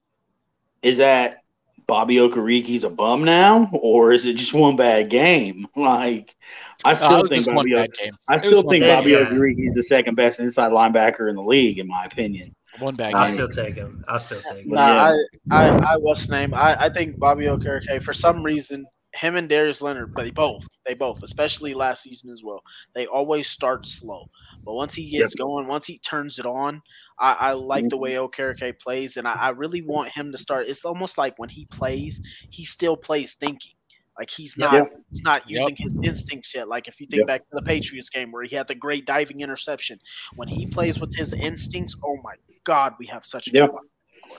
is 0.82 0.98
that 0.98 1.39
Bobby 1.88 2.16
Okereke's 2.16 2.84
a 2.84 2.89
bum 2.89 3.24
now, 3.24 3.70
or 3.74 4.12
is 4.12 4.26
it 4.26 4.38
just 4.38 4.54
one 4.54 4.76
bad 4.76 5.10
game? 5.10 5.68
Like, 5.76 6.36
I 6.84 6.91
Uh, 6.91 6.96
still 6.96 7.18
it 7.18 7.22
was 7.22 7.30
think 7.32 7.48
one 7.48 7.56
Bobby. 7.58 7.74
bad 7.76 7.93
game. 7.93 8.14
I 8.28 8.38
still 8.39 8.64
think 8.64 8.84
bad 8.84 8.98
Bobby 9.00 9.12
game. 9.12 9.26
Okereke's 9.26 9.76
the 9.76 9.84
second 9.84 10.16
best 10.16 10.39
inside 10.39 10.72
linebacker 10.72 11.30
in 11.30 11.36
the 11.36 11.43
league, 11.43 11.80
in 11.80 11.88
my 11.88 12.06
opinion. 12.06 12.56
One 12.80 12.96
bad 12.96 13.14
game. 13.14 13.22
I'll 13.22 13.28
still 13.28 13.50
take 13.50 13.76
him. 13.76 14.04
I'll 14.08 14.20
still 14.20 14.41
take 14.41 14.66
him. 14.66 14.72
Nah, 14.72 15.14
I, 15.14 15.18
I, 15.52 15.68
I 15.93 15.98
what's 15.98 16.28
name? 16.30 16.54
I, 16.54 16.76
I 16.86 16.89
think 16.89 17.18
Bobby 17.18 17.46
Okereke, 17.46 18.02
for 18.04 18.14
some 18.14 18.43
reason, 18.43 18.86
him 19.16 19.36
and 19.36 19.47
Darius 19.47 19.82
Leonard, 19.82 20.13
they 20.16 20.32
both, 20.32 20.68
they 20.86 20.93
both, 20.93 21.24
especially 21.24 21.74
last 21.74 22.03
season 22.03 22.30
as 22.30 22.43
well. 22.43 22.61
They 22.93 23.05
always 23.07 23.47
start 23.47 23.86
slow, 23.86 24.30
but 24.63 24.74
once 24.74 24.93
he 24.93 25.09
gets 25.09 25.36
going, 25.36 25.68
once 25.68 25.86
he 25.86 25.99
turns 25.99 26.39
it 26.39 26.45
on, 26.45 26.82
I, 27.20 27.36
I 27.39 27.51
like 27.53 27.89
the 27.89 27.95
mm-hmm. 27.95 28.01
way 28.01 28.13
Okereke 28.13 28.80
plays, 28.80 29.18
and 29.18 29.28
I, 29.28 29.34
I 29.34 29.49
really 29.49 29.82
want 29.82 30.09
him 30.09 30.32
to 30.32 30.38
start. 30.38 30.68
It's 30.68 30.86
almost 30.86 31.18
like 31.18 31.38
when 31.38 31.49
he 31.49 31.66
plays, 31.66 32.22
he 32.49 32.66
still 32.66 32.97
plays 32.97 33.34
thinking. 33.34 33.74
Like 34.18 34.30
he's 34.30 34.57
not, 34.57 34.74
Yeah. 34.74 34.84
he's 35.09 35.22
not 35.24 35.49
Yep. 35.49 35.61
using 35.61 35.76
his 35.78 35.97
instincts 36.01 36.55
yet. 36.55 36.68
Like 36.68 36.88
if 36.88 36.99
you 37.01 37.07
think 37.07 37.20
Yep. 37.20 37.28
back 37.28 37.41
to 37.41 37.55
the 37.55 37.61
Patriots 37.61 38.09
game 38.09 38.32
where 38.32 38.43
he 38.43 38.55
had 38.55 38.68
the 38.68 38.76
great 38.76 39.05
diving 39.05 39.41
interception, 39.41 39.99
when 40.36 40.47
he 40.47 40.68
plays 40.68 40.99
with 40.99 41.13
his 41.16 41.34
instincts, 41.34 41.95
oh 42.03 42.18
my 42.24 42.36
God, 42.63 42.93
we 42.97 43.07
have 43.07 43.26
such 43.26 43.47
a 43.47 43.51
Yeah. 43.51 43.66
good 43.66 43.74
one. 43.74 43.86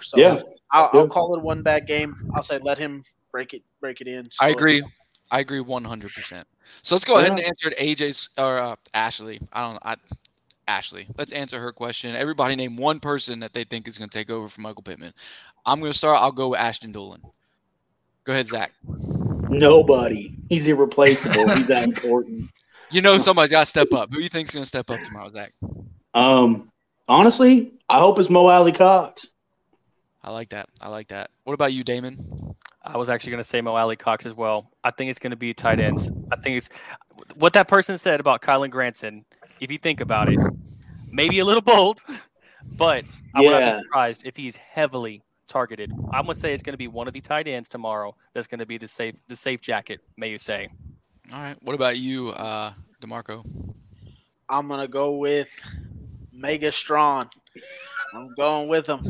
So 0.00 0.18
Yeah. 0.18 0.42
I'll, 0.70 0.90
Yeah. 0.92 1.00
I'll 1.00 1.08
call 1.08 1.36
it 1.36 1.42
one 1.42 1.62
bad 1.62 1.86
game. 1.86 2.16
I'll 2.34 2.42
say 2.42 2.58
let 2.58 2.78
him 2.78 3.04
break 3.36 3.52
it, 3.52 3.62
break 3.82 4.00
it 4.00 4.08
in. 4.08 4.26
I 4.40 4.48
agree. 4.48 4.82
I 5.30 5.40
agree 5.40 5.60
100%. 5.60 6.44
So 6.80 6.94
let's 6.94 7.04
go 7.04 7.18
ahead 7.18 7.32
and 7.32 7.40
answer 7.40 7.68
it. 7.68 7.76
AJ's 7.76 8.30
or 8.38 8.58
uh, 8.58 8.76
Ashley. 8.94 9.40
I 9.52 9.60
don't 9.60 9.74
know. 9.74 9.80
I, 9.82 9.96
Ashley. 10.66 11.06
Let's 11.18 11.32
answer 11.32 11.60
her 11.60 11.70
question. 11.70 12.16
Everybody 12.16 12.56
name 12.56 12.76
one 12.76 12.98
person 12.98 13.38
that 13.40 13.52
they 13.52 13.64
think 13.64 13.88
is 13.88 13.98
going 13.98 14.08
to 14.08 14.18
take 14.18 14.30
over 14.30 14.48
from 14.48 14.62
Michael 14.62 14.82
Pittman. 14.82 15.12
I'm 15.66 15.80
going 15.80 15.92
to 15.92 15.98
start. 15.98 16.18
I'll 16.18 16.32
go 16.32 16.48
with 16.48 16.60
Ashton 16.60 16.94
Dulin. 16.94 17.20
Go 18.24 18.32
ahead, 18.32 18.46
Zach. 18.46 18.72
Nobody. 19.50 20.34
He's 20.48 20.66
irreplaceable. 20.66 21.46
He's 21.54 21.66
that 21.66 21.84
important. 21.84 22.50
You 22.90 23.02
know 23.02 23.18
somebody's 23.18 23.50
got 23.50 23.60
to 23.60 23.66
step 23.66 23.92
up. 23.92 24.08
Who 24.10 24.16
do 24.16 24.22
you 24.22 24.30
think's 24.30 24.54
going 24.54 24.62
to 24.62 24.68
step 24.68 24.90
up 24.90 25.00
tomorrow, 25.00 25.30
Zach? 25.30 25.52
Um, 26.14 26.72
honestly, 27.06 27.74
I 27.90 27.98
hope 27.98 28.18
it's 28.18 28.30
Mo 28.30 28.46
Alie-Cox. 28.46 29.26
I 30.26 30.30
like 30.32 30.48
that. 30.50 30.68
I 30.80 30.88
like 30.88 31.08
that. 31.08 31.30
What 31.44 31.54
about 31.54 31.72
you, 31.72 31.84
Damon? 31.84 32.54
I 32.82 32.96
was 32.96 33.08
actually 33.08 33.30
going 33.30 33.42
to 33.42 33.48
say 33.48 33.60
Mo 33.60 33.74
Alie-Cox 33.76 34.26
as 34.26 34.34
well. 34.34 34.70
I 34.84 34.90
think 34.90 35.08
it's 35.10 35.18
going 35.20 35.30
to 35.30 35.36
be 35.36 35.54
tight 35.54 35.80
ends. 35.80 36.10
I 36.32 36.36
think 36.36 36.56
it's 36.58 36.68
what 37.36 37.52
that 37.54 37.68
person 37.68 37.96
said 37.96 38.20
about 38.20 38.42
Kylen 38.42 38.70
Granson. 38.70 39.24
If 39.60 39.70
you 39.70 39.78
think 39.78 40.00
about 40.00 40.28
it, 40.28 40.38
maybe 41.10 41.38
a 41.38 41.44
little 41.44 41.62
bold, 41.62 42.00
but 42.76 43.04
I 43.34 43.40
would 43.40 43.50
not 43.50 43.60
Yeah. 43.60 43.76
be 43.76 43.82
surprised 43.82 44.22
if 44.26 44.36
he's 44.36 44.56
heavily 44.56 45.22
targeted. 45.48 45.92
I'm 46.12 46.24
going 46.24 46.34
to 46.34 46.40
say 46.40 46.52
it's 46.52 46.62
going 46.62 46.74
to 46.74 46.78
be 46.78 46.88
one 46.88 47.06
of 47.08 47.14
the 47.14 47.20
tight 47.20 47.46
ends 47.46 47.68
tomorrow. 47.68 48.14
That's 48.34 48.48
going 48.48 48.58
to 48.60 48.66
be 48.66 48.78
the 48.78 48.88
safe, 48.88 49.14
the 49.28 49.36
safe 49.36 49.60
jacket, 49.60 50.00
may 50.16 50.28
you 50.28 50.38
say? 50.38 50.68
All 51.32 51.40
right. 51.40 51.56
What 51.62 51.74
about 51.74 51.98
you, 51.98 52.30
uh, 52.30 52.72
Demarco? 53.00 53.44
I'm 54.48 54.68
gonna 54.68 54.86
go 54.86 55.16
with 55.16 55.50
Mike 56.32 56.64
Strachan. 56.72 57.30
I'm 58.14 58.32
going 58.36 58.68
with 58.68 58.86
him. 58.86 59.02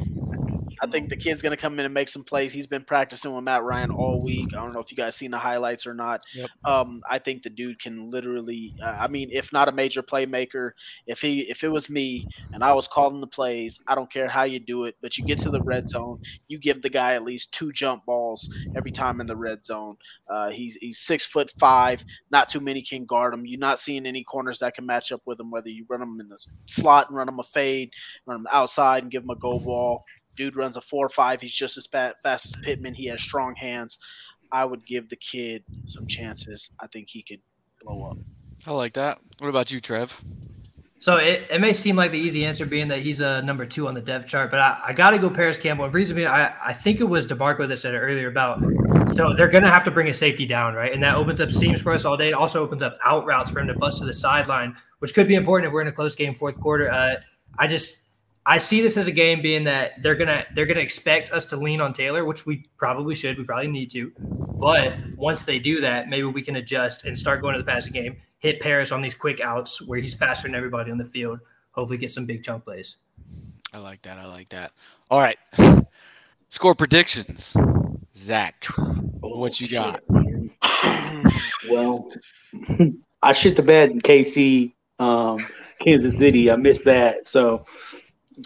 I 0.81 0.87
think 0.87 1.09
the 1.09 1.17
kid's 1.17 1.43
gonna 1.43 1.57
come 1.57 1.79
in 1.79 1.85
and 1.85 1.95
make 1.95 2.09
some 2.09 2.25
plays. 2.25 2.53
He's 2.53 2.67
been 2.67 2.85
practicing 2.85 3.35
with 3.35 3.45
Matt 3.45 3.63
Ryan 3.63 3.91
all 3.91 4.23
week. 4.23 4.49
I 4.53 4.57
don't 4.57 4.73
know 4.73 4.81
if 4.81 4.91
you 4.91 4.97
guys 4.97 5.17
seen 5.17 5.31
the 5.31 5.39
highlights 5.39 5.87
or 5.87 5.95
not. 5.95 6.23
Yep. 6.35 6.51
Um, 6.65 7.03
I 7.09 7.19
think 7.19 7.43
the 7.43 7.51
dude 7.51 7.79
can 7.79 8.11
literally. 8.11 8.75
Uh, 8.83 8.97
I 8.99 9.09
mean, 9.09 9.29
if 9.33 9.53
not 9.53 9.69
a 9.69 9.73
major 9.73 10.03
playmaker, 10.03 10.73
if 11.07 11.21
he 11.21 11.41
if 11.43 11.65
it 11.65 11.71
was 11.71 11.89
me 11.89 12.27
and 12.53 12.63
I 12.63 12.73
was 12.75 12.89
calling 12.89 13.21
the 13.21 13.27
plays, 13.27 13.81
I 13.87 13.95
don't 13.95 14.11
care 14.11 14.29
how 14.29 14.45
you 14.45 14.61
do 14.61 14.85
it, 14.85 14.97
but 15.01 15.17
you 15.17 15.25
get 15.25 15.39
to 15.41 15.51
the 15.51 15.63
red 15.63 15.89
zone, 15.89 16.21
you 16.49 16.59
give 16.59 16.83
the 16.83 16.91
guy 16.91 17.15
at 17.15 17.25
least 17.25 17.53
two 17.53 17.73
jump 17.73 18.05
balls 18.05 18.51
every 18.77 18.91
time 18.91 19.21
in 19.21 19.27
the 19.27 19.37
red 19.37 19.65
zone. 19.65 19.97
Uh, 20.29 20.51
he's 20.51 20.75
he's 20.77 20.99
six 20.99 21.27
foot 21.27 21.51
five. 21.59 22.05
Not 22.31 22.49
too 22.49 22.61
many 22.61 22.83
can 22.83 23.05
guard 23.05 23.35
him. 23.35 23.47
You're 23.47 23.61
not 23.61 23.79
seeing 23.79 24.07
any 24.07 24.25
corners 24.25 24.59
that 24.61 24.75
can 24.75 24.87
match 24.87 25.13
up 25.13 25.23
with 25.27 25.41
him. 25.41 25.51
Whether 25.51 25.71
you 25.71 25.87
run 25.89 26.03
him 26.03 26.19
in 26.21 26.29
the 26.29 26.39
slot 26.67 27.09
and 27.09 27.17
run 27.17 27.29
him 27.29 27.39
a 27.39 27.45
fade, 27.45 27.91
run 28.27 28.41
him 28.41 28.47
outside 28.53 29.03
and 29.03 29.13
give 29.13 29.23
him 29.23 29.31
a 29.31 29.37
go 29.37 29.59
ball. 29.59 30.05
Dude 30.37 30.57
runs 30.57 30.77
a 30.77 30.81
four 30.81 31.07
or 31.07 31.11
five. 31.11 31.41
He's 31.41 31.55
just 31.55 31.77
as 31.77 31.87
fast 31.87 32.47
as 32.47 32.57
Pittman. 32.63 32.95
He 32.95 33.07
has 33.07 33.23
strong 33.23 33.55
hands. 33.57 33.99
I 34.53 34.65
would 34.65 34.87
give 34.87 35.09
the 35.09 35.17
kid 35.17 35.65
some 35.87 36.07
chances. 36.07 36.71
I 36.81 36.87
think 36.87 37.09
he 37.11 37.23
could 37.23 37.41
blow 37.83 38.11
up. 38.11 38.19
I 38.67 38.73
like 38.73 38.95
that. 38.95 39.19
What 39.39 39.49
about 39.49 39.71
you, 39.71 39.81
Trev? 39.81 40.21
So 40.99 41.17
it, 41.17 41.47
it 41.51 41.61
may 41.61 41.73
seem 41.73 41.95
like 41.95 42.11
the 42.11 42.19
easy 42.19 42.45
answer 42.45 42.65
being 42.65 42.89
that 42.89 43.01
he's 43.01 43.21
a 43.21 43.43
number 43.43 43.67
two 43.67 43.87
on 43.87 43.95
the 43.95 44.01
depth 44.01 44.27
chart, 44.27 44.51
but 44.51 44.61
I, 44.61 44.81
I 44.87 44.93
got 44.93 45.11
to 45.11 45.19
go 45.19 45.29
Parris 45.29 45.59
Campbell. 45.59 45.85
And 45.85 45.93
the 45.93 45.97
reason 45.97 46.17
being, 46.17 46.29
I, 46.29 46.55
I 46.65 46.73
think 46.73 47.01
it 47.01 47.05
was 47.05 47.27
DeMarco 47.27 47.69
that 47.69 47.79
said 47.79 47.95
it 47.95 47.99
earlier 47.99 48.29
about 48.29 48.63
so 49.13 49.33
they're 49.33 49.49
going 49.49 49.63
to 49.63 49.71
have 49.71 49.85
to 49.85 49.91
bring 49.91 50.09
a 50.09 50.15
safety 50.15 50.47
down, 50.47 50.75
right? 50.75 50.93
And 50.93 51.03
that 51.03 51.17
opens 51.17 51.41
up 51.41 51.51
seams 51.51 51.81
for 51.81 51.93
us 51.93 52.05
all 52.05 52.17
day. 52.17 52.29
It 52.29 52.35
also 52.35 52.63
opens 52.63 52.83
up 52.83 52.99
out 53.05 53.25
routes 53.25 53.51
for 53.51 53.61
him 53.61 53.69
to 53.69 53.75
bust 53.75 53.99
to 53.99 54.05
the 54.05 54.13
sideline, 54.15 54.77
which 54.99 55.15
could 55.15 55.29
be 55.29 55.35
important 55.35 55.69
if 55.69 55.73
we're 55.73 55.83
in 55.83 55.89
a 55.89 55.93
close 55.93 56.15
game 56.15 56.35
fourth 56.35 56.59
quarter. 56.61 56.91
Uh, 56.91 57.17
I 57.59 57.67
just 57.67 58.06
I 58.49 58.59
see 58.59 58.81
this 58.81 58.97
as 58.97 59.09
a 59.09 59.13
game 59.13 59.43
being 59.43 59.65
that 59.65 60.01
they're 60.03 60.15
gonna 60.15 60.47
they're 60.55 60.67
gonna 60.67 60.81
expect 60.81 61.31
us 61.33 61.45
to 61.47 61.57
lean 61.57 61.81
on 61.81 61.93
Taylor, 61.93 62.25
which 62.25 62.47
we 62.47 62.65
probably 62.77 63.17
should. 63.17 63.37
We 63.37 63.45
probably 63.45 63.67
need 63.67 63.91
to. 63.91 64.13
But 64.19 64.95
once 65.17 65.45
they 65.45 65.59
do 65.59 65.81
that, 65.81 66.09
maybe 66.09 66.27
we 66.29 66.43
can 66.43 66.57
adjust 66.57 67.05
and 67.05 67.19
start 67.19 67.43
going 67.43 67.55
to 67.55 67.59
the 67.61 67.67
passing 67.67 67.93
game. 67.93 68.17
Hit 68.39 68.61
Parris 68.61 68.93
on 68.93 69.03
these 69.03 69.17
quick 69.17 69.41
outs 69.41 69.83
where 69.83 69.99
he's 69.99 70.15
faster 70.15 70.47
than 70.47 70.55
everybody 70.55 70.93
on 70.93 70.99
the 70.99 71.05
field. 71.05 71.41
Hopefully, 71.73 71.99
get 71.99 72.11
some 72.11 72.25
big 72.25 72.45
chunk 72.45 72.65
plays. 72.65 72.99
I 73.75 73.79
like 73.79 74.01
that. 74.03 74.19
I 74.19 74.27
like 74.27 74.49
that. 74.51 74.71
All 75.11 75.21
right. 75.21 75.39
Score 76.49 76.77
predictions. 76.77 77.57
Zach, 78.17 78.65
what 79.21 79.61
you 79.61 79.69
got? 79.69 80.03
Well, 81.69 82.13
I 83.23 83.33
shit 83.33 83.57
the 83.57 83.63
bed 83.63 83.91
in 83.91 84.01
KC, 84.01 84.73
um, 85.01 85.45
Kansas 85.81 86.17
City. 86.17 86.49
I 86.49 86.55
missed 86.55 86.85
that. 86.85 87.27
So 87.27 87.67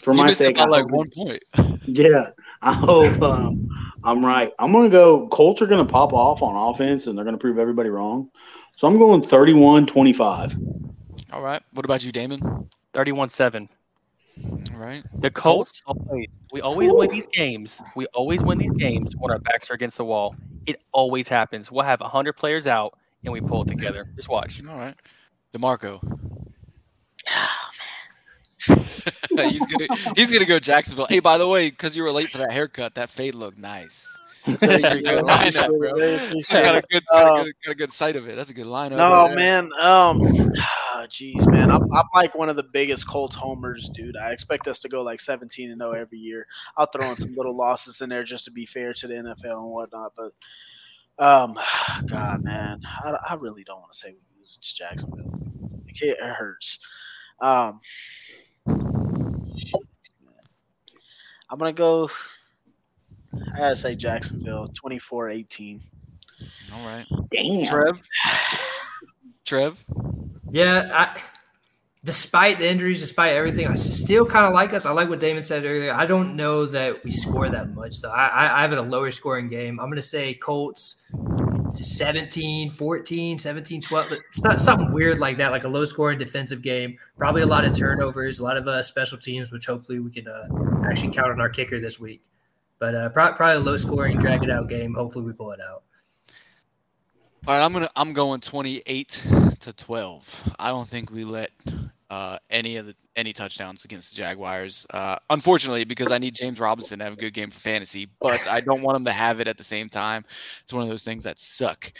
for 0.02 0.12
You 0.12 0.18
my 0.18 0.32
sake, 0.32 0.56
by 0.56 0.62
I 0.62 0.66
like 0.66 0.82
hope- 0.84 0.92
one 0.92 1.10
point. 1.10 1.42
yeah, 1.86 2.28
I 2.62 2.72
hope 2.72 3.20
um, 3.22 3.68
I'm 4.04 4.24
right. 4.24 4.52
I'm 4.58 4.72
gonna 4.72 4.88
go. 4.88 5.28
Colts 5.28 5.60
are 5.62 5.66
gonna 5.66 5.84
pop 5.84 6.12
off 6.12 6.42
on 6.42 6.74
offense, 6.74 7.06
and 7.06 7.16
they're 7.16 7.24
gonna 7.24 7.38
prove 7.38 7.58
everybody 7.58 7.90
wrong. 7.90 8.30
So 8.76 8.88
I'm 8.88 8.98
going 8.98 9.20
31-25. 9.20 10.92
All 11.32 11.42
right. 11.42 11.62
What 11.74 11.84
about 11.84 12.02
you, 12.02 12.12
Damon? 12.12 12.68
31-7. 12.94 13.68
All 14.72 14.78
right. 14.78 15.02
The 15.20 15.30
Colts 15.30 15.82
always 15.86 16.26
we 16.52 16.60
always 16.62 16.90
win 16.92 17.10
these 17.10 17.26
games. 17.26 17.82
We 17.94 18.06
always 18.06 18.42
win 18.42 18.58
these 18.58 18.72
games 18.72 19.12
when 19.18 19.30
our 19.30 19.38
backs 19.38 19.70
are 19.70 19.74
against 19.74 19.98
the 19.98 20.04
wall. 20.04 20.34
It 20.66 20.80
always 20.92 21.28
happens. 21.28 21.70
We'll 21.70 21.84
have 21.84 22.00
hundred 22.00 22.32
players 22.34 22.66
out 22.66 22.98
and 23.24 23.32
we 23.32 23.40
pull 23.40 23.62
it 23.62 23.68
together. 23.68 24.08
Just 24.16 24.28
watch. 24.30 24.60
All 24.66 24.78
right. 24.78 24.94
DeMarco. 25.54 26.00
Oh, 27.28 28.76
he's 29.48 29.66
gonna 29.66 29.86
he's 30.16 30.32
gonna 30.32 30.44
go 30.44 30.58
Jacksonville. 30.58 31.06
Hey, 31.08 31.20
by 31.20 31.38
the 31.38 31.48
way, 31.48 31.70
because 31.70 31.96
you 31.96 32.02
were 32.02 32.12
late 32.12 32.28
for 32.28 32.38
that 32.38 32.52
haircut, 32.52 32.94
that 32.94 33.10
fade 33.10 33.34
looked 33.34 33.58
nice. 33.58 34.06
That's 34.46 34.96
a 34.96 35.02
good 35.02 35.04
Very 35.04 35.22
lineup, 35.22 35.78
bro. 35.78 35.90
got 36.50 36.76
a 36.76 36.82
good, 36.88 37.04
got 37.06 37.40
a 37.40 37.44
good, 37.44 37.54
got 37.64 37.72
a 37.72 37.74
good 37.74 37.92
sight 37.92 38.16
of 38.16 38.26
it. 38.26 38.36
That's 38.36 38.48
a 38.48 38.54
good 38.54 38.66
lineup. 38.66 38.96
No, 38.96 39.24
right 39.24 39.34
man. 39.36 39.70
Um, 39.80 40.20
jeez, 41.08 41.46
man. 41.50 41.70
I'm, 41.70 41.82
I'm 41.92 42.06
like 42.14 42.34
one 42.34 42.48
of 42.48 42.56
the 42.56 42.62
biggest 42.62 43.06
Colts 43.06 43.36
homers, 43.36 43.90
dude. 43.90 44.16
I 44.16 44.30
expect 44.32 44.66
us 44.66 44.80
to 44.80 44.88
go 44.88 45.02
like 45.02 45.20
17 45.20 45.70
and 45.70 45.80
0 45.80 45.92
every 45.92 46.18
year. 46.18 46.46
I'll 46.76 46.86
throw 46.86 47.10
in 47.10 47.16
some 47.16 47.34
little 47.34 47.54
losses 47.54 48.00
in 48.00 48.08
there 48.08 48.24
just 48.24 48.46
to 48.46 48.50
be 48.50 48.64
fair 48.64 48.94
to 48.94 49.06
the 49.06 49.14
NFL 49.14 49.62
and 49.62 49.70
whatnot. 49.70 50.12
But, 50.16 50.32
um, 51.22 51.58
God, 52.06 52.42
man, 52.42 52.80
I, 53.04 53.18
I 53.30 53.34
really 53.34 53.64
don't 53.64 53.80
want 53.80 53.92
to 53.92 53.98
say 53.98 54.12
we 54.12 54.38
lose 54.38 54.56
to 54.56 54.74
Jacksonville. 54.74 55.38
It, 55.86 56.16
it 56.18 56.18
hurts. 56.18 56.78
Um, 57.42 57.80
I'm 61.50 61.58
gonna 61.58 61.72
go. 61.72 62.10
I 63.54 63.58
gotta 63.58 63.76
say 63.76 63.94
Jacksonville, 63.94 64.68
24-18. 64.68 65.80
All 66.72 66.86
right. 66.86 67.06
Damn. 67.32 67.66
Trev. 67.66 68.00
Trev. 69.44 69.84
Yeah, 70.50 70.90
I, 70.92 71.20
despite 72.04 72.58
the 72.58 72.68
injuries, 72.68 73.00
despite 73.00 73.34
everything, 73.34 73.66
I 73.66 73.74
still 73.74 74.24
kind 74.24 74.46
of 74.46 74.52
like 74.52 74.72
us. 74.72 74.86
I 74.86 74.92
like 74.92 75.08
what 75.08 75.20
Damon 75.20 75.42
said 75.42 75.64
earlier. 75.64 75.92
I 75.92 76.06
don't 76.06 76.36
know 76.36 76.66
that 76.66 77.04
we 77.04 77.10
score 77.10 77.48
that 77.48 77.74
much, 77.74 78.00
though. 78.00 78.10
I, 78.10 78.26
I, 78.26 78.58
I 78.58 78.62
have 78.62 78.72
it 78.72 78.78
a 78.78 78.82
lower 78.82 79.10
scoring 79.10 79.48
game. 79.48 79.78
I'm 79.78 79.86
going 79.86 79.96
to 79.96 80.02
say 80.02 80.34
Colts 80.34 81.02
17, 81.72 82.70
14, 82.70 83.38
17, 83.38 83.80
12, 83.80 84.12
it's 84.12 84.42
not 84.42 84.60
something 84.60 84.92
weird 84.92 85.18
like 85.18 85.36
that, 85.38 85.50
like 85.50 85.64
a 85.64 85.68
low 85.68 85.84
scoring 85.84 86.18
defensive 86.18 86.62
game. 86.62 86.98
Probably 87.16 87.42
a 87.42 87.46
lot 87.46 87.64
of 87.64 87.76
turnovers, 87.76 88.38
a 88.38 88.42
lot 88.42 88.56
of 88.56 88.66
uh, 88.68 88.82
special 88.82 89.18
teams, 89.18 89.52
which 89.52 89.66
hopefully 89.66 90.00
we 90.00 90.10
can 90.10 90.28
uh, 90.28 90.48
actually 90.88 91.12
count 91.12 91.30
on 91.30 91.40
our 91.40 91.48
kicker 91.48 91.80
this 91.80 92.00
week. 92.00 92.22
But 92.78 92.94
uh, 92.94 93.08
pro- 93.10 93.32
probably 93.32 93.56
a 93.56 93.60
low 93.60 93.76
scoring, 93.76 94.18
drag 94.18 94.42
it 94.42 94.50
out 94.50 94.68
game. 94.68 94.94
Hopefully 94.94 95.24
we 95.24 95.32
pull 95.32 95.52
it 95.52 95.60
out. 95.60 95.82
All 97.46 97.58
right, 97.58 97.64
I'm 97.64 97.72
gonna 97.72 97.88
I'm 97.96 98.12
going 98.12 98.40
28 98.40 99.26
to 99.60 99.72
12. 99.72 100.54
I 100.58 100.68
don't 100.68 100.88
think 100.88 101.10
we 101.10 101.24
let 101.24 101.50
uh, 102.10 102.38
any 102.50 102.76
of 102.76 102.86
the 102.86 102.94
any 103.16 103.32
touchdowns 103.32 103.84
against 103.84 104.10
the 104.10 104.16
Jaguars. 104.16 104.86
Uh, 104.90 105.16
unfortunately, 105.30 105.84
because 105.84 106.10
I 106.10 106.18
need 106.18 106.34
James 106.34 106.58
Robinson 106.58 106.98
to 106.98 107.04
have 107.04 107.14
a 107.14 107.16
good 107.16 107.32
game 107.32 107.50
for 107.50 107.60
fantasy, 107.60 108.08
but 108.20 108.46
I 108.48 108.60
don't 108.60 108.82
want 108.82 108.96
him 108.96 109.04
to 109.04 109.12
have 109.12 109.40
it 109.40 109.46
at 109.48 109.56
the 109.56 109.64
same 109.64 109.88
time. 109.88 110.24
It's 110.62 110.72
one 110.72 110.82
of 110.82 110.88
those 110.88 111.04
things 111.04 111.24
that 111.24 111.38
suck. 111.38 111.92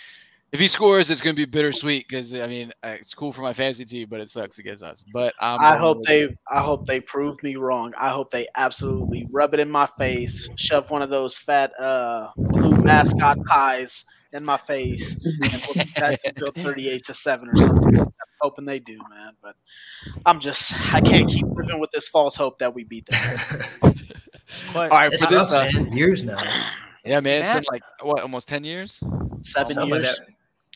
If 0.52 0.58
he 0.58 0.66
scores, 0.66 1.12
it's 1.12 1.20
gonna 1.20 1.34
be 1.34 1.44
bittersweet 1.44 2.08
because 2.08 2.34
I 2.34 2.48
mean 2.48 2.72
uh, 2.82 2.96
it's 3.00 3.14
cool 3.14 3.32
for 3.32 3.42
my 3.42 3.52
fantasy 3.52 3.84
team, 3.84 4.08
but 4.10 4.20
it 4.20 4.28
sucks 4.28 4.58
against 4.58 4.82
us. 4.82 5.04
But 5.12 5.32
I'm 5.38 5.60
I 5.60 5.76
hope 5.76 6.02
they 6.02 6.36
I 6.50 6.58
hope 6.58 6.86
they 6.86 7.00
prove 7.00 7.40
me 7.44 7.54
wrong. 7.54 7.94
I 7.96 8.08
hope 8.08 8.32
they 8.32 8.48
absolutely 8.56 9.28
rub 9.30 9.54
it 9.54 9.60
in 9.60 9.70
my 9.70 9.86
face, 9.86 10.48
shove 10.56 10.90
one 10.90 11.02
of 11.02 11.10
those 11.10 11.38
fat 11.38 11.70
uh 11.78 12.30
blue 12.36 12.82
mascot 12.82 13.38
pies 13.46 14.04
in 14.32 14.44
my 14.44 14.56
face, 14.56 15.16
and 15.24 15.62
put 15.62 15.76
Jacksonville 15.94 16.52
thirty-eight 16.52 17.04
to 17.06 17.14
seven 17.14 17.48
or 17.48 17.56
something. 17.56 17.98
I'm 18.00 18.12
hoping 18.40 18.64
they 18.64 18.78
do, 18.78 18.98
man. 19.10 19.32
But 19.42 19.56
I'm 20.26 20.40
just 20.40 20.72
I 20.94 21.00
can't 21.00 21.28
keep 21.28 21.46
living 21.46 21.78
with 21.80 21.90
this 21.90 22.08
false 22.08 22.36
hope 22.36 22.58
that 22.60 22.74
we 22.74 22.84
beat 22.84 23.06
them. 23.06 23.40
All 24.74 24.88
right, 24.88 25.12
It's 25.12 25.24
for 25.24 25.30
this, 25.30 25.48
tough, 25.50 25.74
uh. 25.74 25.80
Years 25.92 26.24
now. 26.24 26.42
yeah, 27.04 27.20
man, 27.20 27.42
it's 27.42 27.50
been 27.50 27.64
like 27.70 27.82
what 28.02 28.20
almost 28.20 28.48
10 28.48 28.64
years. 28.64 29.02
Seven 29.42 29.74
Something 29.74 29.94
years. 30.00 30.18
that. 30.18 30.26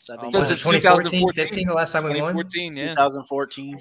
Seven 0.01 0.31
Was 0.31 0.49
years. 0.49 0.65
it 0.65 0.69
2014, 0.71 1.29
15 1.33 1.65
the 1.67 1.73
last 1.73 1.91
time 1.91 2.03
we 2.03 2.09
won? 2.21 2.33
2014, 2.35 2.75
yeah. 2.77 2.89
2014. 2.89 3.79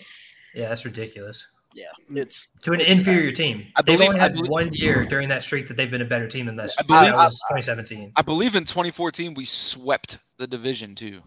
Yeah, 0.54 0.68
that's 0.68 0.84
ridiculous. 0.84 1.46
Yeah, 1.74 1.86
it's 2.14 2.46
To 2.62 2.72
an 2.72 2.80
it's 2.80 2.90
inferior 3.00 3.30
sad. 3.30 3.36
team. 3.36 3.66
I 3.76 3.82
they've 3.82 3.96
believe- 3.98 4.08
only 4.10 4.20
I 4.20 4.22
had 4.22 4.34
believe- 4.34 4.48
one 4.50 4.72
year 4.72 5.04
during 5.04 5.28
that 5.30 5.42
streak 5.42 5.66
that 5.68 5.76
they've 5.76 5.90
been 5.90 6.02
a 6.02 6.06
better 6.06 6.28
team 6.28 6.46
than 6.46 6.54
this. 6.56 6.74
I 6.78 6.82
believe- 6.82 7.02
that 7.10 7.16
was 7.16 7.32
2017. 7.50 8.12
I 8.16 8.22
believe 8.22 8.54
in 8.54 8.64
2014 8.64 9.34
we 9.34 9.44
swept 9.44 10.18
the 10.38 10.46
division 10.46 10.94
too. 10.94 11.20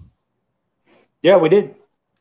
Yeah, 1.22 1.38
we 1.38 1.50
did. 1.50 1.76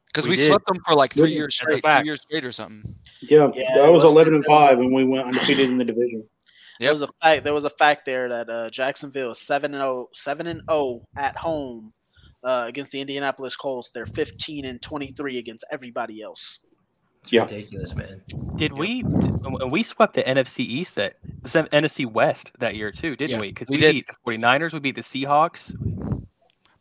Because 0.06 0.24
We 0.24 0.30
we, 0.30 0.36
did. 0.36 0.46
swept 0.46 0.66
them 0.66 0.78
for 0.86 0.94
like 0.94 1.12
three 1.12 1.32
years 1.32 1.54
straight, 1.54 1.84
two 1.84 2.04
years 2.04 2.20
straight 2.22 2.44
or 2.44 2.50
something. 2.52 2.94
Yeah, 3.20 3.50
Yeah, 3.54 3.74
that 3.76 3.92
was 3.92 4.02
was- 4.02 4.12
eleven 4.12 4.34
and 4.34 4.44
five, 4.44 4.78
and 4.78 4.92
we 4.92 5.04
went 5.04 5.26
undefeated 5.26 5.68
in 5.68 5.78
the 5.78 5.84
division. 5.84 6.24
There 6.80 6.90
was 6.92 7.02
a 7.02 7.08
fact. 7.22 7.44
There 7.44 7.54
was 7.54 7.64
a 7.64 7.70
fact 7.70 8.04
there 8.06 8.28
that 8.28 8.50
uh, 8.50 8.70
Jacksonville 8.70 9.30
is 9.30 9.40
seven 9.40 9.72
and 9.72 9.80
0, 9.82 10.08
7 10.14 10.46
and 10.46 10.60
zero 10.68 11.06
at 11.16 11.36
home 11.36 11.92
uh, 12.44 12.64
against 12.66 12.92
the 12.92 13.00
Indianapolis 13.00 13.56
Colts. 13.56 13.90
They're 13.90 14.04
fifteen 14.06 14.64
and 14.64 14.80
twenty 14.82 15.12
three 15.12 15.38
against 15.38 15.64
everybody 15.70 16.20
else. 16.22 16.58
It's 17.26 17.32
Yeah. 17.32 17.42
ridiculous, 17.42 17.92
man. 17.96 18.22
Did 18.54 18.72
we? 18.78 19.00
And 19.00 19.72
we 19.72 19.82
swept 19.82 20.14
the 20.14 20.22
NFC 20.22 20.60
East 20.60 20.94
that 20.94 21.16
the 21.42 21.48
NFC 21.72 22.06
West 22.06 22.52
that 22.60 22.76
year 22.76 22.92
too, 22.92 23.16
didn't 23.16 23.30
Yeah, 23.34 23.40
we? 23.40 23.48
Because 23.48 23.68
we 23.68 23.76
we, 23.78 23.80
did. 23.80 23.92
beat 23.94 24.06
the 24.06 24.14
49ers, 24.24 24.72
we 24.72 24.78
beat 24.78 24.94
the 24.94 25.00
Seahawks. 25.00 25.74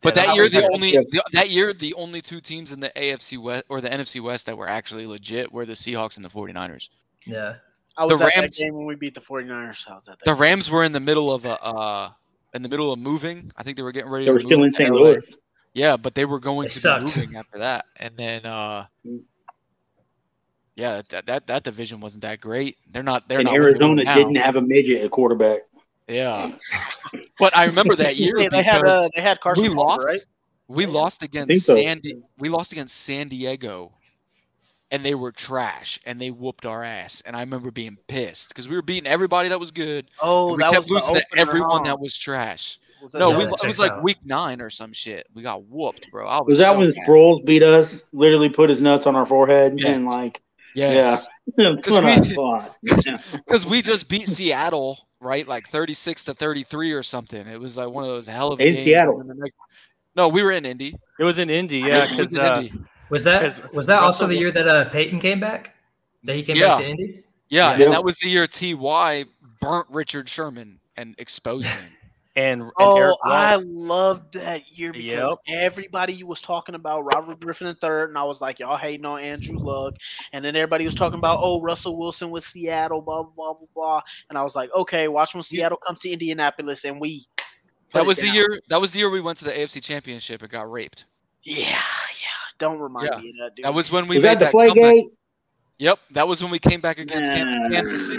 But 0.02 0.14
Yeah, 0.14 0.22
that 0.22 0.26
that 0.28 0.36
year, 0.36 0.48
the 0.48 0.68
only 0.72 0.92
the, 0.92 1.22
that 1.32 1.50
year 1.50 1.72
the 1.72 1.92
only 1.94 2.22
two 2.22 2.40
teams 2.40 2.70
in 2.70 2.78
the 2.78 2.90
AFC 2.90 3.38
West 3.42 3.64
or 3.68 3.80
the 3.80 3.88
NFC 3.90 4.20
West 4.22 4.46
that 4.46 4.56
were 4.56 4.68
actually 4.68 5.04
legit 5.04 5.50
were 5.50 5.66
the 5.66 5.72
Seahawks 5.72 6.14
and 6.16 6.24
the 6.24 6.28
49ers. 6.30 6.90
Yeah. 7.26 7.54
I 7.96 8.04
was 8.04 8.20
The 8.20 8.26
at 8.26 8.36
Rams- 8.36 8.56
that 8.56 8.62
game 8.62 8.74
when 8.74 8.86
we 8.86 8.94
beat 8.94 9.14
the 9.14 9.20
49ers. 9.20 9.88
I 9.90 9.94
was 9.94 10.06
at 10.06 10.18
that. 10.20 10.24
The 10.24 10.32
game. 10.32 10.40
Rams 10.42 10.70
were 10.70 10.84
in 10.84 10.92
the 10.92 11.00
middle 11.00 11.32
of 11.32 11.44
a 11.44 11.60
uh, 11.60 12.10
in 12.54 12.62
the 12.62 12.68
middle 12.68 12.92
of 12.92 13.00
moving. 13.00 13.50
I 13.56 13.64
think 13.64 13.76
they 13.76 13.82
were 13.82 13.90
getting 13.90 14.10
ready. 14.12 14.26
They 14.26 14.28
to 14.28 14.32
were 14.34 14.40
still 14.40 14.58
move 14.58 14.66
in 14.66 14.70
to 14.72 14.76
St. 14.76 14.90
Louis. 14.92 15.34
Yeah, 15.74 15.96
but 15.96 16.14
they 16.14 16.24
were 16.24 16.38
going 16.40 16.66
They 16.66 16.68
to 16.70 16.78
sucked. 16.78 17.14
be 17.14 17.20
moving 17.20 17.36
after 17.36 17.58
that, 17.58 17.84
and 17.96 18.16
then 18.16 18.46
uh, 18.46 18.86
yeah, 20.76 21.02
that, 21.08 21.26
that 21.26 21.46
that 21.48 21.64
division 21.64 22.00
wasn't 22.00 22.22
that 22.22 22.40
great. 22.40 22.76
They're 22.92 23.02
not. 23.02 23.28
They're 23.28 23.38
And 23.38 23.46
not 23.46 23.52
what 23.52 23.60
Arizona 23.62 24.04
didn't 24.04 24.36
have 24.36 24.56
a 24.56 24.62
midget 24.62 25.02
at 25.04 25.10
quarterback. 25.10 25.60
Yeah, 26.08 26.52
but 27.38 27.56
I 27.56 27.64
remember 27.64 27.96
that 27.96 28.16
year 28.16 28.34
They, 28.36 28.48
they 28.48 28.62
had 28.62 28.82
because 28.82 29.06
uh, 29.06 29.08
they 29.16 29.22
had 29.22 29.40
Carson 29.40 29.62
we 29.64 29.68
Palmer, 29.70 29.80
lost. 29.90 30.06
right? 30.06 30.24
We 30.68 30.86
lost 30.86 31.22
against 31.22 31.48
think 31.48 31.62
so. 31.62 31.74
San. 31.74 32.00
Di- 32.00 32.22
we 32.38 32.48
lost 32.48 32.72
against 32.72 32.96
San 32.96 33.28
Diego, 33.28 33.92
and 34.90 35.04
they 35.04 35.14
were 35.14 35.32
trash, 35.32 35.98
and 36.06 36.20
they 36.20 36.30
whooped 36.30 36.66
our 36.66 36.84
ass. 36.84 37.22
And 37.26 37.34
I 37.34 37.40
remember 37.40 37.70
being 37.70 37.96
pissed 38.08 38.48
because 38.50 38.68
we 38.68 38.76
were 38.76 38.82
beating 38.82 39.06
everybody 39.06 39.48
that 39.48 39.58
was 39.58 39.70
good. 39.70 40.06
Oh, 40.22 40.52
we 40.52 40.58
that 40.58 40.70
kept 40.72 40.90
was 40.90 41.06
the 41.06 41.12
losing 41.12 41.14
to 41.32 41.38
everyone 41.38 41.84
that 41.84 41.98
was 41.98 42.16
trash. 42.16 42.78
Was 43.02 43.12
that 43.12 43.18
No, 43.18 43.36
we, 43.36 43.44
it 43.44 43.64
was 43.64 43.78
like 43.78 43.92
out. 43.92 44.02
week 44.02 44.18
nine 44.24 44.60
or 44.60 44.70
some 44.70 44.92
shit. 44.92 45.26
We 45.34 45.42
got 45.42 45.64
whooped, 45.64 46.10
bro. 46.10 46.26
I 46.28 46.38
was, 46.38 46.46
Was 46.48 46.58
that 46.58 46.72
so 46.72 46.78
when 46.78 46.88
mad. 46.88 46.96
Sproles 47.06 47.44
beat 47.44 47.62
us? 47.62 48.04
Literally 48.12 48.48
put 48.48 48.70
his 48.70 48.80
nuts 48.80 49.06
on 49.06 49.14
our 49.16 49.26
forehead 49.26 49.74
Yes. 49.78 49.96
and 49.96 50.06
like, 50.06 50.40
Yes. 50.76 51.26
yeah, 51.56 51.74
that's 51.76 51.90
what 51.90 52.04
I 52.04 52.16
thought. 52.16 52.76
because 52.82 53.64
we 53.70 53.80
just 53.82 54.08
beat 54.08 54.28
Seattle, 54.28 54.98
right? 55.20 55.46
Like 55.48 55.66
thirty-six 55.68 56.24
to 56.24 56.34
thirty-three 56.34 56.92
or 56.92 57.02
something. 57.02 57.46
It 57.46 57.58
was 57.58 57.76
like 57.76 57.88
one 57.88 58.04
of 58.04 58.10
those 58.10 58.26
hell 58.26 58.52
of 58.52 58.60
a 58.60 58.66
In 58.66 58.74
games. 58.74 58.84
Seattle. 58.84 59.20
And 59.20 59.30
the 59.30 59.34
next- 59.34 59.56
No, 60.14 60.28
we 60.28 60.42
were 60.42 60.52
in 60.52 60.66
Indy. 60.66 60.94
It 61.18 61.24
was 61.24 61.38
in 61.38 61.48
Indy, 61.50 61.78
yeah. 61.78 62.04
It 62.04 62.18
was 62.18 62.30
Because 62.30 62.34
in 62.34 62.40
uh, 62.40 62.54
Indy. 62.56 62.72
Was 63.08 63.24
that 63.24 63.72
was 63.74 63.86
that 63.86 64.00
also 64.02 64.26
the 64.26 64.36
year 64.36 64.50
that 64.52 64.66
uh, 64.68 64.84
Peyton 64.90 65.18
came 65.20 65.40
back? 65.40 65.74
That 66.24 66.36
he 66.36 66.42
came 66.42 66.56
Yeah. 66.56 66.68
back 66.76 66.78
to 66.80 66.88
Indy? 66.90 67.22
Yeah, 67.48 67.76
Yeah. 67.76 67.84
and 67.84 67.92
that 67.94 68.04
was 68.04 68.18
the 68.18 68.28
year 68.28 68.46
Ty 68.46 69.24
burnt 69.60 69.86
Richard 69.90 70.28
Sherman 70.28 70.78
and 70.96 71.14
exposed 71.18 71.68
him. 71.68 71.90
And, 72.36 72.62
and 72.62 72.70
Oh, 72.78 72.96
Eric 72.96 73.16
I 73.24 73.56
loved 73.56 74.34
that 74.34 74.78
year 74.78 74.92
because 74.92 75.10
Yep. 75.10 75.38
everybody 75.48 76.22
was 76.22 76.40
talking 76.42 76.74
about 76.74 77.02
Robert 77.02 77.40
Griffin 77.40 77.66
III, 77.68 77.90
and 78.04 78.18
I 78.18 78.24
was 78.24 78.40
like, 78.40 78.58
y'all 78.58 78.76
hating 78.76 79.04
on 79.06 79.20
Andrew 79.20 79.58
Luck. 79.58 79.94
And 80.32 80.44
then 80.44 80.54
everybody 80.54 80.84
was 80.84 80.94
talking 80.94 81.18
about, 81.18 81.38
oh, 81.42 81.60
Russell 81.60 81.98
Wilson 81.98 82.30
with 82.30 82.44
Seattle, 82.44 83.00
blah, 83.00 83.22
blah, 83.22 83.32
blah, 83.34 83.52
blah, 83.54 83.66
blah. 83.74 84.00
And 84.28 84.38
I 84.38 84.42
was 84.42 84.54
like, 84.54 84.70
okay, 84.74 85.08
watch 85.08 85.34
when 85.34 85.42
Seattle 85.42 85.78
comes 85.78 86.00
to 86.00 86.10
Indianapolis 86.10 86.84
and 86.84 87.00
we. 87.00 87.26
That 87.92 88.04
was 88.04 88.18
the 88.18 88.28
year. 88.28 88.60
That 88.68 88.80
was 88.80 88.92
the 88.92 88.98
year 88.98 89.08
we 89.10 89.20
went 89.22 89.38
to 89.38 89.44
the 89.46 89.52
AFC 89.52 89.82
Championship 89.82 90.42
and 90.42 90.50
got 90.50 90.70
raped. 90.70 91.06
Yeah, 91.42 91.56
yeah. 91.68 91.76
Don't 92.58 92.78
remind 92.78 93.08
Yeah. 93.12 93.18
me 93.20 93.30
of 93.30 93.34
that, 93.40 93.56
dude. 93.56 93.64
That 93.64 93.72
was 93.74 93.90
when 93.90 94.06
we 94.08 94.16
was 94.16 94.24
made 94.24 94.38
that 94.40 94.52
the 94.52 94.58
that 94.58 94.68
comeback. 94.68 94.74
Playgate? 94.94 95.04
Yep, 95.78 95.98
that 96.12 96.26
was 96.28 96.42
when 96.42 96.50
we 96.50 96.58
came 96.58 96.80
back 96.80 96.98
against 96.98 97.30
Kan- 97.30 97.70
Kansas 97.70 98.08
City. 98.08 98.18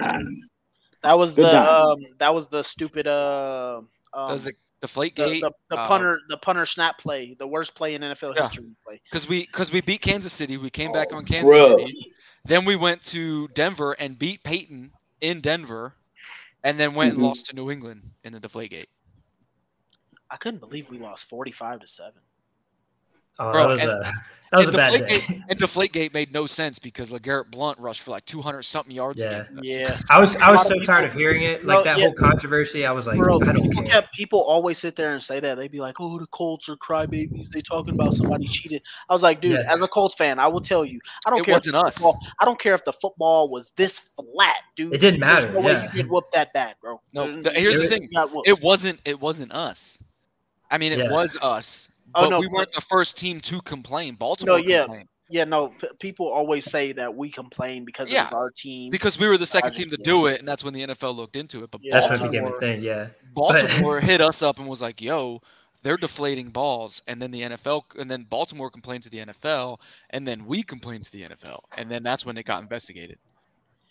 That 1.08 1.18
was 1.18 1.36
Good 1.36 1.46
the 1.46 1.72
um, 1.74 2.06
that 2.18 2.36
was 2.36 2.50
the 2.50 2.62
stupid 2.64 3.08
uh, 3.08 3.78
um, 3.78 3.88
That 4.28 4.34
was 4.34 4.44
the 4.44 4.52
Deflate 4.82 5.16
The, 5.16 5.26
gate. 5.26 5.42
the, 5.42 5.52
the 5.70 5.80
uh, 5.80 5.88
punter, 5.88 6.20
the 6.28 6.36
punter 6.36 6.66
snap 6.66 6.98
play, 6.98 7.34
the 7.34 7.48
worst 7.48 7.76
play 7.76 7.96
in 7.96 8.02
NFL 8.02 8.36
Yeah. 8.36 8.42
history. 8.44 8.66
Play. 8.86 9.00
because 9.10 9.26
we 9.30 9.46
because 9.46 9.72
we 9.72 9.80
beat 9.80 10.02
Kansas 10.02 10.34
City. 10.34 10.58
We 10.58 10.70
came 10.70 10.92
back 10.92 11.14
on 11.14 11.24
Kansas 11.24 11.50
Bruh. 11.50 11.80
City. 11.80 12.12
Then 12.44 12.66
we 12.66 12.76
went 12.76 13.02
to 13.06 13.48
Denver 13.50 13.94
and 13.94 14.20
beat 14.20 14.44
Peyton 14.44 14.92
in 15.22 15.40
Denver, 15.40 15.96
and 16.66 16.78
then 16.78 16.94
went 16.94 17.12
Mhm. 17.12 17.14
and 17.20 17.24
lost 17.24 17.46
to 17.48 17.56
New 17.56 17.72
England 17.72 18.04
in 18.26 18.34
the 18.34 18.40
Deflate 18.42 18.72
gate. 18.72 18.88
I 20.30 20.36
couldn't 20.36 20.60
believe 20.60 20.90
we 20.90 21.00
lost 21.00 21.24
forty-five 21.30 21.80
to 21.80 21.88
seven. 21.88 22.22
Oh, 23.40 23.52
Bro, 23.52 23.62
that 23.62 23.70
was 23.70 23.82
and- 23.82 23.90
a 23.92 24.12
that 24.50 24.60
was 24.60 24.68
a 24.68 24.70
and 24.70 24.78
bad 24.78 24.92
Deflate 24.94 25.10
day. 25.10 25.20
Gate, 25.28 25.42
and 25.50 25.60
Deflate 25.60 25.92
Gate 25.92 26.14
made 26.14 26.32
no 26.32 26.46
sense 26.46 26.80
because 26.80 27.10
LeGarrette 27.12 27.52
Blunt 27.52 27.78
rushed 27.80 28.02
for 28.04 28.12
like 28.12 28.24
200 28.24 28.64
something 28.64 28.96
yards. 28.96 29.22
Yeah. 29.22 29.44
Yeah, 29.62 30.00
I 30.10 30.22
was 30.22 30.38
I 30.38 30.52
was 30.52 30.60
lot 30.60 30.72
of 30.72 30.86
so 30.86 30.86
tired 30.86 31.02
people- 31.02 31.06
of 31.08 31.14
hearing 31.16 31.42
it. 31.44 31.66
No, 31.66 31.76
Like 31.76 31.84
that 31.84 31.98
yeah. 31.98 32.06
whole 32.06 32.14
controversy. 32.14 32.86
I 32.86 32.94
was 32.94 33.08
like, 33.08 33.18
bro. 33.18 33.42
I 33.42 33.52
don't 33.52 33.64
People, 33.64 33.84
care. 33.84 33.92
kept, 34.04 34.14
people 34.14 34.42
always 34.42 34.78
sit 34.78 34.96
there 34.96 35.14
and 35.14 35.22
say 35.22 35.42
that 35.42 35.56
they'd 35.56 35.70
be 35.70 35.82
like, 35.82 35.96
"Oh, 36.00 36.18
the 36.18 36.28
Colts 36.28 36.70
are 36.70 36.78
crybabies. 36.78 37.50
They 37.50 37.60
talking 37.60 37.94
about 37.94 38.14
somebody 38.14 38.48
cheated." 38.48 38.84
I 39.10 39.14
was 39.14 39.22
like, 39.22 39.42
dude, 39.42 39.52
Yeah. 39.60 39.74
as 39.74 39.82
a 39.82 39.88
Colts 39.90 40.16
fan, 40.16 40.40
I 40.40 40.48
will 40.48 40.62
tell 40.62 40.86
you, 40.86 41.02
I 41.26 41.30
don't 41.30 41.40
It 41.40 41.44
care. 41.46 41.56
if 41.56 41.58
wasn't 41.58 41.74
the 41.74 41.82
us. 41.82 41.98
football- 41.98 42.20
I 42.40 42.46
don't 42.46 42.58
care 42.58 42.74
if 42.74 42.86
the 42.86 42.94
football 42.94 43.50
was 43.50 43.72
this 43.76 44.00
flat, 44.00 44.56
dude. 44.78 44.94
It 44.94 45.00
didn't 45.02 45.20
There's 45.20 45.44
matter, 45.44 45.52
no 45.52 45.60
way 45.60 45.90
you 45.94 46.04
get 46.04 46.10
whooped 46.10 46.32
that 46.32 46.54
bad, 46.54 46.76
bro. 46.82 47.02
No, 47.12 47.26
There's- 47.28 47.44
the- 47.44 47.52
here's 47.60 47.82
the 47.82 47.90
thing. 47.90 48.08
It 48.46 48.62
wasn't. 48.64 49.02
It 49.04 49.20
wasn't 49.20 49.52
us. 49.52 50.02
I 50.72 50.78
mean, 50.78 50.94
it 50.94 51.00
Yeah. 51.00 51.12
was 51.12 51.38
us, 51.42 51.90
Oh, 52.16 52.24
but 52.24 52.30
no, 52.30 52.40
we 52.40 52.48
weren't 52.48 52.72
the 52.72 52.82
first 52.82 53.18
team 53.18 53.40
to 53.42 53.62
complain. 53.62 54.16
Baltimore 54.16 54.60
yeah. 54.60 54.84
complained 54.86 55.10
Yeah, 55.30 55.44
no. 55.44 55.70
P- 55.70 55.90
people 56.00 56.28
always 56.28 56.66
say 56.66 56.94
that 56.94 57.16
we 57.16 57.30
complain 57.30 57.86
because 57.86 58.10
it 58.10 58.16
was 58.16 58.34
our 58.34 58.50
team. 58.50 58.92
because 58.92 59.20
we 59.20 59.28
were 59.28 59.38
the 59.38 59.46
second 59.46 59.74
team 59.74 59.90
to 59.90 59.98
do 59.98 60.28
it, 60.28 60.40
and 60.40 60.48
that's 60.48 60.64
when 60.64 60.74
the 60.74 60.88
NFL 60.88 61.16
looked 61.16 61.36
into 61.36 61.64
it. 61.64 61.72
But 61.72 61.82
Yeah. 61.84 62.00
That's 62.00 62.20
when 62.20 62.30
it 62.30 62.32
became 62.32 62.44
Baltimore, 62.44 62.58
a 62.58 62.60
thing. 62.60 62.82
Yeah. 62.82 63.08
Baltimore 63.34 64.00
hit 64.02 64.22
us 64.22 64.42
up 64.42 64.60
and 64.60 64.68
was 64.68 64.82
like, 64.82 65.02
"Yo, 65.02 65.42
they're 65.84 65.98
deflating 65.98 66.50
balls," 66.50 67.02
and 67.08 67.22
then 67.22 67.32
the 67.32 67.42
NFL, 67.42 67.84
and 68.00 68.10
then 68.10 68.24
Baltimore 68.24 68.70
complained 68.70 69.04
to 69.04 69.10
the 69.10 69.20
NFL, 69.20 69.80
and 70.10 70.28
then 70.28 70.46
we 70.46 70.64
complained 70.64 71.04
to 71.06 71.12
the 71.12 71.24
NFL, 71.24 71.60
and 71.78 71.92
then 71.92 72.04
that's 72.04 72.26
when 72.26 72.38
it 72.38 72.46
got 72.46 72.62
investigated. 72.62 73.20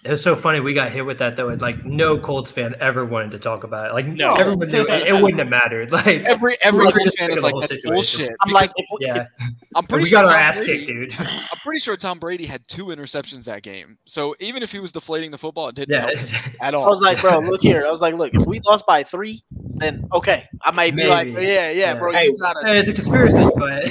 It 0.05 0.11
was 0.11 0.23
so 0.23 0.37
funny. 0.37 0.61
We 0.61 0.73
got 0.73 0.93
hit 0.93 1.05
with 1.05 1.19
that 1.19 1.35
though. 1.35 1.49
and, 1.49 1.61
Like 1.61 1.85
no 1.85 2.17
Colts 2.17 2.53
fan 2.53 2.77
ever 2.79 3.05
wanted 3.05 3.33
to 3.33 3.39
talk 3.41 3.65
about 3.65 3.91
it. 3.91 3.95
Like 3.95 4.07
No. 4.07 4.35
everyone 4.35 4.69
knew 4.69 4.83
it, 4.87 5.09
it 5.09 5.15
wouldn't 5.21 5.41
have 5.41 5.49
mattered. 5.49 5.91
Like 5.97 6.07
Every 6.25 6.51
we 6.51 6.57
every 6.63 6.87
were 6.87 6.93
Colts 6.93 7.05
just 7.05 7.19
fan 7.19 7.31
is 7.31 7.37
the 7.37 7.43
like, 7.43 7.53
whole 7.53 7.61
"That's 7.63 7.73
situation. 7.73 7.93
bullshit." 8.27 8.37
I'm 8.43 8.53
like, 8.53 8.71
if, 8.77 8.87
we- 9.01 9.07
yeah, 9.07 9.27
I'm 9.75 9.85
pretty 9.85 10.05
we 10.05 10.09
sure 10.11 10.23
got 10.23 10.27
our 10.27 10.39
Tom 10.39 10.41
ass 10.41 10.59
Brady- 10.59 10.87
kicked, 10.87 11.19
dude. 11.19 11.27
I'm 11.29 11.59
pretty 11.65 11.81
sure 11.81 11.97
Tom 11.97 12.19
Brady 12.21 12.47
had 12.47 12.67
two 12.69 12.87
interceptions 12.87 13.45
that 13.47 13.63
game. 13.63 13.99
So 14.05 14.37
even 14.39 14.63
if 14.63 14.71
he 14.71 14.79
was 14.79 14.93
deflating 14.93 15.33
the 15.33 15.39
football, 15.39 15.69
it 15.69 15.75
didn't 15.75 15.93
Yeah, 15.95 16.07
help 16.15 16.63
at 16.63 16.75
all. 16.75 16.85
I 16.85 16.89
was 16.89 17.01
like, 17.01 17.21
bro, 17.21 17.41
look 17.41 17.63
here. 17.63 17.85
I 17.85 17.91
was 17.91 18.01
like, 18.01 18.15
look, 18.15 18.33
if 18.35 18.47
we 18.47 18.61
lost 18.61 18.87
by 18.87 19.03
three, 19.03 19.43
then 19.51 20.07
okay, 20.13 20.45
I 20.63 20.71
might 20.71 20.95
be 20.95 21.07
like, 21.09 21.29
yeah, 21.29 21.41
yeah, 21.41 21.71
Yeah. 21.71 21.95
bro, 21.95 22.13
Hey, 22.13 22.27
you 22.27 22.39
gotta. 22.39 22.61
it's 22.77 22.89
a 22.89 22.93
conspiracy, 22.95 23.45
but 23.57 23.87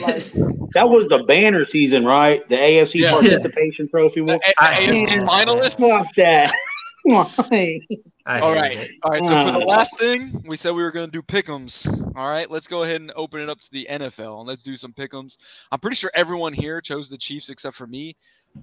That 0.76 0.90
was 0.90 1.08
the 1.08 1.24
banner 1.26 1.64
season, 1.66 2.06
right? 2.06 2.48
The 2.50 2.56
AFC 2.58 3.00
Yeah. 3.02 3.12
participation 3.12 3.88
trophy. 3.88 4.20
The 4.22 4.26
Well, 4.26 4.40
A- 4.46 4.64
I- 4.64 4.74
AFC 4.82 5.08
Yeah. 5.08 5.95
Finalists. 5.96 6.06
fuck 6.06 6.16
that. 6.16 6.54
Why? 7.04 7.80
I 8.26 8.40
All 8.40 8.54
hate 8.54 8.62
right, 8.62 8.78
it. 8.78 8.92
all 9.04 9.12
right. 9.12 9.24
So 9.26 9.38
for 9.38 9.52
the 9.52 9.60
Uh. 9.60 9.66
last 9.66 9.98
thing, 10.00 10.44
we 10.48 10.56
said 10.56 10.72
we 10.74 10.82
were 10.84 10.92
going 10.92 11.06
to 11.08 11.12
do 11.12 11.22
pick'ems. 11.22 11.86
All 12.16 12.30
right, 12.30 12.50
let's 12.50 12.68
go 12.68 12.84
ahead 12.84 13.02
and 13.02 13.12
open 13.16 13.40
it 13.42 13.50
up 13.50 13.60
to 13.62 13.72
the 13.72 13.88
NFL 13.90 14.40
and 14.40 14.48
let's 14.48 14.64
do 14.64 14.76
some 14.76 14.94
pick'ems. 14.94 15.38
I'm 15.72 15.80
pretty 15.80 15.96
sure 15.96 16.12
everyone 16.16 16.54
here 16.54 16.82
chose 16.82 17.10
the 17.10 17.18
Chiefs 17.18 17.50
except 17.50 17.76
for 17.76 17.86
me. 17.88 18.16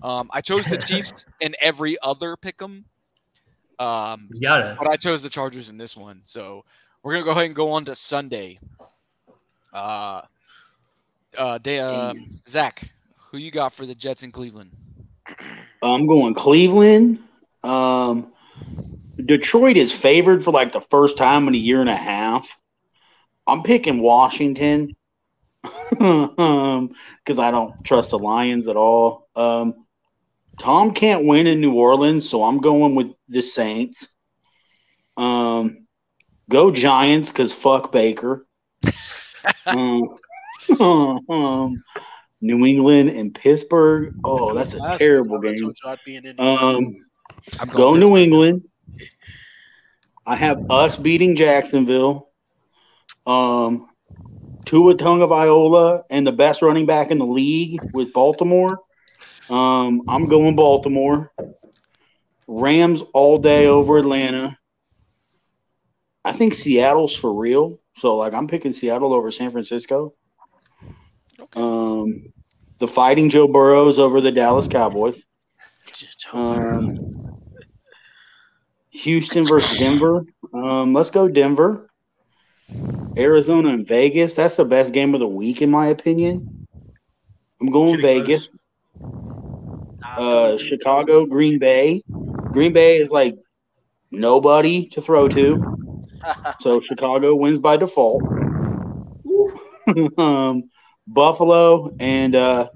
Um, 0.03 0.29
I 0.33 0.41
chose 0.41 0.65
the 0.65 0.77
Chiefs 0.87 1.25
in 1.41 1.55
every 1.61 1.97
other 2.03 2.37
pick'em, 2.37 2.85
um, 3.79 4.29
You 4.33 4.49
gotta. 4.49 4.77
but 4.79 4.91
I 4.91 4.97
chose 4.97 5.23
the 5.23 5.31
Chargers 5.31 5.69
in 5.69 5.77
this 5.79 5.97
one. 5.97 6.21
So 6.25 6.65
we're 7.03 7.13
gonna 7.13 7.25
go 7.25 7.31
ahead 7.33 7.45
and 7.47 7.55
go 7.55 7.71
on 7.73 7.85
to 7.87 7.95
Sunday. 7.95 8.59
Uh, 9.73 10.23
uh, 11.39 11.59
day, 11.59 11.79
um, 11.81 12.41
Zach, 12.49 12.83
who 13.31 13.39
you 13.39 13.51
got 13.51 13.73
for 13.73 13.87
the 13.87 13.95
Jets 13.95 14.23
in 14.23 14.33
Cleveland? 14.33 14.71
I'm 15.83 16.07
going 16.07 16.35
Cleveland. 16.35 17.19
Um, 17.63 18.33
Detroit 19.17 19.77
is 19.77 19.93
favored 19.93 20.45
for 20.45 20.51
like 20.51 20.73
the 20.73 20.81
first 20.81 21.17
time 21.17 21.49
in 21.49 21.55
a 21.55 21.59
year 21.59 21.81
and 21.81 21.91
a 21.91 21.97
half. 21.97 22.49
I'm 23.47 23.63
picking 23.63 24.01
Washington 24.01 24.95
because 25.91 27.39
I 27.39 27.51
don't 27.51 27.85
trust 27.85 28.11
the 28.11 28.19
Lions 28.19 28.69
at 28.69 28.77
all. 28.77 29.29
Um, 29.35 29.87
Tom 30.59 30.93
can't 30.93 31.27
win 31.27 31.47
in 31.47 31.61
New 31.61 31.75
Orleans, 31.75 32.29
so 32.29 32.43
I'm 32.45 32.59
going 32.59 32.95
with 32.95 33.13
the 33.29 33.43
Saints. 33.43 34.07
Um, 35.17 35.87
go 36.49 36.71
Giants 36.71 37.29
because 37.29 37.53
fuck 37.53 37.91
Baker. 37.93 38.47
um, 39.67 40.17
um, 40.81 41.83
New 42.43 42.67
England 42.67 43.11
and 43.11 43.35
Pittsburgh. 43.35 44.15
Oh, 44.25 44.53
that's 44.53 44.75
a 44.75 44.99
terrible 44.99 45.39
game. 45.39 45.73
I'd 45.85 45.99
be 46.05 46.17
in 46.17 46.27
Indiana. 46.27 46.51
Um, 46.51 47.07
I'm 47.59 47.69
go 47.69 47.77
going 47.77 48.01
New 48.01 48.17
England. 48.17 48.65
I 50.27 50.37
have 50.37 50.71
us 50.71 50.97
beating 50.97 51.37
Jacksonville. 51.37 52.29
Um, 53.27 53.89
Tua 54.65 54.95
Viola 54.95 56.03
and 56.11 56.27
the 56.27 56.33
best 56.33 56.63
running 56.63 56.87
back 56.87 57.11
in 57.11 57.19
the 57.19 57.27
league 57.27 57.81
with 57.95 58.13
Baltimore. 58.13 58.79
Um, 59.49 60.03
I'm 60.09 60.27
going 60.27 60.57
Baltimore. 60.57 61.33
Rams 62.49 63.03
all 63.15 63.39
day 63.39 63.67
over 63.67 63.99
Atlanta. 63.99 64.59
I 66.25 66.33
think 66.33 66.55
Seattle's 66.55 67.15
for 67.15 67.33
real. 67.33 67.81
So 67.99 68.17
like 68.17 68.33
I'm 68.33 68.49
picking 68.49 68.73
Seattle 68.73 69.13
over 69.13 69.31
San 69.31 69.51
Francisco. 69.51 70.15
Um, 71.55 72.33
the 72.79 72.89
fighting 72.89 73.31
Joe 73.31 73.49
Burrows 73.49 73.99
over 73.99 74.21
the 74.21 74.33
Dallas 74.33 74.69
Cowboys. 74.69 75.23
Um, 76.33 76.97
Houston 78.91 79.45
versus 79.45 79.79
Denver. 79.79 80.25
Um, 80.53 80.93
let's 80.93 81.11
go 81.11 81.29
Denver. 81.29 81.89
Arizona 83.17 83.69
and 83.71 83.87
Vegas. 83.87 84.35
That's 84.35 84.57
the 84.57 84.65
best 84.65 84.93
game 84.93 85.15
of 85.15 85.21
the 85.21 85.29
week, 85.29 85.63
in 85.63 85.71
my 85.71 85.89
opinion. 85.89 86.67
I'm 87.61 87.71
going 87.71 88.01
Should've. 88.01 88.03
Vegas. 88.03 88.51
Uh, 90.03 90.59
Chicago, 90.59 91.27
Green 91.27 91.59
Bay. 91.59 92.03
Green 92.53 92.73
Bay 92.73 92.99
is 92.99 93.11
like 93.11 93.37
nobody 94.11 94.89
to 94.91 95.01
throw 95.01 95.29
to, 95.29 96.07
so 96.61 96.81
Chicago 96.81 97.35
wins 97.35 97.59
by 97.59 97.77
default. 97.77 98.23
um, 100.19 100.65
Buffalo 101.07 101.95
and 102.01 102.35
uh, 102.35 102.69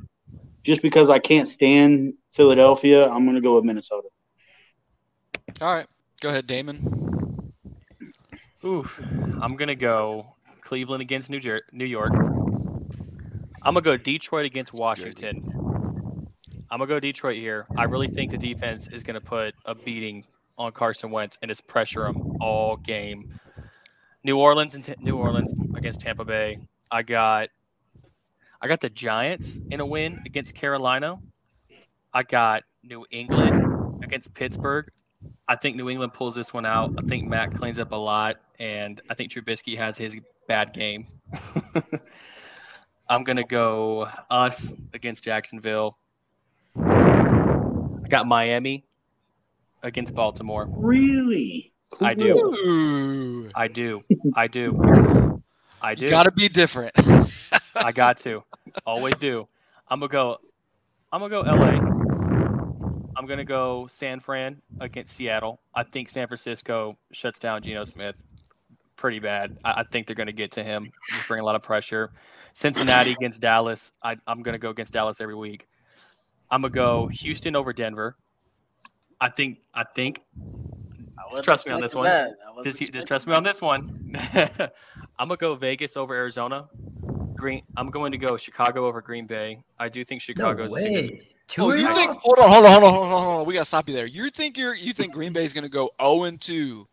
just 0.64 0.82
because 0.82 1.10
I 1.10 1.18
can't 1.18 1.48
stand 1.48 2.14
Philadelphia, 2.32 3.08
I'm 3.08 3.24
going 3.24 3.36
to 3.36 3.40
go 3.40 3.54
with 3.54 3.64
Minnesota. 3.64 4.08
All 5.60 5.72
right, 5.72 5.86
go 6.20 6.28
ahead, 6.28 6.46
Damon. 6.46 7.06
Oof. 8.64 9.00
I'm 9.40 9.54
gonna 9.56 9.76
go 9.76 10.34
Cleveland 10.62 11.00
against 11.00 11.30
New 11.30 11.38
Jer- 11.38 11.62
New 11.72 11.84
York. 11.84 12.12
I'm 12.12 13.74
gonna 13.74 13.80
go 13.80 13.96
Detroit 13.96 14.44
against 14.44 14.72
Washington. 14.72 15.52
I'm 16.70 16.78
gonna 16.78 16.86
go 16.86 16.98
Detroit 16.98 17.36
here. 17.36 17.66
I 17.76 17.84
really 17.84 18.08
think 18.08 18.32
the 18.32 18.38
defense 18.38 18.88
is 18.88 19.04
gonna 19.04 19.20
put 19.20 19.54
a 19.66 19.74
beating 19.74 20.24
on 20.58 20.72
Carson 20.72 21.10
Wentz 21.10 21.38
and 21.42 21.48
just 21.48 21.66
pressure 21.68 22.06
him 22.06 22.38
all 22.40 22.76
game. 22.76 23.38
New 24.24 24.36
Orleans 24.36 24.74
and 24.74 24.82
T- 24.82 24.96
New 24.98 25.16
Orleans 25.16 25.54
against 25.76 26.00
Tampa 26.00 26.24
Bay. 26.24 26.58
I 26.90 27.02
got 27.02 27.50
I 28.60 28.68
got 28.68 28.80
the 28.80 28.88
Giants 28.88 29.58
in 29.70 29.80
a 29.80 29.86
win 29.86 30.22
against 30.26 30.54
Carolina. 30.54 31.16
I 32.12 32.22
got 32.22 32.62
New 32.82 33.04
England 33.10 34.02
against 34.02 34.32
Pittsburgh. 34.34 34.90
I 35.48 35.56
think 35.56 35.76
New 35.76 35.90
England 35.90 36.14
pulls 36.14 36.34
this 36.34 36.52
one 36.52 36.64
out. 36.64 36.94
I 36.98 37.02
think 37.02 37.28
Mac 37.28 37.54
cleans 37.54 37.78
up 37.78 37.92
a 37.92 37.96
lot, 37.96 38.36
and 38.58 39.00
I 39.10 39.14
think 39.14 39.30
Trubisky 39.30 39.76
has 39.76 39.98
his 39.98 40.16
bad 40.48 40.72
game. 40.72 41.06
I'm 43.08 43.22
gonna 43.24 43.44
go 43.44 44.08
us 44.30 44.72
against 44.94 45.24
Jacksonville. 45.24 45.96
I 46.76 48.08
got 48.08 48.26
Miami 48.26 48.84
against 49.82 50.14
Baltimore. 50.14 50.66
Really? 50.68 51.72
I 52.00 52.14
do. 52.14 52.36
Ooh, 52.36 53.50
I 53.54 53.68
do. 53.68 54.02
I 54.34 54.46
do. 54.48 55.42
I 55.80 55.94
do. 55.94 56.08
gotta 56.08 56.32
be 56.32 56.48
different. 56.48 56.92
I 57.76 57.92
got 57.92 58.18
to. 58.18 58.42
Always 58.84 59.18
do. 59.18 59.46
I'm 59.88 60.00
gonna 60.00 60.10
go. 60.10 60.38
I'm 61.12 61.20
gonna 61.20 61.30
go 61.30 61.40
LA. 61.42 61.78
I'm 63.16 63.26
gonna 63.26 63.44
go 63.44 63.88
San 63.90 64.20
Fran 64.20 64.60
against 64.80 65.14
Seattle. 65.14 65.60
I 65.74 65.84
think 65.84 66.08
San 66.08 66.26
Francisco 66.26 66.98
shuts 67.12 67.38
down 67.38 67.62
Geno 67.62 67.84
Smith 67.84 68.16
pretty 68.96 69.18
bad. 69.18 69.56
I, 69.64 69.80
I 69.80 69.84
think 69.84 70.06
they're 70.06 70.16
gonna 70.16 70.32
get 70.32 70.52
to 70.52 70.64
him. 70.64 70.90
Just 71.12 71.28
bring 71.28 71.40
a 71.40 71.44
lot 71.44 71.54
of 71.54 71.62
pressure. 71.62 72.10
Cincinnati 72.54 73.12
against 73.12 73.40
Dallas. 73.40 73.92
I, 74.02 74.16
I'm 74.26 74.42
gonna 74.42 74.58
go 74.58 74.70
against 74.70 74.92
Dallas 74.92 75.20
every 75.20 75.36
week. 75.36 75.68
I'm 76.50 76.62
gonna 76.62 76.74
go 76.74 77.06
Houston 77.08 77.54
over 77.56 77.72
Denver. 77.72 78.16
I 79.20 79.30
think 79.30 79.58
I 79.74 79.84
think 79.94 80.22
trust 81.42 81.66
me 81.66 81.72
on 81.72 81.80
this 81.80 81.94
one. 81.94 82.34
Just, 82.64 82.92
just 82.92 83.06
trust 83.06 83.26
me 83.26 83.34
on 83.34 83.42
this 83.42 83.60
one. 83.60 84.10
I'm 85.18 85.28
gonna 85.28 85.36
go 85.36 85.54
Vegas 85.54 85.96
over 85.96 86.14
Arizona. 86.14 86.68
Green. 87.36 87.62
I'm 87.76 87.90
going 87.90 88.12
to 88.12 88.18
go 88.18 88.36
Chicago 88.36 88.86
over 88.86 89.00
Green 89.00 89.26
Bay. 89.26 89.62
I 89.78 89.88
do 89.88 90.04
think 90.04 90.22
Chicago's. 90.22 90.70
No 90.70 90.74
way. 90.74 91.20
Oh, 91.20 91.24
two 91.48 91.62
Oh, 91.62 91.70
in 91.70 91.80
you 91.80 91.94
think? 91.94 92.10
Hold 92.20 92.38
on, 92.38 92.48
hold 92.50 92.64
on, 92.64 92.72
hold 92.72 92.84
on, 92.84 92.92
hold 92.92 93.04
on, 93.04 93.10
hold 93.24 93.40
on. 93.40 93.46
We 93.46 93.54
gotta 93.54 93.64
stop 93.64 93.88
you 93.88 93.94
there. 93.94 94.06
You 94.06 94.30
think 94.30 94.56
you're 94.58 94.74
you 94.74 94.92
think 94.92 95.12
Green 95.12 95.32
Bay's 95.32 95.52
gonna 95.52 95.68
go 95.68 95.90
0 96.00 96.24
and 96.24 96.40
2 96.40 96.86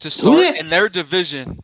to 0.00 0.10
start 0.10 0.38
Yeah. 0.38 0.52
in 0.54 0.68
their 0.68 0.88
division 0.88 1.60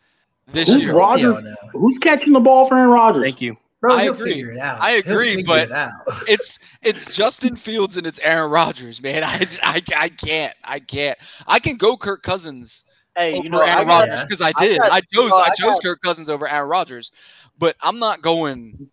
this 0.53 0.69
Who's 0.73 0.85
year? 0.85 0.94
Rodgers? 0.94 1.44
Who's 1.73 1.99
catching 1.99 2.32
the 2.32 2.40
ball 2.40 2.66
for 2.69 2.77
Aaron 2.77 2.90
Rodgers? 2.90 3.23
Thank 3.23 3.40
you. 3.43 3.57
Bro, 3.81 3.97
I 3.97 4.03
agree. 4.05 4.31
figure 4.32 4.51
it 4.53 4.59
out. 4.59 4.81
I 4.81 4.93
agree, 4.93 5.43
but 5.43 5.69
it 5.70 5.90
it's 6.28 6.59
it's 6.82 7.15
Justin 7.16 7.57
Fields 7.57 7.97
and 7.97 8.07
it's 8.07 8.20
Aaron 8.20 8.51
Rodgers, 8.51 9.03
man. 9.03 9.24
I, 9.24 9.39
just- 9.39 9.61
I, 9.62 9.82
I 9.97 10.09
can't, 10.09 10.55
I 10.65 10.78
can't. 10.78 11.19
I 11.47 11.59
can 11.59 11.77
go 11.77 11.97
Kirk 11.97 12.23
Cousins 12.23 12.85
Hey, 13.15 13.35
over 13.35 13.43
you 13.44 13.51
know, 13.51 13.61
I 13.61 13.69
Aaron 13.74 13.89
Rodgers 13.89 14.23
because 14.23 14.40
I 14.40 14.53
I 14.57 14.65
did. 14.66 14.78
got- 14.78 14.93
I, 14.93 14.97
you 14.99 15.03
chose 15.23 15.31
know, 15.31 15.36
I 15.36 15.49
I 15.49 15.51
chose 15.51 15.73
got- 15.74 15.82
Kirk 15.82 16.01
Cousins 16.03 16.31
over 16.31 16.49
Aaron 16.49 16.69
Rodgers, 16.69 17.11
but 17.59 17.77
I'm 17.81 17.99
not 17.99 18.23
going 18.23 18.89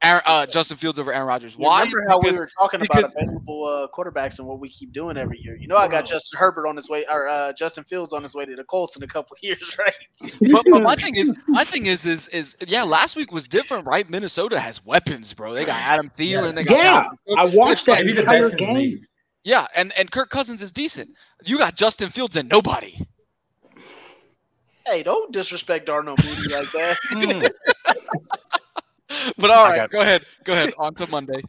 Aaron, 0.00 0.22
uh, 0.26 0.46
Justin 0.46 0.76
Fields 0.76 0.98
over 1.00 1.12
Aaron 1.12 1.26
Rodgers. 1.26 1.56
You 1.58 1.64
Why? 1.64 1.80
Remember 1.80 2.04
how 2.08 2.20
we 2.20 2.30
were 2.30 2.48
talking 2.56 2.78
because- 2.78 3.02
about 3.04 3.14
available 3.20 3.64
uh, 3.64 3.88
quarterbacks 3.92 4.38
and 4.38 4.46
what 4.46 4.60
we 4.60 4.68
keep 4.68 4.92
doing 4.92 5.16
every 5.16 5.40
year? 5.40 5.56
You 5.56 5.66
know, 5.66 5.76
I 5.76 5.88
got 5.88 6.04
Justin 6.04 6.38
Herbert 6.38 6.68
on 6.68 6.76
his 6.76 6.88
way, 6.88 7.04
or 7.10 7.26
uh, 7.26 7.52
Justin 7.52 7.82
Fields 7.82 8.12
on 8.12 8.22
his 8.22 8.32
way 8.34 8.44
to 8.44 8.54
the 8.54 8.62
Colts 8.62 8.96
in 8.96 9.02
a 9.02 9.08
couple 9.08 9.36
years, 9.42 9.76
right? 9.76 10.52
but, 10.52 10.64
but 10.70 10.82
my 10.82 10.94
thing 10.94 11.16
is, 11.16 11.32
my 11.48 11.64
thing 11.64 11.86
is, 11.86 12.06
is, 12.06 12.28
is, 12.28 12.56
yeah. 12.66 12.84
Last 12.84 13.16
week 13.16 13.32
was 13.32 13.48
different, 13.48 13.86
right? 13.86 14.08
Minnesota 14.08 14.60
has 14.60 14.84
weapons, 14.84 15.32
bro. 15.32 15.52
They 15.52 15.64
got 15.64 15.80
Adam 15.80 16.10
Thielen. 16.16 16.54
They 16.54 16.64
got 16.64 16.76
Yeah, 17.26 17.36
I 17.36 17.46
watched 17.46 17.86
that 17.86 17.98
Maybe 17.98 18.12
the 18.12 18.20
entire 18.20 18.42
best 18.42 18.56
game. 18.56 19.00
Yeah, 19.42 19.66
and 19.74 19.92
and 19.98 20.10
Kirk 20.10 20.30
Cousins 20.30 20.62
is 20.62 20.70
decent. 20.72 21.10
You 21.44 21.58
got 21.58 21.74
Justin 21.74 22.10
Fields 22.10 22.36
and 22.36 22.48
nobody. 22.48 23.00
Hey, 24.88 25.02
don't 25.02 25.32
disrespect 25.32 25.86
Darnell 25.86 26.16
Mooney 26.24 26.48
like 26.48 26.70
that. 26.72 27.52
But 29.36 29.50
all 29.50 29.64
right, 29.64 29.76
got- 29.76 29.90
go 29.90 30.00
ahead, 30.00 30.24
go 30.44 30.52
ahead. 30.52 30.72
On 30.78 30.94
to 30.94 31.06
Monday. 31.08 31.40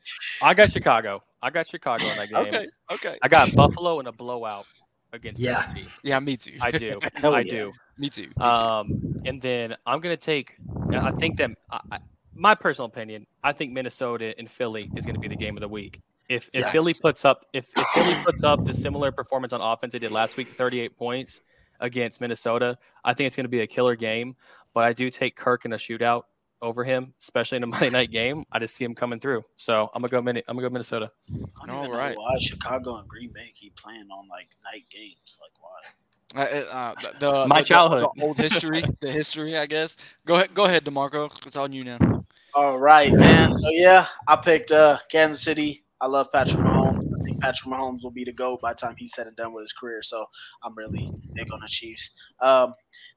I 0.41 0.53
got 0.53 0.72
Chicago. 0.72 1.22
I 1.41 1.49
got 1.49 1.68
Chicago 1.68 2.03
in 2.06 2.18
that 2.18 2.30
game. 2.30 2.38
Okay, 2.48 2.66
okay. 2.91 3.18
I 3.22 3.28
got 3.28 3.53
Buffalo 3.56 3.99
in 3.99 4.07
a 4.07 4.11
blowout 4.11 4.66
against 5.14 5.41
Yeah. 5.41 5.61
Tennessee. 5.64 5.88
Yeah, 6.03 6.20
me 6.20 6.38
too. 6.38 6.53
I 6.61 6.72
do. 6.72 6.99
Hell 7.16 7.34
I 7.36 7.41
yeah. 7.41 7.52
do. 7.52 7.74
me 7.98 8.10
too. 8.10 8.24
me 8.24 8.30
too. 8.38 8.41
Um, 8.44 9.22
and 9.26 9.41
then 9.41 9.76
I'm 9.86 9.99
gonna 10.02 10.18
take. 10.18 10.56
I 10.94 11.11
think 11.11 11.38
that 11.38 11.52
I, 11.72 11.80
I- 11.94 11.99
my 12.34 12.56
personal 12.56 12.88
opinion. 12.88 13.26
I 13.44 13.53
think 13.53 13.72
Minnesota 13.74 14.34
and 14.38 14.49
Philly 14.49 14.90
is 14.95 15.06
gonna 15.06 15.20
be 15.20 15.28
the 15.28 15.36
game 15.36 15.57
of 15.57 15.61
the 15.61 15.68
week. 15.68 15.99
If 16.30 16.49
if 16.53 16.61
Yes. 16.61 16.72
Philly 16.72 16.94
puts 16.94 17.26
up 17.26 17.45
if, 17.53 17.66
if 17.76 17.86
Philly 17.88 18.16
puts 18.24 18.44
up 18.44 18.64
the 18.66 18.74
similar 18.74 19.11
performance 19.11 19.52
on 19.53 19.61
offense 19.61 19.94
they 19.94 19.99
did 19.99 20.11
last 20.11 20.38
week, 20.38 20.56
38 20.57 20.98
points 20.98 21.41
against 21.80 22.22
Minnesota, 22.22 22.77
I 23.03 23.14
think 23.14 23.27
it's 23.27 23.35
gonna 23.35 23.47
be 23.47 23.61
a 23.61 23.68
killer 23.68 23.95
game. 23.95 24.35
But 24.73 24.84
I 24.84 24.93
do 24.93 25.10
take 25.10 25.35
Kirk 25.35 25.65
in 25.65 25.73
a 25.73 25.77
shootout 25.77 26.23
over 26.61 26.84
him, 26.84 27.14
especially 27.22 27.56
in 27.57 27.64
a 27.64 27.68
Monday 27.68 27.89
night 27.89 28.11
game. 28.19 28.43
I 28.51 28.60
just 28.60 28.76
see 28.76 28.84
him 28.85 28.93
coming 28.95 29.19
through. 29.19 29.43
So 29.57 29.89
I'm 29.93 30.01
gonna 30.01 30.11
go. 30.11 30.22
Mini, 30.22 30.43
I'm 30.47 30.56
gonna 30.56 30.68
go 30.68 30.72
Minnesota. 30.73 31.11
I 31.61 31.65
don't 31.68 31.76
All 31.76 31.85
even 31.85 31.97
right. 31.97 32.15
know 32.15 32.22
why 32.22 32.38
Chicago 32.39 32.97
and 32.97 33.07
Green 33.07 33.31
Bay 33.34 33.51
keep 33.56 33.76
playing 33.76 34.07
on 34.11 34.27
like 34.27 34.49
night 34.64 34.85
games. 34.91 35.39
Like 35.41 35.51
why? 35.60 35.69
Uh, 36.35 36.41
uh, 36.72 36.93
the, 37.01 37.14
the, 37.19 37.47
My 37.47 37.60
the- 37.60 37.65
childhood. 37.65 38.06
the 38.15 38.23
old 38.23 38.38
history, 38.38 38.84
the 38.99 39.11
history, 39.11 39.57
I 39.57 39.65
guess. 39.65 39.97
Go 40.26 40.35
ahead, 40.35 40.53
go 40.53 40.65
ahead, 40.65 40.85
DeMarco. 40.85 41.31
It's 41.47 41.56
on 41.56 41.72
you 41.73 41.84
now. 41.84 42.26
All 42.53 42.77
right, 42.77 43.11
man. 43.11 43.51
So 43.51 43.69
yeah, 43.69 44.06
I 44.27 44.35
picked 44.35 44.69
uh, 44.72 44.99
Kansas 45.10 45.41
City. 45.41 45.84
I 45.99 46.06
love 46.07 46.31
Patrick 46.31 46.60
Mahomes. 46.61 47.09
Patrick 47.40 47.72
Mahomes 47.72 48.03
will 48.03 48.11
be 48.11 48.24
the 48.24 48.32
GOAT 48.32 48.61
by 48.61 48.74
the 48.74 48.78
time 48.78 48.95
he's 48.98 49.14
said 49.14 49.28
and 49.28 49.36
done 49.36 49.53
with 49.53 49.64
his 49.64 49.74
career. 49.74 50.02
So 50.02 50.26
I'm 50.64 50.76
really 50.76 51.11
big 51.34 51.52
on 51.52 51.60
the 51.61 51.68
Chiefs. 51.68 52.11
Um, 52.41 52.74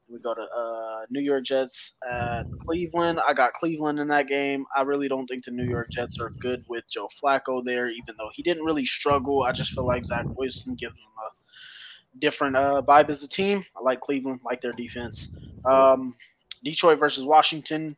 we 0.09 0.19
go 0.19 0.33
to 0.33 0.41
uh, 0.41 1.05
New 1.09 1.21
York 1.21 1.45
Jets 1.45 1.93
at 2.09 2.43
Cleveland. 2.65 3.19
I 3.27 3.33
got 3.33 3.53
Cleveland 3.53 3.99
in 3.99 4.07
that 4.09 4.27
game. 4.27 4.65
I 4.75 4.81
really 4.81 5.07
don't 5.07 5.27
think 5.27 5.45
the 5.45 5.51
New 5.51 5.65
York 5.65 5.89
Jets 5.89 6.19
are 6.19 6.29
good 6.29 6.63
with 6.67 6.83
Joe 6.89 7.07
Flacco 7.07 7.63
there, 7.63 7.87
even 7.87 8.15
though 8.17 8.29
he 8.33 8.43
didn't 8.43 8.63
really 8.63 8.85
struggle. 8.85 9.43
I 9.43 9.51
just 9.51 9.71
feel 9.71 9.87
like 9.87 10.05
Zach 10.05 10.25
Wilson 10.27 10.75
gives 10.75 10.93
them 10.93 11.01
a 11.17 12.19
different 12.19 12.55
uh, 12.55 12.81
vibe 12.87 13.09
as 13.09 13.23
a 13.23 13.29
team. 13.29 13.63
I 13.75 13.81
like 13.81 14.01
Cleveland, 14.01 14.41
like 14.43 14.61
their 14.61 14.73
defense. 14.73 15.33
Um, 15.65 16.15
Detroit 16.63 16.99
versus 16.99 17.25
Washington. 17.25 17.97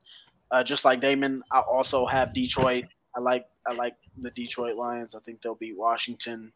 Uh, 0.51 0.63
just 0.63 0.85
like 0.85 1.01
Damon, 1.01 1.43
I 1.51 1.59
also 1.59 2.05
have 2.05 2.33
Detroit. 2.33 2.85
I 3.15 3.19
like 3.19 3.45
I 3.67 3.73
like 3.73 3.95
the 4.17 4.31
Detroit 4.31 4.75
Lions. 4.75 5.15
I 5.15 5.19
think 5.19 5.41
they'll 5.41 5.55
beat 5.55 5.77
Washington, 5.77 6.51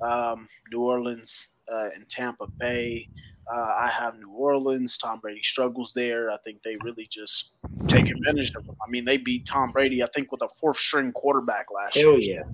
um, 0.00 0.48
New 0.70 0.80
Orleans, 0.80 1.52
uh, 1.72 1.90
and 1.94 2.08
Tampa 2.08 2.46
Bay. 2.58 3.08
Uh, 3.52 3.74
I 3.80 3.88
have 3.88 4.16
New 4.16 4.30
Orleans. 4.30 4.96
Tom 4.98 5.20
Brady 5.20 5.42
struggles 5.42 5.92
there. 5.94 6.30
I 6.30 6.36
think 6.44 6.62
they 6.62 6.76
really 6.82 7.08
just 7.10 7.52
take 7.88 8.08
advantage 8.08 8.54
of 8.54 8.66
them. 8.66 8.76
I 8.86 8.90
mean, 8.90 9.04
they 9.04 9.16
beat 9.16 9.46
Tom 9.46 9.72
Brady, 9.72 10.02
I 10.02 10.06
think, 10.14 10.30
with 10.30 10.42
a 10.42 10.48
fourth 10.60 10.78
string 10.78 11.12
quarterback 11.12 11.66
last 11.74 11.96
Hell 11.96 12.18
year. 12.18 12.44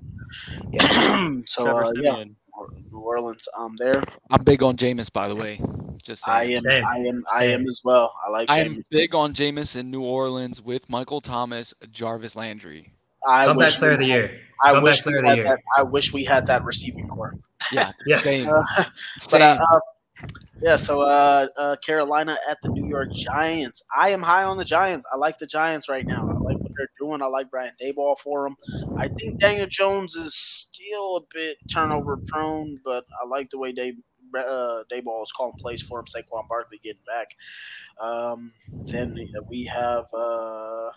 yeah. 0.71 1.31
so 1.45 1.67
uh, 1.67 1.91
yeah, 1.95 2.23
New 2.91 2.99
Orleans. 2.99 3.47
Um, 3.57 3.75
there. 3.77 4.01
I'm 4.31 4.43
big 4.43 4.63
on 4.63 4.77
Jameis, 4.77 5.11
by 5.11 5.27
the 5.27 5.35
way. 5.35 5.61
Just 6.03 6.27
I 6.27 6.45
am. 6.45 6.61
Same. 6.61 6.85
I 6.85 6.97
am. 6.97 7.23
I 7.33 7.43
am 7.45 7.67
as 7.67 7.81
well. 7.83 8.13
I 8.25 8.31
like. 8.31 8.49
I 8.49 8.59
am 8.59 8.81
big 8.89 9.13
on 9.13 9.33
Jameis 9.33 9.75
in 9.75 9.91
New 9.91 10.01
Orleans 10.01 10.61
with 10.61 10.89
Michael 10.89 11.21
Thomas, 11.21 11.73
Jarvis 11.91 12.35
Landry. 12.35 12.93
I 13.27 13.45
Comeback 13.45 13.67
wish 13.67 13.77
player 13.77 13.91
we 13.91 13.93
of 13.95 13.99
the 13.99 14.05
had- 14.09 14.11
year. 14.31 14.41
I 14.63 14.67
Comeback 14.73 14.83
wish 14.83 14.97
we 15.05 15.11
player 15.11 15.17
of 15.17 15.29
the 15.29 15.35
year. 15.35 15.43
that. 15.45 15.59
I 15.77 15.83
wish 15.83 16.13
we 16.13 16.23
had 16.25 16.47
that 16.47 16.63
receiving 16.63 17.07
core. 17.07 17.35
Yeah, 17.71 17.91
Yeah. 18.05 18.17
same, 18.17 18.47
Uh, 18.47 18.63
but 18.77 18.89
same. 19.17 19.41
uh, 19.41 19.65
uh, 19.75 19.79
yeah, 20.61 20.75
so 20.77 21.01
uh, 21.01 21.47
uh, 21.57 21.75
Carolina 21.77 22.37
at 22.49 22.57
the 22.63 22.69
New 22.69 22.85
York 22.87 23.11
Giants. 23.13 23.83
I 23.95 24.09
am 24.09 24.21
high 24.21 24.43
on 24.43 24.57
the 24.57 24.65
Giants. 24.65 25.05
I 25.11 25.17
like 25.17 25.37
the 25.37 25.45
Giants 25.47 25.87
right 25.87 26.05
now. 26.05 26.27
I 26.29 26.33
like 26.33 26.57
what 26.59 26.71
they're 26.77 26.89
doing. 26.99 27.21
I 27.21 27.27
like 27.27 27.49
Brian 27.51 27.73
Daboll 27.81 28.17
for 28.19 28.43
them. 28.43 28.57
I 28.97 29.07
think 29.07 29.39
Daniel 29.39 29.67
Jones 29.67 30.15
is 30.15 30.33
still 30.35 31.17
a 31.17 31.21
bit 31.33 31.57
turnover 31.71 32.17
prone, 32.17 32.77
but 32.83 33.05
I 33.21 33.27
like 33.27 33.49
the 33.51 33.57
way 33.59 33.71
Day 33.71 33.93
uh, 34.37 34.83
Daboll 34.91 35.23
is 35.23 35.31
calling 35.31 35.53
plays 35.59 35.81
for 35.81 35.99
him. 35.99 36.05
Saquon 36.05 36.47
Barkley 36.49 36.79
getting 36.83 37.01
back. 37.07 37.27
Um, 38.01 38.53
then 38.71 39.17
we 39.47 39.65
have. 39.65 40.05
Uh, 40.13 40.89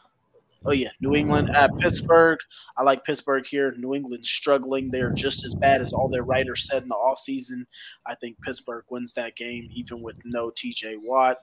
Oh 0.65 0.73
yeah, 0.73 0.91
New 1.01 1.15
England 1.15 1.51
at 1.51 1.77
Pittsburgh. 1.79 2.39
I 2.77 2.83
like 2.83 3.05
Pittsburgh 3.05 3.47
here. 3.47 3.75
New 3.77 3.95
England's 3.95 4.31
struggling. 4.31 4.91
They're 4.91 5.11
just 5.11 5.45
as 5.45 5.55
bad 5.55 5.81
as 5.81 5.93
all 5.93 6.09
their 6.09 6.23
writers 6.23 6.67
said 6.69 6.83
in 6.83 6.89
the 6.89 6.95
offseason. 6.95 7.67
I 8.07 8.15
think 8.15 8.41
Pittsburgh 8.43 8.85
wins 8.91 9.13
that 9.15 9.37
game, 9.37 9.69
even 9.73 10.03
with 10.03 10.17
no 10.25 10.51
TJ 10.51 10.97
Watt. 11.03 11.39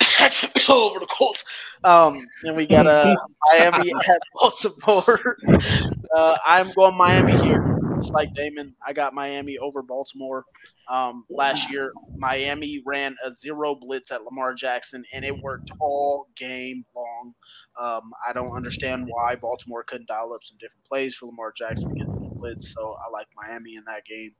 over 0.68 0.98
the 0.98 1.06
Colts. 1.06 1.44
Um, 1.82 2.26
and 2.44 2.56
we 2.56 2.66
got 2.66 2.86
uh, 2.86 3.14
Miami 3.52 3.92
at 4.08 4.20
Baltimore. 4.34 5.36
Uh, 6.14 6.38
I'm 6.46 6.70
going 6.74 6.96
Miami 6.96 7.36
here. 7.38 7.73
Just 8.04 8.12
like 8.12 8.34
Damon, 8.34 8.76
I 8.86 8.92
got 8.92 9.14
Miami 9.14 9.56
over 9.56 9.80
Baltimore. 9.80 10.44
Um, 10.90 11.24
last 11.30 11.70
year, 11.70 11.90
Miami 12.14 12.82
ran 12.84 13.16
a 13.24 13.32
zero 13.32 13.74
blitz 13.74 14.12
at 14.12 14.24
Lamar 14.24 14.52
Jackson, 14.52 15.04
and 15.14 15.24
it 15.24 15.40
worked 15.40 15.70
all 15.80 16.28
game 16.36 16.84
long. 16.94 17.32
Um, 17.80 18.12
I 18.28 18.34
don't 18.34 18.54
understand 18.54 19.06
why 19.08 19.36
Baltimore 19.36 19.84
couldn't 19.84 20.08
dial 20.08 20.34
up 20.34 20.44
some 20.44 20.58
different 20.60 20.84
plays 20.84 21.14
for 21.14 21.24
Lamar 21.24 21.54
Jackson 21.56 21.92
against 21.92 22.16
the 22.16 22.28
blitz. 22.28 22.74
So 22.74 22.94
I 22.94 23.10
like 23.10 23.28
Miami 23.34 23.74
in 23.74 23.84
that 23.86 24.04
game. 24.04 24.32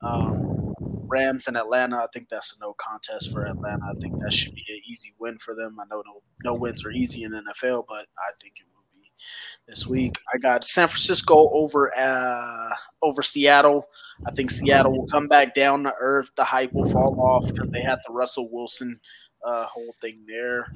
Um, 0.00 0.72
Rams 1.06 1.46
and 1.46 1.58
Atlanta. 1.58 1.98
I 1.98 2.06
think 2.10 2.30
that's 2.30 2.56
a 2.56 2.64
no 2.64 2.74
contest 2.80 3.30
for 3.30 3.44
Atlanta. 3.44 3.84
I 3.84 4.00
think 4.00 4.18
that 4.22 4.32
should 4.32 4.54
be 4.54 4.64
an 4.70 4.80
easy 4.90 5.12
win 5.18 5.36
for 5.36 5.54
them. 5.54 5.76
I 5.78 5.84
know 5.90 6.02
no 6.06 6.22
no 6.42 6.54
wins 6.54 6.86
are 6.86 6.90
easy 6.90 7.22
in 7.22 7.32
the 7.32 7.42
NFL, 7.42 7.84
but 7.86 8.06
I 8.18 8.32
think 8.40 8.54
it 8.60 8.73
this 9.68 9.86
week. 9.86 10.16
I 10.32 10.38
got 10.38 10.64
San 10.64 10.88
Francisco 10.88 11.50
over 11.52 11.96
uh, 11.96 12.74
over 13.02 13.22
Seattle. 13.22 13.86
I 14.26 14.30
think 14.30 14.50
Seattle 14.50 14.92
will 14.92 15.06
come 15.06 15.28
back 15.28 15.54
down 15.54 15.82
to 15.84 15.94
earth. 15.98 16.30
The 16.36 16.44
hype 16.44 16.72
will 16.72 16.88
fall 16.88 17.20
off 17.20 17.46
because 17.48 17.70
they 17.70 17.82
had 17.82 17.98
the 18.06 18.12
Russell 18.12 18.48
Wilson 18.50 18.98
uh, 19.44 19.66
whole 19.66 19.94
thing 20.00 20.24
there. 20.26 20.66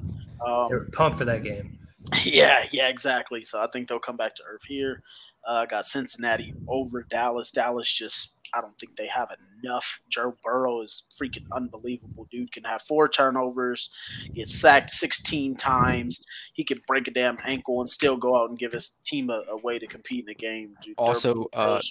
Um, 0.45 0.67
They 0.69 0.75
were 0.75 0.89
pumped 0.91 1.17
for 1.17 1.25
that 1.25 1.43
game. 1.43 1.79
yeah, 2.23 2.65
yeah, 2.71 2.87
exactly. 2.87 3.43
So 3.43 3.59
I 3.59 3.67
think 3.67 3.87
they'll 3.87 3.99
come 3.99 4.17
back 4.17 4.35
to 4.35 4.43
earth 4.43 4.63
here. 4.67 5.03
Uh, 5.49 5.65
got 5.65 5.83
Cincinnati 5.83 6.53
over 6.67 7.01
Dallas. 7.09 7.49
Dallas 7.51 7.91
just, 7.91 8.35
I 8.53 8.61
don't 8.61 8.77
think 8.77 8.95
they 8.95 9.07
have 9.07 9.29
enough. 9.63 9.99
Joe 10.07 10.35
Burrow 10.43 10.83
is 10.83 11.05
freaking 11.19 11.45
unbelievable. 11.51 12.27
Dude 12.29 12.51
can 12.51 12.63
have 12.65 12.83
four 12.83 13.09
turnovers, 13.09 13.89
get 14.35 14.47
sacked 14.47 14.91
16 14.91 15.55
times. 15.55 16.23
He 16.53 16.63
could 16.63 16.85
break 16.85 17.07
a 17.07 17.11
damn 17.11 17.39
ankle 17.43 17.81
and 17.81 17.89
still 17.89 18.15
go 18.15 18.35
out 18.35 18.51
and 18.51 18.59
give 18.59 18.73
his 18.73 18.97
team 19.03 19.31
a, 19.31 19.41
a 19.49 19.57
way 19.57 19.79
to 19.79 19.87
compete 19.87 20.19
in 20.19 20.25
the 20.27 20.35
game. 20.35 20.75
Dude, 20.83 20.93
Also, 20.99 21.47
uh, 21.53 21.81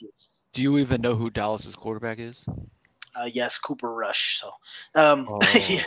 do 0.53 0.63
you 0.63 0.79
even 0.79 1.01
know 1.01 1.17
who 1.17 1.29
Dallas's 1.29 1.75
quarterback 1.75 2.21
is? 2.21 2.47
Uh, 3.15 3.29
yes, 3.33 3.59
Cooper 3.59 3.93
Rush. 3.93 4.41
So, 4.41 4.53
um, 4.95 5.27
Oh. 5.31 5.39
yeah, 5.69 5.83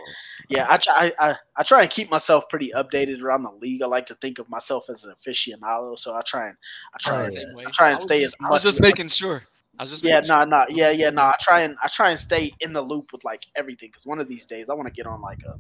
yeah. 0.50 0.68
I 0.70 0.78
try, 0.78 1.12
I, 1.20 1.36
I 1.56 1.64
try 1.64 1.82
and 1.82 1.90
keep 1.90 2.10
myself 2.10 2.48
pretty 2.50 2.72
updated 2.76 3.22
around 3.22 3.44
the 3.44 3.52
league. 3.52 3.82
I 3.82 3.88
like 3.88 4.06
to 4.08 4.16
think 4.16 4.40
of 4.40 4.50
myself 4.50 4.90
as 4.90 5.04
an 5.06 5.12
aficionado, 5.12 5.98
so 6.00 6.14
I 6.16 6.22
try 6.22 6.48
and 6.50 6.58
I 6.94 6.98
try, 7.00 7.20
I'm 7.24 7.26
and. 7.26 7.68
I 7.68 7.72
try 7.72 7.88
and 7.90 7.96
was 7.98 8.04
stay 8.04 8.22
just- 8.22 8.36
as 8.36 8.46
I 8.46 8.50
was 8.50 8.64
much 8.66 8.72
just 8.74 8.82
making 8.82 9.08
sure. 9.10 9.44
I 9.80 9.84
was 9.84 9.92
just 9.92 10.04
yeah, 10.04 10.16
making 10.16 10.30
no, 10.30 10.44
no, 10.44 10.66
yeah, 10.70 10.92
yeah, 10.92 11.10
no. 11.10 11.24
I 11.24 11.36
try 11.40 11.62
and 11.62 11.76
I 11.84 11.88
try 11.88 12.12
and 12.12 12.20
stay 12.20 12.54
in 12.60 12.74
the 12.74 12.82
loop 12.82 13.12
with 13.14 13.24
like 13.24 13.42
everything 13.56 13.90
because 13.90 14.06
one 14.06 14.20
of 14.20 14.28
these 14.28 14.46
days 14.46 14.70
I 14.70 14.74
want 14.74 14.88
to 14.88 14.94
get 14.94 15.08
on 15.08 15.22
like 15.22 15.40
a 15.44 15.58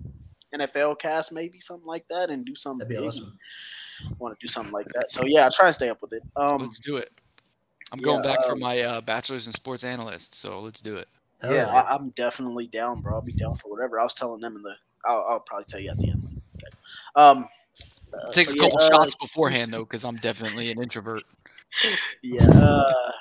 NFL 0.57 0.99
cast, 0.99 1.31
maybe 1.31 1.59
something 1.59 1.88
like 1.88 2.07
that, 2.09 2.29
and 2.29 2.45
do 2.45 2.53
something 2.53 2.79
That'd 2.79 2.89
be 2.89 2.95
big. 3.01 3.07
awesome. 3.07 3.38
Want 4.19 4.38
to 4.38 4.45
do 4.45 4.51
something 4.51 4.73
like 4.73 4.88
that? 4.93 5.09
So 5.11 5.23
yeah, 5.25 5.45
I 5.47 5.49
try 5.49 5.67
and 5.67 5.75
stay 5.75 5.89
up 5.89 6.01
with 6.01 6.13
it. 6.13 6.23
Um, 6.35 6.61
Let's 6.61 6.79
do 6.79 6.97
it. 6.97 7.09
I'm 7.93 7.99
yeah, 7.99 8.05
going 8.05 8.21
back 8.21 8.43
for 8.45 8.51
um, 8.53 8.59
my 8.59 8.79
uh, 8.81 9.01
bachelor's 9.01 9.47
in 9.47 9.53
sports 9.53 9.83
analyst, 9.83 10.35
so 10.35 10.59
let's 10.61 10.81
do 10.81 10.97
it. 10.97 11.07
Hell 11.41 11.53
yeah, 11.53 11.68
I, 11.68 11.95
I'm 11.95 12.09
definitely 12.11 12.68
down, 12.68 13.01
bro. 13.01 13.15
I'll 13.15 13.22
be 13.22 13.31
down 13.34 13.55
for 13.55 13.69
whatever. 13.69 13.99
I 13.99 14.03
was 14.03 14.13
telling 14.13 14.41
them 14.41 14.55
in 14.55 14.61
the. 14.61 14.76
I'll, 15.05 15.26
I'll 15.27 15.39
probably 15.39 15.65
tell 15.65 15.80
you 15.80 15.89
at 15.89 15.97
the 15.97 16.09
end. 16.09 16.41
Okay. 16.55 16.77
Um, 17.15 17.47
uh, 18.13 18.31
Take 18.31 18.47
so 18.47 18.53
a 18.53 18.55
yeah, 18.55 18.63
couple 18.63 18.77
uh, 18.80 18.89
shots 18.89 19.15
beforehand 19.15 19.73
though, 19.73 19.85
because 19.85 20.05
I'm 20.05 20.18
definitely 20.18 20.72
an 20.72 20.81
introvert. 20.81 21.23
Yeah, 22.22 22.43
uh, 22.43 23.11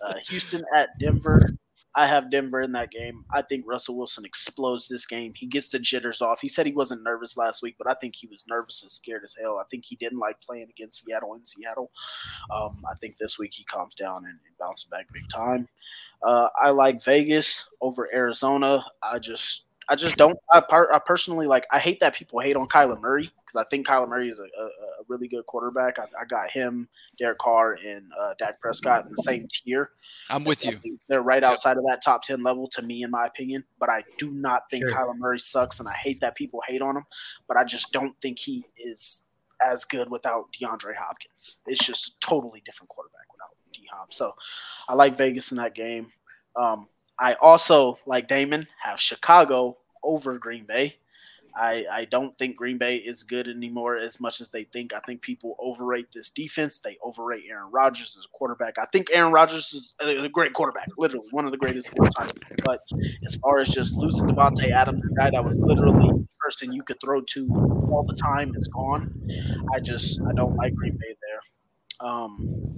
uh, 0.00 0.14
Houston 0.28 0.64
at 0.74 0.90
Denver. 0.98 1.50
I 1.98 2.06
have 2.06 2.30
Denver 2.30 2.60
in 2.60 2.72
that 2.72 2.90
game. 2.90 3.24
I 3.32 3.40
think 3.40 3.64
Russell 3.66 3.96
Wilson 3.96 4.26
explodes 4.26 4.86
this 4.86 5.06
game. 5.06 5.32
He 5.34 5.46
gets 5.46 5.70
the 5.70 5.78
jitters 5.78 6.20
off. 6.20 6.42
He 6.42 6.48
said 6.48 6.66
he 6.66 6.72
wasn't 6.72 7.02
nervous 7.02 7.38
last 7.38 7.62
week, 7.62 7.76
but 7.78 7.90
I 7.90 7.94
think 7.94 8.14
he 8.14 8.26
was 8.26 8.44
nervous 8.46 8.82
and 8.82 8.90
scared 8.90 9.22
as 9.24 9.34
hell. 9.40 9.58
I 9.58 9.64
think 9.70 9.84
he 9.86 9.96
didn't 9.96 10.18
like 10.18 10.36
playing 10.42 10.68
against 10.68 11.04
Seattle 11.04 11.34
in 11.34 11.46
Seattle. 11.46 11.90
Um, 12.54 12.82
I 12.90 12.94
think 13.00 13.16
this 13.16 13.38
week 13.38 13.52
he 13.54 13.64
calms 13.64 13.94
down 13.94 14.24
and, 14.24 14.38
and 14.46 14.58
bounces 14.60 14.84
back 14.84 15.06
big 15.12 15.28
time. 15.30 15.68
Uh, 16.22 16.48
I 16.60 16.70
like 16.70 17.02
Vegas 17.02 17.64
over 17.80 18.12
Arizona. 18.14 18.84
I 19.02 19.18
just, 19.18 19.65
I 19.88 19.94
just 19.94 20.16
don't. 20.16 20.36
I, 20.52 20.60
par- 20.60 20.92
I 20.92 20.98
personally 20.98 21.46
like. 21.46 21.64
I 21.70 21.78
hate 21.78 22.00
that 22.00 22.14
people 22.14 22.40
hate 22.40 22.56
on 22.56 22.66
Kyler 22.66 23.00
Murray 23.00 23.30
because 23.44 23.64
I 23.64 23.68
think 23.68 23.86
Kyler 23.86 24.08
Murray 24.08 24.28
is 24.28 24.40
a, 24.40 24.42
a, 24.42 24.64
a 24.64 25.04
really 25.06 25.28
good 25.28 25.46
quarterback. 25.46 25.98
I, 25.98 26.04
I 26.20 26.24
got 26.28 26.50
him, 26.50 26.88
Derek 27.18 27.38
Carr, 27.38 27.78
and 27.84 28.10
uh, 28.20 28.34
Dak 28.38 28.60
Prescott 28.60 29.04
in 29.06 29.12
the 29.16 29.22
same 29.22 29.46
tier. 29.48 29.90
I'm 30.28 30.42
with 30.42 30.64
you. 30.64 30.98
They're 31.08 31.22
right 31.22 31.44
outside 31.44 31.76
of 31.76 31.84
that 31.84 32.00
top 32.04 32.24
10 32.24 32.42
level 32.42 32.68
to 32.72 32.82
me, 32.82 33.04
in 33.04 33.10
my 33.12 33.26
opinion. 33.26 33.62
But 33.78 33.88
I 33.90 34.02
do 34.18 34.32
not 34.32 34.62
think 34.70 34.82
Sure. 34.82 34.90
Kyler 34.90 35.16
Murray 35.16 35.38
sucks, 35.38 35.78
and 35.78 35.88
I 35.88 35.94
hate 35.94 36.20
that 36.20 36.34
people 36.34 36.60
hate 36.66 36.82
on 36.82 36.96
him. 36.96 37.04
But 37.46 37.56
I 37.56 37.62
just 37.62 37.92
don't 37.92 38.18
think 38.20 38.40
he 38.40 38.64
is 38.76 39.22
as 39.64 39.84
good 39.84 40.10
without 40.10 40.52
DeAndre 40.52 40.96
Hopkins. 40.98 41.60
It's 41.66 41.84
just 41.84 42.08
a 42.16 42.20
totally 42.20 42.62
different 42.66 42.88
quarterback 42.88 43.32
without 43.32 43.50
D 43.72 43.86
Hop. 43.92 44.12
So 44.12 44.34
I 44.88 44.94
like 44.94 45.16
Vegas 45.16 45.52
in 45.52 45.58
that 45.58 45.74
game. 45.74 46.08
Um, 46.56 46.88
I 47.18 47.34
also, 47.34 47.98
like 48.06 48.28
Damon, 48.28 48.66
have 48.84 49.00
Chicago 49.00 49.78
over 50.02 50.38
Green 50.38 50.66
Bay. 50.66 50.96
I, 51.58 51.86
I 51.90 52.04
don't 52.04 52.36
think 52.38 52.56
Green 52.56 52.76
Bay 52.76 52.96
is 52.96 53.22
good 53.22 53.48
anymore 53.48 53.96
as 53.96 54.20
much 54.20 54.42
as 54.42 54.50
they 54.50 54.64
think. 54.64 54.92
I 54.92 55.00
think 55.00 55.22
people 55.22 55.56
overrate 55.58 56.08
this 56.12 56.28
defense. 56.28 56.80
They 56.80 56.98
overrate 57.02 57.44
Aaron 57.48 57.70
Rodgers 57.72 58.14
as 58.18 58.26
a 58.26 58.36
quarterback. 58.36 58.76
I 58.78 58.84
think 58.92 59.08
Aaron 59.10 59.32
Rodgers 59.32 59.72
is 59.72 59.94
a 60.00 60.28
great 60.28 60.52
quarterback, 60.52 60.88
literally 60.98 61.26
one 61.30 61.46
of 61.46 61.52
the 61.52 61.56
greatest 61.56 61.88
of 61.88 61.94
all 62.00 62.08
time. 62.08 62.30
But 62.62 62.80
as 63.26 63.36
far 63.36 63.60
as 63.60 63.70
just 63.70 63.96
losing 63.96 64.28
Davante 64.28 64.70
Adams, 64.70 65.06
a 65.06 65.14
guy 65.14 65.30
that 65.30 65.42
was 65.42 65.58
literally 65.58 66.08
the 66.08 66.26
person 66.38 66.74
you 66.74 66.82
could 66.82 66.98
throw 67.02 67.22
to 67.22 67.48
all 67.90 68.04
the 68.06 68.16
time, 68.16 68.52
is 68.54 68.68
gone. 68.68 69.10
I 69.74 69.80
just 69.80 70.20
I 70.28 70.34
don't 70.34 70.56
like 70.56 70.74
Green 70.74 70.92
Bay 70.92 71.16
there. 71.22 72.08
Um, 72.10 72.76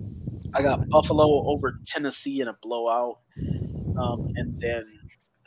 I 0.55 0.63
got 0.63 0.89
Buffalo 0.89 1.49
over 1.49 1.81
Tennessee 1.85 2.41
in 2.41 2.49
a 2.49 2.57
blowout, 2.63 3.19
um, 3.99 4.33
and 4.37 4.61
then 4.61 4.85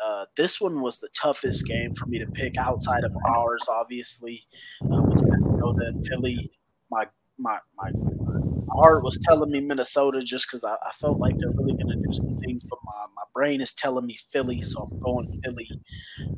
uh, 0.03 0.25
this 0.35 0.59
one 0.59 0.81
was 0.81 0.99
the 0.99 1.09
toughest 1.09 1.65
game 1.65 1.93
for 1.93 2.05
me 2.07 2.19
to 2.19 2.27
pick 2.27 2.57
outside 2.57 3.03
of 3.03 3.13
ours. 3.27 3.67
Obviously, 3.69 4.47
uh, 4.83 5.01
with 5.03 5.23
Minnesota 5.23 5.87
and 5.87 6.07
Philly. 6.07 6.51
My 6.89 7.07
my 7.37 7.59
my 7.77 7.91
heart 8.69 9.03
was 9.03 9.19
telling 9.19 9.51
me 9.51 9.59
Minnesota 9.61 10.21
just 10.21 10.47
because 10.47 10.63
I, 10.63 10.75
I 10.85 10.91
felt 10.93 11.19
like 11.19 11.37
they're 11.37 11.51
really 11.51 11.73
going 11.73 11.89
to 11.89 12.07
do 12.07 12.13
some 12.13 12.37
things, 12.39 12.63
but 12.63 12.79
my, 12.85 13.05
my 13.15 13.23
brain 13.33 13.61
is 13.61 13.73
telling 13.73 14.05
me 14.05 14.17
Philly, 14.31 14.61
so 14.61 14.89
I'm 14.91 14.99
going 14.99 15.41
Philly 15.43 15.69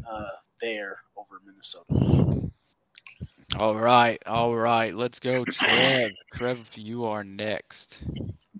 uh, 0.09 0.29
there 0.61 0.99
over 1.17 1.41
Minnesota. 1.45 2.49
All 3.57 3.75
right, 3.75 4.21
all 4.25 4.55
right. 4.55 4.93
Let's 4.95 5.19
go, 5.19 5.45
Trev. 5.45 6.11
Trev, 6.33 6.69
you 6.75 7.05
are 7.05 7.23
next. 7.23 8.03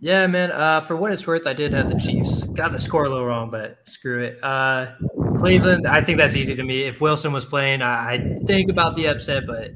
Yeah, 0.04 0.28
man. 0.28 0.52
Uh, 0.52 0.82
for 0.82 0.98
what 0.98 1.14
it's 1.14 1.26
worth, 1.26 1.48
I 1.48 1.54
did 1.54 1.72
have 1.72 1.88
the 1.88 1.98
Chiefs. 1.98 2.44
Got 2.44 2.74
the 2.74 2.78
score 2.78 3.06
a 3.06 3.10
little 3.10 3.26
wrong, 3.26 3.50
but 3.50 3.78
screw 3.86 4.22
it. 4.22 4.38
Uh, 4.44 4.92
Cleveland, 5.38 5.88
I 5.88 6.02
think 6.02 6.18
that's 6.18 6.36
easy 6.36 6.54
to 6.56 6.64
me. 6.64 6.82
If 6.82 7.00
Wilson 7.00 7.32
was 7.32 7.46
playing, 7.46 7.82
I, 7.82 8.16
I 8.16 8.38
think 8.46 8.70
about 8.70 8.98
the 8.98 9.08
upset, 9.08 9.48
but 9.48 9.72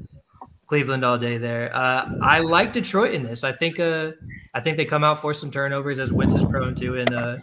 Cleveland 0.66 1.02
all 1.02 1.16
day 1.16 1.38
there. 1.38 1.74
Uh, 1.74 2.10
I 2.22 2.40
like 2.40 2.74
Detroit 2.74 3.14
in 3.14 3.22
this. 3.22 3.42
I 3.42 3.52
think. 3.52 3.80
Uh, 3.80 4.12
I 4.52 4.60
think 4.60 4.76
they 4.76 4.84
come 4.84 5.02
out 5.02 5.18
for 5.18 5.32
some 5.32 5.50
turnovers 5.50 5.98
as 5.98 6.12
Wentz 6.12 6.34
is 6.34 6.44
prone 6.44 6.74
to, 6.74 6.98
and 6.98 7.14
uh, 7.14 7.38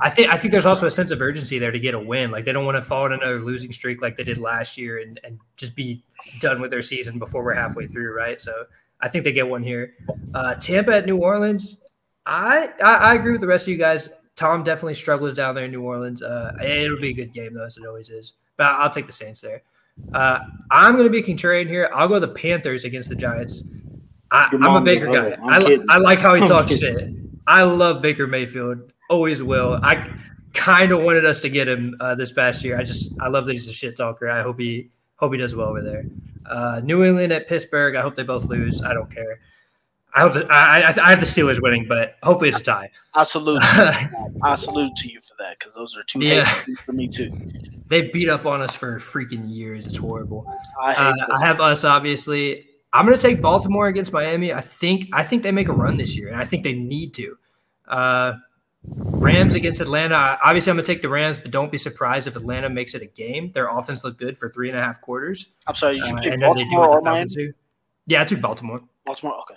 I 0.00 0.10
think 0.10 0.28
I 0.28 0.36
think 0.36 0.50
there's 0.50 0.66
also 0.66 0.86
a 0.86 0.90
sense 0.90 1.12
of 1.12 1.22
urgency 1.22 1.60
there 1.60 1.70
to 1.70 1.78
get 1.78 1.94
a 1.94 2.00
win. 2.00 2.32
Like 2.32 2.44
they 2.46 2.52
don't 2.52 2.64
want 2.66 2.74
to 2.74 2.82
fall 2.82 3.06
in 3.06 3.12
another 3.12 3.38
losing 3.38 3.70
streak 3.70 4.02
like 4.02 4.16
they 4.16 4.24
did 4.24 4.38
last 4.38 4.76
year 4.76 4.98
and, 4.98 5.20
and 5.22 5.38
just 5.56 5.76
be 5.76 6.02
done 6.40 6.60
with 6.60 6.72
their 6.72 6.82
season 6.82 7.20
before 7.20 7.44
we're 7.44 7.54
halfway 7.54 7.86
through, 7.86 8.12
right? 8.12 8.40
So 8.40 8.64
I 9.00 9.06
think 9.06 9.22
they 9.22 9.30
get 9.30 9.46
one 9.48 9.62
here. 9.62 9.94
Uh, 10.34 10.56
Tampa 10.56 10.96
at 10.96 11.06
New 11.06 11.18
Orleans. 11.18 11.80
I, 12.26 12.68
I 12.82 12.94
I 12.94 13.14
agree 13.14 13.32
with 13.32 13.40
the 13.40 13.46
rest 13.46 13.66
of 13.68 13.72
you 13.72 13.78
guys. 13.78 14.10
Tom 14.36 14.64
definitely 14.64 14.94
struggles 14.94 15.34
down 15.34 15.54
there 15.54 15.64
in 15.64 15.70
New 15.70 15.82
Orleans. 15.82 16.22
Uh, 16.22 16.52
it'll 16.62 17.00
be 17.00 17.10
a 17.10 17.12
good 17.14 17.32
game 17.32 17.54
though, 17.54 17.64
as 17.64 17.76
it 17.76 17.86
always 17.86 18.10
is. 18.10 18.34
But 18.56 18.66
I'll 18.66 18.90
take 18.90 19.06
the 19.06 19.12
Saints 19.12 19.40
there. 19.40 19.62
Uh, 20.12 20.40
I'm 20.70 20.94
going 20.94 21.04
to 21.04 21.10
be 21.10 21.22
contrarian 21.22 21.68
here. 21.68 21.88
I'll 21.94 22.08
go 22.08 22.18
the 22.18 22.28
Panthers 22.28 22.84
against 22.84 23.08
the 23.08 23.14
Giants. 23.14 23.64
I, 24.30 24.48
I'm 24.52 24.74
a 24.74 24.80
Baker 24.80 25.06
guy. 25.06 25.36
I. 25.44 25.78
I 25.88 25.98
like 25.98 26.18
how 26.18 26.34
he 26.34 26.42
I'm 26.42 26.48
talks 26.48 26.76
kidding. 26.78 26.98
shit. 26.98 27.14
I 27.46 27.62
love 27.62 28.02
Baker 28.02 28.26
Mayfield. 28.26 28.92
Always 29.08 29.42
will. 29.42 29.78
I 29.82 30.12
kind 30.54 30.92
of 30.92 31.02
wanted 31.02 31.26
us 31.26 31.40
to 31.40 31.48
get 31.48 31.68
him 31.68 31.94
uh, 32.00 32.14
this 32.14 32.32
past 32.32 32.64
year. 32.64 32.78
I 32.78 32.82
just 32.82 33.20
I 33.20 33.28
love 33.28 33.46
that 33.46 33.52
he's 33.52 33.68
a 33.68 33.72
shit 33.72 33.96
talker. 33.96 34.28
I 34.28 34.42
hope 34.42 34.58
he 34.58 34.90
hope 35.16 35.32
he 35.32 35.38
does 35.38 35.54
well 35.54 35.68
over 35.68 35.82
there. 35.82 36.06
Uh, 36.46 36.80
New 36.82 37.04
England 37.04 37.32
at 37.32 37.46
Pittsburgh. 37.48 37.94
I 37.96 38.00
hope 38.00 38.14
they 38.14 38.22
both 38.24 38.46
lose. 38.46 38.82
I 38.82 38.94
don't 38.94 39.10
care. 39.14 39.40
I 40.16 40.20
hope 40.20 40.34
that, 40.34 40.50
I, 40.50 40.82
I 40.82 40.94
I 41.06 41.10
have 41.10 41.20
the 41.20 41.26
Steelers 41.26 41.60
winning, 41.60 41.86
but 41.88 42.16
hopefully 42.22 42.48
it's 42.50 42.60
a 42.60 42.62
tie. 42.62 42.90
I 43.14 43.24
salute. 43.24 43.60
I 43.62 44.54
salute 44.56 44.94
to 44.96 45.08
you 45.08 45.20
for 45.20 45.34
that 45.40 45.58
because 45.58 45.74
those 45.74 45.96
are 45.96 46.02
two 46.04 46.20
Yeah. 46.24 46.44
for 46.86 46.92
me 46.92 47.08
too. 47.08 47.30
They 47.88 48.02
beat 48.02 48.28
up 48.28 48.46
on 48.46 48.62
us 48.62 48.74
for 48.76 48.98
freaking 48.98 49.52
years. 49.52 49.86
It's 49.86 49.96
horrible. 49.96 50.46
I 50.80 50.94
Uh. 50.94 51.14
I 51.36 51.44
have 51.44 51.60
us 51.60 51.84
obviously. 51.84 52.66
I'm 52.92 53.06
going 53.06 53.18
to 53.18 53.22
take 53.22 53.42
Baltimore 53.42 53.88
against 53.88 54.12
Miami. 54.12 54.52
I 54.52 54.60
think 54.60 55.08
I 55.12 55.24
think 55.24 55.42
they 55.42 55.50
make 55.50 55.66
a 55.68 55.72
run 55.72 55.96
this 55.96 56.16
year, 56.16 56.28
and 56.28 56.36
I 56.36 56.44
think 56.44 56.62
they 56.62 56.74
need 56.74 57.12
to. 57.14 57.36
Uh, 57.88 58.34
Rams 58.86 59.54
against 59.56 59.80
Atlanta. 59.80 60.38
Obviously, 60.44 60.70
I'm 60.70 60.76
going 60.76 60.84
to 60.84 60.92
take 60.92 61.02
the 61.02 61.08
Rams, 61.08 61.38
but 61.40 61.50
don't 61.50 61.72
be 61.72 61.78
surprised 61.78 62.28
if 62.28 62.36
Atlanta 62.36 62.68
makes 62.70 62.94
it 62.94 63.02
a 63.02 63.06
game. 63.06 63.50
Their 63.52 63.66
offense 63.68 64.04
looked 64.04 64.18
good 64.18 64.38
for 64.38 64.48
three 64.50 64.68
and 64.68 64.78
a 64.78 64.82
half 64.82 65.00
quarters. 65.00 65.48
I'm 65.66 65.74
sorry, 65.74 65.96
you 65.96 66.04
Uh, 66.04 66.20
pick 66.20 66.32
and 66.34 66.42
then 66.42 66.54
they 66.54 66.64
do 66.64 66.70
Baltimore 66.76 66.98
or 66.98 67.00
Miami? 67.00 67.52
Yeah, 68.06 68.22
I 68.22 68.24
took 68.26 68.40
Baltimore. 68.40 68.80
Baltimore. 69.06 69.34
Okay. 69.40 69.54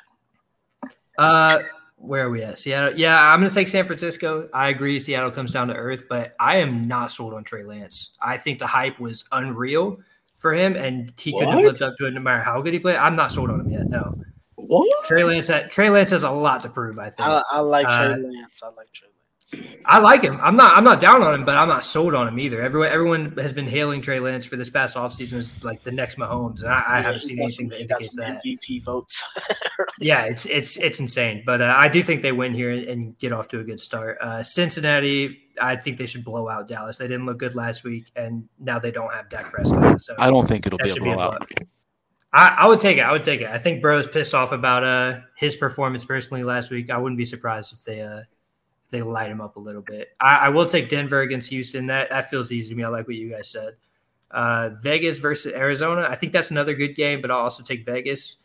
Uh, 1.17 1.59
where 1.97 2.25
are 2.25 2.29
we 2.29 2.43
at? 2.43 2.59
Seattle. 2.59 2.97
Yeah, 2.97 3.19
I'm 3.19 3.39
going 3.39 3.49
to 3.49 3.55
take 3.55 3.67
San 3.67 3.85
Francisco. 3.85 4.49
I 4.53 4.69
agree. 4.69 4.99
Seattle 4.99 5.31
comes 5.31 5.51
down 5.53 5.67
to 5.69 5.73
earth, 5.73 6.03
but 6.07 6.35
I 6.39 6.57
am 6.57 6.87
not 6.87 7.11
sold 7.11 7.33
on 7.33 7.43
Trey 7.43 7.63
Lance. 7.63 8.11
I 8.21 8.37
think 8.37 8.59
the 8.59 8.67
hype 8.67 8.99
was 8.99 9.25
unreal 9.31 9.99
for 10.37 10.53
him, 10.53 10.75
and 10.75 11.11
he 11.17 11.31
couldn't 11.33 11.49
have 11.53 11.63
lived 11.63 11.81
up 11.81 11.97
to 11.97 12.05
it 12.05 12.11
no 12.11 12.21
matter 12.21 12.43
how 12.43 12.61
good 12.61 12.73
he 12.73 12.79
played. 12.79 12.97
I'm 12.97 13.15
not 13.15 13.31
sold 13.31 13.49
on 13.49 13.61
him 13.61 13.71
yet. 13.71 13.89
No. 13.89 14.19
What? 14.55 15.05
Trey 15.05 15.23
Lance. 15.23 15.49
Trey 15.69 15.89
Lance 15.89 16.11
has 16.11 16.23
a 16.23 16.29
lot 16.29 16.61
to 16.61 16.69
prove. 16.69 16.99
I 16.99 17.09
think. 17.09 17.27
I, 17.27 17.41
I 17.51 17.59
like 17.61 17.87
Uh, 17.87 18.05
Trey 18.05 18.15
Lance. 18.17 18.61
I 18.63 18.67
like 18.67 18.91
Trey 18.93 19.07
Lance. 19.07 19.16
I 19.85 19.99
like 19.99 20.23
him. 20.23 20.39
I'm 20.41 20.55
not. 20.55 20.77
I'm 20.77 20.83
not 20.83 20.99
down 20.99 21.23
on 21.23 21.33
him, 21.33 21.45
but 21.45 21.55
I'm 21.57 21.69
not 21.69 21.83
sold 21.83 22.13
on 22.13 22.27
him 22.27 22.37
either. 22.39 22.61
Everyone, 22.61 22.89
everyone 22.89 23.37
has 23.37 23.53
been 23.53 23.67
hailing 23.67 24.01
Trey 24.01 24.19
Lance 24.19 24.45
for 24.45 24.57
this 24.57 24.69
past 24.69 24.97
offseason 24.97 25.37
as 25.37 25.63
like 25.63 25.83
the 25.83 25.91
next 25.91 26.17
Mahomes, 26.17 26.59
and 26.59 26.69
I, 26.69 26.83
I 26.85 27.01
haven't 27.01 27.21
seen 27.21 27.39
anything 27.39 27.69
that 27.69 27.81
indicates 27.81 28.15
that. 28.15 28.41
MVP 28.43 28.83
votes. 28.83 29.23
Yeah, 29.99 30.25
it's 30.25 30.45
it's 30.45 30.77
it's 30.77 30.99
insane, 30.99 31.43
but 31.45 31.61
uh, 31.61 31.73
I 31.75 31.87
do 31.87 32.03
think 32.03 32.21
they 32.21 32.31
win 32.31 32.53
here 32.53 32.71
and, 32.71 32.83
and 32.85 33.17
get 33.17 33.31
off 33.31 33.47
to 33.49 33.59
a 33.59 33.63
good 33.63 33.79
start. 33.79 34.17
Uh, 34.21 34.43
Cincinnati, 34.43 35.39
I 35.59 35.75
think 35.75 35.97
they 35.97 36.05
should 36.05 36.23
blow 36.23 36.47
out 36.47 36.67
Dallas. 36.67 36.97
They 36.97 37.07
didn't 37.07 37.25
look 37.25 37.39
good 37.39 37.55
last 37.55 37.83
week, 37.83 38.11
and 38.15 38.47
now 38.59 38.77
they 38.77 38.91
don't 38.91 39.11
have 39.13 39.29
Dak 39.29 39.51
Prescott. 39.51 40.01
So 40.01 40.15
I 40.19 40.29
don't 40.29 40.47
think 40.47 40.67
it'll 40.67 40.77
that 40.77 40.85
be 40.85 40.89
a 40.89 40.93
should 40.93 41.03
blowout. 41.03 41.51
I, 42.31 42.47
I 42.59 42.67
would 42.67 42.79
take 42.79 42.97
it. 42.97 43.01
I 43.01 43.11
would 43.11 43.23
take 43.23 43.41
it. 43.41 43.47
I 43.47 43.57
think 43.57 43.81
Bro's 43.81 44.07
pissed 44.07 44.35
off 44.35 44.51
about 44.51 44.83
uh 44.83 45.19
his 45.35 45.55
performance 45.55 46.05
personally 46.05 46.43
last 46.43 46.69
week. 46.69 46.89
I 46.89 46.97
wouldn't 46.97 47.17
be 47.17 47.25
surprised 47.25 47.73
if 47.73 47.83
they 47.83 48.01
uh 48.01 48.19
if 48.19 48.27
they 48.89 49.01
light 49.01 49.29
him 49.29 49.41
up 49.41 49.55
a 49.55 49.59
little 49.59 49.81
bit. 49.81 50.09
I, 50.19 50.35
I 50.35 50.49
will 50.49 50.65
take 50.65 50.89
Denver 50.89 51.21
against 51.21 51.49
Houston. 51.49 51.87
That 51.87 52.09
that 52.09 52.29
feels 52.29 52.51
easy 52.51 52.69
to 52.69 52.75
me. 52.75 52.83
I 52.83 52.89
like 52.89 53.07
what 53.07 53.15
you 53.15 53.29
guys 53.29 53.49
said. 53.49 53.75
Uh, 54.29 54.69
Vegas 54.81 55.19
versus 55.19 55.53
Arizona. 55.53 56.07
I 56.09 56.15
think 56.15 56.33
that's 56.33 56.51
another 56.51 56.73
good 56.73 56.95
game, 56.95 57.21
but 57.21 57.31
I'll 57.31 57.39
also 57.39 57.63
take 57.63 57.85
Vegas. 57.85 58.37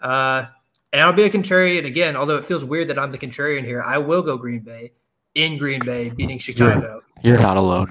Uh, 0.00 0.46
and 0.92 1.02
I'll 1.02 1.12
be 1.12 1.24
a 1.24 1.30
contrarian 1.30 1.84
again. 1.84 2.16
Although 2.16 2.36
it 2.36 2.44
feels 2.44 2.64
weird 2.64 2.88
that 2.88 2.98
I'm 2.98 3.10
the 3.10 3.18
contrarian 3.18 3.64
here, 3.64 3.82
I 3.82 3.98
will 3.98 4.22
go 4.22 4.36
Green 4.36 4.60
Bay 4.60 4.92
in 5.34 5.58
Green 5.58 5.84
Bay, 5.84 6.08
beating 6.08 6.38
Chicago. 6.38 7.02
You're 7.22 7.38
not 7.38 7.56
alone. 7.56 7.90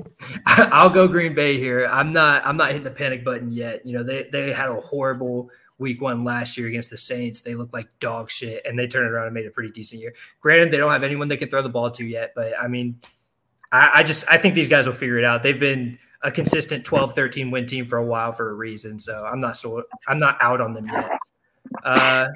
I'll 0.46 0.90
go 0.90 1.06
Green 1.08 1.34
Bay 1.34 1.58
here. 1.58 1.86
I'm 1.86 2.12
not. 2.12 2.44
I'm 2.44 2.56
not 2.56 2.68
hitting 2.68 2.84
the 2.84 2.90
panic 2.90 3.24
button 3.24 3.50
yet. 3.50 3.84
You 3.86 3.94
know, 3.94 4.02
they 4.02 4.28
they 4.32 4.52
had 4.52 4.68
a 4.68 4.80
horrible 4.80 5.50
week 5.82 6.00
one 6.00 6.24
last 6.24 6.56
year 6.56 6.68
against 6.68 6.88
the 6.88 6.96
Saints. 6.96 7.42
They 7.42 7.54
looked 7.54 7.74
like 7.74 7.88
dog 8.00 8.30
shit, 8.30 8.62
and 8.64 8.78
they 8.78 8.86
turned 8.86 9.06
around 9.06 9.26
and 9.26 9.34
made 9.34 9.46
a 9.46 9.50
pretty 9.50 9.70
decent 9.70 10.00
year. 10.00 10.14
Granted, 10.40 10.70
they 10.70 10.78
don't 10.78 10.90
have 10.90 11.02
anyone 11.02 11.28
they 11.28 11.36
can 11.36 11.50
throw 11.50 11.62
the 11.62 11.68
ball 11.68 11.90
to 11.90 12.04
yet, 12.04 12.32
but 12.34 12.54
I 12.58 12.68
mean, 12.68 13.00
I, 13.70 13.90
I 13.96 14.02
just 14.02 14.24
I 14.30 14.38
think 14.38 14.54
these 14.54 14.68
guys 14.68 14.86
will 14.86 14.94
figure 14.94 15.18
it 15.18 15.24
out. 15.24 15.42
They've 15.42 15.60
been 15.60 15.98
a 16.22 16.30
consistent 16.30 16.84
12, 16.84 17.14
13 17.14 17.50
win 17.50 17.66
team 17.66 17.84
for 17.84 17.98
a 17.98 18.04
while 18.04 18.32
for 18.32 18.50
a 18.50 18.54
reason. 18.54 18.98
So 18.98 19.24
I'm 19.24 19.40
not 19.40 19.56
so 19.56 19.82
I'm 20.08 20.18
not 20.18 20.38
out 20.40 20.60
on 20.60 20.72
them 20.72 20.86
yet. 20.86 21.10
Uh, 21.84 22.28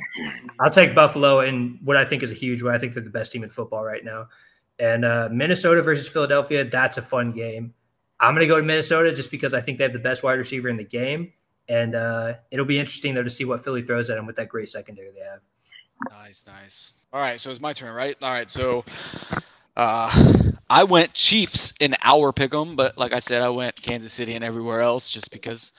I'll 0.60 0.70
take 0.70 0.94
Buffalo 0.94 1.40
and 1.40 1.78
what 1.84 1.96
I 1.96 2.04
think 2.04 2.22
is 2.22 2.32
a 2.32 2.34
huge 2.34 2.62
one. 2.62 2.74
I 2.74 2.78
think 2.78 2.94
they're 2.94 3.02
the 3.02 3.10
best 3.10 3.32
team 3.32 3.44
in 3.44 3.50
football 3.50 3.84
right 3.84 4.04
now. 4.04 4.28
And 4.78 5.04
uh, 5.04 5.28
Minnesota 5.30 5.82
versus 5.82 6.08
Philadelphia, 6.08 6.64
that's 6.64 6.98
a 6.98 7.02
fun 7.02 7.32
game. 7.32 7.74
I'm 8.18 8.34
going 8.34 8.46
to 8.46 8.46
go 8.46 8.58
to 8.58 8.62
Minnesota 8.62 9.12
just 9.12 9.30
because 9.30 9.54
I 9.54 9.60
think 9.60 9.78
they 9.78 9.84
have 9.84 9.92
the 9.92 9.98
best 9.98 10.22
wide 10.22 10.34
receiver 10.34 10.68
in 10.68 10.76
the 10.76 10.84
game. 10.84 11.32
And 11.68 11.94
uh, 11.94 12.34
it'll 12.50 12.64
be 12.66 12.78
interesting, 12.78 13.14
though, 13.14 13.22
to 13.22 13.30
see 13.30 13.44
what 13.44 13.62
Philly 13.64 13.82
throws 13.82 14.08
at 14.10 14.16
them 14.16 14.26
with 14.26 14.36
that 14.36 14.48
great 14.48 14.68
secondary 14.68 15.10
they 15.10 15.20
have. 15.20 15.40
Nice, 16.10 16.44
nice. 16.46 16.92
All 17.12 17.20
right, 17.20 17.40
so 17.40 17.50
it's 17.50 17.60
my 17.60 17.72
turn, 17.72 17.94
right? 17.94 18.16
All 18.22 18.32
right, 18.32 18.50
so 18.50 18.84
uh, 19.76 20.42
I 20.68 20.84
went 20.84 21.14
Chiefs 21.14 21.74
in 21.80 21.94
our 22.02 22.32
pick 22.32 22.54
'em, 22.54 22.76
but 22.76 22.96
like 22.98 23.12
I 23.14 23.20
said, 23.20 23.42
I 23.42 23.48
went 23.48 23.80
Kansas 23.80 24.12
City 24.12 24.34
and 24.34 24.44
everywhere 24.44 24.80
else 24.80 25.10
just 25.10 25.30
because 25.30 25.72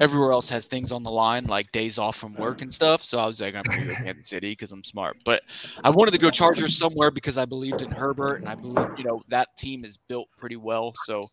everywhere 0.00 0.32
else 0.32 0.48
has 0.50 0.66
things 0.66 0.92
on 0.92 1.02
the 1.02 1.10
line, 1.10 1.44
like 1.46 1.70
days 1.72 1.98
off 1.98 2.16
from 2.16 2.36
work 2.36 2.62
and 2.62 2.72
stuff. 2.74 3.02
So 3.02 3.18
I 3.18 3.26
was 3.26 3.40
like, 3.40 3.54
I'm 3.54 3.68
gonna 3.68 3.86
go 3.86 3.94
Kansas 4.04 4.28
City 4.28 4.50
because 4.50 4.72
I'm 4.72 4.84
smart. 4.84 5.16
But 5.24 5.42
I 5.84 5.90
wanted 5.90 6.10
to 6.12 6.18
go 6.18 6.30
Chargers 6.30 6.76
somewhere 6.76 7.10
because 7.10 7.38
I 7.38 7.44
believed 7.44 7.82
in 7.82 7.90
Herbert 7.92 8.36
and 8.36 8.48
I 8.48 8.56
believe, 8.56 8.88
you 8.96 9.04
know, 9.04 9.22
that 9.28 9.48
team 9.56 9.84
is 9.84 9.96
built 9.96 10.28
pretty 10.36 10.56
well. 10.56 10.94
So 10.96 11.28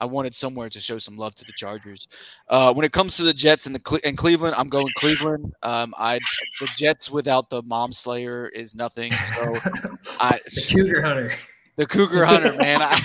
I 0.00 0.06
wanted 0.06 0.34
somewhere 0.34 0.68
to 0.68 0.80
show 0.80 0.98
some 0.98 1.16
love 1.16 1.34
to 1.36 1.44
the 1.44 1.52
Chargers. 1.56 2.08
Uh, 2.48 2.72
when 2.72 2.84
it 2.84 2.92
comes 2.92 3.16
to 3.16 3.22
the 3.22 3.32
Jets 3.32 3.66
and 3.66 3.74
the 3.74 3.80
Cle- 3.80 4.00
and 4.04 4.16
Cleveland, 4.16 4.54
I'm 4.56 4.68
going 4.68 4.86
Cleveland. 4.96 5.52
Um, 5.62 5.94
I 5.96 6.18
the 6.60 6.68
Jets 6.76 7.10
without 7.10 7.48
the 7.50 7.62
Mom 7.62 7.92
Slayer 7.92 8.48
is 8.48 8.74
nothing. 8.74 9.12
So 9.12 9.56
I 10.20 10.40
the 10.46 10.66
Cougar 10.68 11.02
Hunter. 11.02 11.32
The 11.76 11.86
Cougar 11.86 12.24
Hunter, 12.24 12.54
man. 12.54 12.82
I, 12.82 13.00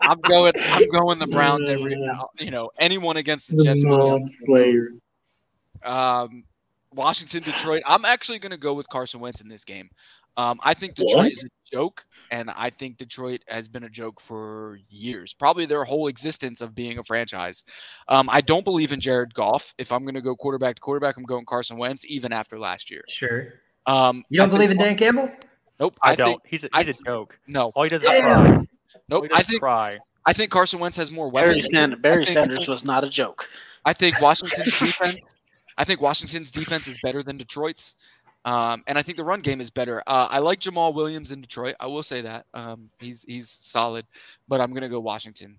I'm 0.00 0.20
going. 0.20 0.52
I'm 0.56 0.88
going 0.90 1.18
the 1.18 1.26
Browns 1.26 1.68
every. 1.68 1.96
You 2.38 2.50
know, 2.50 2.70
anyone 2.78 3.16
against 3.16 3.48
the 3.48 3.62
Jets. 3.62 3.82
Mom 3.82 4.28
Slayer. 4.46 4.90
Um, 5.84 6.44
Washington, 6.94 7.42
Detroit. 7.42 7.82
I'm 7.86 8.04
actually 8.04 8.38
going 8.38 8.52
to 8.52 8.58
go 8.58 8.74
with 8.74 8.88
Carson 8.88 9.20
Wentz 9.20 9.40
in 9.40 9.48
this 9.48 9.64
game. 9.64 9.90
Um, 10.36 10.58
I 10.62 10.74
think 10.74 10.94
Detroit 10.94 11.16
What? 11.16 11.32
is 11.32 11.44
a 11.44 11.48
joke, 11.70 12.04
and 12.30 12.50
I 12.50 12.70
think 12.70 12.96
Detroit 12.96 13.42
has 13.46 13.68
been 13.68 13.84
a 13.84 13.88
joke 13.88 14.20
for 14.20 14.78
years, 14.88 15.32
probably 15.32 15.66
their 15.66 15.84
whole 15.84 16.08
existence 16.08 16.60
of 16.60 16.74
being 16.74 16.98
a 16.98 17.04
franchise. 17.04 17.62
Um, 18.08 18.28
I 18.30 18.40
don't 18.40 18.64
believe 18.64 18.92
in 18.92 19.00
Jared 19.00 19.32
Goff. 19.34 19.72
If 19.78 19.92
I'm 19.92 20.02
going 20.04 20.14
to 20.16 20.20
go 20.20 20.34
quarterback 20.34 20.74
to 20.76 20.80
quarterback, 20.80 21.16
I'm 21.16 21.22
going 21.24 21.44
Carson 21.46 21.76
Wentz, 21.78 22.04
even 22.06 22.32
after 22.32 22.58
last 22.58 22.90
year. 22.90 23.02
Sure. 23.08 23.54
Um, 23.86 24.24
You 24.28 24.38
don't 24.38 24.48
I 24.48 24.52
believe 24.52 24.70
in 24.70 24.78
Dan 24.78 24.96
Campbell? 24.96 25.30
Nope. 25.78 25.96
I, 26.02 26.12
I, 26.12 26.14
don't. 26.16 26.28
think 26.30 26.40
he's 26.46 26.64
a, 26.64 26.68
I 26.72 26.82
he's 26.84 26.98
a 26.98 27.02
joke. 27.04 27.38
no. 27.46 27.70
All 27.74 27.82
he 27.84 27.90
does 27.90 28.02
is 28.02 28.08
cry. 28.08 28.66
Nope. 29.08 29.26
he 29.26 29.32
I 29.32 29.40
is 29.40 29.46
think 29.46 29.60
cry. 29.60 29.98
I 30.26 30.32
think 30.32 30.50
Carson 30.50 30.80
Wentz 30.80 30.96
has 30.96 31.10
more 31.10 31.30
Barry, 31.30 31.48
weapons. 31.56 31.70
Sand- 31.70 32.00
Barry 32.02 32.24
think- 32.24 32.34
Sanders 32.38 32.66
was 32.66 32.84
not 32.84 33.04
a 33.04 33.08
joke. 33.10 33.48
I 33.84 33.92
think 33.92 34.20
Washington's 34.20 34.78
defense. 34.78 35.34
I 35.76 35.84
think 35.84 36.00
Washington's 36.00 36.50
defense 36.52 36.86
is 36.86 36.96
better 37.02 37.22
than 37.22 37.36
Detroit's, 37.36 37.96
um, 38.44 38.82
and 38.86 38.98
I 38.98 39.02
think 39.02 39.16
the 39.16 39.24
run 39.24 39.40
game 39.40 39.60
is 39.60 39.70
better. 39.70 40.02
Uh, 40.06 40.28
I 40.30 40.38
like 40.38 40.60
Jamaal 40.60 40.94
Williams 40.94 41.30
in 41.30 41.40
Detroit. 41.40 41.76
I 41.80 41.86
will 41.86 42.02
say 42.02 42.20
that 42.22 42.46
um, 42.54 42.90
he's 42.98 43.22
he's 43.22 43.48
solid, 43.48 44.06
but 44.48 44.60
I'm 44.60 44.72
gonna 44.74 44.88
go 44.88 45.00
Washington. 45.00 45.56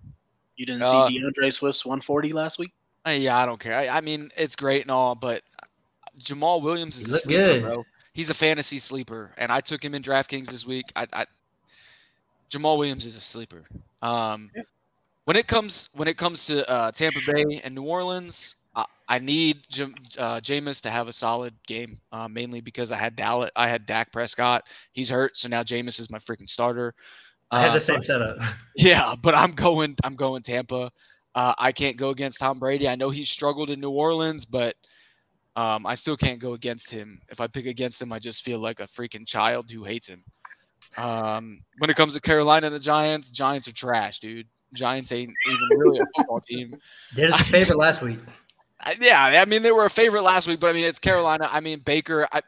You 0.56 0.66
didn't 0.66 0.82
Uh, 0.82 1.08
see 1.08 1.20
D'Andre 1.20 1.50
Swift's 1.50 1.84
140 1.84 2.32
last 2.32 2.58
week? 2.58 2.72
Uh, 3.06 3.10
yeah, 3.10 3.36
I 3.38 3.44
don't 3.46 3.60
care. 3.60 3.76
I, 3.76 3.88
I 3.88 4.00
mean, 4.00 4.30
it's 4.36 4.56
great 4.56 4.82
and 4.82 4.90
all, 4.90 5.14
but 5.14 5.42
Jamaal 6.18 6.62
Williams 6.62 6.96
is 6.96 7.08
a 7.10 7.18
sleeper, 7.18 7.42
good. 7.44 7.62
bro. 7.62 7.84
He's 8.14 8.30
a 8.30 8.34
fantasy 8.34 8.78
sleeper, 8.78 9.32
and 9.36 9.52
I 9.52 9.60
took 9.60 9.84
him 9.84 9.94
in 9.94 10.02
DraftKings 10.02 10.46
this 10.46 10.66
week. 10.66 10.86
I, 10.96 11.06
I 11.12 11.26
Jamaal 12.50 12.78
Williams 12.78 13.04
is 13.04 13.16
a 13.16 13.20
sleeper. 13.20 13.64
Um, 14.02 14.50
when 15.24 15.36
it 15.36 15.46
comes 15.46 15.88
when 15.94 16.08
it 16.08 16.16
comes 16.16 16.46
to 16.46 16.68
uh, 16.70 16.92
Tampa 16.92 17.18
Bay 17.26 17.60
and 17.62 17.74
New 17.74 17.82
Orleans, 17.82 18.56
I, 18.76 18.84
I 19.08 19.18
need 19.18 19.62
Jam, 19.70 19.94
uh, 20.18 20.40
Jameis 20.40 20.82
to 20.82 20.90
have 20.90 21.08
a 21.08 21.12
solid 21.12 21.54
game, 21.66 21.98
uh, 22.12 22.28
mainly 22.28 22.60
because 22.60 22.92
I 22.92 22.96
had 22.96 23.16
Dallas, 23.16 23.50
I 23.56 23.68
had 23.68 23.86
Dak 23.86 24.12
Prescott. 24.12 24.68
He's 24.92 25.08
hurt, 25.08 25.36
so 25.36 25.48
now 25.48 25.62
Jameis 25.62 25.98
is 25.98 26.10
my 26.10 26.18
freaking 26.18 26.48
starter. 26.48 26.94
I 27.50 27.60
have 27.60 27.70
Uh, 27.70 27.74
the 27.74 27.80
same 27.80 28.02
setup. 28.02 28.38
yeah, 28.76 29.14
but 29.20 29.34
I'm 29.34 29.52
going. 29.52 29.96
I'm 30.04 30.14
going 30.14 30.42
Tampa. 30.42 30.90
Uh, 31.34 31.54
I 31.58 31.72
can't 31.72 31.96
go 31.96 32.10
against 32.10 32.38
Tom 32.40 32.58
Brady. 32.58 32.88
I 32.88 32.94
know 32.94 33.10
he 33.10 33.24
struggled 33.24 33.70
in 33.70 33.80
New 33.80 33.90
Orleans, 33.90 34.44
but 34.46 34.74
um, 35.54 35.86
I 35.86 35.94
still 35.94 36.16
can't 36.16 36.38
go 36.38 36.54
against 36.54 36.90
him. 36.90 37.20
If 37.28 37.40
I 37.40 37.46
pick 37.46 37.66
against 37.66 38.00
him, 38.00 38.12
I 38.12 38.18
just 38.18 38.42
feel 38.42 38.58
like 38.58 38.80
a 38.80 38.86
freaking 38.86 39.26
child 39.26 39.70
who 39.70 39.84
hates 39.84 40.08
him. 40.08 40.24
Um, 40.96 41.60
when 41.78 41.90
it 41.90 41.96
comes 41.96 42.14
to 42.14 42.20
Carolina 42.20 42.66
and 42.66 42.74
the 42.74 42.80
Giants, 42.80 43.30
Giants 43.30 43.68
are 43.68 43.72
trash, 43.72 44.18
dude. 44.18 44.46
Giants 44.74 45.12
ain't 45.12 45.32
even 45.46 45.78
really 45.78 45.98
a 46.00 46.04
football 46.16 46.40
team. 46.40 46.74
Did 47.14 47.30
us 47.32 47.40
a 47.40 47.44
favor 47.44 47.74
last 47.74 48.02
week. 48.02 48.18
Yeah, 49.00 49.22
I 49.22 49.44
mean 49.44 49.62
they 49.62 49.72
were 49.72 49.84
a 49.84 49.90
favorite 49.90 50.22
last 50.22 50.46
week, 50.46 50.60
but 50.60 50.68
I 50.68 50.72
mean 50.72 50.84
it's 50.84 50.98
Carolina. 50.98 51.48
I 51.50 51.60
mean 51.60 51.80
Baker. 51.80 52.28
I, 52.30 52.42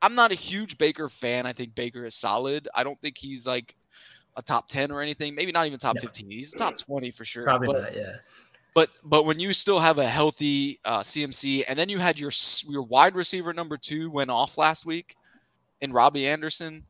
I'm 0.00 0.14
not 0.14 0.32
a 0.32 0.34
huge 0.34 0.78
Baker 0.78 1.08
fan. 1.08 1.46
I 1.46 1.52
think 1.52 1.74
Baker 1.74 2.04
is 2.04 2.14
solid. 2.14 2.68
I 2.74 2.84
don't 2.84 3.00
think 3.00 3.16
he's 3.16 3.46
like 3.46 3.74
a 4.36 4.42
top 4.42 4.68
ten 4.68 4.90
or 4.90 5.00
anything. 5.00 5.34
Maybe 5.34 5.52
not 5.52 5.66
even 5.66 5.78
top 5.78 5.98
fifteen. 5.98 6.30
He's 6.30 6.52
top 6.52 6.76
twenty 6.76 7.10
for 7.10 7.24
sure. 7.24 7.44
Probably 7.44 7.68
but, 7.68 7.82
not, 7.82 7.96
yeah. 7.96 8.16
But 8.74 8.90
but 9.04 9.24
when 9.24 9.38
you 9.38 9.52
still 9.52 9.80
have 9.80 9.98
a 9.98 10.06
healthy 10.06 10.80
uh, 10.84 11.00
CMC, 11.00 11.64
and 11.68 11.78
then 11.78 11.88
you 11.88 11.98
had 11.98 12.18
your 12.18 12.32
your 12.68 12.82
wide 12.82 13.14
receiver 13.14 13.52
number 13.52 13.76
two 13.76 14.10
went 14.10 14.30
off 14.30 14.58
last 14.58 14.84
week, 14.84 15.16
in 15.82 15.92
Robbie 15.92 16.28
Anderson, 16.28 16.86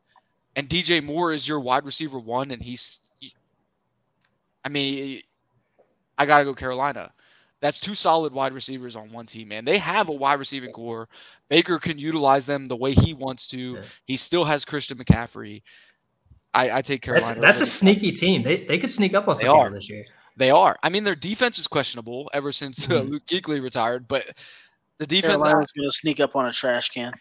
and 0.55 0.69
DJ 0.69 1.03
Moore 1.03 1.33
is 1.33 1.45
your 1.45 1.59
wide 1.59 1.83
receiver 1.83 2.19
one, 2.19 2.51
and 2.51 2.61
he's, 2.61 3.01
I 4.63 4.69
mean, 4.69 5.21
I 6.17 6.25
gotta 6.25 6.45
go 6.45 6.53
Carolina. 6.53 7.11
That's 7.63 7.79
two 7.79 7.95
solid 7.95 8.33
wide 8.33 8.51
receivers 8.51 8.97
on 8.97 9.09
one 9.13 9.25
team, 9.25 9.47
man. 9.47 9.63
They 9.63 9.77
have 9.77 10.09
a 10.09 10.11
wide 10.11 10.37
receiving 10.37 10.71
core. 10.71 11.07
Baker 11.49 11.79
can 11.79 11.97
utilize 11.97 12.45
them 12.45 12.65
the 12.65 12.75
way 12.75 12.91
he 12.91 13.13
wants 13.13 13.47
to. 13.47 13.79
He 14.05 14.17
still 14.17 14.43
has 14.43 14.65
Christian 14.65 14.97
McCaffrey. 14.97 15.61
I, 16.53 16.69
I 16.79 16.81
take 16.81 17.05
That's, 17.05 17.23
Carolina. 17.23 17.39
that's 17.41 17.57
over 17.59 17.63
a 17.63 17.67
sneaky 17.67 18.11
team. 18.11 18.41
They 18.41 18.65
they 18.65 18.77
could 18.77 18.91
sneak 18.91 19.13
up 19.13 19.29
on 19.29 19.37
They 19.37 19.43
some 19.45 19.55
are. 19.57 19.63
people 19.67 19.75
this 19.75 19.89
year. 19.89 20.03
They 20.35 20.51
are. 20.51 20.75
I 20.83 20.89
mean, 20.89 21.05
their 21.05 21.15
defense 21.15 21.57
is 21.57 21.65
questionable 21.67 22.29
ever 22.33 22.51
since 22.51 22.89
uh, 22.91 22.95
Mhm. 23.01 23.09
Luke 23.11 23.25
Kuechly 23.27 23.63
retired, 23.63 24.09
but 24.09 24.25
the 24.99 25.07
defense. 25.07 25.31
Carolina's 25.35 25.71
going 25.71 25.87
to 25.87 25.91
sneak 25.93 26.19
up 26.19 26.35
on 26.35 26.45
a 26.47 26.51
trash 26.51 26.89
can. 26.89 27.13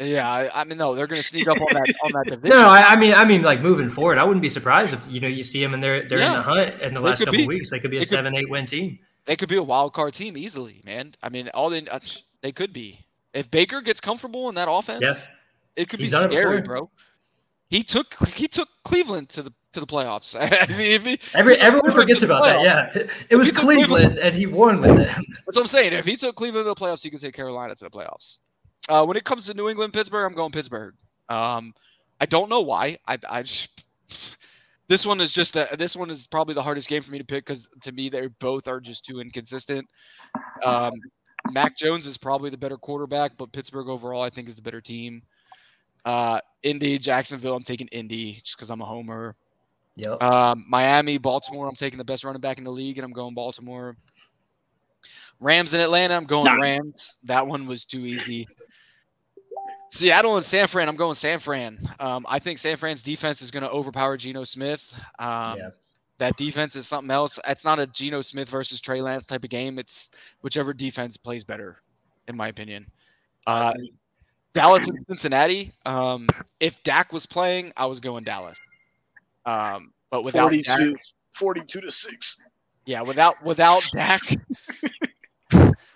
Yeah, 0.00 0.26
I, 0.28 0.62
I 0.62 0.64
mean, 0.64 0.78
no, 0.78 0.94
they're 0.94 1.06
going 1.06 1.20
to 1.20 1.26
sneak 1.28 1.46
up 1.48 1.58
on 1.60 1.66
that 1.74 1.94
on 2.02 2.12
that 2.12 2.24
division. 2.30 2.56
No, 2.56 2.62
no, 2.62 2.68
I, 2.70 2.92
I 2.92 2.96
mean, 2.96 3.12
I 3.12 3.26
mean, 3.26 3.42
like 3.42 3.60
moving 3.60 3.90
forward, 3.90 4.16
I 4.16 4.24
wouldn't 4.24 4.40
be 4.42 4.48
surprised 4.48 4.94
if 4.94 5.06
you 5.10 5.20
know 5.20 5.28
you 5.28 5.42
see 5.42 5.60
them 5.62 5.74
and 5.74 5.82
they're 5.82 6.08
they're 6.08 6.18
in 6.20 6.32
the 6.32 6.40
hunt 6.42 6.80
in 6.80 6.94
the 6.94 7.00
They 7.00 7.06
last 7.06 7.18
couple 7.24 7.34
be. 7.40 7.46
weeks. 7.46 7.68
They 7.68 7.78
could 7.78 7.90
be 7.90 7.98
a 7.98 8.00
could- 8.00 8.08
seven, 8.08 8.34
eight 8.34 8.48
win 8.48 8.64
team. 8.64 8.98
They 9.26 9.36
could 9.36 9.48
be 9.48 9.56
a 9.56 9.62
wild 9.62 9.92
card 9.92 10.14
team 10.14 10.36
easily, 10.36 10.80
man. 10.84 11.12
I 11.22 11.28
mean, 11.28 11.48
all 11.54 11.70
they 11.70 11.86
uh, 11.86 11.98
they 12.40 12.52
could 12.52 12.72
be. 12.72 12.98
If 13.32 13.50
Baker 13.50 13.80
gets 13.80 14.00
comfortable 14.00 14.48
in 14.48 14.56
that 14.56 14.68
offense, 14.70 15.28
it 15.76 15.88
could 15.88 16.00
He's 16.00 16.10
be 16.10 16.16
scary, 16.16 16.60
bro. 16.60 16.90
He 17.70 17.82
took 17.82 18.14
he 18.28 18.48
took 18.48 18.68
Cleveland 18.84 19.30
to 19.30 19.42
the 19.42 19.52
to 19.72 19.80
the 19.80 19.86
playoffs. 19.86 20.36
I 20.38 20.66
mean, 20.76 21.00
he- 21.00 21.20
Every 21.34 21.56
everyone 21.56 21.90
forgets 21.92 22.22
about 22.22 22.42
that. 22.44 22.60
Yeah, 22.62 22.90
it 23.30 23.36
was 23.36 23.50
Cleveland, 23.50 23.88
Cleveland- 23.88 24.18
and 24.18 24.34
he 24.34 24.46
won 24.46 24.80
with 24.82 24.96
them. 24.96 25.24
That's 25.46 25.56
what 25.56 25.62
I'm 25.62 25.66
saying. 25.66 25.94
If 25.94 26.04
he 26.04 26.16
took 26.16 26.36
Cleveland 26.36 26.64
to 26.66 26.68
the 26.68 26.74
playoffs, 26.74 27.02
he 27.02 27.08
could 27.08 27.20
take 27.20 27.34
Carolina 27.34 27.74
to 27.74 27.84
the 27.84 27.90
playoffs. 27.90 28.38
Uh, 28.88 29.04
when 29.06 29.16
it 29.16 29.24
comes 29.24 29.46
to 29.46 29.54
New 29.54 29.68
England, 29.70 29.92
Pittsburgh, 29.94 30.26
I'm 30.26 30.36
going 30.36 30.50
Pittsburgh. 30.52 30.94
Um, 31.28 31.72
I 32.20 32.26
don't 32.26 32.50
know 32.50 32.60
why. 32.60 32.98
I, 33.06 33.16
I 33.30 33.42
just, 33.42 33.84
this 34.88 35.06
one 35.06 35.20
is 35.20 35.32
just 35.32 35.56
a, 35.56 35.68
this 35.78 35.96
one 35.96 36.10
is 36.10 36.26
probably 36.26 36.54
the 36.54 36.62
hardest 36.62 36.88
game 36.88 37.02
for 37.02 37.10
me 37.10 37.18
to 37.18 37.24
pick 37.24 37.46
because 37.46 37.68
to 37.82 37.92
me 37.92 38.08
they 38.08 38.26
both 38.26 38.68
are 38.68 38.80
just 38.80 39.04
too 39.04 39.20
inconsistent. 39.20 39.88
Um, 40.64 40.92
Mac 41.52 41.76
Jones 41.76 42.06
is 42.06 42.18
probably 42.18 42.50
the 42.50 42.58
better 42.58 42.76
quarterback, 42.76 43.36
but 43.36 43.52
Pittsburgh 43.52 43.88
overall 43.88 44.22
I 44.22 44.30
think 44.30 44.48
is 44.48 44.56
the 44.56 44.62
better 44.62 44.80
team. 44.80 45.22
Uh, 46.04 46.40
Indy, 46.62 46.98
Jacksonville, 46.98 47.54
I'm 47.54 47.62
taking 47.62 47.88
Indy 47.88 48.34
just 48.42 48.56
because 48.56 48.70
I'm 48.70 48.80
a 48.80 48.84
homer. 48.84 49.36
Yep. 49.96 50.22
Um, 50.22 50.64
Miami, 50.68 51.18
Baltimore, 51.18 51.68
I'm 51.68 51.74
taking 51.74 51.98
the 51.98 52.04
best 52.04 52.24
running 52.24 52.40
back 52.40 52.58
in 52.58 52.64
the 52.64 52.72
league, 52.72 52.98
and 52.98 53.04
I'm 53.04 53.12
going 53.12 53.34
Baltimore. 53.34 53.96
Rams 55.40 55.74
in 55.74 55.80
Atlanta, 55.80 56.14
I'm 56.14 56.24
going 56.24 56.44
Nah. 56.44 56.60
Rams. 56.60 57.14
That 57.24 57.46
one 57.46 57.66
was 57.66 57.84
too 57.84 58.06
easy. 58.06 58.46
Seattle 59.92 60.38
and 60.38 60.44
San 60.44 60.68
Fran, 60.68 60.88
I'm 60.88 60.96
going 60.96 61.14
San 61.14 61.38
Fran. 61.38 61.78
Um, 62.00 62.24
I 62.26 62.38
think 62.38 62.58
San 62.58 62.78
Fran's 62.78 63.02
defense 63.02 63.42
is 63.42 63.50
going 63.50 63.62
to 63.62 63.70
overpower 63.70 64.16
Geno 64.16 64.42
Smith. 64.44 64.98
Um, 65.18 65.58
Yeah. 65.58 65.70
That 66.18 66.36
defense 66.36 66.76
is 66.76 66.86
something 66.86 67.10
else. 67.10 67.40
It's 67.48 67.64
not 67.64 67.80
a 67.80 67.86
Geno 67.86 68.20
Smith 68.20 68.48
versus 68.48 68.80
Trey 68.80 69.02
Lance 69.02 69.26
type 69.26 69.42
of 69.42 69.50
game. 69.50 69.78
It's 69.78 70.10
whichever 70.40 70.72
defense 70.72 71.16
plays 71.16 71.42
better, 71.42 71.78
in 72.28 72.36
my 72.36 72.48
opinion. 72.48 72.86
Uh, 73.46 73.72
Dallas 74.52 74.88
and 74.88 75.04
Cincinnati. 75.08 75.72
Um, 75.84 76.28
if 76.60 76.80
Dak 76.84 77.12
was 77.12 77.26
playing, 77.26 77.72
I 77.76 77.86
was 77.86 77.98
going 77.98 78.22
Dallas. 78.22 78.58
Um, 79.46 79.92
but 80.10 80.22
without 80.22 80.44
42, 80.44 80.62
Dak, 80.92 81.00
42 81.34 81.80
to 81.80 81.90
6. 81.90 82.42
yeah, 82.86 83.02
without 83.02 83.42
without 83.42 83.82
Dak, 83.92 84.20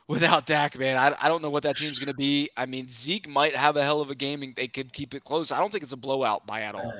without 0.08 0.46
Dak, 0.46 0.78
man. 0.78 0.96
I, 0.96 1.14
I 1.24 1.28
don't 1.28 1.42
know 1.42 1.50
what 1.50 1.62
that 1.64 1.76
team's 1.76 1.98
going 1.98 2.08
to 2.08 2.14
be. 2.14 2.48
I 2.56 2.66
mean, 2.66 2.88
Zeke 2.88 3.28
might 3.28 3.54
have 3.54 3.76
a 3.76 3.82
hell 3.82 4.00
of 4.00 4.10
a 4.10 4.14
game 4.14 4.42
and 4.42 4.54
they 4.54 4.68
could 4.68 4.92
keep 4.92 5.14
it 5.14 5.24
close. 5.24 5.50
I 5.50 5.58
don't 5.58 5.70
think 5.70 5.82
it's 5.82 5.92
a 5.92 5.96
blowout 5.96 6.46
by 6.46 6.62
at 6.62 6.74
all. 6.74 6.94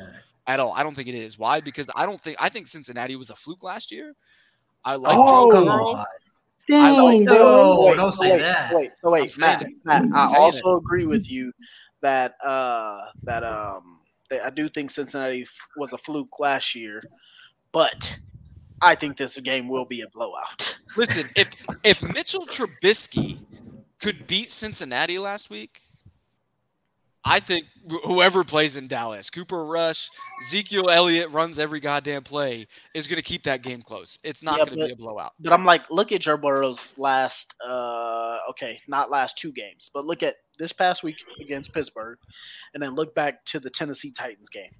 At 0.46 0.60
all. 0.60 0.72
I 0.72 0.82
don't 0.82 0.94
think 0.94 1.08
it 1.08 1.14
is. 1.14 1.38
Why? 1.38 1.60
Because 1.60 1.88
I 1.94 2.06
don't 2.06 2.20
think 2.20 2.36
I 2.40 2.48
think 2.48 2.66
Cincinnati 2.66 3.16
was 3.16 3.30
a 3.30 3.34
fluke 3.34 3.62
last 3.62 3.90
year. 3.90 4.14
I 4.84 4.94
like 4.96 5.18
Oh, 5.18 5.50
Joe 5.50 5.64
Burrow. 5.64 5.88
on. 5.88 5.96
Like 5.96 6.06
Dang, 6.68 7.24
bro. 7.26 7.84
wait, 7.84 7.96
don't 7.96 8.10
so 8.10 8.22
say 8.22 8.32
wait, 8.32 8.40
that. 8.40 8.70
So 8.70 8.76
wait, 8.76 8.90
so 8.96 9.10
wait, 9.10 9.38
Matt. 9.38 9.66
Matt, 9.84 10.02
I'm 10.02 10.14
I 10.14 10.26
saying 10.26 10.42
also 10.42 10.76
agree 10.76 11.06
with 11.06 11.30
you 11.30 11.52
that 12.02 12.34
uh 12.44 13.06
that 13.22 13.44
um 13.44 14.00
that 14.30 14.44
I 14.44 14.50
do 14.50 14.68
think 14.68 14.90
Cincinnati 14.90 15.42
f- 15.42 15.68
was 15.76 15.92
a 15.92 15.98
fluke 15.98 16.40
last 16.40 16.74
year, 16.74 17.02
but 17.70 18.18
I 18.82 18.94
think 18.94 19.16
this 19.16 19.38
game 19.40 19.68
will 19.68 19.84
be 19.84 20.02
a 20.02 20.08
blowout. 20.08 20.78
Listen, 20.96 21.28
if 21.34 21.50
if 21.84 22.02
Mitchell 22.02 22.46
Trubisky 22.46 23.38
could 24.00 24.26
beat 24.26 24.50
Cincinnati 24.50 25.18
last 25.18 25.50
week, 25.50 25.80
I 27.26 27.40
think 27.40 27.66
whoever 28.04 28.44
plays 28.44 28.76
in 28.76 28.86
Dallas, 28.86 29.30
Cooper 29.30 29.64
Rush, 29.64 30.08
Ezekiel 30.42 30.90
Elliott 30.90 31.30
runs 31.32 31.58
every 31.58 31.80
goddamn 31.80 32.22
play, 32.22 32.66
is 32.94 33.08
going 33.08 33.16
to 33.16 33.22
keep 33.22 33.42
that 33.44 33.62
game 33.62 33.82
close. 33.82 34.18
It's 34.22 34.42
not 34.42 34.58
Yeah, 34.58 34.64
going 34.66 34.78
to 34.78 34.86
be 34.86 34.92
a 34.92 34.96
blowout. 34.96 35.32
But 35.40 35.52
I'm 35.52 35.64
like, 35.64 35.90
look 35.90 36.12
at 36.12 36.20
Joe 36.20 36.36
Burrow's 36.36 36.92
last 36.96 37.54
uh 37.66 38.38
okay, 38.50 38.80
not 38.86 39.10
last 39.10 39.36
two 39.36 39.52
games, 39.52 39.90
but 39.92 40.04
look 40.04 40.22
at 40.22 40.36
this 40.58 40.72
past 40.72 41.02
week 41.02 41.16
against 41.40 41.72
Pittsburgh, 41.72 42.18
and 42.72 42.82
then 42.82 42.94
look 42.94 43.14
back 43.14 43.44
to 43.46 43.60
the 43.60 43.70
Tennessee 43.70 44.12
Titans 44.12 44.48
game. 44.48 44.70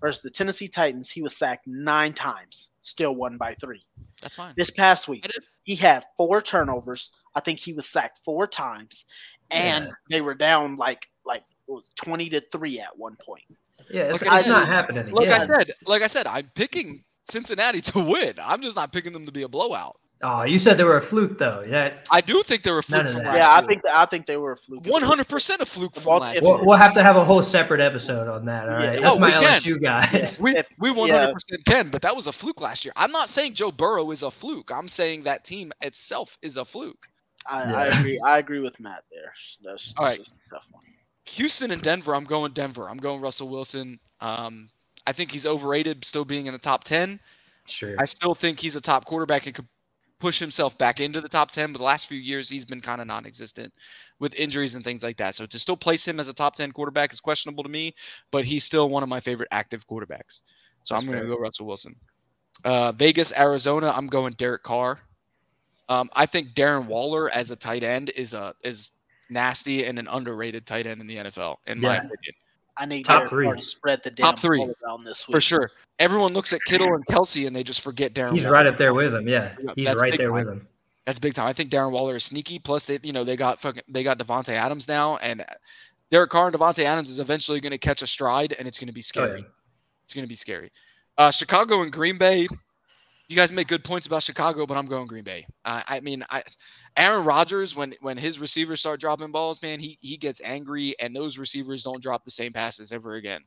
Versus 0.00 0.22
the 0.22 0.30
Tennessee 0.30 0.68
Titans, 0.68 1.10
he 1.10 1.22
was 1.22 1.36
sacked 1.36 1.66
nine 1.66 2.12
times, 2.12 2.70
still 2.82 3.14
won 3.14 3.38
by 3.38 3.54
three. 3.54 3.84
That's 4.20 4.36
fine. 4.36 4.52
This 4.56 4.70
past 4.70 5.08
week, 5.08 5.26
he 5.62 5.74
had 5.76 6.04
four 6.16 6.40
turnovers. 6.42 7.10
I 7.34 7.40
think 7.40 7.60
he 7.60 7.72
was 7.72 7.86
sacked 7.86 8.20
four 8.24 8.46
times, 8.46 9.06
and 9.50 9.86
Yeah. 9.86 9.90
they 10.10 10.20
were 10.20 10.34
down 10.34 10.76
like 10.76 11.08
like 11.24 11.44
was 11.66 11.90
twenty 11.96 12.28
to 12.30 12.40
three 12.40 12.80
at 12.80 12.96
one 12.96 13.16
point. 13.16 13.44
Yeah, 13.90 14.04
it's, 14.04 14.22
Like 14.22 14.30
I 14.32 14.38
it's 14.38 14.48
not 14.48 14.68
happening 14.68 15.12
Like 15.12 15.28
I 15.28 15.38
said, 15.40 15.72
like 15.86 16.02
I 16.02 16.06
said, 16.06 16.26
I'm 16.26 16.50
picking 16.54 17.02
Cincinnati 17.30 17.80
to 17.92 17.98
win. 17.98 18.34
I'm 18.40 18.62
just 18.62 18.76
not 18.76 18.92
picking 18.92 19.12
them 19.12 19.26
to 19.26 19.32
be 19.32 19.42
a 19.42 19.48
blowout. 19.48 19.98
Oh, 20.22 20.42
you 20.42 20.58
said 20.58 20.78
they 20.78 20.84
were 20.84 20.96
a 20.96 21.02
fluke 21.02 21.36
though. 21.38 21.62
Yeah, 21.68 21.92
I 22.10 22.22
do 22.22 22.42
think 22.42 22.62
they 22.62 22.70
were 22.70 22.78
a 22.78 22.82
fluke 22.82 23.08
from 23.08 23.24
last 23.24 23.36
yeah, 23.36 23.48
I 23.50 23.60
think 23.60 23.82
that 23.82 23.94
I 23.94 24.06
think 24.06 24.24
they 24.24 24.38
were 24.38 24.52
a 24.52 24.56
fluke. 24.56 24.84
100% 24.84 25.60
a 25.60 25.66
fluke 25.66 25.94
from 25.96 26.20
last 26.20 26.40
we'll, 26.40 26.64
we'll 26.64 26.78
have 26.78 26.94
to 26.94 27.02
have 27.02 27.16
a 27.16 27.24
whole 27.24 27.42
separate 27.42 27.80
episode 27.80 28.26
on 28.28 28.46
that. 28.46 28.66
All 28.68 28.76
right, 28.76 28.94
Yeah. 28.94 29.00
that's 29.00 29.16
Oh, 29.16 29.18
my 29.18 29.26
we 29.26 29.32
can. 29.32 29.42
LSU 29.60 29.82
guys. 29.82 30.38
We 30.40 30.56
If- 30.56 30.66
we 30.78 30.90
100% 30.92 31.08
yeah. 31.08 31.56
can, 31.66 31.88
but 31.90 32.00
that 32.02 32.16
was 32.16 32.26
a 32.26 32.32
fluke 32.32 32.62
last 32.62 32.86
year. 32.86 32.92
I'm 32.96 33.10
not 33.10 33.28
saying 33.28 33.52
Joe 33.54 33.70
Burrow 33.70 34.10
is 34.12 34.22
a 34.22 34.30
fluke. 34.30 34.70
I'm 34.72 34.88
saying 34.88 35.24
that 35.24 35.44
team 35.44 35.72
itself 35.82 36.38
is 36.40 36.56
a 36.56 36.64
fluke. 36.64 37.06
I, 37.46 37.62
I 37.64 37.86
agree. 37.88 38.18
I 38.24 38.38
agree 38.38 38.60
with 38.60 38.80
Matt 38.80 39.02
there. 39.12 39.34
That's, 39.34 39.58
that's 39.62 39.94
All 39.98 40.06
right. 40.06 40.16
just 40.18 40.38
a 40.46 40.54
tough 40.54 40.66
one. 40.70 40.84
Houston 41.26 41.70
and 41.70 41.82
Denver, 41.82 42.14
I'm 42.14 42.24
going 42.24 42.52
Denver. 42.52 42.88
I'm 42.88 42.98
going 42.98 43.20
Russell 43.20 43.48
Wilson. 43.48 43.98
Um, 44.20 44.68
I 45.06 45.12
think 45.12 45.30
he's 45.30 45.46
overrated, 45.46 46.04
still 46.04 46.24
being 46.24 46.46
in 46.46 46.52
the 46.52 46.58
top 46.58 46.84
10. 46.84 47.20
Sure. 47.66 47.94
I 47.98 48.04
still 48.04 48.34
think 48.34 48.60
he's 48.60 48.76
a 48.76 48.80
top 48.80 49.04
quarterback 49.06 49.46
and 49.46 49.54
could 49.54 49.68
push 50.20 50.38
himself 50.38 50.78
back 50.78 51.00
into 51.00 51.20
the 51.20 51.28
top 51.28 51.50
10, 51.50 51.72
but 51.72 51.78
the 51.78 51.84
last 51.84 52.06
few 52.06 52.18
years 52.18 52.48
he's 52.48 52.64
been 52.64 52.80
kind 52.80 53.00
of 53.00 53.06
non 53.06 53.26
existent 53.26 53.72
with 54.18 54.34
injuries 54.34 54.74
and 54.74 54.84
things 54.84 55.02
like 55.02 55.16
that. 55.18 55.34
So 55.34 55.46
to 55.46 55.58
still 55.58 55.76
place 55.76 56.06
him 56.06 56.20
as 56.20 56.28
a 56.28 56.34
top 56.34 56.54
10 56.54 56.72
quarterback 56.72 57.12
is 57.12 57.20
questionable 57.20 57.62
to 57.64 57.68
me, 57.68 57.94
but 58.30 58.44
he's 58.44 58.64
still 58.64 58.88
one 58.88 59.02
of 59.02 59.08
my 59.08 59.20
favorite 59.20 59.48
active 59.50 59.86
quarterbacks. 59.86 60.40
So 60.82 60.94
That's 60.94 61.04
I'm 61.04 61.06
going 61.06 61.22
to 61.22 61.28
go 61.28 61.36
Russell 61.36 61.66
Wilson. 61.66 61.96
Uh, 62.64 62.92
Vegas, 62.92 63.32
Arizona, 63.36 63.92
I'm 63.94 64.06
going 64.06 64.32
Derek 64.32 64.62
Carr. 64.62 64.98
Um, 65.88 66.08
I 66.14 66.26
think 66.26 66.54
Darren 66.54 66.86
Waller 66.86 67.28
as 67.28 67.50
a 67.50 67.56
tight 67.56 67.82
end 67.82 68.10
is 68.10 68.32
a 68.32 68.54
is 68.62 68.92
nasty 69.34 69.84
and 69.84 69.98
an 69.98 70.08
underrated 70.08 70.64
tight 70.64 70.86
end 70.86 71.02
in 71.02 71.06
the 71.06 71.16
NFL, 71.16 71.56
in 71.66 71.80
my 71.80 71.96
opinion. 71.96 72.14
I 72.76 72.86
need 72.86 73.04
Top 73.04 73.18
Derek 73.18 73.30
three. 73.30 73.50
To 73.56 73.62
spread 73.62 74.02
the 74.02 74.10
damn 74.10 74.24
Top 74.30 74.38
three. 74.38 74.58
ball 74.58 74.74
around 74.84 75.04
this 75.04 75.28
week. 75.28 75.34
For 75.36 75.40
sure. 75.40 75.70
Everyone 75.98 76.32
looks 76.32 76.52
at 76.52 76.60
Kittle 76.64 76.94
and 76.94 77.06
Kelce 77.06 77.46
and 77.46 77.54
they 77.54 77.62
just 77.62 77.82
forget 77.82 78.14
Darren 78.14 78.32
He's 78.32 78.44
Waller. 78.46 78.54
right 78.54 78.66
up 78.66 78.76
there 78.76 78.94
with 78.94 79.14
him. 79.14 79.28
Yeah, 79.28 79.54
Yeah, 79.62 79.72
he's 79.76 79.86
that's 79.86 80.00
right 80.02 80.10
big 80.12 80.20
there 80.20 80.30
time. 80.30 80.34
with 80.46 80.48
him. 80.48 80.66
That's 81.06 81.18
big 81.20 81.34
time. 81.34 81.46
I 81.46 81.52
think 81.52 81.70
Darren 81.70 81.92
Waller 81.92 82.16
is 82.16 82.24
sneaky. 82.24 82.58
Plus, 82.58 82.86
they 82.86 82.98
you 83.02 83.12
know 83.12 83.22
they 83.24 83.36
got 83.36 83.60
fucking 83.60 83.82
they 83.88 84.02
got 84.02 84.18
Davante 84.18 84.48
Adams 84.54 84.88
now, 84.88 85.18
and 85.18 85.44
Derek 86.10 86.30
Carr 86.30 86.46
and 86.48 86.56
Davante 86.56 86.82
Adams 86.84 87.10
is 87.10 87.20
eventually 87.20 87.60
going 87.60 87.70
to 87.72 87.78
catch 87.78 88.02
a 88.02 88.06
stride, 88.06 88.56
and 88.58 88.66
it's 88.66 88.78
going 88.78 88.88
to 88.88 88.92
be 88.94 89.00
Oh, 89.02 89.02
scary. 89.02 89.40
yeah. 89.40 89.46
It's 90.04 90.14
going 90.14 90.24
to 90.24 90.28
be 90.28 90.34
scary. 90.34 90.72
Uh, 91.18 91.30
Chicago 91.30 91.82
and 91.82 91.92
Green 91.92 92.16
Bay. 92.18 92.46
You 93.28 93.36
guys 93.36 93.52
make 93.52 93.68
good 93.68 93.84
points 93.84 94.06
about 94.06 94.22
Chicago, 94.22 94.66
but 94.66 94.76
I'm 94.76 94.86
going 94.86 95.06
Green 95.06 95.24
Bay. 95.24 95.46
Uh, 95.64 95.82
I 95.86 96.00
mean, 96.00 96.24
I 96.30 96.42
Aaron 96.96 97.24
Rodgers 97.24 97.74
when 97.74 97.94
when 98.00 98.16
his 98.16 98.38
receivers 98.38 98.80
start 98.80 99.00
dropping 99.00 99.32
balls, 99.32 99.62
man, 99.62 99.80
he 99.80 99.98
he 100.00 100.16
gets 100.16 100.40
angry, 100.42 100.94
and 101.00 101.14
those 101.14 101.38
receivers 101.38 101.82
don't 101.82 102.02
drop 102.02 102.24
the 102.24 102.30
same 102.30 102.52
passes 102.52 102.92
ever 102.92 103.14
again. 103.14 103.40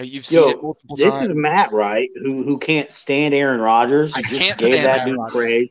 Uh, 0.00 0.04
You've 0.04 0.26
seen 0.26 0.48
it 0.48 0.62
multiple 0.62 0.96
this 0.96 1.10
times. 1.10 1.28
is 1.30 1.36
Matt, 1.36 1.72
right? 1.72 2.08
Who 2.22 2.42
who 2.42 2.58
can't 2.58 2.90
stand 2.90 3.34
Aaron 3.34 3.60
Rodgers? 3.60 4.12
I 4.14 4.22
just 4.22 4.40
can't 4.40 4.58
gave 4.58 4.68
stand 4.68 4.86
that 4.86 5.00
Aaron 5.00 5.16
dude 5.16 5.26
praise. 5.28 5.70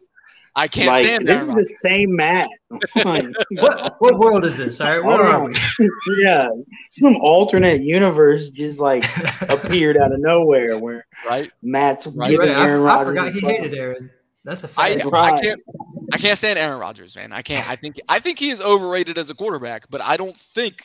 I 0.56 0.68
can't 0.68 0.88
like, 0.88 1.04
stand 1.04 1.28
this 1.28 1.38
Aaron 1.42 1.50
is 1.50 1.50
Rodgers. 1.56 1.68
the 1.82 1.90
same 1.90 2.16
Matt. 2.16 2.50
Like, 3.04 3.26
What 3.60 3.96
what 4.00 4.20
world 4.20 4.46
is 4.46 4.58
this? 4.58 4.80
All 4.80 4.88
right, 4.92 5.04
where 5.04 5.20
are 5.24 5.44
we? 5.46 5.56
yeah, 6.24 6.48
some 6.92 7.16
alternate 7.18 7.82
universe 7.82 8.52
just 8.52 8.80
like 8.80 9.04
appeared 9.50 9.98
out 9.98 10.12
of 10.12 10.20
nowhere 10.20 10.78
where 10.78 11.06
right? 11.28 11.52
Matt's 11.64 12.06
Right. 12.06 12.30
giving 12.30 12.50
Right, 12.50 12.56
I, 12.58 12.68
Aaron 12.68 12.82
I 12.82 12.86
Rodgers. 12.86 13.08
forgot 13.08 13.34
he 13.34 13.40
hated 13.42 13.74
Aaron. 13.74 14.12
That's 14.44 14.64
a 14.64 14.68
fact. 14.68 15.02
I 15.04 15.08
Right. 15.08 15.42
can't 15.42 15.62
I 16.12 16.18
can't 16.18 16.38
stand 16.38 16.60
Aaron 16.60 16.80
Rodgers, 16.80 17.16
man. 17.16 17.32
I 17.32 17.42
can't. 17.42 17.68
I 17.68 17.76
think 17.76 18.00
I 18.10 18.20
think 18.20 18.38
he 18.38 18.50
is 18.50 18.62
overrated 18.62 19.18
as 19.18 19.30
a 19.30 19.34
quarterback, 19.36 19.90
but 19.90 20.02
I 20.02 20.18
don't 20.18 20.38
think 20.38 20.84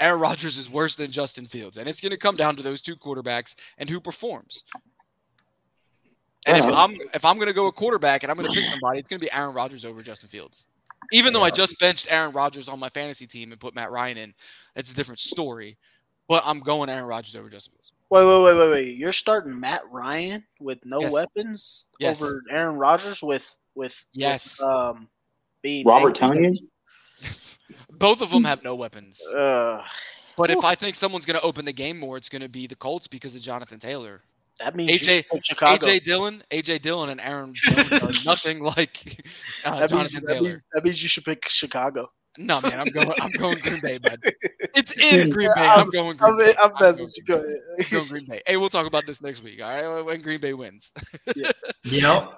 Aaron 0.00 0.20
Rodgers 0.20 0.58
is 0.58 0.68
worse 0.68 0.96
than 0.96 1.10
Justin 1.10 1.46
Fields. 1.46 1.78
And 1.78 1.88
it's 1.88 2.00
going 2.00 2.10
to 2.10 2.18
come 2.18 2.36
down 2.36 2.56
to 2.56 2.62
those 2.62 2.82
two 2.82 2.96
quarterbacks 2.96 3.56
and 3.78 3.88
who 3.88 4.00
performs. 4.00 4.64
And 6.46 6.56
if 6.56 6.64
I'm 6.64 6.96
if 7.14 7.24
I'm 7.24 7.36
going 7.36 7.48
to 7.48 7.54
go 7.54 7.66
a 7.66 7.72
quarterback 7.72 8.22
and 8.22 8.30
I'm 8.30 8.36
going 8.36 8.48
to 8.48 8.54
pick 8.54 8.64
somebody, 8.66 8.98
it's 8.98 9.08
going 9.08 9.20
to 9.20 9.24
be 9.24 9.32
Aaron 9.32 9.54
Rodgers 9.54 9.84
over 9.84 10.02
Justin 10.02 10.28
Fields. 10.28 10.66
Even 11.12 11.32
though 11.32 11.42
I 11.42 11.50
just 11.50 11.78
benched 11.78 12.08
Aaron 12.10 12.32
Rodgers 12.32 12.68
on 12.68 12.78
my 12.78 12.88
fantasy 12.88 13.26
team 13.26 13.52
and 13.52 13.60
put 13.60 13.74
Matt 13.74 13.90
Ryan 13.90 14.18
in, 14.18 14.34
it's 14.76 14.92
a 14.92 14.94
different 14.94 15.18
story. 15.18 15.76
But 16.28 16.42
I'm 16.44 16.60
going 16.60 16.90
Aaron 16.90 17.06
Rodgers 17.06 17.36
over 17.36 17.48
Justin 17.48 17.72
Fields. 17.72 17.92
Wait, 18.10 18.24
wait, 18.24 18.42
wait, 18.42 18.56
wait, 18.56 18.70
wait. 18.70 18.96
You're 18.96 19.12
starting 19.12 19.58
Matt 19.60 19.82
Ryan 19.90 20.42
with 20.60 20.84
no 20.86 21.00
Yes. 21.02 21.12
weapons 21.12 21.84
Yes. 22.00 22.22
over 22.22 22.42
Aaron 22.50 22.76
Rodgers 22.76 23.22
with 23.22 23.54
with 23.74 24.04
Yes. 24.14 24.58
with, 24.60 24.68
um 24.68 25.08
being 25.62 25.86
Robert 25.86 26.20
angry. 26.22 26.50
Tonyan. 26.50 26.58
Both 27.90 28.20
of 28.22 28.30
them 28.30 28.44
have 28.44 28.62
no 28.64 28.74
weapons. 28.74 29.20
Uh, 29.28 29.82
But 30.36 30.50
if 30.50 30.64
I 30.64 30.74
think 30.74 30.94
someone's 30.94 31.26
going 31.26 31.38
to 31.38 31.44
open 31.44 31.64
the 31.64 31.72
game 31.72 31.98
more, 31.98 32.16
it's 32.16 32.28
going 32.28 32.42
to 32.42 32.48
be 32.48 32.66
the 32.68 32.76
Colts 32.76 33.06
because 33.08 33.34
of 33.34 33.42
Jonathan 33.42 33.78
Taylor. 33.80 34.22
that 34.60 34.74
means 34.76 34.90
AJ 34.92 34.92
you 34.92 34.98
should 34.98 35.28
pick 35.30 35.44
Chicago. 35.44 35.86
AJ 35.86 36.02
Dillon, 36.04 36.42
AJ 36.52 36.80
Dillon, 36.80 37.10
and 37.10 37.20
Aaron 37.20 37.52
Jones 37.54 38.02
are 38.02 38.12
nothing 38.24 38.60
like 38.60 39.22
uh, 39.64 39.70
that, 39.70 39.80
means, 39.80 39.90
Jonathan 39.90 40.24
that, 40.26 40.32
Taylor. 40.34 40.42
means, 40.44 40.64
that 40.72 40.84
means 40.84 41.02
you 41.02 41.08
should 41.08 41.24
pick 41.24 41.48
Chicago. 41.48 42.10
No 42.40 42.60
man, 42.60 42.78
I'm 42.78 42.86
going. 42.86 43.12
I'm 43.20 43.32
going 43.32 43.58
Green 43.58 43.80
Bay, 43.80 43.98
bud. 43.98 44.20
It's 44.76 44.92
in 44.92 45.30
Green 45.30 45.50
Bay. 45.56 45.60
I'm- 45.60 45.80
I'm 45.80 45.90
going 45.90 46.16
Green 46.16 46.32
I'm, 46.32 46.38
Bay. 46.38 46.54
I'm 46.62 46.70
I'm 46.76 46.82
messing 46.82 47.06
with 47.06 47.16
you. 47.18 47.24
Go 47.24 47.34
ahead. 47.34 47.90
going 47.90 48.06
Green 48.06 48.26
Bay. 48.26 48.42
Hey, 48.46 48.56
we'll 48.56 48.68
talk 48.68 48.86
about 48.86 49.06
this 49.06 49.20
next 49.20 49.42
week. 49.42 49.60
All 49.60 49.68
right, 49.68 50.02
when 50.04 50.20
Green 50.22 50.40
Bay 50.40 50.54
wins. 50.54 50.92
Yep. 51.84 52.32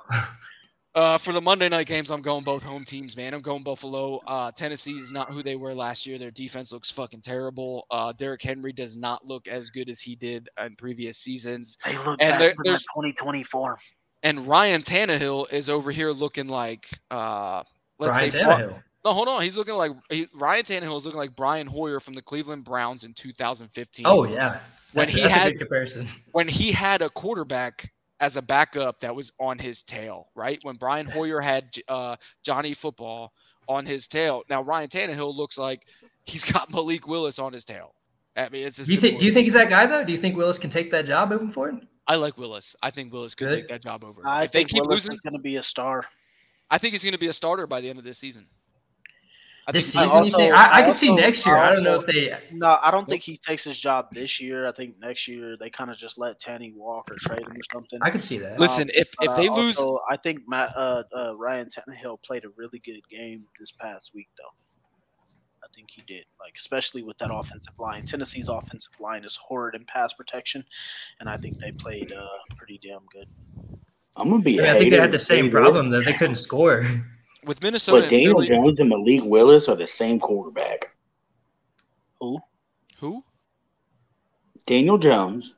Uh, 0.94 1.18
for 1.18 1.32
the 1.32 1.40
Monday 1.40 1.68
night 1.68 1.86
games, 1.86 2.10
I'm 2.10 2.20
going 2.22 2.42
both 2.42 2.62
home 2.64 2.82
teams, 2.82 3.16
man. 3.16 3.32
I'm 3.32 3.40
going 3.40 3.62
Buffalo. 3.62 4.20
Uh, 4.26 4.50
Tennessee 4.50 4.94
is 4.98 5.10
not 5.12 5.30
who 5.30 5.42
they 5.42 5.54
were 5.54 5.72
last 5.74 6.04
year. 6.06 6.18
Their 6.18 6.32
defense 6.32 6.72
looks 6.72 6.90
fucking 6.90 7.20
terrible. 7.20 7.86
Uh, 7.92 8.12
Derrick 8.12 8.42
Henry 8.42 8.72
does 8.72 8.96
not 8.96 9.24
look 9.24 9.46
as 9.46 9.70
good 9.70 9.88
as 9.88 10.00
he 10.00 10.16
did 10.16 10.48
in 10.64 10.74
previous 10.76 11.16
seasons. 11.18 11.76
They 11.84 11.96
look 11.98 12.20
And 12.20 12.30
back 12.32 12.38
there- 12.40 12.50
to 12.50 12.56
that 12.56 12.64
there's- 12.64 12.82
2024. 12.94 13.78
And 14.22 14.46
Ryan 14.48 14.82
Tannehill 14.82 15.52
is 15.52 15.68
over 15.70 15.90
here 15.92 16.10
looking 16.10 16.48
like, 16.48 16.88
uh, 17.10 17.62
let's 18.00 18.10
Ryan 18.18 18.30
say, 18.32 18.40
Tannehill. 18.40 18.82
No, 19.04 19.12
hold 19.14 19.28
on. 19.28 19.42
He's 19.42 19.56
looking 19.56 19.74
like 19.74 19.92
he, 20.10 20.26
Ryan 20.34 20.62
Tannehill 20.64 20.96
is 20.98 21.04
looking 21.06 21.18
like 21.18 21.34
Brian 21.34 21.66
Hoyer 21.66 22.00
from 22.00 22.14
the 22.14 22.20
Cleveland 22.22 22.64
Browns 22.64 23.04
in 23.04 23.14
2015. 23.14 24.06
Oh 24.06 24.24
yeah. 24.24 24.58
When 24.92 25.04
That's, 25.06 25.10
he 25.10 25.20
that's 25.22 25.32
had- 25.32 25.46
a 25.48 25.50
good 25.52 25.58
comparison. 25.60 26.06
when 26.32 26.48
he 26.48 26.70
had 26.72 27.00
a 27.02 27.08
quarterback 27.08 27.90
as 28.20 28.36
a 28.36 28.42
backup 28.42 29.00
that 29.00 29.14
was 29.14 29.32
on 29.40 29.58
his 29.58 29.82
tail, 29.82 30.28
right? 30.34 30.58
When 30.62 30.74
Brian 30.76 31.06
Hoyer 31.06 31.40
had 31.40 31.74
uh, 31.88 32.16
Johnny 32.42 32.74
Football 32.74 33.32
on 33.68 33.86
his 33.86 34.06
tail. 34.08 34.42
Now 34.50 34.62
Ryan 34.62 34.88
Tannehill 34.88 35.34
looks 35.34 35.56
like 35.56 35.86
he's 36.24 36.44
got 36.52 36.70
Malik 36.72 37.06
Willis 37.08 37.38
on 37.38 37.52
his 37.52 37.64
tail. 37.64 37.94
I 38.36 38.48
mean, 38.48 38.66
it's 38.66 38.78
as 38.78 38.86
Do 38.86 38.92
you 38.94 39.00
think? 39.00 39.18
Do 39.20 39.26
you 39.26 39.32
think 39.32 39.44
he's 39.44 39.54
that 39.54 39.68
guy 39.70 39.86
though? 39.86 40.04
Do 40.04 40.12
you 40.12 40.18
think 40.18 40.36
Willis 40.36 40.58
can 40.58 40.70
take 40.70 40.90
that 40.90 41.06
job 41.06 41.30
moving 41.30 41.48
forward? 41.50 41.86
I 42.06 42.16
like 42.16 42.36
Willis. 42.36 42.74
I 42.82 42.90
think 42.90 43.12
Willis 43.12 43.34
could 43.34 43.46
Really? 43.46 43.58
take 43.60 43.68
that 43.68 43.82
job 43.82 44.04
over. 44.04 44.22
I 44.26 44.44
if 44.44 44.52
they 44.52 44.60
think 44.60 44.70
keep 44.70 44.80
Willis 44.82 45.04
losing, 45.04 45.12
is 45.12 45.20
going 45.20 45.34
to 45.34 45.38
be 45.40 45.56
a 45.56 45.62
star. 45.62 46.04
I 46.70 46.78
think 46.78 46.92
he's 46.92 47.02
going 47.04 47.12
to 47.12 47.18
be 47.18 47.28
a 47.28 47.32
starter 47.32 47.66
by 47.66 47.80
the 47.80 47.88
end 47.88 47.98
of 47.98 48.04
this 48.04 48.18
season. 48.18 48.46
I 49.66 49.72
This 49.72 49.92
think- 49.92 50.08
season, 50.08 50.24
you 50.24 50.30
think? 50.32 50.54
I, 50.54 50.80
I 50.80 50.82
can 50.82 50.94
see 50.94 51.12
next 51.12 51.46
year. 51.46 51.56
I 51.56 51.72
don't 51.74 51.84
know 51.84 52.00
if 52.00 52.06
they. 52.06 52.36
No, 52.50 52.78
I 52.82 52.90
don't 52.90 53.08
think 53.08 53.22
he 53.22 53.36
takes 53.36 53.62
his 53.62 53.78
job 53.78 54.08
this 54.12 54.40
year. 54.40 54.66
I 54.66 54.72
think 54.72 54.98
next 54.98 55.28
year 55.28 55.56
they 55.56 55.70
kind 55.70 55.90
of 55.90 55.96
just 55.98 56.18
let 56.18 56.40
Tanny 56.40 56.72
walk 56.76 57.10
or 57.10 57.16
trade 57.20 57.46
him 57.46 57.52
or 57.52 57.60
something. 57.72 57.98
I 58.02 58.10
can 58.10 58.20
see 58.20 58.38
that. 58.38 58.58
Listen, 58.58 58.90
if 58.94 59.12
if 59.20 59.28
Uh, 59.28 59.36
they 59.36 59.48
lose, 59.48 59.76
also, 59.78 60.00
I 60.10 60.16
think 60.16 60.40
Matt 60.48 60.70
uh, 60.76 61.04
uh, 61.14 61.36
Ryan 61.36 61.68
Tannehill 61.68 62.22
played 62.22 62.44
a 62.44 62.48
really 62.56 62.78
good 62.80 63.06
game 63.08 63.44
this 63.58 63.70
past 63.70 64.12
week, 64.14 64.28
though. 64.38 64.54
I 65.62 65.66
think 65.74 65.88
he 65.90 66.02
did, 66.06 66.24
like 66.40 66.54
especially 66.58 67.02
with 67.02 67.18
that 67.18 67.30
offensive 67.32 67.74
line. 67.78 68.04
Tennessee's 68.06 68.48
offensive 68.48 68.92
line 68.98 69.24
is 69.24 69.36
horrid 69.36 69.74
in 69.76 69.84
pass 69.84 70.12
protection, 70.12 70.64
and 71.20 71.28
I 71.28 71.36
think 71.36 71.58
they 71.58 71.70
played 71.70 72.12
uh, 72.12 72.26
pretty 72.56 72.80
damn 72.82 73.02
good. 73.12 73.28
I'm 74.16 74.30
gonna 74.30 74.42
be. 74.42 74.58
I, 74.60 74.64
a 74.64 74.74
I 74.74 74.78
think 74.78 74.90
they 74.90 74.98
had 74.98 75.12
the 75.12 75.18
same 75.18 75.44
this, 75.44 75.52
problem 75.52 75.90
that 75.90 76.04
they 76.04 76.12
couldn't 76.14 76.36
score. 76.36 76.84
With 77.44 77.62
Minnesota, 77.62 78.02
But 78.02 78.10
Daniel 78.10 78.34
Philly, 78.34 78.48
Jones 78.48 78.80
and 78.80 78.88
Malik 78.88 79.22
Willis 79.24 79.68
are 79.68 79.76
the 79.76 79.86
same 79.86 80.18
quarterback. 80.20 80.90
Who? 82.20 82.38
who? 82.98 83.24
Daniel 84.66 84.98
Jones 84.98 85.54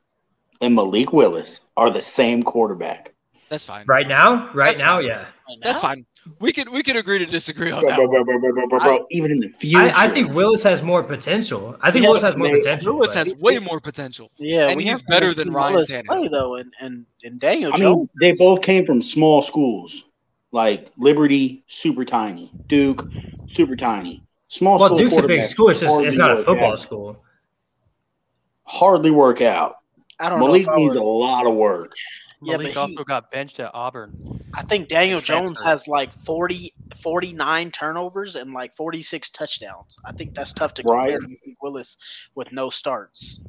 and 0.61 0.73
Malik 0.75 1.11
Willis 1.13 1.61
are 1.77 1.89
the 1.91 2.01
same 2.01 2.43
quarterback. 2.43 3.13
That's 3.49 3.65
fine. 3.65 3.85
Right 3.85 4.07
now, 4.07 4.49
right 4.53 4.69
That's 4.77 4.79
now, 4.81 4.97
fine. 4.97 5.05
yeah. 5.05 5.25
That's 5.61 5.79
fine. 5.81 6.05
We 6.39 6.53
could 6.53 6.69
we 6.69 6.81
could 6.83 6.95
agree 6.95 7.19
to 7.19 7.25
disagree 7.25 7.69
on 7.69 7.81
Bro, 7.81 7.89
that. 7.89 7.95
bro, 7.97 8.07
one. 8.07 8.23
bro, 8.25 8.39
bro, 8.39 8.53
bro, 8.53 8.67
bro, 8.67 8.79
bro, 8.79 9.05
even 9.11 9.29
in 9.31 9.37
the 9.37 9.49
future, 9.49 9.77
I, 9.79 10.05
I 10.05 10.07
think 10.07 10.31
Willis 10.33 10.63
has 10.63 10.81
more 10.81 11.03
potential. 11.03 11.75
I 11.81 11.91
think 11.91 12.03
Yeah, 12.03 12.09
Willis 12.09 12.23
has 12.23 12.37
more 12.37 12.47
man, 12.47 12.59
potential. 12.59 12.93
Willis 12.93 13.09
but- 13.09 13.17
has 13.27 13.33
way 13.35 13.59
more 13.59 13.81
potential. 13.81 14.31
Yeah, 14.37 14.69
And 14.69 14.77
we 14.77 14.85
he's 14.85 15.01
better 15.01 15.33
than 15.33 15.47
seen 15.47 15.53
Ryan 15.53 15.73
Willis 15.73 15.91
Tannehill. 15.91 16.05
play 16.05 16.27
though, 16.29 16.55
and 16.55 16.73
and 16.79 17.05
and 17.25 17.39
Daniel 17.41 17.73
I 17.73 17.77
Jones. 17.77 17.97
mean, 17.97 18.09
they 18.21 18.31
both 18.41 18.61
came 18.61 18.85
from 18.85 19.03
small 19.03 19.41
schools, 19.41 20.03
like 20.53 20.91
Liberty, 20.97 21.63
super 21.67 22.05
tiny, 22.05 22.49
Duke, 22.67 23.05
super 23.47 23.75
tiny. 23.75 24.23
Small 24.47 24.77
well, 24.79 24.89
school 24.89 24.97
Duke's 24.99 25.17
a 25.17 25.23
big 25.23 25.43
school. 25.43 25.69
It's 25.69 25.79
just 25.81 25.99
it's 26.01 26.15
not 26.15 26.31
a 26.31 26.37
football 26.37 26.73
out. 26.73 26.79
school. 26.79 27.21
Hardly 28.65 29.11
work 29.11 29.41
out. 29.41 29.77
I 30.19 30.29
don't 30.29 30.39
Malik 30.39 30.67
know 30.67 30.73
if 30.73 30.75
I 30.75 30.75
needs 30.77 30.93
would, 30.95 31.01
a 31.01 31.05
lot 31.05 31.47
of 31.47 31.55
work. 31.55 31.91
Yeah, 32.41 32.57
Malik 32.57 32.75
but 32.75 32.81
also 32.81 32.95
he- 32.97 33.03
got 33.03 33.31
benched 33.31 33.59
at 33.59 33.71
Auburn. 33.73 34.39
I 34.53 34.61
think 34.61 34.87
Daniel 34.89 35.19
Jones 35.19 35.59
has 35.61 35.87
like 35.87 36.13
40, 36.13 36.71
49 37.01 37.71
turnovers 37.71 38.35
and 38.35 38.53
like 38.53 38.75
46 38.75 39.31
touchdowns. 39.31 39.97
I 40.05 40.11
think 40.11 40.35
that's 40.35 40.53
tough 40.53 40.75
to 40.75 40.83
compare 40.83 41.13
Right. 41.13 41.21
to 41.21 41.27
Malik 41.27 41.57
Willis 41.63 41.97
with 42.35 42.51
no 42.51 42.69
starts. 42.69 43.39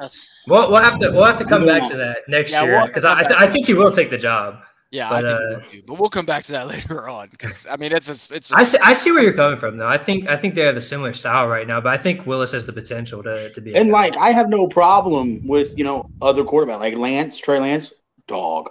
That's 0.00 0.28
Well, 0.48 0.70
we'll 0.72 0.82
have 0.82 0.98
to 0.98 1.10
we'll 1.10 1.24
have 1.24 1.38
to 1.38 1.44
come 1.44 1.64
Yeah. 1.64 1.78
back 1.78 1.88
to 1.90 1.96
that 1.96 2.18
next 2.28 2.50
Yeah, 2.50 2.64
year 2.64 2.74
have 2.74 2.82
to 2.86 2.88
because 2.88 3.04
come 3.04 3.18
I, 3.18 3.22
th- 3.22 3.38
I 3.38 3.46
think 3.46 3.66
he 3.66 3.74
will 3.74 3.92
take 3.92 4.10
the 4.10 4.18
job. 4.18 4.60
Yeah, 4.96 5.10
But, 5.10 5.24
I 5.26 5.28
think 5.28 5.40
uh, 5.40 5.48
he 5.48 5.54
would 5.54 5.64
too. 5.70 5.82
But 5.86 5.98
we'll 6.00 6.08
come 6.08 6.24
back 6.24 6.44
to 6.44 6.52
that 6.52 6.68
later 6.74 7.06
on 7.08 7.28
because 7.28 7.66
I 7.68 7.76
mean 7.76 7.92
it's 7.92 8.08
a 8.08 8.34
it's. 8.34 8.50
A, 8.50 8.56
I 8.56 8.62
see, 8.62 8.78
I 8.82 8.94
see 8.94 9.12
where 9.12 9.22
you're 9.22 9.34
coming 9.34 9.58
from 9.58 9.76
though. 9.76 9.86
I 9.86 9.98
think 9.98 10.26
I 10.28 10.36
think 10.36 10.54
they 10.54 10.62
have 10.62 10.76
a 10.76 10.80
similar 10.80 11.12
style 11.12 11.46
right 11.48 11.66
now, 11.66 11.80
but 11.82 11.92
I 11.92 11.98
think 11.98 12.26
Willis 12.26 12.52
has 12.52 12.64
the 12.64 12.72
potential 12.72 13.22
to, 13.22 13.50
to 13.52 13.60
be. 13.60 13.74
a 13.74 13.78
And 13.78 13.90
guy. 13.90 13.92
like, 13.92 14.16
I 14.16 14.32
have 14.32 14.48
no 14.48 14.66
problem 14.68 15.46
with 15.46 15.76
you 15.76 15.84
know 15.84 16.08
other 16.22 16.44
quarterback 16.44 16.80
like 16.80 16.94
Lance, 16.94 17.38
Trey 17.38 17.58
Lance, 17.60 17.92
dog. 18.26 18.70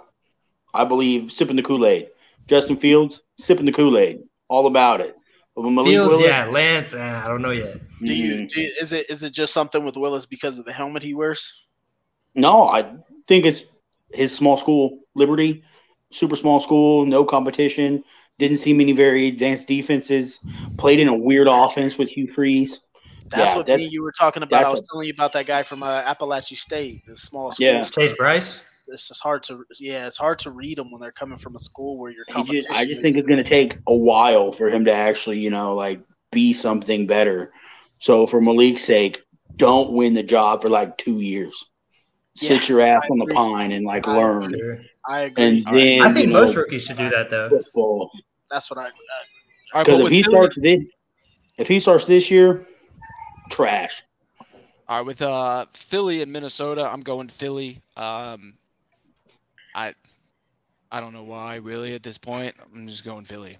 I 0.74 0.84
believe 0.84 1.30
sipping 1.30 1.56
the 1.56 1.62
Kool 1.62 1.86
Aid. 1.86 2.08
Justin 2.48 2.76
Fields 2.76 3.22
sipping 3.36 3.66
the 3.66 3.72
Kool 3.72 3.96
Aid, 3.96 4.20
all 4.48 4.66
about 4.66 5.00
it. 5.00 5.16
Malik 5.56 5.86
Fields, 5.86 6.10
Willis, 6.10 6.26
yeah, 6.26 6.44
Lance, 6.46 6.92
eh, 6.92 7.22
I 7.24 7.26
don't 7.28 7.40
know 7.40 7.50
yet. 7.50 7.80
do 8.00 8.12
you, 8.12 8.34
mm, 8.42 8.48
do 8.48 8.60
you 8.60 8.72
is 8.80 8.92
it 8.92 9.08
is 9.08 9.22
it 9.22 9.30
just 9.32 9.54
something 9.54 9.84
with 9.84 9.96
Willis 9.96 10.26
because 10.26 10.58
of 10.58 10.64
the 10.64 10.72
helmet 10.72 11.02
he 11.04 11.14
wears? 11.14 11.62
no, 12.34 12.68
I 12.68 12.94
think 13.26 13.46
it's 13.46 13.62
his 14.12 14.34
small 14.34 14.56
school, 14.56 14.98
Liberty, 15.14 15.64
super 16.12 16.36
small 16.36 16.60
school, 16.60 17.06
no 17.06 17.24
competition. 17.24 18.02
Didn't 18.38 18.58
see 18.58 18.72
many 18.74 18.92
very 18.92 19.28
advanced 19.28 19.66
defenses. 19.66 20.38
Played 20.76 21.00
in 21.00 21.08
a 21.08 21.14
weird 21.16 21.48
offense 21.48 21.96
with 21.96 22.10
Hugh 22.10 22.32
Freeze. 22.32 22.80
That's 23.28 23.50
Yeah, 23.52 23.56
what 23.56 23.66
that's- 23.66 23.78
me 23.78 23.84
and 23.86 23.92
you 23.92 24.02
were 24.02 24.12
talking 24.12 24.42
about. 24.42 24.64
I 24.64 24.70
was 24.70 24.80
a- 24.80 24.92
telling 24.92 25.08
you 25.08 25.14
about 25.14 25.32
that 25.32 25.46
guy 25.46 25.62
from 25.62 25.82
uh, 25.82 25.86
Appalachian 25.86 26.56
State, 26.56 27.04
the 27.06 27.16
small 27.16 27.50
school. 27.52 27.66
Yeah. 27.66 27.82
Chase 27.82 28.14
Brice. 28.16 28.60
It's 28.88 29.08
just 29.08 29.20
hard 29.20 29.42
to 29.44 29.64
yeah, 29.80 30.06
it's 30.06 30.16
hard 30.16 30.38
to 30.40 30.50
read 30.52 30.78
them 30.78 30.92
when 30.92 31.00
they're 31.00 31.10
coming 31.10 31.38
from 31.38 31.56
a 31.56 31.58
school 31.58 31.98
where 31.98 32.12
you're. 32.12 32.24
competition. 32.26 32.68
just, 32.68 32.80
I 32.80 32.84
just 32.84 33.00
think 33.02 33.16
it's 33.16 33.26
going 33.26 33.42
to 33.42 33.48
take 33.48 33.78
a 33.88 33.94
while 33.94 34.52
for 34.52 34.70
him 34.70 34.84
to 34.84 34.92
actually, 34.92 35.40
you 35.40 35.50
know, 35.50 35.74
like 35.74 36.00
be 36.30 36.52
something 36.52 37.04
better. 37.06 37.52
So 37.98 38.28
for 38.28 38.40
Malik's 38.40 38.84
sake, 38.84 39.22
don't 39.56 39.90
win 39.92 40.14
the 40.14 40.22
job 40.22 40.62
for 40.62 40.68
like 40.68 40.96
two 40.98 41.20
years. 41.20 41.64
Sit 42.36 42.68
your 42.68 42.80
ass 42.80 43.08
on 43.10 43.18
the 43.18 43.26
pine 43.26 43.72
and 43.72 43.84
like 43.84 44.06
I 44.06 44.16
learn. 44.18 44.50
Sure. 44.56 44.78
I 45.08 45.20
agree. 45.20 45.44
And 45.44 45.64
then 45.76 46.02
I 46.02 46.12
think 46.12 46.26
you 46.26 46.32
know, 46.32 46.40
most 46.40 46.56
rookies 46.56 46.84
should 46.84 46.96
do 46.96 47.08
that 47.10 47.30
though. 47.30 47.48
football. 47.48 48.10
That's 48.50 48.70
what 48.70 48.78
I. 48.78 48.86
I 49.74 49.82
Because 49.84 50.00
but 50.00 50.06
if 50.06 50.10
he 50.12 50.22
Philly- 50.22 50.34
starts 50.36 50.56
this, 50.60 50.84
if 51.58 51.68
he 51.68 51.80
starts 51.80 52.04
this 52.04 52.30
year, 52.30 52.66
trash. 53.50 54.02
All 54.88 54.98
right, 54.98 55.06
with 55.06 55.20
uh 55.22 55.66
Philly 55.72 56.22
and 56.22 56.32
Minnesota, 56.32 56.88
I'm 56.88 57.00
going 57.00 57.28
Philly. 57.28 57.80
Um, 57.96 58.54
I 59.74 59.94
I 60.92 61.00
don't 61.00 61.12
know 61.12 61.24
why 61.24 61.56
really 61.56 61.94
at 61.94 62.02
this 62.02 62.18
point. 62.18 62.54
I'm 62.74 62.86
just 62.86 63.04
going 63.04 63.24
Philly. 63.24 63.58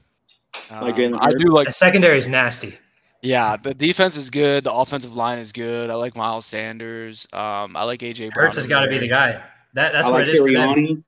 Like 0.70 0.82
Um, 0.82 0.92
Jalen 0.94 1.18
I 1.20 1.30
do 1.32 1.50
like 1.52 1.66
The 1.66 1.72
secondary 1.72 2.16
is 2.18 2.28
nasty. 2.28 2.78
yeah, 3.22 3.56
the 3.56 3.74
defense 3.74 4.16
is 4.16 4.30
good. 4.30 4.64
The 4.64 4.72
offensive 4.72 5.16
line 5.16 5.38
is 5.40 5.52
good. 5.52 5.90
I 5.90 5.94
like 5.94 6.16
Miles 6.16 6.46
Sanders. 6.46 7.26
Um, 7.32 7.76
I 7.76 7.82
like 7.84 8.00
AJ. 8.00 8.32
Brown 8.32 8.46
Hurts 8.46 8.56
has 8.56 8.66
got 8.68 8.80
to 8.82 8.88
be 8.88 8.98
the 8.98 9.08
guy. 9.08 9.42
That 9.74 9.92
that's 9.92 10.06
I 10.06 10.10
what 10.10 10.20
like 10.20 10.28
it 10.28 10.34
is 10.34 10.98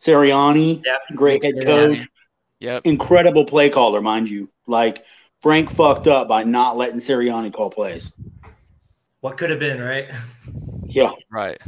for 0.00 0.10
them. 0.10 0.20
Sirianni. 0.20 0.80
Sirianni, 0.80 0.82
Yeah. 0.84 0.96
great 1.16 1.44
head 1.44 1.54
Sirianni. 1.54 1.98
coach, 1.98 2.08
Yep. 2.60 2.86
incredible 2.86 3.44
play 3.44 3.70
caller, 3.70 4.00
mind 4.00 4.28
you. 4.28 4.48
Like 4.66 5.04
Frank 5.40 5.70
fucked 5.70 6.06
up 6.06 6.28
by 6.28 6.42
not 6.44 6.76
letting 6.76 6.98
Sirianni 7.00 7.52
call 7.52 7.70
plays. 7.70 8.12
What 9.20 9.36
could 9.36 9.50
have 9.50 9.60
been, 9.60 9.80
right? 9.80 10.10
Yeah, 10.86 11.12
Right. 11.30 11.58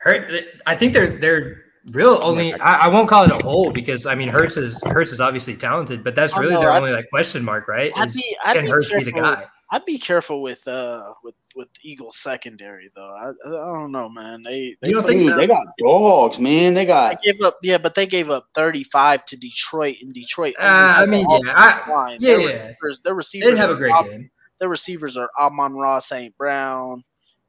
Hurt. 0.00 0.30
I 0.66 0.76
think 0.76 0.92
they're 0.92 1.18
they're 1.18 1.62
real 1.90 2.20
only. 2.22 2.54
I, 2.54 2.84
I 2.84 2.88
won't 2.88 3.08
call 3.08 3.24
it 3.24 3.32
a 3.32 3.42
hole 3.42 3.72
because 3.72 4.06
I 4.06 4.14
mean 4.14 4.28
Hurts 4.28 4.56
is 4.56 4.80
Hurts 4.84 5.12
is 5.12 5.20
obviously 5.20 5.56
talented, 5.56 6.04
but 6.04 6.14
that's 6.14 6.34
Oh, 6.36 6.40
really 6.40 6.54
no, 6.54 6.60
their 6.60 6.70
I'd- 6.70 6.78
only 6.78 6.92
like 6.92 7.08
question 7.10 7.44
mark, 7.44 7.66
right? 7.66 7.90
I'd 7.96 8.06
Is 8.08 8.14
be, 8.14 8.36
I'd 8.44 8.54
can 8.54 8.64
be 8.66 8.70
Hurts 8.70 8.92
be 8.92 9.02
the 9.02 9.10
guy? 9.12 9.46
I'd 9.70 9.84
be 9.84 9.98
careful 9.98 10.40
with 10.40 10.66
uh 10.68 11.14
with 11.24 11.34
with 11.58 11.68
Eagles 11.82 12.16
secondary 12.18 12.90
though. 12.94 13.10
I, 13.10 13.28
I 13.46 13.50
don't 13.74 13.92
know, 13.92 14.08
man. 14.08 14.42
They 14.42 14.74
they, 14.80 14.88
You 14.88 14.94
don't 14.94 15.02
play- 15.02 15.18
think 15.18 15.30
so? 15.30 15.36
they 15.36 15.46
got 15.46 15.66
dogs, 15.78 16.38
man. 16.38 16.72
They 16.72 16.80
they 16.82 16.86
got 16.86 17.20
gave 17.22 17.42
up 17.42 17.56
yeah, 17.62 17.76
but 17.76 17.94
they 17.94 18.06
gave 18.06 18.30
up 18.30 18.46
thirty 18.54 18.84
five 18.84 19.24
to 19.26 19.36
Detroit 19.36 19.96
and 20.00 20.14
Detroit. 20.14 20.54
Uh, 20.58 20.62
I 20.62 21.04
mean, 21.06 21.26
yeah, 21.28 21.36
offensive 21.36 21.54
I- 21.88 21.92
line. 21.92 22.18
yeah, 22.20 22.36
their 22.36 22.46
receivers, 22.46 23.00
their 23.00 23.12
They 23.12 23.16
receivers 23.16 23.46
didn't 23.48 23.58
have 23.58 23.70
a 23.70 23.72
are 23.74 23.76
great 23.76 23.92
Am- 23.92 24.06
game. 24.08 24.30
Their 24.60 24.68
receivers 24.70 25.16
are 25.16 25.30
Amon-Ra, 25.38 26.00
St. 26.00 26.36
Brown. 26.36 27.04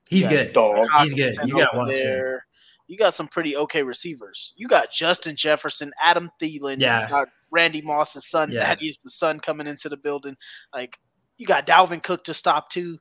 He's 0.10 0.28
good. 0.28 0.54
dog. 0.54 0.88
He's 1.02 1.14
good. 1.14 1.36
You 1.46 1.56
gotta 1.56 1.70
over 1.76 1.88
watch 1.88 1.98
him. 1.98 2.06
there. 2.06 2.46
You 2.88 2.98
got 2.98 3.14
some 3.14 3.28
pretty 3.28 3.56
okay 3.56 3.84
receivers. 3.84 4.54
You 4.58 4.68
got 4.68 4.92
Justin 4.92 5.36
Jefferson, 5.36 5.92
Adam 6.04 6.30
Thielen. 6.42 6.80
Yeah. 6.80 7.04
You 7.04 7.10
got 7.10 7.28
Randy 7.52 7.82
Moss's 7.82 8.26
son. 8.28 8.52
Yeah. 8.52 8.60
That 8.66 8.82
is 8.82 8.98
the 8.98 9.10
son 9.12 9.40
coming 9.40 9.68
into 9.68 9.90
the 9.90 9.98
building. 9.98 10.36
Like 10.74 10.98
you 11.38 11.46
got 11.48 11.66
Dalvin 11.68 12.02
Cook 12.04 12.24
to 12.26 12.34
stop 12.34 12.70
too. 12.72 12.98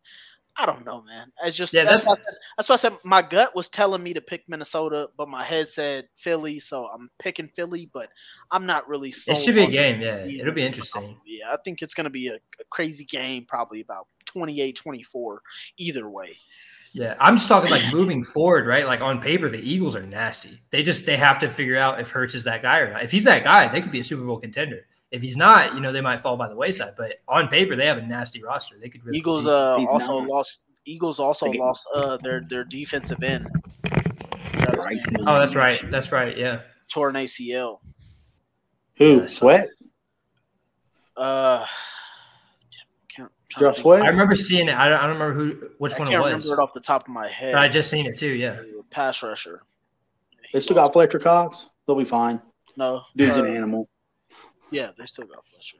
I 0.60 0.66
don't 0.66 0.85
know, 0.85 1.02
man. 1.02 1.30
It's 1.44 1.56
just 1.56 1.72
Yeah, 1.72 1.85
that's, 1.85 2.05
that's- 2.05 2.06
why 2.06 2.12
I 2.12 2.16
said, 2.16 2.39
that's 2.56 2.68
why 2.68 2.72
I 2.74 2.76
said 2.76 2.93
my 3.05 3.22
gut 3.22 3.55
was 3.55 3.68
telling 3.68 4.02
me 4.02 4.12
to 4.14 4.20
pick 4.20 4.48
Minnesota, 4.48 5.09
but 5.16 5.28
my 5.28 5.44
head 5.44 5.68
said 5.68 6.09
Philly, 6.16 6.59
so 6.59 6.86
I'm 6.86 7.09
picking 7.18 7.48
Philly. 7.55 7.89
But 7.93 8.10
I'm 8.51 8.66
not 8.66 8.89
really. 8.89 9.10
It 9.10 9.36
should 9.36 9.55
be 9.55 9.62
a 9.62 9.70
game. 9.70 10.01
Yeah, 10.01 10.16
it'll 10.24 10.52
be 10.52 10.62
interesting. 10.64 11.16
Yeah, 11.24 11.52
I 11.52 11.56
think 11.64 11.80
it's 11.80 11.94
going 11.94 12.05
to 12.05 12.10
be 12.10 12.28
a, 12.28 12.35
a 12.35 12.64
crazy 12.70 13.05
game, 13.05 13.44
probably 13.47 13.80
about 13.80 14.09
28-24 14.26 15.39
either 15.76 16.09
way. 16.10 16.36
Yeah, 16.93 17.14
I'm 17.20 17.36
just 17.36 17.48
talking 17.48 17.70
like 17.70 17.93
moving 17.93 18.24
forward, 18.24 18.66
right? 18.66 18.86
Like 18.86 19.02
on 19.02 19.20
paper, 19.20 19.48
the 19.48 19.59
Eagles 19.60 19.94
are 19.94 20.06
nasty. 20.06 20.60
They 20.70 20.82
just 20.82 21.06
they 21.06 21.16
have 21.18 21.39
to 21.40 21.48
figure 21.48 21.76
out 21.76 22.01
if 22.01 22.10
Hurts 22.10 22.35
is 22.35 22.44
that 22.44 22.62
guy 22.62 22.78
or 22.78 22.93
not. 22.93 23.05
If 23.05 23.10
he's 23.10 23.24
that 23.24 23.44
guy, 23.44 23.68
they 23.68 23.82
could 23.82 23.93
be 23.93 24.01
a 24.01 24.05
Super 24.05 24.24
Bowl 24.24 24.40
contender. 24.40 24.86
If 25.10 25.22
he's 25.22 25.36
not, 25.36 25.74
you 25.74 25.80
know, 25.80 25.90
they 25.93 26.02
might 26.02 26.20
fall 26.20 26.36
by 26.36 26.48
the 26.48 26.56
wayside. 26.56 26.94
But 26.97 27.14
on 27.26 27.48
paper, 27.48 27.76
they 27.76 27.86
have 27.86 27.98
a 27.98 28.02
nasty 28.02 28.43
roster. 28.43 28.76
They 28.78 28.89
could 28.89 29.05
really 29.05 29.18
Eagles 29.18 29.47
uh, 29.47 29.76
also 29.89 30.20
not. 30.20 30.28
lost. 30.28 30.62
Eagles 30.85 31.18
also 31.18 31.47
Again. 31.47 31.60
lost 31.60 31.86
uh, 31.94 32.16
their 32.18 32.43
their 32.48 32.64
defensive 32.64 33.22
end. 33.22 33.48
Bryson. 34.82 35.16
Oh, 35.26 35.39
that's 35.39 35.55
right. 35.55 35.80
That's 35.90 36.12
right. 36.12 36.36
Yeah. 36.36 36.60
Torn 36.90 37.14
ACL. 37.14 37.78
Who? 38.97 39.20
Yeah, 39.20 39.26
Sweat? 39.26 39.68
Uh, 41.16 41.66
can't, 43.14 43.30
trying 43.48 43.72
to 43.72 43.76
Josh 43.76 43.82
Sweat? 43.82 44.02
I 44.02 44.09
remember 44.09 44.36
seeing 44.36 44.68
it. 44.68 44.76
I 44.76 44.89
don't, 44.89 44.98
I 44.98 45.06
don't 45.06 45.18
remember 45.18 45.35
who 45.35 45.70
which 45.78 45.94
I 45.94 45.98
one 45.98 46.09
can't 46.09 46.20
it 46.20 46.24
was, 46.24 46.44
remember 46.47 46.62
it 46.62 46.64
off 46.64 46.72
the 46.72 46.80
top 46.80 47.09
of 47.09 47.14
my 47.14 47.28
head. 47.28 47.52
but 47.52 47.62
I 47.62 47.68
just 47.68 47.90
seen 47.90 48.06
it 48.06 48.18
too. 48.18 48.30
Yeah. 48.35 48.60
pass 48.90 49.22
rusher. 49.22 49.62
They 50.52 50.60
still 50.60 50.76
got 50.76 50.93
Fletcher 50.93 51.18
Cox. 51.18 51.66
They'll 51.86 51.97
be 51.97 52.05
fine. 52.05 52.40
No, 52.76 53.02
Dude's 53.16 53.36
uh, 53.36 53.44
an 53.44 53.55
animal. 53.56 53.89
Yeah, 54.70 54.90
they 54.97 55.07
still 55.07 55.27
got 55.27 55.47
Fletcher, 55.47 55.78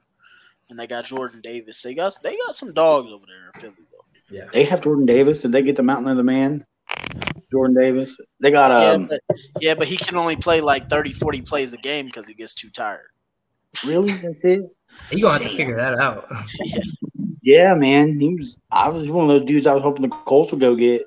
and 0.71 0.79
they 0.79 0.87
got 0.87 1.05
Jordan 1.05 1.41
Davis. 1.41 1.83
They 1.83 1.95
got 1.95 2.17
they 2.23 2.37
got 2.47 2.55
some 2.55 2.73
dogs 2.73 3.11
over 3.13 3.25
there 3.27 3.51
in 3.55 3.61
Philly 3.61 3.87
though. 3.91 4.37
Yeah. 4.37 4.49
They 4.53 4.65
have 4.65 4.83
Jordan 4.83 5.07
Davis. 5.07 5.41
Did 5.41 5.53
they 5.53 5.63
get 5.63 5.77
the 5.77 5.83
mountain 5.83 6.11
of 6.11 6.17
the 6.17 6.23
man? 6.23 6.65
Jordan 7.51 7.77
Davis. 7.77 8.17
They 8.41 8.51
got 8.51 8.71
um. 8.71 9.03
yeah, 9.03 9.07
but, 9.09 9.37
yeah, 9.61 9.75
but 9.75 9.89
he 9.89 9.97
can 9.97 10.17
only 10.17 10.37
play 10.37 10.61
like 10.61 10.91
30, 10.91 11.13
40 11.13 11.43
plays 11.43 11.73
a 11.73 11.79
game 11.79 12.07
because 12.07 12.27
he 12.27 12.35
gets 12.35 12.55
too 12.55 12.71
tired. 12.71 13.09
Really? 13.85 14.13
That's 14.13 14.45
it. 14.45 14.63
He 15.11 15.21
gonna 15.21 15.39
have 15.39 15.49
to 15.49 15.55
figure 15.55 15.77
that 15.77 16.01
out. 16.01 16.33
Yeah, 17.49 17.75
man. 17.75 18.21
He 18.21 18.35
was. 18.35 18.59
I 18.71 18.91
was 18.91 19.09
one 19.09 19.25
of 19.25 19.29
those 19.31 19.47
dudes. 19.47 19.67
I 19.67 19.73
was 19.73 19.83
hoping 19.83 20.03
the 20.03 20.09
Colts 20.09 20.51
would 20.53 20.61
go 20.61 20.75
get. 20.75 21.07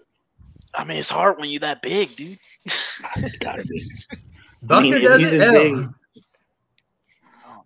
I 0.73 0.83
mean, 0.83 0.97
it's 0.97 1.07
hard 1.07 1.37
when 1.37 1.51
you're 1.51 1.59
that 1.59 1.83
big, 1.83 2.15
dude. 2.15 2.39
Gotta 3.39 3.63
be. 3.63 3.83
Buckner 4.63 4.97
if 4.97 5.03
does 5.03 5.23
it. 5.23 5.89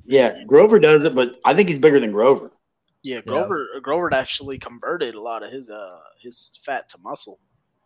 As 0.08 0.14
Hell. 0.14 0.30
big- 0.30 0.38
Yeah, 0.40 0.44
Grover 0.46 0.80
does 0.80 1.04
it, 1.04 1.16
but 1.16 1.40
I 1.46 1.54
think 1.54 1.70
he's 1.70 1.80
bigger 1.80 2.00
than 2.00 2.12
Grover. 2.12 2.52
Yeah, 3.04 3.22
Grover 3.22 3.68
Grover 3.84 4.12
actually 4.14 4.58
converted 4.58 5.14
a 5.16 5.22
lot 5.22 5.44
of 5.44 5.52
his 5.52 5.70
uh 5.70 6.00
his 6.22 6.50
fat 6.66 6.90
to 6.90 6.98
muscle. 7.04 7.40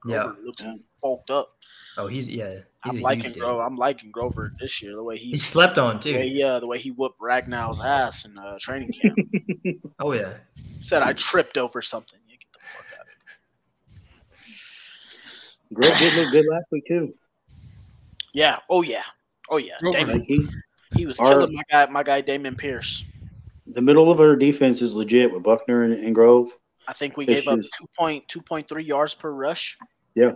Yeah. 0.05 0.23
Grover 0.23 0.37
looks 0.45 0.63
bulked 1.01 1.29
up. 1.29 1.49
Oh, 1.97 2.07
he's 2.07 2.29
yeah. 2.29 2.53
He's 2.53 2.63
I'm 2.85 3.01
liking. 3.01 3.33
Grover. 3.33 3.61
I'm 3.61 3.75
liking 3.75 4.11
Grover 4.11 4.53
this 4.61 4.81
year. 4.81 4.95
The 4.95 5.03
way 5.03 5.17
he 5.17 5.31
He 5.31 5.37
slept 5.37 5.77
on 5.77 5.99
the 5.99 6.13
way 6.13 6.21
too. 6.23 6.29
he, 6.29 6.41
uh, 6.41 6.61
the 6.61 6.67
way 6.67 6.79
he 6.79 6.91
whooped 6.91 7.19
Ragnow's 7.19 7.81
ass 7.81 8.23
in 8.23 8.37
uh, 8.37 8.57
training 8.61 8.93
camp. 8.93 9.17
Oh 9.99 10.13
yeah. 10.13 10.35
Said 10.79 11.01
I 11.03 11.11
tripped 11.11 11.57
over 11.57 11.81
something. 11.81 12.17
You 12.25 12.37
get 12.37 12.47
the 12.53 12.59
fuck 12.59 12.85
out 12.97 13.05
of 15.71 15.73
Grove 15.73 15.97
did 15.99 16.13
look 16.15 16.31
good 16.31 16.45
last 16.49 16.65
week 16.71 16.85
too. 16.87 17.13
Yeah. 18.33 18.57
Oh 18.69 18.81
yeah. 18.81 19.03
Oh 19.49 19.57
yeah. 19.57 19.75
Damon, 19.91 20.19
Like 20.19 20.29
he, 20.93 21.01
he 21.01 21.05
was 21.05 21.19
Our- 21.19 21.39
killing 21.39 21.55
my 21.55 21.63
guy. 21.69 21.85
My 21.87 22.03
guy 22.03 22.21
Dameon 22.21 22.57
Pierce. 22.57 23.03
the 23.67 23.81
middle 23.81 24.11
of 24.11 24.19
our 24.19 24.35
defense 24.35 24.81
is 24.81 24.93
legit 24.93 25.31
with 25.33 25.43
Buckner 25.43 25.83
and, 25.83 25.93
and 25.93 26.13
Grove. 26.15 26.49
I 26.87 26.93
think 26.93 27.17
we 27.17 27.25
It's 27.27 27.45
gave 27.45 27.47
up 27.47 27.59
two 27.77 27.85
point 27.97 28.27
two 28.27 28.41
point 28.41 28.67
three 28.67 28.83
yards 28.83 29.13
per 29.13 29.31
rush. 29.31 29.77
Yeah, 30.15 30.31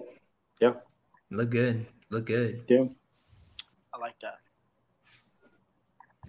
yeah, 0.62 0.74
Look 1.32 1.50
good. 1.50 1.86
Look 2.10 2.26
good. 2.28 2.64
yeah. 2.70 2.86
I 3.94 3.98
like 4.00 4.20
that. 4.20 4.36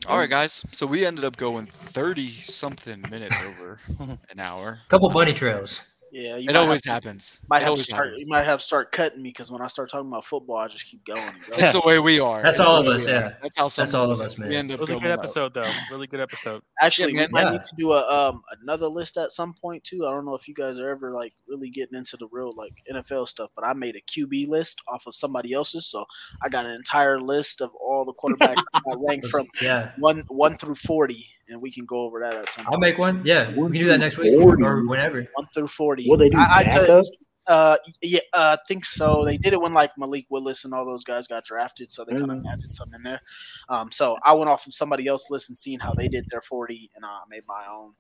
All 0.07 0.19
right, 0.19 0.29
guys. 0.29 0.67
So 0.73 0.87
we 0.87 1.07
ended 1.07 1.25
up 1.25 1.37
going 1.37 1.67
30 1.67 2.29
something 2.31 3.03
minutes 3.11 3.37
over 3.43 3.79
an 4.31 4.39
hour. 4.39 4.81
Couple 4.89 5.09
bunny 5.11 5.33
trails. 5.33 5.81
Yeah, 6.17 6.37
you 6.37 6.49
It 6.49 6.55
always 6.55 6.75
have 6.87 7.01
to- 7.03 7.09
happens. 7.09 7.41
Might 7.49 7.57
It 7.57 7.61
have 7.63 7.67
to 7.67 7.71
always 7.71 7.85
start. 7.87 8.05
happens. 8.07 8.21
You 8.21 8.29
might 8.29 8.45
have 8.45 8.61
to 8.61 8.65
start 8.65 8.93
cutting 8.93 9.21
me 9.21 9.31
because 9.31 9.51
when 9.51 9.61
I 9.61 9.67
start 9.67 9.91
talking 9.91 10.07
about 10.07 10.25
football, 10.25 10.57
I 10.59 10.69
just 10.69 10.87
keep 10.87 11.05
going. 11.05 11.21
Going. 11.21 11.59
That's 11.59 11.73
the 11.73 11.83
way 11.85 11.99
we 11.99 12.21
are. 12.21 12.41
That's 12.41 12.59
the 12.59 12.67
all 12.67 12.77
of 12.77 12.87
us, 12.87 13.09
yeah. 13.09 13.35
That's 13.43 13.59
how 13.59 13.67
some 13.67 13.87
That's 13.87 13.95
all 13.95 14.09
of 14.13 14.21
us, 14.21 14.39
We 14.39 14.45
man. 14.45 14.53
end 14.53 14.71
It 14.71 14.75
up 14.75 14.81
was 14.81 14.91
a 14.91 14.93
going 14.93 15.03
good 15.03 15.11
out. 15.11 15.19
episode, 15.19 15.55
though. 15.55 15.69
Really 15.91 16.07
good 16.07 16.21
episode. 16.21 16.63
Actually, 16.81 17.15
Yeah, 17.15 17.23
we 17.27 17.33
might 17.33 17.47
yeah. 17.47 17.51
need 17.51 17.63
to 17.63 17.75
do 17.77 17.93
a 17.95 18.09
um 18.29 18.43
another 18.63 18.87
list 18.87 19.17
at 19.19 19.33
some 19.33 19.55
point 19.55 19.83
too. 19.83 20.07
I 20.07 20.13
don't 20.13 20.25
know 20.25 20.37
if 20.37 20.47
you 20.47 20.55
guys 20.55 20.79
are 20.79 20.89
ever 20.89 21.11
like 21.13 21.35
really 21.49 21.69
getting 21.69 21.99
into 21.99 22.17
the 22.17 22.29
real 22.31 22.53
like 22.55 22.75
NFL 22.89 23.27
stuff, 23.27 23.51
but 23.57 23.65
I 23.65 23.73
made 23.73 23.97
a 23.97 24.01
QB 24.01 24.47
list 24.47 24.81
off 24.87 25.09
of 25.09 25.17
somebody 25.17 25.53
else's, 25.53 25.85
so 25.87 26.05
I 26.41 26.49
got 26.49 26.65
an 26.65 26.71
entire 26.73 27.21
list 27.21 27.61
of 27.61 27.75
all 27.75 28.05
the 28.05 28.15
quarterbacks 28.15 28.63
that 28.73 28.83
I 28.89 28.95
ranked 29.01 29.27
from 29.31 29.49
Yeah. 29.61 29.91
one 29.99 30.21
one 30.29 30.57
through 30.59 30.77
forty, 30.77 31.27
and 31.49 31.61
we 31.61 31.71
can 31.71 31.85
go 31.85 32.01
over 32.01 32.21
that 32.21 32.35
at 32.35 32.49
some. 32.51 32.65
I'll 32.67 32.73
point. 32.73 32.81
make 32.81 32.99
one. 32.99 33.23
Yeah. 33.25 33.51
We 33.51 33.63
can 33.71 33.73
do 33.73 33.87
that 33.87 33.95
through 33.95 33.99
next 33.99 34.19
week 34.19 34.41
or 34.41 34.85
whenever. 34.87 35.27
one 35.35 35.47
through 35.53 35.69
forty. 35.69 36.09
Will 36.09 36.17
they 36.19 36.29
do 36.29 36.39
I, 36.39 36.65
I 36.67 36.85
took- 36.87 37.05
Uh, 37.47 37.77
yeah, 38.01 38.21
uh, 38.33 38.57
I 38.59 38.65
think 38.67 38.87
so. 38.87 39.23
They 39.27 39.37
did 39.37 39.53
it 39.53 39.61
when 39.61 39.75
like 39.75 39.91
Malik 39.99 40.25
Willis 40.31 40.65
and 40.65 40.73
all 40.73 40.87
those 40.87 41.05
guys 41.05 41.27
got 41.27 41.45
drafted, 41.45 41.91
so 41.91 42.03
they 42.03 42.13
kind 42.17 42.33
of 42.33 42.43
added 42.51 42.73
some 42.73 42.95
in 42.95 43.03
there. 43.03 43.21
Um, 43.69 43.91
so 43.93 44.17
I 44.25 44.33
went 44.33 44.49
off 44.49 44.67
of 44.67 44.73
somebody 44.73 45.07
else 45.07 45.29
list 45.29 45.51
and 45.51 45.59
seeing 45.59 45.79
how 45.79 45.93
they 45.93 46.09
did 46.09 46.25
their 46.31 46.41
forty, 46.41 46.91
and 46.97 47.05
I 47.05 47.21
made 47.29 47.43
my 47.47 47.67
own. 47.71 47.93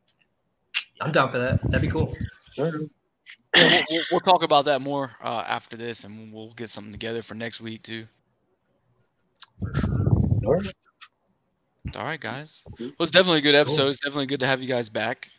I'm 1.03 1.13
down 1.13 1.29
for 1.29 1.39
that. 1.39 1.61
That'd 1.65 1.83
be 1.83 1.89
cool. 1.89 2.17
Yeah, 2.57 2.71
we'll, 3.55 3.83
we'll, 3.91 4.05
we'll 4.13 4.21
talk 4.21 4.43
about 4.43 4.65
that 4.65 4.81
more 4.81 5.11
uh, 5.23 5.45
after 5.47 5.77
this, 5.77 6.05
and 6.05 6.33
we'll 6.33 6.55
get 6.55 6.71
something 6.71 6.93
together 6.93 7.21
for 7.21 7.35
next 7.35 7.61
week 7.61 7.83
too. 7.83 8.07
All 10.47 10.55
right. 10.55 10.73
All 11.97 12.05
right, 12.05 12.21
guys. 12.21 12.65
Well, 12.79 12.93
it's 13.01 13.11
definitely 13.11 13.39
a 13.39 13.43
good 13.43 13.55
episode. 13.55 13.89
It's 13.89 14.01
definitely 14.01 14.27
good 14.27 14.41
to 14.41 14.47
have 14.47 14.63
you 14.63 14.69
guys 14.69 14.89
back, 14.89 15.31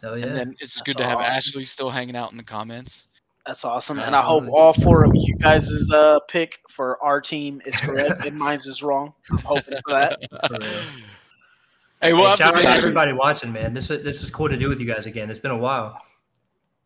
Hell 0.00 0.18
yeah. 0.18 0.26
and 0.26 0.36
then 0.36 0.50
it's 0.58 0.76
That's 0.76 0.82
good 0.82 0.96
to 0.98 1.04
have 1.04 1.18
awesome. 1.18 1.32
Ashley 1.32 1.62
still 1.64 1.90
hanging 1.90 2.16
out 2.16 2.30
in 2.32 2.38
the 2.38 2.44
comments. 2.44 3.08
That's 3.46 3.64
awesome, 3.64 3.98
and 3.98 4.14
I 4.14 4.22
hope 4.22 4.44
all 4.50 4.72
four 4.72 5.04
of 5.04 5.12
you 5.14 5.34
guys' 5.36 5.90
uh 5.90 6.20
pick 6.28 6.60
for 6.68 7.02
our 7.02 7.20
team 7.20 7.60
is 7.66 7.74
correct 7.76 8.24
and 8.24 8.38
mine's 8.38 8.66
is 8.66 8.82
wrong. 8.82 9.14
I'm 9.30 9.38
hoping 9.38 9.78
for 9.84 9.90
that. 9.92 10.20
For. 10.48 10.58
Hey, 12.00 12.12
we'll 12.12 12.30
Hey, 12.30 12.36
shout 12.36 12.54
out 12.54 12.62
to 12.62 12.68
everybody 12.68 13.12
watching, 13.12 13.52
man. 13.52 13.74
This 13.74 13.90
is 13.90 14.02
this 14.02 14.22
is 14.22 14.30
cool 14.30 14.48
to 14.48 14.56
do 14.56 14.68
with 14.68 14.80
you 14.80 14.86
guys 14.86 15.06
again. 15.06 15.28
It's 15.28 15.38
been 15.38 15.50
a 15.50 15.56
while. 15.56 16.00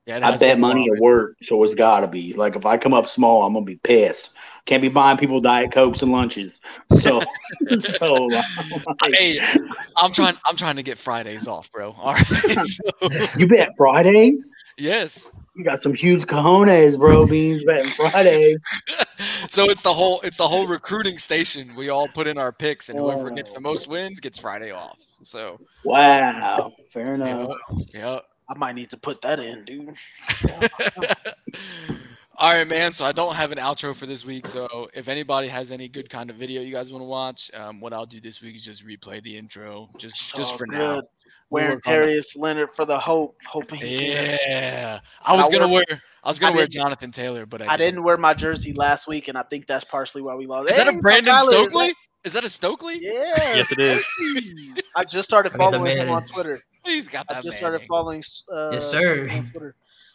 Yeah, 0.06 0.20
I 0.22 0.36
bet 0.36 0.60
money 0.60 0.88
at 0.88 1.00
work, 1.00 1.36
so 1.42 1.60
it's 1.64 1.74
got 1.74 2.00
to 2.00 2.06
be. 2.06 2.32
Like 2.32 2.54
if 2.54 2.64
I 2.64 2.76
come 2.76 2.94
up 2.94 3.08
small, 3.08 3.42
I'm 3.42 3.52
gonna 3.54 3.64
be 3.64 3.74
pissed. 3.74 4.30
Can't 4.64 4.80
be 4.80 4.88
buying 4.88 5.18
people 5.18 5.40
diet 5.40 5.72
cokes 5.72 6.00
and 6.00 6.12
lunches. 6.12 6.60
So, 7.00 7.20
so 7.98 8.12
like, 8.14 8.44
Hey, 9.14 9.40
I'm 9.96 10.12
trying. 10.12 10.36
I'm 10.44 10.54
trying 10.54 10.76
to 10.76 10.84
get 10.84 10.96
Fridays 10.96 11.48
off, 11.48 11.72
bro. 11.72 11.92
All 11.98 12.14
right. 12.14 12.24
So, 12.66 13.08
you 13.36 13.48
bet 13.48 13.70
Fridays. 13.76 14.50
yes. 14.78 15.32
You 15.56 15.64
got 15.64 15.82
some 15.82 15.94
huge 15.94 16.26
cojones, 16.26 16.98
bro. 16.98 17.26
Beans 17.26 17.64
betting 17.64 17.90
Fridays. 17.90 18.58
So 19.48 19.70
it's 19.70 19.82
the 19.82 19.92
whole. 19.92 20.20
It's 20.20 20.36
the 20.36 20.46
whole 20.46 20.66
recruiting 20.66 21.18
station. 21.18 21.74
We 21.74 21.88
all 21.88 22.06
put 22.06 22.26
in 22.26 22.38
our 22.38 22.52
picks, 22.52 22.90
and 22.90 22.98
whoever 22.98 23.30
gets 23.30 23.52
the 23.52 23.58
oh. 23.58 23.62
most 23.62 23.88
wins 23.88 24.20
gets 24.20 24.38
Friday 24.38 24.70
off. 24.70 25.00
So, 25.22 25.58
Wow, 25.84 26.72
fair 26.92 27.14
enough. 27.14 27.56
yeah. 27.94 28.20
I 28.48 28.54
might 28.56 28.74
need 28.74 28.90
to 28.90 28.96
put 28.96 29.20
that 29.22 29.40
in, 29.40 29.64
dude. 29.64 29.88
All 32.38 32.52
right, 32.52 32.68
man. 32.68 32.92
So 32.92 33.04
I 33.06 33.12
don't 33.12 33.34
have 33.34 33.50
an 33.50 33.58
outro 33.58 33.94
for 33.94 34.04
this 34.04 34.24
week. 34.24 34.46
So 34.46 34.88
if 34.92 35.08
anybody 35.08 35.48
has 35.48 35.72
any 35.72 35.88
good 35.88 36.10
kind 36.10 36.28
of 36.28 36.36
video 36.36 36.60
you 36.60 36.72
guys 36.72 36.92
want 36.92 37.00
to 37.02 37.06
watch, 37.06 37.50
um, 37.54 37.80
what 37.80 37.94
I'll 37.94 38.04
do 38.06 38.20
this 38.20 38.42
week 38.42 38.54
is 38.54 38.64
just 38.64 38.86
replay 38.86 39.22
the 39.22 39.36
intro, 39.36 39.88
just 39.96 40.34
just 40.36 40.50
So 40.52 40.56
for 40.58 40.66
now. 40.66 41.02
Wearing 41.48 41.76
work 41.76 41.86
on. 41.86 41.92
Darius 41.94 42.34
Leonard 42.36 42.70
for 42.70 42.84
the 42.84 42.98
hope, 42.98 43.36
hoping 43.46 43.78
he 43.78 43.98
gets. 44.08 44.44
Yeah, 44.46 44.98
I 45.24 45.36
was 45.36 45.46
I 45.48 45.52
gonna 45.52 45.68
wore- 45.68 45.84
wear. 45.88 46.02
I 46.24 46.28
was 46.28 46.38
gonna 46.40 46.52
I 46.54 46.56
wear 46.56 46.66
Jonathan 46.66 47.12
Taylor, 47.12 47.46
but 47.46 47.62
I, 47.62 47.74
I 47.74 47.76
didn't 47.76 48.02
wear 48.02 48.16
my 48.16 48.34
jersey 48.34 48.72
last 48.72 49.06
week, 49.06 49.28
and 49.28 49.38
I 49.38 49.42
think 49.42 49.66
that's 49.68 49.84
partially 49.84 50.22
why 50.22 50.34
we 50.34 50.46
lost. 50.46 50.70
Is 50.70 50.76
that 50.76 50.88
a 50.88 50.92
Hey, 50.92 51.00
Brandon 51.00 51.32
Tyler, 51.34 51.66
is 51.66 51.72
that- 51.72 51.94
Is 52.24 52.32
that 52.32 52.42
a 52.44 52.48
Stokley? 52.48 52.98
Yeah. 53.00 53.12
Yes, 53.54 53.70
it 53.70 53.78
is. 53.78 54.82
I 54.96 55.04
just 55.04 55.28
started 55.28 55.52
I 55.54 55.56
got 55.56 55.70
the 55.70 55.76
following 55.78 55.98
him 55.98 56.10
on. 56.10 56.24
Twitter. 56.24 56.60
He's 56.86 57.08
got 57.08 57.26
I 57.30 57.34
just 57.34 57.48
man. 57.48 57.56
started 57.56 57.82
following. 57.82 58.22
Uh, 58.52 58.70
Yes, 58.72 58.90
sir. 58.90 59.28
on 59.30 59.44
Twitter. 59.44 59.74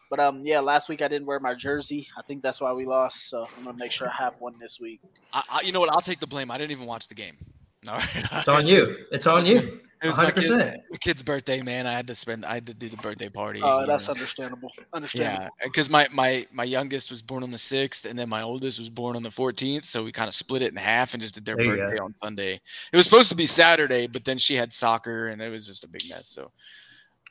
But 0.09 0.19
um, 0.19 0.41
yeah, 0.43 0.59
last 0.59 0.89
week 0.89 1.01
I 1.01 1.07
didn't 1.07 1.25
wear 1.25 1.39
my 1.39 1.53
jersey. 1.53 2.07
I 2.17 2.21
think 2.21 2.43
that's 2.43 2.59
why 2.59 2.73
we 2.73 2.85
lost. 2.85 3.29
So 3.29 3.47
I'm 3.57 3.63
gonna 3.63 3.77
make 3.77 3.91
sure 3.93 4.09
I 4.09 4.13
have 4.23 4.33
one 4.39 4.55
this 4.59 4.77
week. 4.79 4.99
I, 5.31 5.41
I, 5.49 5.61
you 5.61 5.71
know 5.71 5.79
what? 5.79 5.89
I'll 5.93 6.01
take 6.01 6.19
the 6.19 6.27
blame. 6.27 6.51
I 6.51 6.57
didn't 6.57 6.71
even 6.71 6.85
watch 6.85 7.07
the 7.07 7.15
game. 7.15 7.37
All 7.87 7.95
right. 7.95 8.25
It's 8.33 8.47
on 8.47 8.67
you. 8.73 8.97
It's 9.11 9.25
on 9.27 9.45
you. 9.45 9.79
It 10.03 10.07
was 10.07 10.17
my, 10.17 10.31
100%. 10.31 10.57
my 10.89 10.97
kid's 10.99 11.21
birthday, 11.21 11.61
man. 11.61 11.85
I 11.85 11.93
had 11.93 12.07
to 12.07 12.15
spend. 12.15 12.43
I 12.43 12.55
had 12.55 12.65
to 12.67 12.73
do 12.73 12.89
the 12.89 12.97
birthday 12.97 13.29
party. 13.29 13.59
Oh, 13.63 13.81
you 13.81 13.85
that's 13.87 14.07
know. 14.07 14.13
understandable. 14.13 14.71
Yeah, 15.13 15.47
because 15.63 15.91
my, 15.91 16.07
my 16.11 16.47
my 16.51 16.63
youngest 16.63 17.11
was 17.11 17.21
born 17.21 17.43
on 17.43 17.51
the 17.51 17.59
sixth, 17.59 18.05
and 18.05 18.17
then 18.17 18.27
my 18.27 18.41
oldest 18.41 18.79
was 18.79 18.89
born 18.89 19.15
on 19.15 19.21
the 19.21 19.29
fourteenth. 19.29 19.85
So 19.85 20.03
we 20.03 20.11
kind 20.11 20.27
of 20.27 20.33
split 20.33 20.63
it 20.63 20.71
in 20.71 20.75
half 20.77 21.13
and 21.13 21.21
just 21.21 21.35
did 21.35 21.45
their 21.45 21.55
There 21.55 21.65
birthday 21.65 21.99
on 21.99 22.13
Sunday. 22.15 22.59
It 22.91 22.97
was 22.97 23.05
supposed 23.05 23.29
to 23.29 23.35
be 23.35 23.45
Saturday, 23.45 24.07
but 24.07 24.25
then 24.25 24.39
she 24.39 24.55
had 24.55 24.73
soccer, 24.73 25.27
and 25.27 25.39
it 25.39 25.49
was 25.49 25.67
just 25.67 25.83
a 25.83 25.87
big 25.87 26.01
mess. 26.09 26.29
So 26.29 26.51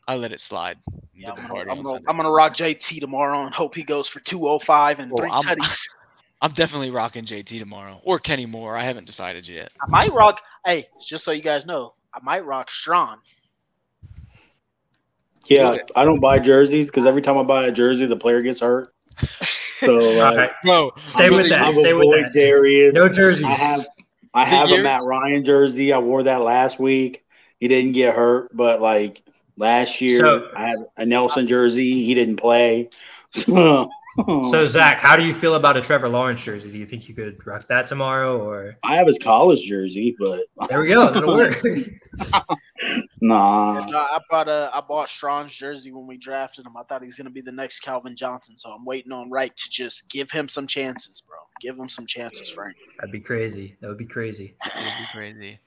I 0.07 0.15
let 0.15 0.33
it 0.33 0.39
slide. 0.39 0.79
Yeah, 1.13 1.33
I'm 1.33 1.49
gonna, 1.49 1.71
I'm, 1.73 1.83
gonna, 1.83 2.01
I'm 2.09 2.17
gonna 2.17 2.31
rock 2.31 2.55
JT 2.55 3.01
tomorrow 3.01 3.45
and 3.45 3.53
hope 3.53 3.75
he 3.75 3.83
goes 3.83 4.07
for 4.07 4.21
205 4.21 5.01
and 5.01 5.13
Oh, 5.13 5.17
three 5.17 5.31
I'm- 5.31 5.43
tutties. 5.43 5.81
I'm 6.43 6.53
definitely 6.53 6.91
rocking 6.91 7.25
JT 7.27 7.59
tomorrow 7.59 8.01
or 8.03 8.19
Kenny 8.19 8.47
Moore. 8.47 8.75
I 8.75 8.83
haven't 8.85 9.05
decided 9.07 9.47
yet. 9.47 9.73
I 9.87 9.91
might 9.91 10.13
rock. 10.15 10.41
Hey, 10.65 10.89
just 11.05 11.23
so 11.23 11.33
you 11.33 11.43
guys 11.43 11.67
know, 11.67 11.93
I 12.15 12.21
might 12.23 12.45
rock 12.45 12.71
Strachan. 12.71 13.19
Yeah, 15.47 15.77
I 15.97 16.05
don't 16.05 16.21
buy 16.21 16.39
jerseys 16.39 16.89
because 16.89 17.07
every 17.07 17.23
time 17.23 17.37
I 17.39 17.43
buy 17.43 17.67
a 17.67 17.73
jersey, 17.73 18.07
the 18.07 18.17
player 18.17 18.41
gets 18.43 18.61
hurt. 18.61 18.89
So, 19.81 19.95
like, 20.19 20.37
right. 20.37 20.51
Bro, 20.65 20.93
Stay 21.07 21.25
I'm 21.27 21.31
with 21.31 21.39
really- 21.39 21.49
that. 21.51 21.63
I've 21.63 21.75
Stay 21.75 21.93
with 21.93 22.11
that. 22.11 22.33
Darius. 22.35 22.95
No 22.95 23.09
jerseys. 23.09 23.45
I 23.45 23.55
have 23.55 23.87
I 24.33 24.45
have 24.45 24.71
a 24.71 24.81
Matt 24.83 25.03
Ryan 25.03 25.45
jersey. 25.45 25.93
I 25.93 25.99
wore 25.99 26.23
that 26.23 26.43
last 26.43 26.79
week. 26.79 27.25
He 27.59 27.67
didn't 27.69 27.93
get 27.93 28.15
hurt, 28.15 28.57
but 28.57 28.81
like 28.81 29.23
last 29.57 30.01
year, 30.01 30.19
So- 30.21 30.49
I 30.57 30.69
had 30.69 30.79
a 30.99 31.07
Nelson 31.07 31.47
jersey. 31.47 32.05
He 32.05 32.15
didn't 32.15 32.37
play. 32.37 32.91
So, 33.33 33.89
Hmm. 34.27 34.49
So 34.49 34.65
Zach, 34.67 34.99
how 34.99 35.17
do 35.17 35.25
you 35.25 35.33
feel 35.33 35.55
about 35.55 35.77
a 35.77 35.81
Trevor 35.81 36.09
Lawrence 36.09 36.45
jersey? 36.45 36.71
Do 36.71 36.79
you 36.79 36.87
think 36.87 37.09
you 37.09 37.15
could 37.15 37.45
rock 37.47 37.67
that 37.69 37.87
tomorrow, 37.87 38.39
or 38.39 38.77
I 38.83 38.97
have 38.97 39.07
his 39.07 39.19
college 39.19 39.67
jersey, 39.67 40.15
but 40.19 40.47
there 40.69 40.81
we 40.81 40.89
go, 40.89 41.11
that'll 41.11 41.35
work. 41.37 41.63
nah. 43.21 43.87
No, 43.87 43.99
I 43.99 44.19
bought 44.31 44.49
a 44.49 44.71
I 44.75 44.81
bought 44.81 45.09
Strachan's 45.09 45.53
jersey 45.53 45.93
when 45.93 46.07
we 46.07 46.17
drafted 46.17 46.67
him. 46.67 46.77
I 46.77 46.83
thought 46.85 47.03
he 47.03 47.07
was 47.07 47.17
gonna 47.17 47.31
be 47.31 47.41
the 47.41 47.53
next 47.53 47.81
Calvin 47.81 48.17
Johnson, 48.17 48.57
so 48.57 48.71
I'm 48.71 48.85
waiting 48.85 49.13
on 49.13 49.31
Reich 49.31 49.55
to 49.57 49.71
just 49.71 50.09
give 50.09 50.31
him 50.31 50.49
some 50.49 50.67
chances, 50.67 51.23
bro. 51.27 51.39
Give 51.61 51.79
him 51.79 51.89
some 51.89 52.07
chances, 52.07 52.49
Frank. 52.51 52.77
That'd 52.99 53.13
be 53.13 53.21
crazy. 53.21 53.77
That 53.81 53.89
would 53.89 53.99
be 53.99 54.07
crazy. 54.07 54.57
It'd 54.65 54.99
be 54.99 55.07
crazy. 55.13 55.59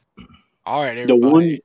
All 0.66 0.82
right, 0.82 1.08
The 1.08 1.16
one, 1.16 1.60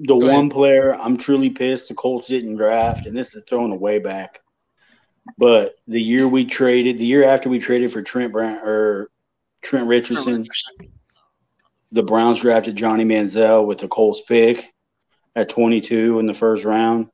the 0.00 0.06
Go 0.06 0.20
ahead. 0.22 0.34
one 0.34 0.50
player 0.50 0.96
I'm 0.96 1.16
truly 1.16 1.50
pissed 1.50 1.88
the 1.88 1.94
Colts 1.94 2.28
didn't 2.28 2.56
draft, 2.56 3.06
and 3.06 3.16
this 3.16 3.34
is 3.34 3.42
thrown 3.48 3.72
away 3.72 3.98
back. 3.98 4.40
But 5.36 5.76
the 5.86 6.00
year 6.00 6.26
we 6.26 6.44
traded, 6.44 6.98
the 6.98 7.04
year 7.04 7.24
after 7.24 7.48
we 7.48 7.58
traded 7.58 7.92
for 7.92 8.02
Trent 8.02 8.32
Brown 8.32 8.58
or 8.58 9.10
Trent 9.62 9.86
Richardson, 9.86 10.46
the 11.92 12.02
Browns 12.02 12.40
drafted 12.40 12.76
Johnny 12.76 13.04
Manziel 13.04 13.66
with 13.66 13.78
the 13.78 13.88
Colts 13.88 14.20
pick. 14.26 14.72
at 15.36 15.48
22 15.48 16.18
in 16.18 16.26
the 16.26 16.34
first 16.34 16.64
round. 16.64 17.08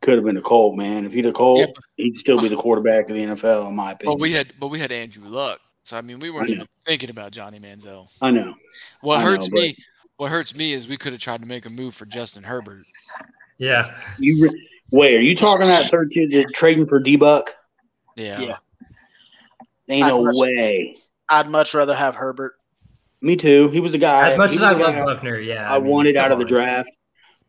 Could 0.00 0.14
have 0.14 0.24
been 0.24 0.36
a 0.36 0.42
Colt, 0.42 0.76
man. 0.76 1.04
If 1.04 1.12
he'd 1.12 1.26
a 1.26 1.32
Colt, 1.32 1.60
Yeah, 1.60 1.66
he'd 1.96 2.14
still 2.14 2.40
be 2.40 2.48
the 2.48 2.56
quarterback 2.56 3.08
of 3.10 3.16
the 3.16 3.22
NFL, 3.22 3.68
in 3.68 3.76
my 3.76 3.92
opinion. 3.92 4.16
But 4.16 4.20
we 4.20 4.32
had 4.32 4.52
but 4.58 4.68
we 4.68 4.78
had 4.78 4.90
Andrew 4.92 5.24
Luck. 5.28 5.60
So 5.82 5.96
I 5.96 6.02
mean 6.02 6.18
we 6.18 6.30
weren't 6.30 6.50
even 6.50 6.66
thinking 6.84 7.10
about 7.10 7.32
Johnny 7.32 7.58
Manziel. 7.58 8.08
I 8.20 8.30
know. 8.30 8.54
What 9.00 9.18
I 9.20 9.24
know, 9.24 9.30
hurts 9.30 9.48
but- 9.48 9.56
me 9.60 9.76
what 10.16 10.30
hurts 10.32 10.54
me 10.54 10.72
is 10.72 10.88
we 10.88 10.96
could 10.96 11.12
have 11.12 11.20
tried 11.20 11.40
to 11.42 11.46
make 11.46 11.66
a 11.66 11.70
move 11.70 11.94
for 11.94 12.04
Justin 12.06 12.42
Herbert. 12.42 12.84
Yeah. 13.58 14.00
You 14.18 14.44
re- 14.44 14.68
wait, 14.90 15.16
are 15.16 15.20
you 15.20 15.36
talking 15.36 15.66
that 15.66 15.90
13 15.90 16.30
the 16.30 16.44
trading 16.54 16.86
for 16.86 16.98
D 16.98 17.16
Buck? 17.16 17.54
Yeah. 18.16 18.40
Yeah. 18.40 18.56
Ain't 19.88 20.04
I'd 20.04 20.08
no 20.08 20.24
much- 20.24 20.36
way. 20.36 20.96
I'd 21.28 21.48
much 21.50 21.74
rather 21.74 21.94
have 21.94 22.16
Herbert. 22.16 22.54
Me 23.20 23.36
too. 23.36 23.68
He 23.70 23.80
was 23.80 23.94
a 23.94 23.98
guy. 23.98 24.30
As 24.30 24.38
much 24.38 24.52
as 24.52 24.60
was 24.60 24.62
I 24.62 24.72
a 24.72 24.78
love 24.78 24.94
guy 24.94 25.04
Buckner, 25.04 25.38
yeah. 25.38 25.70
I, 25.70 25.78
mean, 25.78 25.88
wanted 25.88 26.16
out 26.16 26.30
come 26.30 26.32
of 26.32 26.38
the 26.38 26.44
draft. 26.44 26.90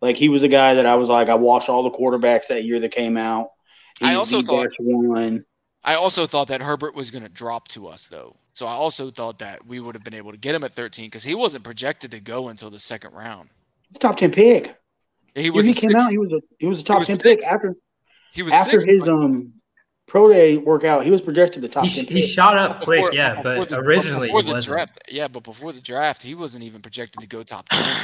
Like 0.02 0.16
he 0.16 0.30
was 0.30 0.44
a 0.44 0.48
guy 0.48 0.74
that 0.76 0.86
I 0.86 0.96
was 0.96 1.10
like, 1.10 1.30
I 1.30 1.36
watched 1.36 1.70
all 1.70 1.84
the 1.84 1.92
quarterbacks 1.92 2.48
that 2.48 2.64
year 2.64 2.80
that 2.80 2.92
came 2.92 3.18
out. 3.18 3.52
I 4.02 4.16
also 4.16 4.42
thought- 4.42 4.70
one. 4.80 5.46
I 5.84 5.96
also 5.96 6.26
thought 6.26 6.50
that 6.50 6.62
Herbert 6.62 6.94
was 6.94 7.10
going 7.10 7.24
to 7.24 7.30
drop 7.30 7.70
to 7.70 7.88
us, 7.88 8.08
though. 8.10 8.36
So 8.52 8.68
I 8.68 8.74
also 8.74 9.12
thought 9.12 9.40
that 9.40 9.66
we 9.66 9.80
would 9.80 9.96
have 9.96 10.04
been 10.04 10.14
able 10.14 10.32
to 10.32 10.38
get 10.38 10.54
him 10.54 10.66
at 10.66 10.74
13 10.74 11.06
because 11.06 11.24
he 11.24 11.36
wasn't 11.36 11.64
projected 11.64 12.12
to 12.12 12.20
go 12.20 12.50
until 12.50 12.70
the 12.70 12.80
second 12.80 13.14
round. 13.14 13.50
He's 13.88 13.96
a 13.96 14.00
top 14.00 14.18
ten 14.18 14.32
pick. 14.32 14.76
He 15.40 15.50
was 15.50 15.66
he 15.68 15.74
came 15.74 15.92
six- 15.92 15.96
out. 16.04 16.12
He 16.12 16.18
was 16.18 16.32
a 16.34 16.42
he 16.60 16.66
was 16.68 16.80
a 16.82 16.84
top 16.84 17.00
was 17.00 17.08
ten 17.08 17.16
six. 17.20 17.24
pick 17.24 17.52
after 17.52 17.76
he 18.34 18.42
was 18.44 18.54
after 18.54 18.80
six, 18.80 18.86
his 18.92 19.00
but 19.00 19.10
um 19.10 19.54
pro 20.08 20.32
day 20.32 20.58
workout. 20.58 21.06
He 21.06 21.12
was 21.12 21.22
projected 21.22 21.62
to 21.64 21.70
top 21.70 21.86
He, 21.86 21.96
ten. 21.96 22.06
he 22.06 22.22
pick. 22.22 22.30
shot 22.30 22.58
up 22.58 22.82
quick, 22.82 23.00
before- 23.00 23.14
yeah, 23.14 23.42
but 23.42 23.70
the- 23.70 23.78
originally 23.80 24.28
before 24.28 24.42
he 24.42 24.48
the 24.48 24.54
wasn't. 24.56 24.74
draft, 24.74 25.02
yeah, 25.10 25.28
but 25.28 25.44
before 25.44 25.72
the 25.72 25.82
draft, 25.82 26.22
he 26.24 26.36
wasn't 26.36 26.64
even 26.64 26.82
projected 26.82 27.22
to 27.22 27.28
go 27.28 27.44
top 27.44 27.68
10. 27.70 27.98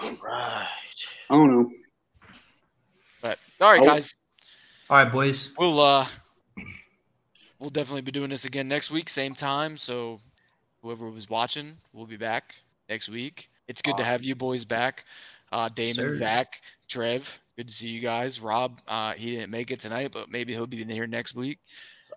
All 0.00 0.10
right. 0.22 0.66
I 1.30 1.34
don't 1.34 1.50
know. 1.50 1.70
But 3.22 3.38
all 3.60 3.72
right, 3.72 3.80
Oh. 3.82 3.84
guys, 3.86 4.16
All 4.88 4.96
right, 4.96 5.10
boys. 5.10 5.50
we'll 5.58 5.80
uh, 5.80 6.06
we'll 7.58 7.70
definitely 7.70 8.02
be 8.02 8.12
doing 8.12 8.30
this 8.30 8.44
again 8.44 8.68
next 8.68 8.90
week, 8.90 9.08
same 9.08 9.34
time. 9.34 9.76
So 9.76 10.20
whoever 10.82 11.10
was 11.10 11.28
watching, 11.28 11.76
we'll 11.92 12.06
be 12.06 12.16
back 12.16 12.54
next 12.88 13.08
week. 13.08 13.50
It's 13.66 13.82
good 13.82 13.96
to 13.98 14.04
have 14.04 14.24
you 14.24 14.34
boys 14.34 14.64
back. 14.64 15.04
Uh, 15.52 15.68
Damon, 15.68 15.94
Sir. 15.94 16.12
Zach, 16.12 16.60
Trev, 16.88 17.38
good 17.56 17.68
to 17.68 17.74
see 17.74 17.88
you 17.88 18.00
guys. 18.00 18.40
Rob, 18.40 18.80
uh, 18.88 19.12
he 19.14 19.32
didn't 19.32 19.50
make 19.50 19.70
it 19.70 19.80
tonight, 19.80 20.10
but 20.12 20.30
maybe 20.30 20.52
he'll 20.52 20.66
be 20.66 20.84
here 20.84 21.06
next 21.06 21.34
week. 21.34 21.58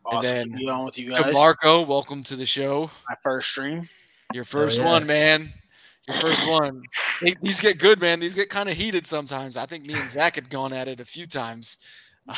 Awesome 0.06 0.22
then 0.24 0.52
to 0.52 0.58
be 0.58 0.70
on 0.70 0.86
with 0.86 0.98
you 0.98 1.14
To. 1.14 1.32
Marco, 1.32 1.82
welcome 1.84 2.24
to 2.24 2.36
the 2.36 2.46
show. 2.46 2.90
My 3.08 3.16
first 3.24 3.50
stream. 3.50 3.88
Your 4.34 4.44
first 4.44 4.80
yeah. 4.80 4.86
one, 4.86 5.06
man. 5.06 5.50
Your 6.08 6.18
first 6.18 6.48
one. 6.50 6.82
They- 7.22 7.36
these 7.42 7.62
get 7.62 7.78
good, 7.78 8.02
man. 8.02 8.20
These 8.20 8.36
get 8.36 8.50
kind 8.50 8.68
of 8.70 8.76
heated 8.76 9.06
sometimes. 9.06 9.58
I 9.58 9.66
think 9.66 9.86
me 9.86 9.94
and 9.94 10.10
Zach 10.10 10.36
had 10.36 10.50
gone 10.50 10.74
at 10.74 10.88
it 10.88 11.00
a 11.00 11.06
few 11.06 11.26
times. 11.26 11.78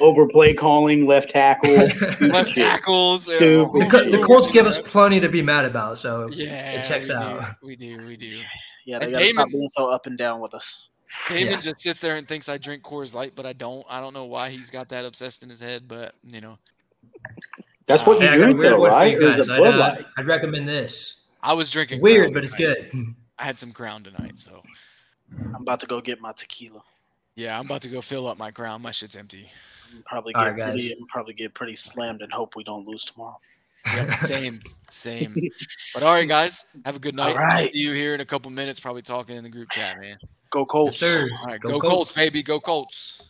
Overplay 0.00 0.54
calling, 0.54 1.06
left 1.06 1.30
tackle, 1.30 1.70
Left 2.20 2.54
tackles. 2.54 3.26
The, 3.26 3.88
Co- 3.90 4.10
the 4.10 4.22
Colts 4.24 4.50
give 4.50 4.66
us 4.66 4.80
plenty 4.80 5.20
to 5.20 5.28
be 5.28 5.42
mad 5.42 5.64
about, 5.64 5.98
so 5.98 6.28
Yeah, 6.32 6.72
it 6.72 6.84
checks 6.84 7.08
we 7.08 7.14
out. 7.14 7.40
Do. 7.40 7.66
We 7.66 7.76
do. 7.76 8.06
We 8.06 8.16
do. 8.16 8.40
Yeah, 8.84 8.98
they 8.98 9.06
And 9.06 9.14
gotta 9.14 9.28
stop 9.28 9.48
being 9.50 9.68
so 9.68 9.90
up 9.90 10.06
and 10.06 10.16
down 10.18 10.40
with 10.40 10.54
us. 10.54 10.88
Damon 11.28 11.52
Yeah. 11.52 11.60
just 11.60 11.80
sits 11.80 12.00
there 12.00 12.16
and 12.16 12.26
thinks 12.26 12.48
I 12.48 12.58
drink 12.58 12.82
Coors 12.82 13.14
Light, 13.14 13.32
but 13.34 13.44
I 13.46 13.52
don't. 13.52 13.84
I 13.88 14.00
don't 14.00 14.14
know 14.14 14.24
why 14.24 14.50
he's 14.50 14.70
got 14.70 14.88
that 14.90 15.04
obsessed 15.04 15.42
in 15.42 15.48
his 15.50 15.60
head, 15.60 15.86
but 15.88 16.14
you 16.22 16.40
know, 16.40 16.58
That's 17.86 18.06
what 18.06 18.20
you 18.20 18.26
Hey, 18.26 18.36
drink, 18.38 18.58
though, 18.60 18.86
right? 18.86 19.18
Guys, 19.20 19.48
I'd, 19.48 19.58
Bud 19.58 19.74
uh, 19.74 19.78
Light. 19.78 20.06
I'd 20.16 20.26
recommend 20.26 20.66
this. 20.66 21.26
I 21.42 21.52
was 21.52 21.70
drinking. 21.70 22.00
Weird, 22.00 22.32
but 22.32 22.42
it's 22.44 22.54
tonight. 22.54 22.90
good. 22.92 23.14
I 23.38 23.44
had 23.44 23.58
some 23.58 23.72
Crown 23.72 24.02
tonight, 24.02 24.38
so 24.38 24.62
I'm 25.54 25.62
about 25.62 25.80
to 25.80 25.86
go 25.86 26.00
get 26.00 26.20
my 26.20 26.32
tequila. 26.32 26.82
yeah, 27.36 27.58
I'm 27.58 27.66
about 27.66 27.82
to 27.82 27.88
go 27.88 28.00
fill 28.00 28.26
up 28.28 28.38
my 28.38 28.50
Crown. 28.50 28.80
My 28.80 28.90
shit's 28.92 29.16
empty. 29.16 29.50
I'm 29.94 30.02
probably 30.04 30.32
get 30.32 30.38
right, 30.40 30.54
pretty, 30.56 30.92
I'm 30.92 31.06
probably 31.08 31.34
get 31.34 31.52
pretty 31.52 31.76
slammed 31.76 32.22
and 32.22 32.32
hope 32.32 32.56
we 32.56 32.64
don't 32.64 32.86
lose 32.86 33.04
tomorrow. 33.04 33.36
Yep, 33.86 34.12
same, 34.20 34.60
same. 34.90 35.34
But 35.92 36.02
all 36.02 36.12
right, 36.12 36.28
guys, 36.28 36.64
have 36.84 36.96
a 36.96 36.98
good 36.98 37.14
night. 37.14 37.30
All 37.36 37.42
right. 37.42 37.72
See 37.72 37.80
you 37.80 37.92
here 37.92 38.14
in 38.14 38.20
a 38.20 38.24
couple 38.24 38.50
minutes. 38.50 38.80
Probably 38.80 39.02
talking 39.02 39.36
in 39.36 39.42
the 39.44 39.50
group 39.50 39.70
chat, 39.70 40.00
man. 40.00 40.18
Go 40.50 40.60
Yes, 40.60 40.68
Colts. 40.70 40.98
sir. 40.98 41.28
All 41.40 41.46
right, 41.46 41.60
Go 41.60 41.70
go, 41.72 41.80
Colts. 41.80 41.90
Colts. 41.90 42.12
baby, 42.14 42.42
go 42.42 42.60
Colts. 42.60 43.22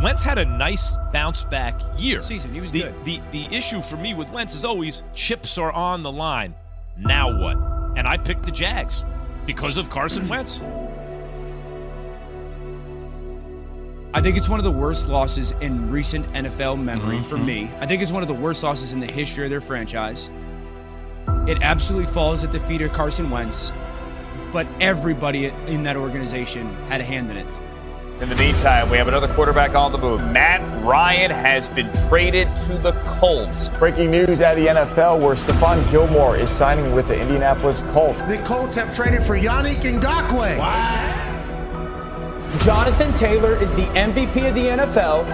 Wentz 0.00 0.22
had 0.22 0.38
a 0.38 0.44
nice 0.44 0.96
bounce 1.12 1.42
back 1.44 1.80
year. 1.96 2.20
Season, 2.20 2.54
he 2.54 2.60
was 2.60 2.70
the, 2.70 2.82
good. 2.82 3.04
The 3.04 3.20
the 3.32 3.44
issue 3.54 3.82
for 3.82 3.96
me 3.96 4.14
with 4.14 4.30
Wentz 4.30 4.54
is 4.54 4.64
always 4.64 5.02
chips 5.12 5.58
are 5.58 5.72
on 5.72 6.02
the 6.02 6.12
line. 6.12 6.54
Now 6.96 7.36
what? 7.36 7.56
And 7.98 8.06
I 8.06 8.16
picked 8.16 8.44
the 8.46 8.52
Jags 8.52 9.04
because 9.44 9.76
of 9.76 9.90
Carson 9.90 10.28
Wentz. 10.28 10.62
I 14.14 14.22
think 14.22 14.38
it's 14.38 14.48
one 14.48 14.58
of 14.58 14.64
the 14.64 14.70
worst 14.70 15.06
losses 15.06 15.50
in 15.60 15.90
recent 15.90 16.26
NFL 16.32 16.82
memory 16.82 17.20
for 17.24 17.36
mm-hmm. 17.36 17.46
me. 17.46 17.70
I 17.78 17.86
think 17.86 18.00
it's 18.00 18.10
one 18.10 18.22
of 18.22 18.28
the 18.28 18.34
worst 18.34 18.62
losses 18.62 18.94
in 18.94 19.00
the 19.00 19.12
history 19.12 19.44
of 19.44 19.50
their 19.50 19.60
franchise. 19.60 20.30
It 21.46 21.62
absolutely 21.62 22.10
falls 22.10 22.42
at 22.42 22.50
the 22.50 22.60
feet 22.60 22.80
of 22.80 22.92
Carson 22.94 23.28
Wentz, 23.28 23.70
but 24.50 24.66
everybody 24.80 25.46
in 25.66 25.82
that 25.82 25.96
organization 25.96 26.74
had 26.88 27.02
a 27.02 27.04
hand 27.04 27.30
in 27.30 27.36
it. 27.36 27.60
In 28.22 28.30
the 28.30 28.34
meantime, 28.34 28.88
we 28.90 28.96
have 28.96 29.08
another 29.08 29.28
quarterback 29.34 29.74
on 29.74 29.92
the 29.92 29.98
move. 29.98 30.22
Matt 30.22 30.62
Ryan 30.82 31.30
has 31.30 31.68
been 31.68 31.92
traded 32.08 32.48
to 32.66 32.78
the 32.78 32.92
Colts. 33.20 33.68
Breaking 33.78 34.10
news 34.10 34.40
out 34.40 34.56
of 34.56 34.64
the 34.64 34.70
NFL 34.70 35.20
where 35.20 35.36
Stephon 35.36 35.88
Gilmore 35.90 36.36
is 36.36 36.50
signing 36.50 36.94
with 36.94 37.08
the 37.08 37.20
Indianapolis 37.20 37.82
Colts. 37.92 38.20
The 38.22 38.38
Colts 38.38 38.74
have 38.74 38.92
traded 38.92 39.22
for 39.22 39.38
Yannick 39.38 39.82
Ngakoue. 39.82 41.27
Jonathan 42.60 43.12
Taylor 43.14 43.54
is 43.62 43.74
the 43.74 43.86
MVP 43.86 44.48
of 44.48 44.54
the 44.54 44.66
NFL. 44.66 45.26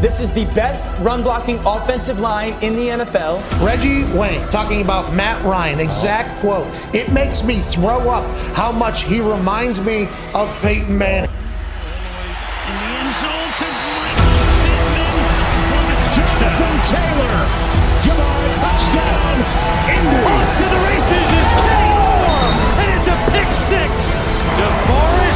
This 0.00 0.20
is 0.20 0.30
the 0.30 0.44
best 0.46 0.86
run 1.00 1.22
blocking 1.22 1.58
offensive 1.66 2.20
line 2.20 2.52
in 2.62 2.76
the 2.76 2.88
NFL. 2.88 3.42
Reggie 3.66 4.04
Wayne 4.16 4.46
talking 4.48 4.80
about 4.82 5.12
Matt 5.12 5.42
Ryan, 5.42 5.80
exact 5.80 6.38
quote. 6.40 6.68
It 6.94 7.12
makes 7.12 7.42
me 7.42 7.58
throw 7.58 8.08
up 8.08 8.24
how 8.54 8.70
much 8.70 9.02
he 9.02 9.20
reminds 9.20 9.80
me 9.80 10.08
of 10.34 10.48
Peyton 10.60 10.96
Manning. 10.96 11.28
Taylor. 16.88 17.38
Touchdown. 18.56 19.36
Off 20.24 20.56
to 20.56 20.64
the 20.64 20.80
races 20.88 21.28
is 21.36 21.48
Kenny 21.52 21.92
Moore. 22.00 22.48
And 22.80 22.88
it's 22.96 23.08
a 23.08 23.16
pick 23.30 23.50
six. 23.54 24.40
DeForest. 24.56 25.27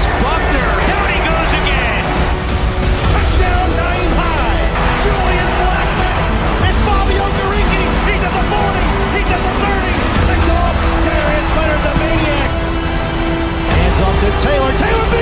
to 14.22 14.30
Taylor. 14.38 14.72
Taylor 14.78 15.21